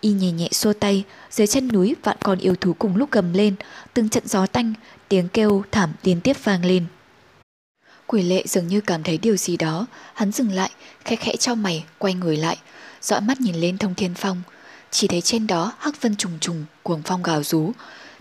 Y 0.01 0.11
nhẹ 0.11 0.31
nhẹ 0.31 0.49
xua 0.51 0.73
tay, 0.73 1.03
dưới 1.31 1.47
chân 1.47 1.67
núi 1.67 1.95
vạn 2.03 2.17
con 2.23 2.39
yêu 2.39 2.55
thú 2.55 2.73
cùng 2.73 2.95
lúc 2.95 3.11
gầm 3.11 3.33
lên, 3.33 3.55
từng 3.93 4.09
trận 4.09 4.27
gió 4.27 4.45
tanh, 4.45 4.73
tiếng 5.07 5.27
kêu 5.29 5.63
thảm 5.71 5.93
liên 6.03 6.21
tiếp 6.21 6.37
vang 6.43 6.65
lên. 6.65 6.85
Quỷ 8.07 8.23
lệ 8.23 8.43
dường 8.47 8.67
như 8.67 8.81
cảm 8.81 9.03
thấy 9.03 9.17
điều 9.17 9.37
gì 9.37 9.57
đó, 9.57 9.85
hắn 10.13 10.31
dừng 10.31 10.51
lại, 10.51 10.69
khẽ 11.05 11.15
khẽ 11.15 11.35
cho 11.35 11.55
mày, 11.55 11.83
quay 11.97 12.13
người 12.13 12.37
lại, 12.37 12.57
dõi 13.01 13.21
mắt 13.21 13.41
nhìn 13.41 13.55
lên 13.55 13.77
thông 13.77 13.95
thiên 13.95 14.13
phong. 14.15 14.41
Chỉ 14.91 15.07
thấy 15.07 15.21
trên 15.21 15.47
đó 15.47 15.73
hắc 15.79 16.01
vân 16.01 16.15
trùng 16.15 16.39
trùng, 16.41 16.65
cuồng 16.83 17.01
phong 17.05 17.23
gào 17.23 17.43
rú. 17.43 17.71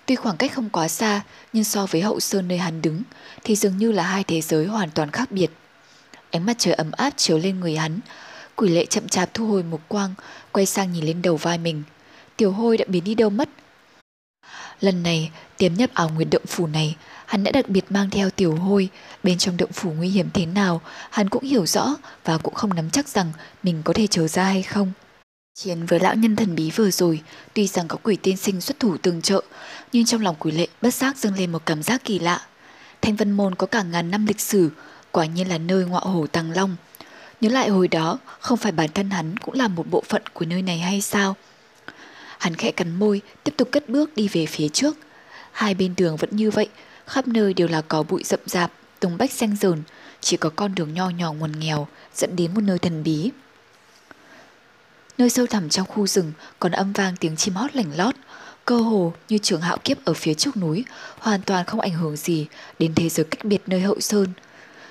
Tuy 0.06 0.14
khoảng 0.14 0.36
cách 0.36 0.52
không 0.54 0.70
quá 0.70 0.88
xa, 0.88 1.20
nhưng 1.52 1.64
so 1.64 1.86
với 1.86 2.00
hậu 2.00 2.20
sơn 2.20 2.48
nơi 2.48 2.58
hắn 2.58 2.82
đứng, 2.82 3.02
thì 3.44 3.56
dường 3.56 3.78
như 3.78 3.92
là 3.92 4.02
hai 4.02 4.24
thế 4.24 4.40
giới 4.40 4.66
hoàn 4.66 4.90
toàn 4.90 5.10
khác 5.10 5.32
biệt. 5.32 5.50
Ánh 6.30 6.46
mặt 6.46 6.56
trời 6.58 6.74
ấm 6.74 6.90
áp 6.92 7.10
chiếu 7.16 7.38
lên 7.38 7.60
người 7.60 7.76
hắn, 7.76 8.00
Quỷ 8.56 8.68
lệ 8.68 8.86
chậm 8.86 9.08
chạp 9.08 9.34
thu 9.34 9.46
hồi 9.46 9.62
một 9.62 9.80
quang, 9.88 10.14
quay 10.52 10.66
sang 10.66 10.92
nhìn 10.92 11.04
lên 11.04 11.22
đầu 11.22 11.36
vai 11.36 11.58
mình. 11.58 11.82
Tiểu 12.36 12.52
hôi 12.52 12.76
đã 12.76 12.84
biến 12.88 13.04
đi 13.04 13.14
đâu 13.14 13.30
mất. 13.30 13.48
Lần 14.80 15.02
này, 15.02 15.30
tiếm 15.56 15.74
nhấp 15.74 15.94
ảo 15.94 16.08
nguyệt 16.08 16.28
động 16.30 16.46
phủ 16.46 16.66
này, 16.66 16.96
hắn 17.34 17.44
đã 17.44 17.50
đặc 17.52 17.68
biệt 17.68 17.84
mang 17.90 18.10
theo 18.10 18.30
tiểu 18.30 18.54
hôi. 18.54 18.88
Bên 19.22 19.38
trong 19.38 19.56
động 19.56 19.72
phủ 19.72 19.92
nguy 19.92 20.08
hiểm 20.08 20.28
thế 20.34 20.46
nào, 20.46 20.80
hắn 21.10 21.28
cũng 21.28 21.44
hiểu 21.44 21.66
rõ 21.66 21.96
và 22.24 22.38
cũng 22.38 22.54
không 22.54 22.74
nắm 22.74 22.90
chắc 22.90 23.08
rằng 23.08 23.32
mình 23.62 23.82
có 23.84 23.92
thể 23.92 24.06
trở 24.06 24.28
ra 24.28 24.44
hay 24.44 24.62
không. 24.62 24.92
Chiến 25.54 25.86
với 25.86 26.00
lão 26.00 26.14
nhân 26.14 26.36
thần 26.36 26.54
bí 26.54 26.70
vừa 26.70 26.90
rồi, 26.90 27.22
tuy 27.54 27.66
rằng 27.66 27.88
có 27.88 27.96
quỷ 28.02 28.16
tiên 28.16 28.36
sinh 28.36 28.60
xuất 28.60 28.80
thủ 28.80 28.96
tương 28.96 29.22
trợ, 29.22 29.42
nhưng 29.92 30.04
trong 30.04 30.22
lòng 30.22 30.36
quỷ 30.38 30.52
lệ 30.52 30.66
bất 30.82 30.94
giác 30.94 31.16
dâng 31.16 31.34
lên 31.34 31.52
một 31.52 31.66
cảm 31.66 31.82
giác 31.82 32.04
kỳ 32.04 32.18
lạ. 32.18 32.46
Thanh 33.02 33.16
Vân 33.16 33.32
Môn 33.32 33.54
có 33.54 33.66
cả 33.66 33.82
ngàn 33.82 34.10
năm 34.10 34.26
lịch 34.26 34.40
sử, 34.40 34.70
quả 35.12 35.26
nhiên 35.26 35.48
là 35.48 35.58
nơi 35.58 35.84
ngọa 35.86 36.00
hổ 36.00 36.26
tàng 36.26 36.50
long. 36.50 36.76
Nhớ 37.40 37.48
lại 37.48 37.68
hồi 37.68 37.88
đó, 37.88 38.18
không 38.40 38.58
phải 38.58 38.72
bản 38.72 38.90
thân 38.94 39.10
hắn 39.10 39.36
cũng 39.36 39.54
là 39.54 39.68
một 39.68 39.86
bộ 39.90 40.02
phận 40.08 40.22
của 40.32 40.44
nơi 40.44 40.62
này 40.62 40.78
hay 40.78 41.00
sao? 41.00 41.36
Hắn 42.38 42.54
khẽ 42.54 42.70
cắn 42.70 42.94
môi, 42.94 43.20
tiếp 43.44 43.52
tục 43.56 43.68
cất 43.72 43.88
bước 43.88 44.16
đi 44.16 44.28
về 44.28 44.46
phía 44.46 44.68
trước. 44.68 44.96
Hai 45.52 45.74
bên 45.74 45.94
đường 45.96 46.16
vẫn 46.16 46.36
như 46.36 46.50
vậy, 46.50 46.68
khắp 47.06 47.28
nơi 47.28 47.54
đều 47.54 47.68
là 47.68 47.80
có 47.80 48.02
bụi 48.02 48.22
rậm 48.24 48.40
rạp, 48.46 48.72
tùng 49.00 49.18
bách 49.18 49.32
xanh 49.32 49.56
rờn, 49.56 49.82
chỉ 50.20 50.36
có 50.36 50.50
con 50.56 50.74
đường 50.74 50.94
nho 50.94 51.10
nhỏ 51.10 51.32
nguồn 51.32 51.58
nghèo 51.58 51.88
dẫn 52.14 52.36
đến 52.36 52.54
một 52.54 52.60
nơi 52.60 52.78
thần 52.78 53.02
bí. 53.02 53.30
Nơi 55.18 55.30
sâu 55.30 55.46
thẳm 55.46 55.68
trong 55.68 55.86
khu 55.86 56.06
rừng 56.06 56.32
còn 56.58 56.72
âm 56.72 56.92
vang 56.92 57.16
tiếng 57.16 57.36
chim 57.36 57.54
hót 57.54 57.76
lảnh 57.76 57.96
lót, 57.96 58.14
cơ 58.64 58.76
hồ 58.76 59.12
như 59.28 59.38
trường 59.38 59.60
hạo 59.60 59.78
kiếp 59.84 60.04
ở 60.04 60.14
phía 60.14 60.34
trước 60.34 60.56
núi, 60.56 60.84
hoàn 61.18 61.42
toàn 61.42 61.64
không 61.66 61.80
ảnh 61.80 61.92
hưởng 61.92 62.16
gì 62.16 62.46
đến 62.78 62.94
thế 62.94 63.08
giới 63.08 63.24
cách 63.24 63.44
biệt 63.44 63.62
nơi 63.66 63.80
hậu 63.80 64.00
sơn. 64.00 64.28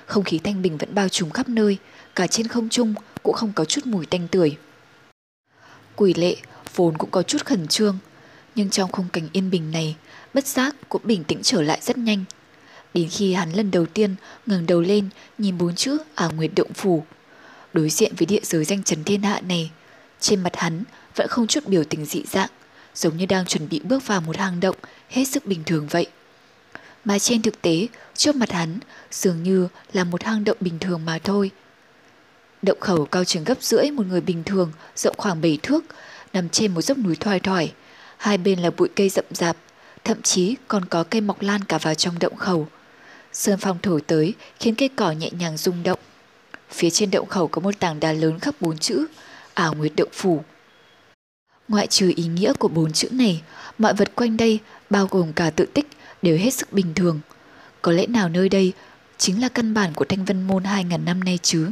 Không 0.06 0.24
khí 0.24 0.38
thanh 0.38 0.62
bình 0.62 0.78
vẫn 0.78 0.94
bao 0.94 1.08
trùm 1.08 1.30
khắp 1.30 1.48
nơi, 1.48 1.78
cả 2.14 2.26
trên 2.26 2.48
không 2.48 2.68
trung 2.68 2.94
cũng 3.22 3.34
không 3.34 3.52
có 3.52 3.64
chút 3.64 3.86
mùi 3.86 4.06
tanh 4.06 4.28
tưởi. 4.28 4.56
Quỷ 5.96 6.14
lệ 6.14 6.36
vốn 6.74 6.98
cũng 6.98 7.10
có 7.10 7.22
chút 7.22 7.44
khẩn 7.44 7.68
trương, 7.68 7.98
nhưng 8.54 8.70
trong 8.70 8.92
khung 8.92 9.08
cảnh 9.12 9.28
yên 9.32 9.50
bình 9.50 9.70
này, 9.70 9.96
bất 10.34 10.46
giác 10.46 10.76
cũng 10.88 11.02
bình 11.04 11.24
tĩnh 11.24 11.38
trở 11.42 11.62
lại 11.62 11.78
rất 11.82 11.98
nhanh. 11.98 12.24
Đến 12.94 13.08
khi 13.10 13.34
hắn 13.34 13.52
lần 13.52 13.70
đầu 13.70 13.86
tiên 13.86 14.14
ngẩng 14.46 14.66
đầu 14.66 14.80
lên 14.80 15.08
nhìn 15.38 15.58
bốn 15.58 15.74
chữ 15.74 15.98
ảo 16.14 16.30
nguyệt 16.32 16.50
động 16.56 16.72
phủ, 16.72 17.04
đối 17.72 17.90
diện 17.90 18.12
với 18.18 18.26
địa 18.26 18.40
giới 18.42 18.64
danh 18.64 18.82
chấn 18.82 19.04
thiên 19.04 19.22
hạ 19.22 19.40
này, 19.40 19.70
trên 20.20 20.42
mặt 20.42 20.56
hắn 20.56 20.84
vẫn 21.16 21.28
không 21.28 21.46
chút 21.46 21.66
biểu 21.66 21.84
tình 21.84 22.04
dị 22.04 22.22
dạng, 22.30 22.50
giống 22.94 23.16
như 23.16 23.26
đang 23.26 23.46
chuẩn 23.46 23.68
bị 23.68 23.80
bước 23.84 24.06
vào 24.06 24.20
một 24.20 24.36
hang 24.36 24.60
động 24.60 24.76
hết 25.08 25.24
sức 25.24 25.46
bình 25.46 25.62
thường 25.66 25.86
vậy. 25.90 26.06
Mà 27.04 27.18
trên 27.18 27.42
thực 27.42 27.62
tế, 27.62 27.86
trước 28.14 28.36
mặt 28.36 28.52
hắn 28.52 28.78
dường 29.10 29.42
như 29.42 29.68
là 29.92 30.04
một 30.04 30.22
hang 30.22 30.44
động 30.44 30.56
bình 30.60 30.78
thường 30.78 31.04
mà 31.04 31.18
thôi– 31.18 31.50
Động 32.64 32.80
khẩu 32.80 33.04
cao 33.04 33.24
chừng 33.24 33.44
gấp 33.44 33.62
rưỡi 33.62 33.90
một 33.90 34.06
người 34.06 34.20
bình 34.20 34.44
thường, 34.44 34.72
rộng 34.96 35.14
khoảng 35.18 35.40
7 35.40 35.58
thước, 35.62 35.84
nằm 36.32 36.48
trên 36.48 36.74
một 36.74 36.82
dốc 36.82 36.98
núi 36.98 37.16
thoai 37.16 37.40
thoải. 37.40 37.72
Hai 38.16 38.38
bên 38.38 38.58
là 38.58 38.70
bụi 38.70 38.88
cây 38.96 39.08
rậm 39.08 39.24
rạp, 39.30 39.56
thậm 40.04 40.22
chí 40.22 40.56
còn 40.68 40.84
có 40.84 41.04
cây 41.04 41.20
mọc 41.20 41.42
lan 41.42 41.64
cả 41.64 41.78
vào 41.78 41.94
trong 41.94 42.18
động 42.18 42.36
khẩu. 42.36 42.68
Sơn 43.32 43.58
phong 43.60 43.78
thổi 43.82 44.00
tới 44.00 44.34
khiến 44.60 44.74
cây 44.74 44.88
cỏ 44.96 45.12
nhẹ 45.12 45.30
nhàng 45.38 45.56
rung 45.56 45.82
động. 45.82 45.98
Phía 46.70 46.90
trên 46.90 47.10
động 47.10 47.28
khẩu 47.28 47.48
có 47.48 47.60
một 47.60 47.74
tảng 47.78 48.00
đá 48.00 48.12
lớn 48.12 48.38
khắc 48.38 48.60
bốn 48.60 48.78
chữ 48.78 49.06
ảo 49.54 49.74
nguyệt 49.74 49.92
động 49.96 50.08
phủ. 50.12 50.42
Ngoại 51.68 51.86
trừ 51.86 52.12
ý 52.16 52.26
nghĩa 52.26 52.52
của 52.52 52.68
bốn 52.68 52.92
chữ 52.92 53.08
này, 53.12 53.42
mọi 53.78 53.94
vật 53.94 54.14
quanh 54.14 54.36
đây, 54.36 54.58
bao 54.90 55.06
gồm 55.10 55.32
cả 55.32 55.50
tự 55.50 55.66
tích, 55.66 55.86
đều 56.22 56.36
hết 56.36 56.50
sức 56.50 56.72
bình 56.72 56.94
thường. 56.94 57.20
Có 57.82 57.92
lẽ 57.92 58.06
nào 58.06 58.28
nơi 58.28 58.48
đây 58.48 58.72
chính 59.18 59.42
là 59.42 59.48
căn 59.48 59.74
bản 59.74 59.92
của 59.94 60.04
thanh 60.04 60.24
vân 60.24 60.42
môn 60.42 60.62
2.000 60.62 61.04
năm 61.04 61.24
nay 61.24 61.38
chứ? 61.42 61.70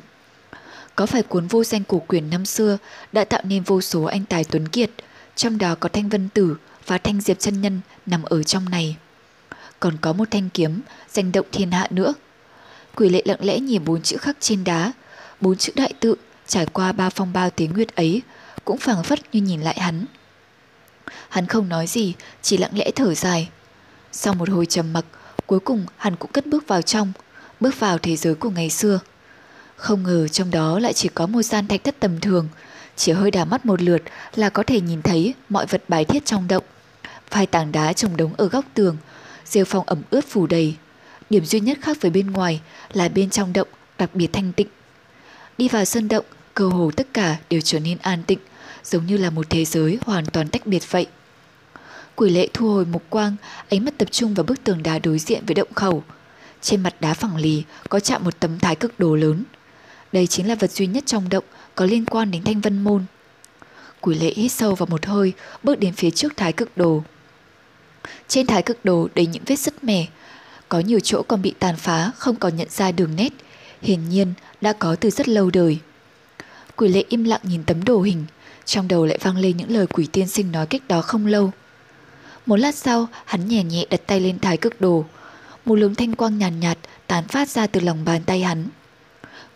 Có 0.95 1.07
phải 1.07 1.23
cuốn 1.23 1.47
vô 1.47 1.65
danh 1.65 1.85
cổ 1.85 2.03
quyền 2.09 2.31
năm 2.31 2.47
xưa 2.47 2.79
đã 3.13 3.25
tạo 3.25 3.41
nên 3.45 3.63
vô 3.63 3.81
số 3.81 4.03
anh 4.03 4.25
tài 4.25 4.45
tuấn 4.45 4.69
kiệt, 4.69 4.91
trong 5.37 5.59
đó 5.59 5.75
có 5.75 5.89
thanh 5.89 6.09
vân 6.09 6.29
tử 6.29 6.57
và 6.87 6.99
thanh 6.99 7.21
diệp 7.21 7.39
chân 7.39 7.61
nhân 7.61 7.81
nằm 8.07 8.23
ở 8.23 8.43
trong 8.43 8.69
này. 8.69 8.97
Còn 9.81 9.97
có 10.01 10.13
một 10.13 10.29
thanh 10.31 10.49
kiếm, 10.51 10.81
danh 11.11 11.33
động 11.33 11.47
thiên 11.53 11.71
hạ 11.71 11.87
nữa. 11.91 12.15
Quỷ 12.95 13.09
lệ 13.09 13.23
lặng 13.25 13.45
lẽ 13.45 13.61
nhìn 13.61 13.85
bốn 13.85 14.03
chữ 14.03 14.17
khắc 14.17 14.37
trên 14.41 14.65
đá, 14.65 14.93
bốn 15.41 15.57
chữ 15.57 15.73
đại 15.77 15.93
tự 16.01 16.15
trải 16.47 16.67
qua 16.67 16.93
ba 16.93 17.11
phong 17.11 17.33
bao 17.33 17.51
tiếng 17.51 17.73
nguyệt 17.73 17.95
ấy, 17.95 18.23
cũng 18.65 18.79
phảng 18.79 19.03
phất 19.03 19.35
như 19.35 19.41
nhìn 19.41 19.61
lại 19.61 19.81
hắn. 19.81 20.05
Hắn 21.29 21.47
không 21.47 21.69
nói 21.69 21.87
gì, 21.87 22.15
chỉ 22.43 22.57
lặng 22.57 22.71
lẽ 22.75 22.91
thở 22.95 23.15
dài. 23.15 23.49
Sau 24.13 24.35
một 24.35 24.49
hồi 24.49 24.67
trầm 24.67 24.93
mặc, 24.93 25.05
cuối 25.47 25.61
cùng 25.61 25.87
hắn 25.97 26.17
cũng 26.17 26.33
cất 26.33 26.47
bước 26.47 26.69
vào 26.69 26.83
trong, 26.83 27.13
bước 27.61 27.81
vào 27.81 27.99
thế 27.99 28.17
giới 28.17 28.35
của 28.35 28.51
ngày 28.51 28.71
xưa. 28.71 29.01
Không 29.77 30.03
ngờ 30.03 30.29
trong 30.29 30.51
đó 30.51 30.79
lại 30.79 30.93
chỉ 30.93 31.09
có 31.15 31.27
một 31.27 31.43
gian 31.43 31.69
thạch 31.69 31.85
thất 31.85 31.97
tầm 32.01 32.21
thường, 32.21 32.49
chỉ 32.97 33.13
hơi 33.13 33.31
đảo 33.31 33.45
mắt 33.45 33.67
một 33.67 33.83
lượt 33.83 34.03
là 34.35 34.49
có 34.49 34.63
thể 34.63 34.81
nhìn 34.81 35.03
thấy 35.03 35.35
mọi 35.49 35.67
vật 35.67 35.83
bài 35.89 36.05
thiết 36.05 36.25
trong 36.25 36.49
động. 36.49 36.65
Vài 37.31 37.47
tảng 37.47 37.73
đá 37.73 37.93
trồng 37.93 38.17
đống 38.17 38.35
ở 38.35 38.49
góc 38.49 38.65
tường, 38.75 38.97
rêu 39.45 39.65
phong 39.65 39.87
ẩm 39.87 40.03
ướt 40.11 40.25
phủ 40.29 40.47
đầy. 40.47 40.75
Điểm 41.31 41.45
duy 41.45 41.61
nhất 41.61 41.79
khác 41.83 41.97
với 42.01 42.11
bên 42.11 42.31
ngoài 42.31 42.61
là 42.93 43.09
bên 43.09 43.31
trong 43.31 43.53
động 43.53 43.69
đặc 43.99 44.15
biệt 44.15 44.29
thanh 44.33 44.53
tịnh. 44.53 44.69
Đi 45.59 45.69
vào 45.69 45.85
sân 45.85 46.09
động, 46.09 46.25
cơ 46.55 46.69
hồ 46.69 46.91
tất 46.97 47.07
cả 47.15 47.37
đều 47.51 47.61
trở 47.61 47.79
nên 47.79 47.99
an 47.99 48.23
tịnh, 48.27 48.39
giống 48.85 49.07
như 49.07 49.17
là 49.17 49.31
một 49.31 49.51
thế 49.51 49.65
giới 49.65 49.99
hoàn 50.07 50.27
toàn 50.27 50.49
tách 50.49 50.67
biệt 50.67 50.91
vậy. 50.91 51.07
Quỷ 52.15 52.31
lệ 52.31 52.49
thu 52.53 52.69
hồi 52.69 52.85
mục 52.85 53.03
quang, 53.11 53.37
ánh 53.69 53.85
mắt 53.85 53.95
tập 53.99 54.09
trung 54.11 54.35
vào 54.35 54.45
bức 54.45 54.65
tường 54.65 54.83
đá 54.83 54.99
đối 54.99 55.19
diện 55.19 55.47
với 55.47 55.55
động 55.55 55.75
khẩu. 55.75 56.05
Trên 56.61 56.83
mặt 56.83 56.95
đá 57.01 57.15
phẳng 57.15 57.37
lì 57.37 57.63
có 57.89 58.01
chạm 58.01 58.25
một 58.25 58.41
tấm 58.41 58.59
thái 58.59 58.77
cực 58.77 58.99
đồ 58.99 59.17
lớn. 59.17 59.45
Đây 60.13 60.27
chính 60.27 60.49
là 60.49 60.55
vật 60.55 60.71
duy 60.71 60.87
nhất 60.87 61.07
trong 61.07 61.29
động 61.29 61.45
có 61.75 61.85
liên 61.85 62.05
quan 62.05 62.31
đến 62.31 62.45
thanh 62.45 62.61
vân 62.61 62.85
môn. 62.85 63.05
Quỷ 64.01 64.15
lệ 64.15 64.33
hít 64.37 64.53
sâu 64.53 64.75
vào 64.75 64.87
một 64.87 65.07
hơi, 65.07 65.33
bước 65.63 65.79
đến 65.79 65.93
phía 65.93 66.11
trước 66.11 66.37
thái 66.37 66.53
cực 66.53 66.77
đồ. 66.77 67.03
Trên 68.29 68.47
thái 68.47 68.63
cực 68.63 68.85
đồ 68.85 69.09
đầy 69.15 69.27
những 69.27 69.43
vết 69.47 69.57
sứt 69.57 69.85
mẻ, 69.85 70.07
có 70.69 70.81
nhiều 70.81 71.01
chỗ 71.01 71.23
còn 71.29 71.43
bị 71.43 71.55
tàn 71.59 71.77
phá 71.77 72.11
không 72.17 72.37
còn 72.37 72.57
nhận 72.57 72.69
ra 72.71 72.93
đường 72.93 73.17
nét, 73.17 73.33
hiển 73.83 74.09
nhiên 74.09 74.33
đã 74.61 74.73
có 74.73 74.97
từ 75.01 75.11
rất 75.11 75.29
lâu 75.29 75.51
đời. 75.51 75.79
Quỷ 76.77 76.89
lệ 76.89 77.05
im 77.09 77.25
lặng 77.25 77.41
nhìn 77.43 77.65
tấm 77.65 77.85
đồ 77.85 78.03
hình, 78.03 78.25
trong 78.65 78.89
đầu 78.89 79.07
lại 79.07 79.19
vang 79.21 79.37
lên 79.37 79.57
những 79.57 79.71
lời 79.71 79.87
quỷ 79.87 80.09
tiên 80.13 80.29
sinh 80.29 80.53
nói 80.53 80.67
cách 80.67 80.83
đó 80.89 81.03
không 81.03 81.27
lâu. 81.27 81.53
Một 82.47 82.57
lát 82.57 82.75
sau, 82.75 83.09
hắn 83.25 83.49
nhẹ 83.49 83.65
nhẹ 83.65 83.87
đặt 83.91 84.01
tay 84.07 84.21
lên 84.21 84.39
thái 84.39 84.57
cực 84.57 84.81
đồ. 84.81 85.05
Một 85.65 85.75
luồng 85.75 85.95
thanh 85.95 86.15
quang 86.15 86.39
nhàn 86.39 86.61
nhạt, 86.61 86.79
nhạt 86.79 86.89
tán 87.07 87.29
phát 87.29 87.49
ra 87.49 87.67
từ 87.67 87.81
lòng 87.81 88.05
bàn 88.05 88.23
tay 88.27 88.43
hắn. 88.43 88.67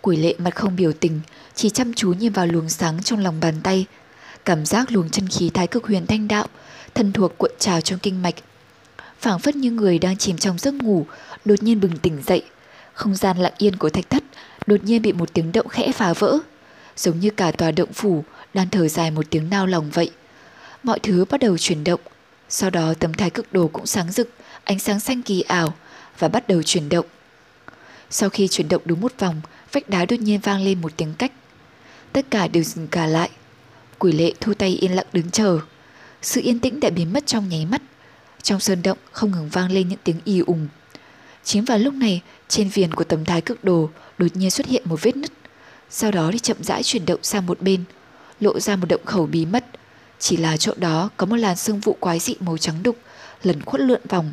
Quỷ 0.01 0.17
lệ 0.17 0.35
mặt 0.39 0.55
không 0.55 0.77
biểu 0.77 0.93
tình, 0.93 1.21
chỉ 1.57 1.71
chăm 1.71 1.95
chú 1.95 2.13
nhìn 2.13 2.33
vào 2.33 2.47
luồng 2.47 2.69
sáng 2.69 3.03
trong 3.03 3.19
lòng 3.19 3.41
bàn 3.41 3.55
tay. 3.63 3.87
Cảm 4.45 4.67
giác 4.67 4.93
luồng 4.93 5.11
chân 5.11 5.29
khí 5.29 5.51
thái 5.55 5.67
cực 5.67 5.87
huyền 5.87 6.07
thanh 6.07 6.29
đạo, 6.29 6.47
thân 6.95 7.13
thuộc 7.13 7.39
cuộn 7.39 7.51
trào 7.59 7.81
trong 7.81 7.99
kinh 7.99 8.23
mạch. 8.23 8.35
phảng 9.21 9.39
phất 9.39 9.57
như 9.57 9.71
người 9.71 9.99
đang 9.99 10.17
chìm 10.17 10.39
trong 10.39 10.59
giấc 10.59 10.75
ngủ, 10.75 11.07
đột 11.45 11.63
nhiên 11.63 11.81
bừng 11.81 11.99
tỉnh 11.99 12.23
dậy. 12.27 12.43
Không 12.93 13.15
gian 13.15 13.39
lặng 13.39 13.53
yên 13.59 13.77
của 13.77 13.91
thạch 13.91 14.11
thất 14.11 14.23
đột 14.67 14.85
nhiên 14.85 15.03
bị 15.03 15.13
một 15.13 15.33
tiếng 15.33 15.53
động 15.53 15.69
khẽ 15.69 15.93
phá 15.93 16.13
vỡ. 16.13 16.39
Giống 16.97 17.21
như 17.21 17.31
cả 17.31 17.51
tòa 17.51 17.71
động 17.71 17.93
phủ 17.93 18.25
đang 18.55 18.71
thở 18.71 18.89
dài 18.89 19.11
một 19.11 19.27
tiếng 19.31 19.51
nao 19.51 19.67
lòng 19.67 19.91
vậy. 19.91 20.11
Mọi 20.83 20.99
thứ 20.99 21.25
bắt 21.31 21.41
đầu 21.41 21.59
chuyển 21.59 21.85
động. 21.85 22.01
Sau 22.49 22.71
đó 22.71 22.95
tấm 22.99 23.15
thái 23.15 23.31
cực 23.31 23.53
đồ 23.53 23.69
cũng 23.73 23.87
sáng 23.87 24.13
rực, 24.13 24.31
ánh 24.65 24.79
sáng 24.79 25.01
xanh 25.01 25.23
kỳ 25.23 25.41
ảo 25.41 25.75
và 26.19 26.29
bắt 26.29 26.49
đầu 26.49 26.63
chuyển 26.63 26.89
động. 26.89 27.07
Sau 28.11 28.29
khi 28.29 28.49
chuyển 28.49 28.69
động 28.69 28.83
đúng 28.85 29.01
một 29.01 29.13
vòng, 29.19 29.41
vách 29.73 29.89
đá 29.89 30.05
đột 30.05 30.21
nhiên 30.21 30.41
vang 30.41 30.65
lên 30.65 30.81
một 30.81 30.93
tiếng 30.97 31.15
cách. 31.15 31.33
Tất 32.17 32.31
cả 32.31 32.49
đều 32.49 32.63
dừng 32.63 32.89
cả 32.89 33.07
lại. 33.07 33.31
Quỷ 33.99 34.13
lệ 34.13 34.33
thu 34.41 34.55
tay 34.55 34.71
yên 34.71 34.97
lặng 34.97 35.07
đứng 35.13 35.31
chờ. 35.31 35.59
Sự 36.23 36.41
yên 36.45 36.59
tĩnh 36.59 36.81
đã 36.81 36.91
biến 36.91 37.13
mất 37.13 37.27
trong 37.27 37.49
nháy 37.49 37.67
mắt. 37.67 37.83
Trong 38.43 38.61
sơn 38.61 38.83
động 38.83 38.99
không 39.13 39.31
ngừng 39.31 39.49
vang 39.49 39.71
lên 39.71 39.89
những 39.89 39.99
tiếng 40.05 40.21
y 40.25 40.41
ùng. 40.41 40.69
Chính 41.45 41.65
vào 41.65 41.79
lúc 41.79 41.95
này, 41.95 42.23
trên 42.49 42.69
viền 42.69 42.95
của 42.95 43.05
tấm 43.05 43.25
thái 43.25 43.41
cực 43.41 43.65
đồ 43.65 43.91
đột 44.19 44.37
nhiên 44.37 44.51
xuất 44.51 44.67
hiện 44.67 44.83
một 44.85 45.03
vết 45.03 45.17
nứt. 45.17 45.31
Sau 45.91 46.11
đó 46.11 46.31
thì 46.33 46.39
chậm 46.39 46.57
rãi 46.61 46.83
chuyển 46.83 47.07
động 47.07 47.21
sang 47.23 47.47
một 47.47 47.63
bên, 47.63 47.85
lộ 48.41 48.61
ra 48.61 48.77
một 48.77 48.87
động 48.89 49.05
khẩu 49.05 49.27
bí 49.27 49.47
mật 49.47 49.65
Chỉ 50.19 50.37
là 50.37 50.57
chỗ 50.57 50.73
đó 50.77 51.11
có 51.17 51.27
một 51.27 51.37
làn 51.37 51.57
sương 51.57 51.81
vụ 51.81 51.97
quái 52.01 52.19
dị 52.19 52.35
màu 52.41 52.59
trắng 52.59 52.83
đục, 52.83 52.97
lần 53.43 53.63
khuất 53.63 53.81
lượn 53.81 54.01
vòng. 54.09 54.33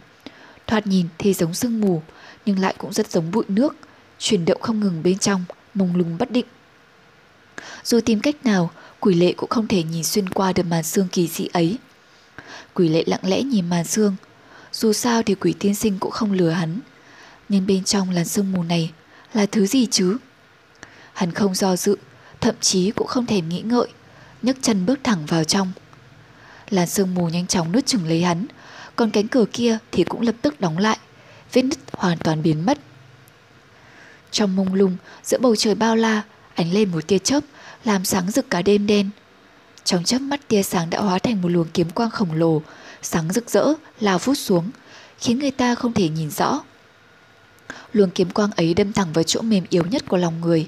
Thoạt 0.68 0.88
nhìn 0.88 1.08
thì 1.18 1.34
giống 1.34 1.54
sương 1.54 1.82
mù, 1.82 2.02
nhưng 2.46 2.60
lại 2.60 2.76
cũng 2.78 2.94
rất 2.94 3.12
giống 3.12 3.32
bụi 3.32 3.44
nước, 3.48 3.76
chuyển 4.20 4.46
động 4.46 4.62
không 4.62 4.80
ngừng 4.80 5.04
bên 5.04 5.18
trong, 5.18 5.46
mông 5.74 5.96
lung 5.96 6.18
bất 6.20 6.32
định. 6.32 6.46
Dù 7.84 8.00
tìm 8.06 8.20
cách 8.20 8.46
nào, 8.46 8.72
quỷ 9.00 9.16
lệ 9.16 9.34
cũng 9.38 9.50
không 9.50 9.68
thể 9.68 9.84
nhìn 9.84 10.04
xuyên 10.04 10.30
qua 10.30 10.54
được 10.54 10.64
màn 10.64 10.84
xương 10.84 11.08
kỳ 11.12 11.28
dị 11.28 11.48
ấy. 11.54 11.78
Quỷ 12.74 12.90
lệ 12.90 13.04
lặng 13.08 13.20
lẽ 13.24 13.44
nhìn 13.44 13.70
màn 13.70 13.86
xương. 13.86 14.16
Dù 14.72 14.94
sao 14.94 15.24
thì 15.24 15.36
quỷ 15.36 15.54
tiên 15.60 15.76
sinh 15.76 16.00
cũng 16.00 16.12
không 16.12 16.32
lừa 16.32 16.50
hắn. 16.50 16.80
Nhưng 17.50 17.68
bên 17.68 17.84
trong 17.84 18.10
làn 18.10 18.26
sương 18.26 18.52
mù 18.52 18.64
này 18.64 18.92
là 19.34 19.46
thứ 19.46 19.66
gì 19.66 19.86
chứ? 19.92 20.18
Hắn 21.14 21.32
không 21.32 21.56
do 21.56 21.76
dự, 21.76 21.96
thậm 22.42 22.56
chí 22.62 22.92
cũng 22.92 23.08
không 23.08 23.26
thèm 23.26 23.50
nghĩ 23.50 23.62
ngợi, 23.62 23.88
nhấc 24.42 24.58
chân 24.62 24.86
bước 24.86 25.00
thẳng 25.04 25.26
vào 25.26 25.44
trong. 25.44 25.72
Làn 26.70 26.88
sương 26.88 27.16
mù 27.16 27.30
nhanh 27.30 27.48
chóng 27.48 27.72
nuốt 27.72 27.86
chừng 27.86 28.08
lấy 28.08 28.24
hắn, 28.24 28.46
còn 28.96 29.12
cánh 29.12 29.28
cửa 29.28 29.46
kia 29.54 29.78
thì 29.92 30.04
cũng 30.04 30.22
lập 30.22 30.36
tức 30.42 30.60
đóng 30.60 30.78
lại, 30.78 30.98
vết 31.54 31.62
nứt 31.62 31.80
hoàn 31.94 32.18
toàn 32.18 32.44
biến 32.44 32.66
mất. 32.66 32.80
Trong 34.32 34.56
mông 34.56 34.74
lung, 34.74 34.98
giữa 35.24 35.38
bầu 35.38 35.56
trời 35.56 35.76
bao 35.76 35.96
la, 35.96 36.22
ánh 36.56 36.74
lên 36.74 36.92
một 36.92 37.08
tia 37.08 37.20
chớp, 37.20 37.44
làm 37.86 38.06
sáng 38.06 38.32
rực 38.32 38.50
cả 38.50 38.62
đêm 38.62 38.88
đen. 38.88 39.10
Trong 39.84 40.04
chớp 40.04 40.20
mắt 40.20 40.48
tia 40.48 40.64
sáng 40.64 40.90
đã 40.90 41.02
hóa 41.02 41.20
thành 41.20 41.42
một 41.42 41.50
luồng 41.50 41.68
kiếm 41.74 41.90
quang 41.90 42.10
khổng 42.10 42.34
lồ, 42.34 42.62
sáng 43.02 43.34
rực 43.34 43.50
rỡ, 43.50 43.74
lao 44.00 44.20
vút 44.20 44.38
xuống, 44.38 44.70
khiến 45.20 45.40
người 45.40 45.52
ta 45.52 45.76
không 45.76 45.94
thể 45.94 46.10
nhìn 46.10 46.30
rõ. 46.30 46.62
Luồng 47.94 48.10
kiếm 48.10 48.30
quang 48.30 48.52
ấy 48.52 48.74
đâm 48.74 48.94
thẳng 48.94 49.14
vào 49.14 49.24
chỗ 49.24 49.42
mềm 49.42 49.64
yếu 49.70 49.84
nhất 49.86 50.04
của 50.08 50.18
lòng 50.18 50.42
người. 50.42 50.68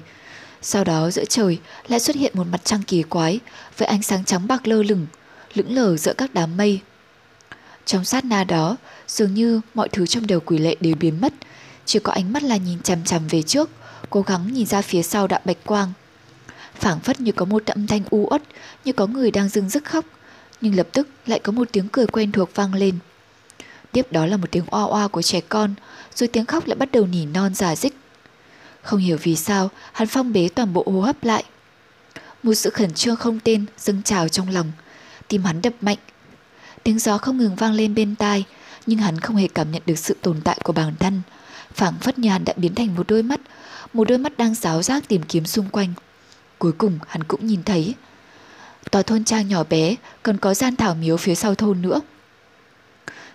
Sau 0.62 0.84
đó 0.84 1.10
giữa 1.10 1.24
trời 1.24 1.58
lại 1.88 2.00
xuất 2.00 2.16
hiện 2.16 2.32
một 2.34 2.46
mặt 2.52 2.60
trăng 2.64 2.82
kỳ 2.82 3.02
quái 3.02 3.40
với 3.78 3.88
ánh 3.88 4.02
sáng 4.02 4.24
trắng 4.24 4.46
bạc 4.46 4.66
lơ 4.66 4.82
lửng, 4.82 5.06
lững 5.54 5.74
lờ 5.74 5.96
giữa 5.96 6.12
các 6.18 6.34
đám 6.34 6.56
mây. 6.56 6.80
Trong 7.84 8.04
sát 8.04 8.24
na 8.24 8.44
đó, 8.44 8.76
dường 9.08 9.34
như 9.34 9.60
mọi 9.74 9.88
thứ 9.88 10.06
trong 10.06 10.26
đầu 10.26 10.40
quỷ 10.40 10.58
lệ 10.58 10.76
đều 10.80 10.94
biến 10.94 11.20
mất, 11.20 11.32
chỉ 11.84 11.98
có 11.98 12.12
ánh 12.12 12.32
mắt 12.32 12.42
là 12.42 12.56
nhìn 12.56 12.80
chằm 12.82 13.04
chằm 13.04 13.28
về 13.28 13.42
trước, 13.42 13.70
cố 14.10 14.22
gắng 14.22 14.52
nhìn 14.52 14.66
ra 14.66 14.82
phía 14.82 15.02
sau 15.02 15.26
đạo 15.26 15.40
bạch 15.44 15.64
quang 15.64 15.92
phảng 16.80 17.00
phất 17.00 17.20
như 17.20 17.32
có 17.32 17.44
một 17.44 17.66
âm 17.66 17.86
thanh 17.86 18.02
u 18.10 18.26
uất, 18.30 18.42
như 18.84 18.92
có 18.92 19.06
người 19.06 19.30
đang 19.30 19.48
dưng 19.48 19.68
dứt 19.68 19.84
khóc, 19.84 20.04
nhưng 20.60 20.76
lập 20.76 20.88
tức 20.92 21.08
lại 21.26 21.38
có 21.38 21.52
một 21.52 21.68
tiếng 21.72 21.88
cười 21.88 22.06
quen 22.06 22.32
thuộc 22.32 22.54
vang 22.54 22.74
lên. 22.74 22.98
Tiếp 23.92 24.12
đó 24.12 24.26
là 24.26 24.36
một 24.36 24.50
tiếng 24.50 24.64
oa 24.66 24.82
oa 24.82 25.08
của 25.08 25.22
trẻ 25.22 25.40
con, 25.48 25.74
rồi 26.14 26.28
tiếng 26.28 26.46
khóc 26.46 26.66
lại 26.66 26.76
bắt 26.76 26.92
đầu 26.92 27.06
nỉ 27.06 27.26
non 27.26 27.54
giả 27.54 27.76
dích. 27.76 27.96
Không 28.82 29.00
hiểu 29.00 29.18
vì 29.22 29.36
sao, 29.36 29.70
hắn 29.92 30.08
phong 30.08 30.32
bế 30.32 30.48
toàn 30.54 30.72
bộ 30.72 30.84
hô 30.86 31.00
hấp 31.00 31.24
lại. 31.24 31.44
Một 32.42 32.54
sự 32.54 32.70
khẩn 32.70 32.94
trương 32.94 33.16
không 33.16 33.40
tên 33.44 33.64
dâng 33.78 34.02
trào 34.02 34.28
trong 34.28 34.48
lòng, 34.50 34.72
tim 35.28 35.44
hắn 35.44 35.62
đập 35.62 35.72
mạnh. 35.80 35.98
Tiếng 36.82 36.98
gió 36.98 37.18
không 37.18 37.38
ngừng 37.38 37.56
vang 37.56 37.72
lên 37.72 37.94
bên 37.94 38.14
tai, 38.14 38.44
nhưng 38.86 38.98
hắn 38.98 39.20
không 39.20 39.36
hề 39.36 39.48
cảm 39.48 39.70
nhận 39.70 39.82
được 39.86 39.98
sự 39.98 40.16
tồn 40.22 40.40
tại 40.44 40.58
của 40.64 40.72
bản 40.72 40.94
thân. 40.98 41.22
phảng 41.74 41.94
phất 42.00 42.18
như 42.18 42.30
hắn 42.30 42.44
đã 42.44 42.52
biến 42.56 42.74
thành 42.74 42.94
một 42.94 43.06
đôi 43.08 43.22
mắt, 43.22 43.40
một 43.92 44.08
đôi 44.08 44.18
mắt 44.18 44.38
đang 44.38 44.54
giáo 44.54 44.82
giác 44.82 45.08
tìm 45.08 45.22
kiếm 45.22 45.46
xung 45.46 45.68
quanh. 45.68 45.92
Cuối 46.58 46.72
cùng 46.72 46.98
hắn 47.08 47.24
cũng 47.24 47.46
nhìn 47.46 47.62
thấy. 47.62 47.94
Tòa 48.90 49.02
thôn 49.02 49.24
trang 49.24 49.48
nhỏ 49.48 49.64
bé, 49.64 49.94
còn 50.22 50.38
có 50.38 50.54
gian 50.54 50.76
thảo 50.76 50.94
miếu 50.94 51.16
phía 51.16 51.34
sau 51.34 51.54
thôn 51.54 51.82
nữa. 51.82 52.00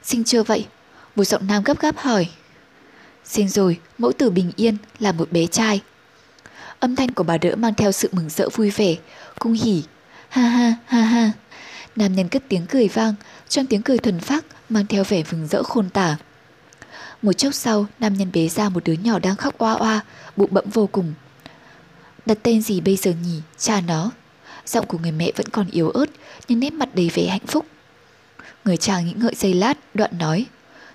Sinh 0.04 0.24
chưa 0.24 0.44
vậy? 0.44 0.68
Một 1.16 1.24
giọng 1.24 1.48
nam 1.48 1.64
gấp 1.64 1.80
gáp 1.80 1.98
hỏi. 1.98 2.30
Sinh 3.26 3.50
rồi, 3.50 3.80
mẫu 3.98 4.12
tử 4.12 4.30
bình 4.30 4.52
yên 4.56 4.78
là 5.00 5.12
một 5.12 5.32
bé 5.32 5.48
trai. 5.48 5.82
Âm 6.80 6.96
thanh 6.96 7.14
của 7.14 7.24
bà 7.24 7.38
đỡ 7.38 7.56
mang 7.56 7.74
theo 7.74 7.92
sự 7.92 8.10
mừng 8.12 8.30
rỡ 8.30 8.50
vui 8.50 8.70
vẻ, 8.70 8.96
cung 9.40 9.54
hỉ. 9.54 9.84
Ha 10.30 10.42
ha 10.42 10.76
ha 10.86 11.02
ha. 11.02 11.32
Nam 11.96 12.16
nhân 12.16 12.30
cất 12.30 12.44
tiếng 12.48 12.66
cười 12.66 12.88
vang, 12.88 13.14
trong 13.50 13.66
tiếng 13.66 13.82
cười 13.82 13.98
thuần 13.98 14.20
phác 14.20 14.46
mang 14.70 14.88
theo 14.88 15.04
vẻ 15.04 15.24
mừng 15.32 15.48
rỡ 15.48 15.64
khôn 15.64 15.90
tả. 15.90 16.18
Một 17.22 17.34
chốc 17.34 17.54
sau, 17.54 17.86
nam 18.00 18.14
nhân 18.14 18.32
bế 18.34 18.48
ra 18.48 18.70
một 18.70 18.84
đứa 18.84 18.94
nhỏ 18.94 19.20
đang 19.20 19.36
khóc 19.36 19.58
oa 19.58 19.74
oa, 19.74 20.02
bụng 20.36 20.50
bẫm 20.54 20.70
vô 20.70 20.88
cùng. 20.88 21.14
Đặt 22.26 22.38
tên 22.44 22.62
gì 22.62 22.82
bây 22.82 22.96
giờ 22.96 23.14
nhỉ, 23.24 23.42
cha 23.58 23.82
nó? 23.82 24.12
Giọng 24.66 24.86
của 24.86 24.98
người 24.98 25.12
mẹ 25.12 25.32
vẫn 25.36 25.48
còn 25.48 25.68
yếu 25.72 25.90
ớt, 25.90 26.06
nhưng 26.48 26.60
nét 26.60 26.74
mặt 26.74 26.96
đầy 26.96 27.12
vẻ 27.14 27.26
hạnh 27.28 27.48
phúc. 27.48 27.66
Người 28.66 28.78
cha 28.78 29.02
nghĩ 29.02 29.14
ngợi 29.16 29.36
giây 29.36 29.54
lát, 29.54 29.78
đoạn 29.94 30.18
nói. 30.20 30.46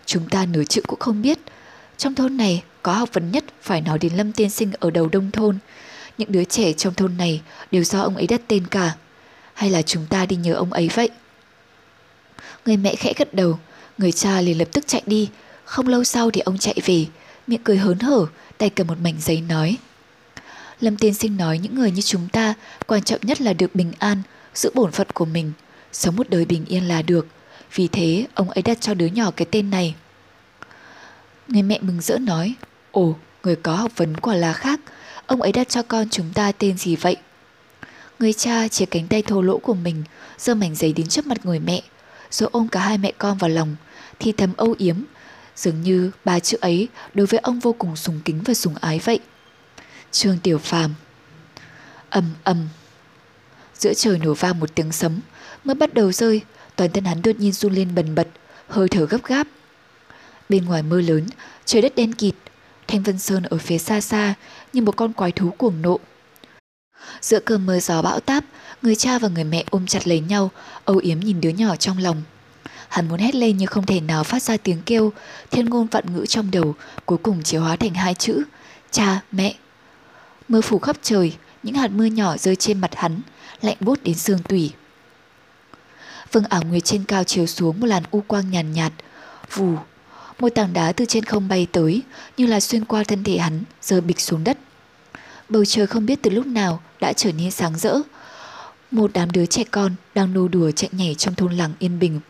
Chúng 0.07 0.29
ta 0.29 0.47
nửa 0.47 0.65
chữ 0.65 0.81
cũng 0.87 0.99
không 0.99 1.23
biết, 1.23 1.39
Trong 1.99 2.15
thôn 2.15 2.37
này 2.37 2.63
có 2.83 2.93
học 2.93 3.09
vấn 3.13 3.31
nhất 3.31 3.45
phải 3.63 3.81
nói 3.81 3.99
đến 3.99 4.15
Lâm 4.15 4.33
Tiên 4.33 4.51
Sinh 4.51 4.73
ở 4.81 4.91
đầu 4.91 5.09
đông 5.09 5.31
thôn. 5.31 5.59
Những 6.19 6.33
đứa 6.33 6.45
trẻ 6.45 6.73
trong 6.73 6.95
thôn 6.95 7.17
này 7.17 7.43
đều 7.71 7.85
do 7.85 8.01
ông 8.01 8.17
ấy 8.17 8.27
đặt 8.27 8.41
tên 8.49 8.67
cả. 8.67 8.93
Hay 9.55 9.71
là 9.71 9.83
chúng 9.83 10.07
ta 10.07 10.27
đi 10.27 10.37
nhớ 10.37 10.55
ông 10.55 10.73
ấy 10.73 10.91
vậy? 10.95 11.11
Người 12.67 12.77
mẹ 12.77 12.95
khẽ 12.95 13.13
gật 13.17 13.35
đầu, 13.35 13.59
người 13.99 14.13
cha 14.13 14.41
liền 14.41 14.59
lập 14.59 14.69
tức 14.73 14.87
chạy 14.87 15.03
đi. 15.07 15.29
Không 15.65 15.89
lâu 15.89 16.05
sau 16.05 16.31
thì 16.31 16.41
ông 16.41 16.59
chạy 16.59 16.77
về, 16.85 17.07
miệng 17.47 17.65
cười 17.65 17.77
hớn 17.77 17.99
hở, 17.99 18.27
tay 18.59 18.71
cầm 18.71 18.87
một 18.87 19.01
mảnh 19.03 19.17
giấy 19.21 19.41
nói. 19.41 19.77
Lâm 20.81 20.97
Tiên 20.97 21.15
Sinh 21.15 21.37
nói 21.37 21.59
những 21.59 21.75
người 21.75 21.91
như 21.91 22.03
chúng 22.03 22.29
ta 22.29 22.55
quan 22.87 23.03
trọng 23.03 23.21
nhất 23.23 23.41
là 23.41 23.53
được 23.53 23.75
bình 23.75 23.93
an, 23.99 24.23
giữ 24.55 24.71
bổn 24.75 24.93
phận 24.93 25.07
của 25.15 25.25
mình, 25.25 25.53
sống 25.93 26.17
một 26.17 26.31
đời 26.31 26.45
bình 26.45 26.65
yên 26.65 26.89
là 26.89 27.03
được. 27.03 27.27
Vì 27.75 27.89
thế 27.89 28.27
ông 28.35 28.51
ấy 28.51 28.63
đặt 28.63 28.81
cho 28.81 28.95
đứa 28.95 29.07
nhỏ 29.07 29.31
cái 29.31 29.47
tên 29.51 29.71
này. 29.71 29.95
Người 31.49 31.63
mẹ 31.63 31.79
mừng 31.81 32.01
rỡ 32.01 32.19
nói, 32.19 32.55
ồ, 32.91 33.17
người 33.43 33.57
có 33.57 33.75
học 33.75 33.93
vấn 33.97 34.17
quả 34.17 34.35
là 34.35 34.53
khác, 34.53 34.81
ông 35.27 35.43
ấy 35.43 35.53
đặt 35.53 35.69
cho 35.69 35.83
con 35.83 36.09
chúng 36.11 36.33
ta 36.35 36.53
tên 36.53 36.79
gì 36.79 36.97
vậy? 36.97 37.17
Người 38.19 38.33
cha 38.33 38.69
chia 38.69 38.87
cánh 38.87 39.07
tay 39.09 39.23
thô 39.23 39.43
lỗ 39.43 39.59
của 39.59 39.75
mình, 39.75 40.05
giơ 40.39 40.55
mảnh 40.55 40.75
giấy 40.75 40.93
đến 40.93 41.09
trước 41.09 41.27
mặt 41.27 41.47
người 41.47 41.59
mẹ, 41.59 41.83
rồi 42.31 42.49
ôm 42.53 42.69
cả 42.69 42.81
hai 42.81 42.99
mẹ 42.99 43.13
con 43.19 43.39
vào 43.39 43.51
lòng, 43.51 43.77
thì 44.19 44.33
thầm 44.33 44.53
âu 44.57 44.75
yếm, 44.79 44.97
dường 45.57 45.83
như 45.83 46.11
ba 46.25 46.39
chữ 46.39 46.59
ấy 46.61 46.89
đối 47.15 47.27
với 47.27 47.41
ông 47.41 47.61
vô 47.61 47.73
cùng 47.73 47.97
sùng 47.97 48.21
kính 48.25 48.43
và 48.45 48.55
sùng 48.55 48.75
ái 48.81 49.01
vậy. 49.05 49.21
Trương 50.17 50.39
Tiểu 50.39 50.59
Phàm 50.59 50.95
ầm 52.11 52.25
ầm 52.45 52.69
Giữa 53.79 53.95
trời 53.95 54.19
nổ 54.19 54.35
vang 54.35 54.61
một 54.61 54.75
tiếng 54.75 54.93
sấm, 54.93 55.21
mới 55.65 55.75
bắt 55.75 55.95
đầu 55.95 56.13
rơi, 56.13 56.41
toàn 56.77 56.91
thân 56.91 57.05
hắn 57.05 57.23
đột 57.23 57.37
nhiên 57.39 57.53
run 57.53 57.75
lên 57.75 57.95
bần 57.95 58.15
bật, 58.15 58.29
hơi 58.69 58.89
thở 58.89 59.07
gấp 59.07 59.25
gáp. 59.25 59.47
Bên 60.49 60.65
ngoài 60.65 60.83
mưa 60.83 61.01
lớn, 61.01 61.27
trời 61.65 61.83
đất 61.83 61.95
đen 61.97 62.13
kịt, 62.13 62.35
Thanh 62.87 63.03
Vân 63.03 63.19
Sơn 63.19 63.43
ở 63.43 63.59
phía 63.59 63.79
xa 63.79 64.01
xa 64.01 64.35
như 64.73 64.83
một 64.83 64.97
con 64.97 65.13
quái 65.13 65.33
thú 65.33 65.51
cuồng 65.51 65.83
nộ. 65.83 66.01
Giữa 67.21 67.41
cơn 67.41 67.67
mưa 67.67 67.79
gió 67.79 68.03
bão 68.03 68.21
táp, 68.21 68.45
người 68.83 68.95
cha 68.95 69.19
và 69.19 69.29
người 69.29 69.45
mẹ 69.45 69.65
ôm 69.71 69.87
chặt 69.87 70.07
lấy 70.09 70.21
nhau, 70.21 70.51
âu 70.85 70.97
yếm 70.97 71.21
nhìn 71.21 71.41
đứa 71.41 71.51
nhỏ 71.51 71.77
trong 71.77 71.99
lòng. 71.99 72.23
Hắn 72.89 73.09
muốn 73.09 73.19
hét 73.19 73.35
lên 73.35 73.57
nhưng 73.57 73.69
không 73.69 73.87
thể 73.87 74.01
nào 74.01 74.25
phát 74.25 74.43
ra 74.43 74.57
tiếng 74.57 74.83
kêu, 74.87 75.13
thiên 75.51 75.67
ngôn 75.67 75.87
vạn 75.87 76.15
ngữ 76.15 76.27
trong 76.27 76.51
đầu, 76.51 76.75
cuối 77.07 77.19
cùng 77.23 77.43
chỉ 77.43 77.57
hóa 77.57 77.77
thành 77.77 77.95
hai 77.95 78.15
chữ, 78.15 78.43
cha, 78.91 79.21
mẹ. 79.33 79.55
Mưa 80.49 80.61
phủ 80.61 80.79
khắp 80.79 80.97
trời, 81.03 81.37
những 81.63 81.75
hạt 81.75 81.91
mưa 81.91 82.05
nhỏ 82.05 82.37
rơi 82.37 82.57
trên 82.57 82.81
mặt 82.81 82.91
hắn, 82.95 83.21
lạnh 83.61 83.77
buốt 83.81 84.03
đến 84.03 84.15
xương 84.15 84.39
tủy. 84.49 84.73
Vầng 86.33 86.45
ảo 86.45 86.63
nguyệt 86.63 86.85
trên 86.85 87.05
cao 87.05 87.25
chiếu 87.25 87.47
xuống 87.47 87.81
một 87.81 87.87
làn 87.87 88.03
u 88.11 88.23
quang 88.27 88.51
nhàn 88.51 88.73
nhạt, 88.73 88.93
nhạt, 88.93 89.05
vù. 89.57 89.77
Một 90.39 90.49
tảng 90.55 90.73
đá 90.73 90.93
từ 90.93 91.05
trên 91.05 91.25
không 91.25 91.49
bay 91.49 91.67
tới, 91.73 92.03
như 92.37 92.47
là 92.47 92.61
xuyên 92.61 92.85
qua 92.85 93.05
thân 93.05 93.25
thể 93.25 93.39
hắn, 93.39 93.65
rơi 93.83 94.01
bịch 94.01 94.21
xuống 94.21 94.45
đất. 94.45 94.59
Bầu 95.49 95.65
trời 95.65 95.87
không 95.87 96.07
biết 96.07 96.19
từ 96.23 96.31
lúc 96.31 96.47
nào 96.47 96.83
đã 97.01 97.13
trở 97.13 97.33
nên 97.33 97.51
sáng 97.51 97.79
rỡ. 97.79 98.01
Một 98.91 99.11
đám 99.15 99.31
đứa 99.31 99.47
trẻ 99.47 99.65
con 99.71 99.95
đang 100.15 100.33
nô 100.33 100.49
đùa 100.49 100.71
chạy 100.71 100.91
nhảy 100.93 101.15
trong 101.15 101.35
thôn 101.35 101.53
làng 101.53 101.73
yên 101.79 101.99
bình. 101.99 102.21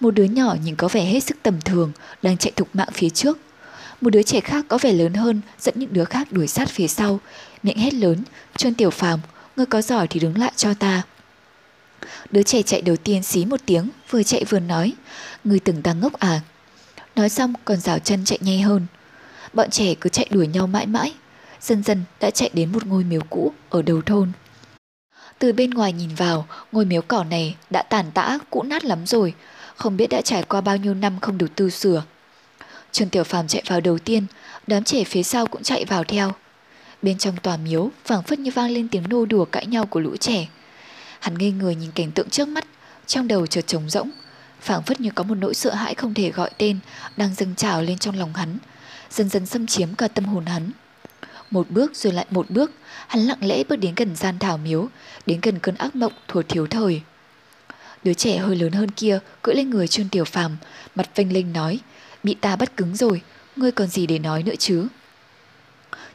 Một 0.00 0.10
đứa 0.10 0.24
nhỏ 0.24 0.56
nhìn 0.64 0.76
có 0.76 0.88
vẻ 0.88 1.04
hết 1.04 1.20
sức 1.20 1.36
tầm 1.42 1.60
thường 1.60 1.92
đang 2.22 2.36
chạy 2.36 2.52
thục 2.56 2.68
mạng 2.74 2.88
phía 2.92 3.10
trước. 3.10 3.38
Một 4.00 4.10
đứa 4.10 4.22
trẻ 4.22 4.40
khác 4.40 4.64
có 4.68 4.78
vẻ 4.78 4.92
lớn 4.92 5.14
hơn 5.14 5.40
dẫn 5.58 5.74
những 5.78 5.92
đứa 5.92 6.04
khác 6.04 6.32
đuổi 6.32 6.46
sát 6.46 6.68
phía 6.68 6.88
sau, 6.88 7.20
miệng 7.62 7.78
hét 7.78 7.94
lớn, 7.94 8.22
Trương 8.56 8.74
Tiểu 8.74 8.90
Phàm, 8.90 9.20
ngươi 9.56 9.66
có 9.66 9.82
giỏi 9.82 10.06
thì 10.08 10.20
đứng 10.20 10.38
lại 10.38 10.52
cho 10.56 10.74
ta. 10.74 11.02
Đứa 12.30 12.42
trẻ 12.42 12.62
chạy 12.62 12.82
đầu 12.82 12.96
tiên 12.96 13.22
xí 13.22 13.44
một 13.44 13.60
tiếng, 13.66 13.90
vừa 14.10 14.22
chạy 14.22 14.44
vừa 14.44 14.60
nói, 14.60 14.92
ngươi 15.44 15.60
từng 15.60 15.82
đang 15.82 16.00
ngốc 16.00 16.12
à. 16.12 16.40
Nói 17.16 17.28
xong 17.28 17.52
còn 17.64 17.80
rào 17.80 17.98
chân 17.98 18.24
chạy 18.24 18.38
nhanh 18.42 18.62
hơn. 18.62 18.86
Bọn 19.52 19.70
trẻ 19.70 19.94
cứ 19.94 20.10
chạy 20.10 20.26
đuổi 20.30 20.46
nhau 20.46 20.66
mãi 20.66 20.86
mãi, 20.86 21.14
dần 21.60 21.82
dần 21.82 22.04
đã 22.20 22.30
chạy 22.30 22.50
đến 22.52 22.72
một 22.72 22.86
ngôi 22.86 23.04
miếu 23.04 23.20
cũ 23.30 23.52
ở 23.70 23.82
đầu 23.82 24.02
thôn. 24.02 24.32
Từ 25.38 25.52
bên 25.52 25.70
ngoài 25.70 25.92
nhìn 25.92 26.14
vào, 26.14 26.46
ngôi 26.72 26.84
miếu 26.84 27.02
cỏ 27.02 27.24
này 27.24 27.56
đã 27.70 27.82
tàn 27.82 28.10
tã, 28.14 28.38
cũ 28.50 28.62
nát 28.62 28.84
lắm 28.84 29.06
rồi, 29.06 29.34
không 29.76 29.96
biết 29.96 30.06
đã 30.06 30.20
trải 30.20 30.42
qua 30.42 30.60
bao 30.60 30.76
nhiêu 30.76 30.94
năm 30.94 31.20
không 31.20 31.38
được 31.38 31.54
tu 31.56 31.70
sửa. 31.70 32.02
Trương 32.94 33.08
Tiểu 33.08 33.24
Phàm 33.24 33.48
chạy 33.48 33.62
vào 33.66 33.80
đầu 33.80 33.98
tiên, 33.98 34.26
đám 34.66 34.84
trẻ 34.84 35.04
phía 35.04 35.22
sau 35.22 35.46
cũng 35.46 35.62
chạy 35.62 35.84
vào 35.84 36.04
theo. 36.04 36.32
Bên 37.02 37.18
trong 37.18 37.36
tòa 37.36 37.56
miếu, 37.56 37.90
phảng 38.04 38.22
phất 38.22 38.38
như 38.38 38.50
vang 38.50 38.70
lên 38.70 38.88
tiếng 38.88 39.08
nô 39.08 39.24
đùa 39.24 39.44
cãi 39.44 39.66
nhau 39.66 39.86
của 39.86 40.00
lũ 40.00 40.16
trẻ. 40.16 40.48
Hắn 41.20 41.38
ngây 41.38 41.50
người 41.50 41.74
nhìn 41.74 41.90
cảnh 41.90 42.10
tượng 42.10 42.30
trước 42.30 42.48
mắt, 42.48 42.64
trong 43.06 43.28
đầu 43.28 43.46
chợt 43.46 43.66
trống 43.66 43.90
rỗng, 43.90 44.10
phảng 44.60 44.82
phất 44.82 45.00
như 45.00 45.10
có 45.14 45.24
một 45.24 45.34
nỗi 45.34 45.54
sợ 45.54 45.74
hãi 45.74 45.94
không 45.94 46.14
thể 46.14 46.30
gọi 46.30 46.50
tên 46.58 46.78
đang 47.16 47.34
dâng 47.34 47.54
trào 47.54 47.82
lên 47.82 47.98
trong 47.98 48.18
lòng 48.18 48.34
hắn, 48.34 48.58
dần 49.10 49.28
dần 49.28 49.46
xâm 49.46 49.66
chiếm 49.66 49.94
cả 49.94 50.08
tâm 50.08 50.24
hồn 50.24 50.46
hắn. 50.46 50.70
Một 51.50 51.70
bước 51.70 51.96
rồi 51.96 52.12
lại 52.12 52.26
một 52.30 52.50
bước, 52.50 52.72
hắn 53.06 53.22
lặng 53.22 53.38
lẽ 53.40 53.64
bước 53.64 53.76
đến 53.76 53.94
gần 53.94 54.16
gian 54.16 54.38
thảo 54.38 54.58
miếu, 54.58 54.88
đến 55.26 55.40
gần 55.42 55.58
cơn 55.58 55.74
ác 55.74 55.96
mộng 55.96 56.12
thuở 56.28 56.42
thiếu 56.48 56.66
thời. 56.66 57.00
Đứa 58.04 58.14
trẻ 58.14 58.36
hơi 58.36 58.56
lớn 58.56 58.72
hơn 58.72 58.90
kia 58.90 59.18
cưỡi 59.42 59.54
lên 59.54 59.70
người 59.70 59.88
Trương 59.88 60.08
Tiểu 60.08 60.24
Phàm, 60.24 60.56
mặt 60.94 61.10
vênh 61.14 61.32
lên 61.32 61.52
nói, 61.52 61.80
bị 62.24 62.34
ta 62.34 62.56
bắt 62.56 62.76
cứng 62.76 62.96
rồi, 62.96 63.22
ngươi 63.56 63.72
còn 63.72 63.88
gì 63.88 64.06
để 64.06 64.18
nói 64.18 64.42
nữa 64.42 64.54
chứ? 64.58 64.88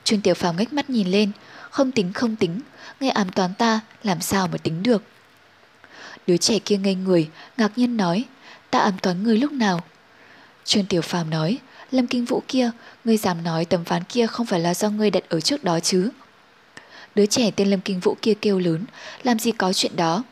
Trương 0.03 0.21
Tiểu 0.21 0.33
Phàm 0.33 0.57
ngách 0.57 0.73
mắt 0.73 0.89
nhìn 0.89 1.07
lên, 1.07 1.31
không 1.69 1.91
tính 1.91 2.13
không 2.13 2.35
tính, 2.35 2.59
nghe 2.99 3.09
ám 3.09 3.29
toán 3.29 3.53
ta 3.53 3.79
làm 4.03 4.21
sao 4.21 4.47
mà 4.47 4.57
tính 4.57 4.83
được. 4.83 5.03
Đứa 6.27 6.37
trẻ 6.37 6.59
kia 6.59 6.77
ngây 6.77 6.95
người, 6.95 7.29
ngạc 7.57 7.77
nhiên 7.77 7.97
nói, 7.97 8.25
ta 8.69 8.79
ám 8.79 8.97
toán 8.97 9.23
ngươi 9.23 9.37
lúc 9.37 9.51
nào? 9.51 9.81
Trương 10.65 10.85
Tiểu 10.85 11.01
Phàm 11.01 11.29
nói, 11.29 11.57
Lâm 11.91 12.07
Kinh 12.07 12.25
Vũ 12.25 12.43
kia, 12.47 12.71
ngươi 13.05 13.17
dám 13.17 13.43
nói 13.43 13.65
tấm 13.65 13.83
ván 13.83 14.03
kia 14.03 14.27
không 14.27 14.45
phải 14.45 14.59
là 14.59 14.73
do 14.73 14.89
ngươi 14.89 15.11
đặt 15.11 15.23
ở 15.29 15.39
trước 15.39 15.63
đó 15.63 15.79
chứ? 15.79 16.09
Đứa 17.15 17.25
trẻ 17.25 17.51
tên 17.51 17.69
Lâm 17.69 17.81
Kinh 17.81 17.99
Vũ 17.99 18.17
kia 18.21 18.33
kêu 18.41 18.59
lớn, 18.59 18.85
làm 19.23 19.39
gì 19.39 19.51
có 19.51 19.73
chuyện 19.73 19.95
đó? 19.95 20.23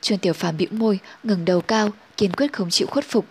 Trương 0.00 0.18
Tiểu 0.18 0.32
Phàm 0.32 0.56
bĩu 0.56 0.68
môi, 0.70 0.98
ngẩng 1.22 1.44
đầu 1.44 1.60
cao, 1.60 1.90
kiên 2.16 2.32
quyết 2.32 2.52
không 2.52 2.70
chịu 2.70 2.86
khuất 2.90 3.04
phục. 3.04 3.26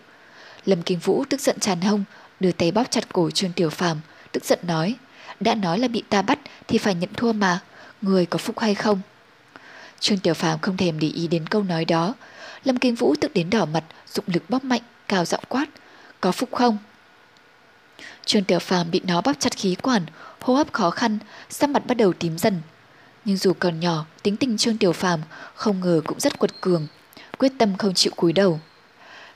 Lâm 0.64 0.82
Kinh 0.82 0.98
Vũ 0.98 1.24
tức 1.30 1.40
giận 1.40 1.60
tràn 1.60 1.80
hông, 1.80 2.04
đưa 2.40 2.52
tay 2.52 2.70
bóp 2.70 2.90
chặt 2.90 3.12
cổ 3.12 3.30
Trương 3.30 3.52
Tiểu 3.52 3.70
Phàm, 3.70 4.00
tức 4.32 4.44
giận 4.44 4.58
nói: 4.62 4.94
"Đã 5.40 5.54
nói 5.54 5.78
là 5.78 5.88
bị 5.88 6.02
ta 6.08 6.22
bắt 6.22 6.38
thì 6.68 6.78
phải 6.78 6.94
nhận 6.94 7.10
thua 7.16 7.32
mà, 7.32 7.60
người 8.02 8.26
có 8.26 8.38
phúc 8.38 8.58
hay 8.58 8.74
không?" 8.74 9.00
Trương 10.00 10.18
Tiểu 10.18 10.34
Phàm 10.34 10.58
không 10.58 10.76
thèm 10.76 10.98
để 10.98 11.08
ý 11.08 11.28
đến 11.28 11.46
câu 11.46 11.62
nói 11.62 11.84
đó. 11.84 12.14
Lâm 12.64 12.76
Kinh 12.76 12.94
Vũ 12.94 13.14
tức 13.20 13.34
đến 13.34 13.50
đỏ 13.50 13.64
mặt, 13.64 13.84
dụng 14.12 14.24
lực 14.28 14.50
bóp 14.50 14.64
mạnh, 14.64 14.82
cao 15.08 15.24
giọng 15.24 15.44
quát: 15.48 15.66
"Có 16.20 16.32
phúc 16.32 16.48
không?" 16.52 16.78
Trương 18.24 18.44
Tiểu 18.44 18.58
Phàm 18.58 18.90
bị 18.90 19.00
nó 19.04 19.20
bóp 19.20 19.32
chặt 19.38 19.56
khí 19.56 19.74
quản, 19.82 20.02
hô 20.40 20.54
hấp 20.54 20.72
khó 20.72 20.90
khăn, 20.90 21.18
sắc 21.48 21.70
mặt 21.70 21.86
bắt 21.86 21.96
đầu 21.96 22.12
tím 22.12 22.38
dần. 22.38 22.60
Nhưng 23.24 23.36
dù 23.36 23.52
còn 23.58 23.80
nhỏ, 23.80 24.06
tính 24.22 24.36
tình 24.36 24.56
Trương 24.56 24.78
Tiểu 24.78 24.92
Phàm 24.92 25.20
không 25.54 25.80
ngờ 25.80 26.00
cũng 26.06 26.20
rất 26.20 26.38
quật 26.38 26.60
cường, 26.60 26.86
quyết 27.38 27.52
tâm 27.58 27.76
không 27.76 27.94
chịu 27.94 28.12
cúi 28.16 28.32
đầu. 28.32 28.60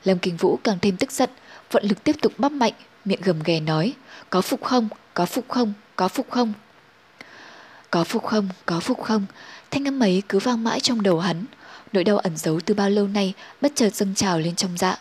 Lâm 0.05 0.19
Kinh 0.19 0.37
Vũ 0.37 0.59
càng 0.63 0.77
thêm 0.81 0.97
tức 0.97 1.11
giận, 1.11 1.29
vận 1.71 1.83
lực 1.85 2.03
tiếp 2.03 2.15
tục 2.21 2.33
bắp 2.37 2.51
mạnh, 2.51 2.73
miệng 3.05 3.21
gầm 3.21 3.39
ghè 3.43 3.59
nói, 3.59 3.93
có 4.29 4.41
phục 4.41 4.63
không, 4.63 4.89
có 5.13 5.25
phục 5.25 5.49
không, 5.49 5.73
có 5.95 6.07
phục 6.07 6.29
không. 6.29 6.53
Có 7.91 8.03
phục 8.03 8.23
không, 8.23 8.49
có 8.65 8.79
phục 8.79 9.01
không, 9.01 9.25
thanh 9.71 9.87
âm 9.87 10.03
ấy 10.03 10.23
cứ 10.29 10.39
vang 10.39 10.63
mãi 10.63 10.79
trong 10.79 11.03
đầu 11.03 11.19
hắn, 11.19 11.45
nỗi 11.93 12.03
đau 12.03 12.17
ẩn 12.17 12.37
giấu 12.37 12.59
từ 12.65 12.73
bao 12.73 12.89
lâu 12.89 13.07
nay 13.07 13.33
bất 13.61 13.71
chợt 13.75 13.95
dâng 13.95 14.15
trào 14.15 14.39
lên 14.39 14.55
trong 14.55 14.77
dạ. 14.77 14.97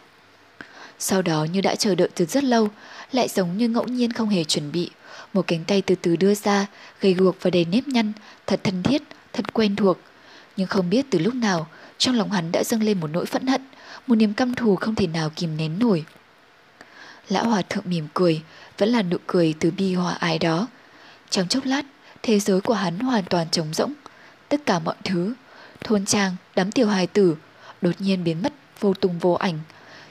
Sau 0.99 1.23
đó 1.23 1.45
như 1.45 1.61
đã 1.61 1.75
chờ 1.75 1.95
đợi 1.95 2.09
từ 2.15 2.25
rất 2.25 2.45
lâu, 2.45 2.69
lại 3.13 3.29
giống 3.29 3.59
như 3.59 3.69
ngẫu 3.69 3.85
nhiên 3.85 4.13
không 4.13 4.29
hề 4.29 4.45
chuẩn 4.45 4.73
bị, 4.73 4.91
một 5.33 5.47
cánh 5.47 5.65
tay 5.65 5.83
từ 5.83 5.95
từ 5.95 6.17
đưa 6.17 6.35
ra, 6.35 6.67
gầy 7.01 7.15
guộc 7.15 7.37
và 7.41 7.51
đầy 7.51 7.65
nếp 7.65 7.89
nhăn, 7.89 8.13
thật 8.47 8.61
thân 8.65 8.83
thiết, 8.83 9.03
thật 9.33 9.53
quen 9.53 9.77
thuộc. 9.77 9.99
Nhưng 10.57 10.67
không 10.67 10.91
biết 10.91 11.07
từ 11.11 11.19
lúc 11.19 11.35
nào, 11.35 11.67
trong 11.99 12.15
lòng 12.15 12.31
hắn 12.31 12.53
đã 12.53 12.65
dâng 12.65 12.83
lên 12.83 13.01
một 13.01 13.11
nỗi 13.13 13.27
phẫn 13.27 13.47
hận, 13.47 13.63
một 14.07 14.15
niềm 14.15 14.35
căm 14.35 14.55
thù 14.55 14.77
không 14.77 14.95
thể 14.95 15.07
nào 15.07 15.31
kìm 15.37 15.57
nén 15.57 15.79
nổi. 15.79 16.05
Lão 17.29 17.45
hòa 17.45 17.63
thượng 17.63 17.85
mỉm 17.87 18.09
cười, 18.15 18.43
vẫn 18.79 18.89
là 18.89 19.03
nụ 19.03 19.17
cười 19.27 19.55
từ 19.61 19.71
bi 19.71 19.95
hòa 19.95 20.13
ái 20.13 20.39
đó. 20.39 20.67
Trong 21.31 21.49
chốc 21.49 21.65
lát, 21.65 21.83
thế 22.23 22.41
giới 22.41 22.61
của 22.61 22.75
hắn 22.75 22.99
hoàn 22.99 23.25
toàn 23.25 23.47
trống 23.51 23.75
rỗng. 23.75 23.93
Tất 24.49 24.61
cả 24.67 24.79
mọi 24.79 24.95
thứ, 25.05 25.35
thôn 25.81 26.05
trang, 26.07 26.37
đám 26.55 26.73
tiểu 26.73 26.89
hài 26.89 27.07
tử, 27.07 27.37
đột 27.81 27.93
nhiên 27.99 28.25
biến 28.25 28.43
mất 28.43 28.53
vô 28.81 28.95
tung 28.95 29.19
vô 29.19 29.33
ảnh. 29.33 29.59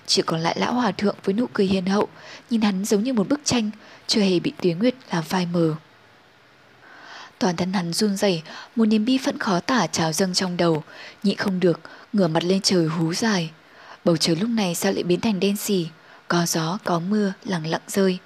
Chỉ 0.06 0.22
còn 0.22 0.40
lại 0.40 0.56
lão 0.60 0.74
hòa 0.74 0.91
thượng 0.91 1.15
với 1.24 1.34
nụ 1.34 1.45
cười 1.53 1.68
hiền 1.68 1.86
hậu, 1.86 2.07
nhìn 2.49 2.61
hắn 2.61 2.86
giống 2.86 3.03
như 3.03 3.14
một 3.14 3.30
bức 3.30 3.41
tranh, 3.44 3.70
chưa 4.07 4.22
hề 4.22 4.40
bị 4.40 4.53
tuyến 4.61 4.80
nguyệt 4.80 4.95
làm 5.11 5.24
phai 5.24 5.45
mờ. 5.45 5.76
Toàn 7.40 7.56
thân 7.56 7.74
hắn 7.74 7.94
run 7.94 8.18
rẩy, 8.18 8.41
một 8.76 8.86
niềm 8.86 9.06
bi 9.06 9.18
phẫn 9.18 9.40
khó 9.40 9.60
tả 9.60 9.88
trào 9.88 10.14
dâng 10.14 10.34
trong 10.34 10.57
đầu, 10.57 10.84
nhị 11.24 11.36
không 11.36 11.60
được, 11.60 11.80
ngửa 12.14 12.28
mặt 12.28 12.44
lên 12.44 12.61
trời 12.61 12.88
hú 12.88 13.14
dài. 13.14 13.52
Bầu 14.06 14.18
trời 14.18 14.36
lúc 14.36 14.50
này 14.50 14.76
sao 14.76 14.92
lại 14.92 15.04
biến 15.04 15.20
thành 15.20 15.40
đen 15.40 15.58
xì, 15.58 15.88
có 16.28 16.46
gió, 16.46 16.78
có 16.84 17.00
mưa, 17.00 17.34
lặng 17.46 17.68
lặng 17.68 17.82
rơi. 17.88 18.20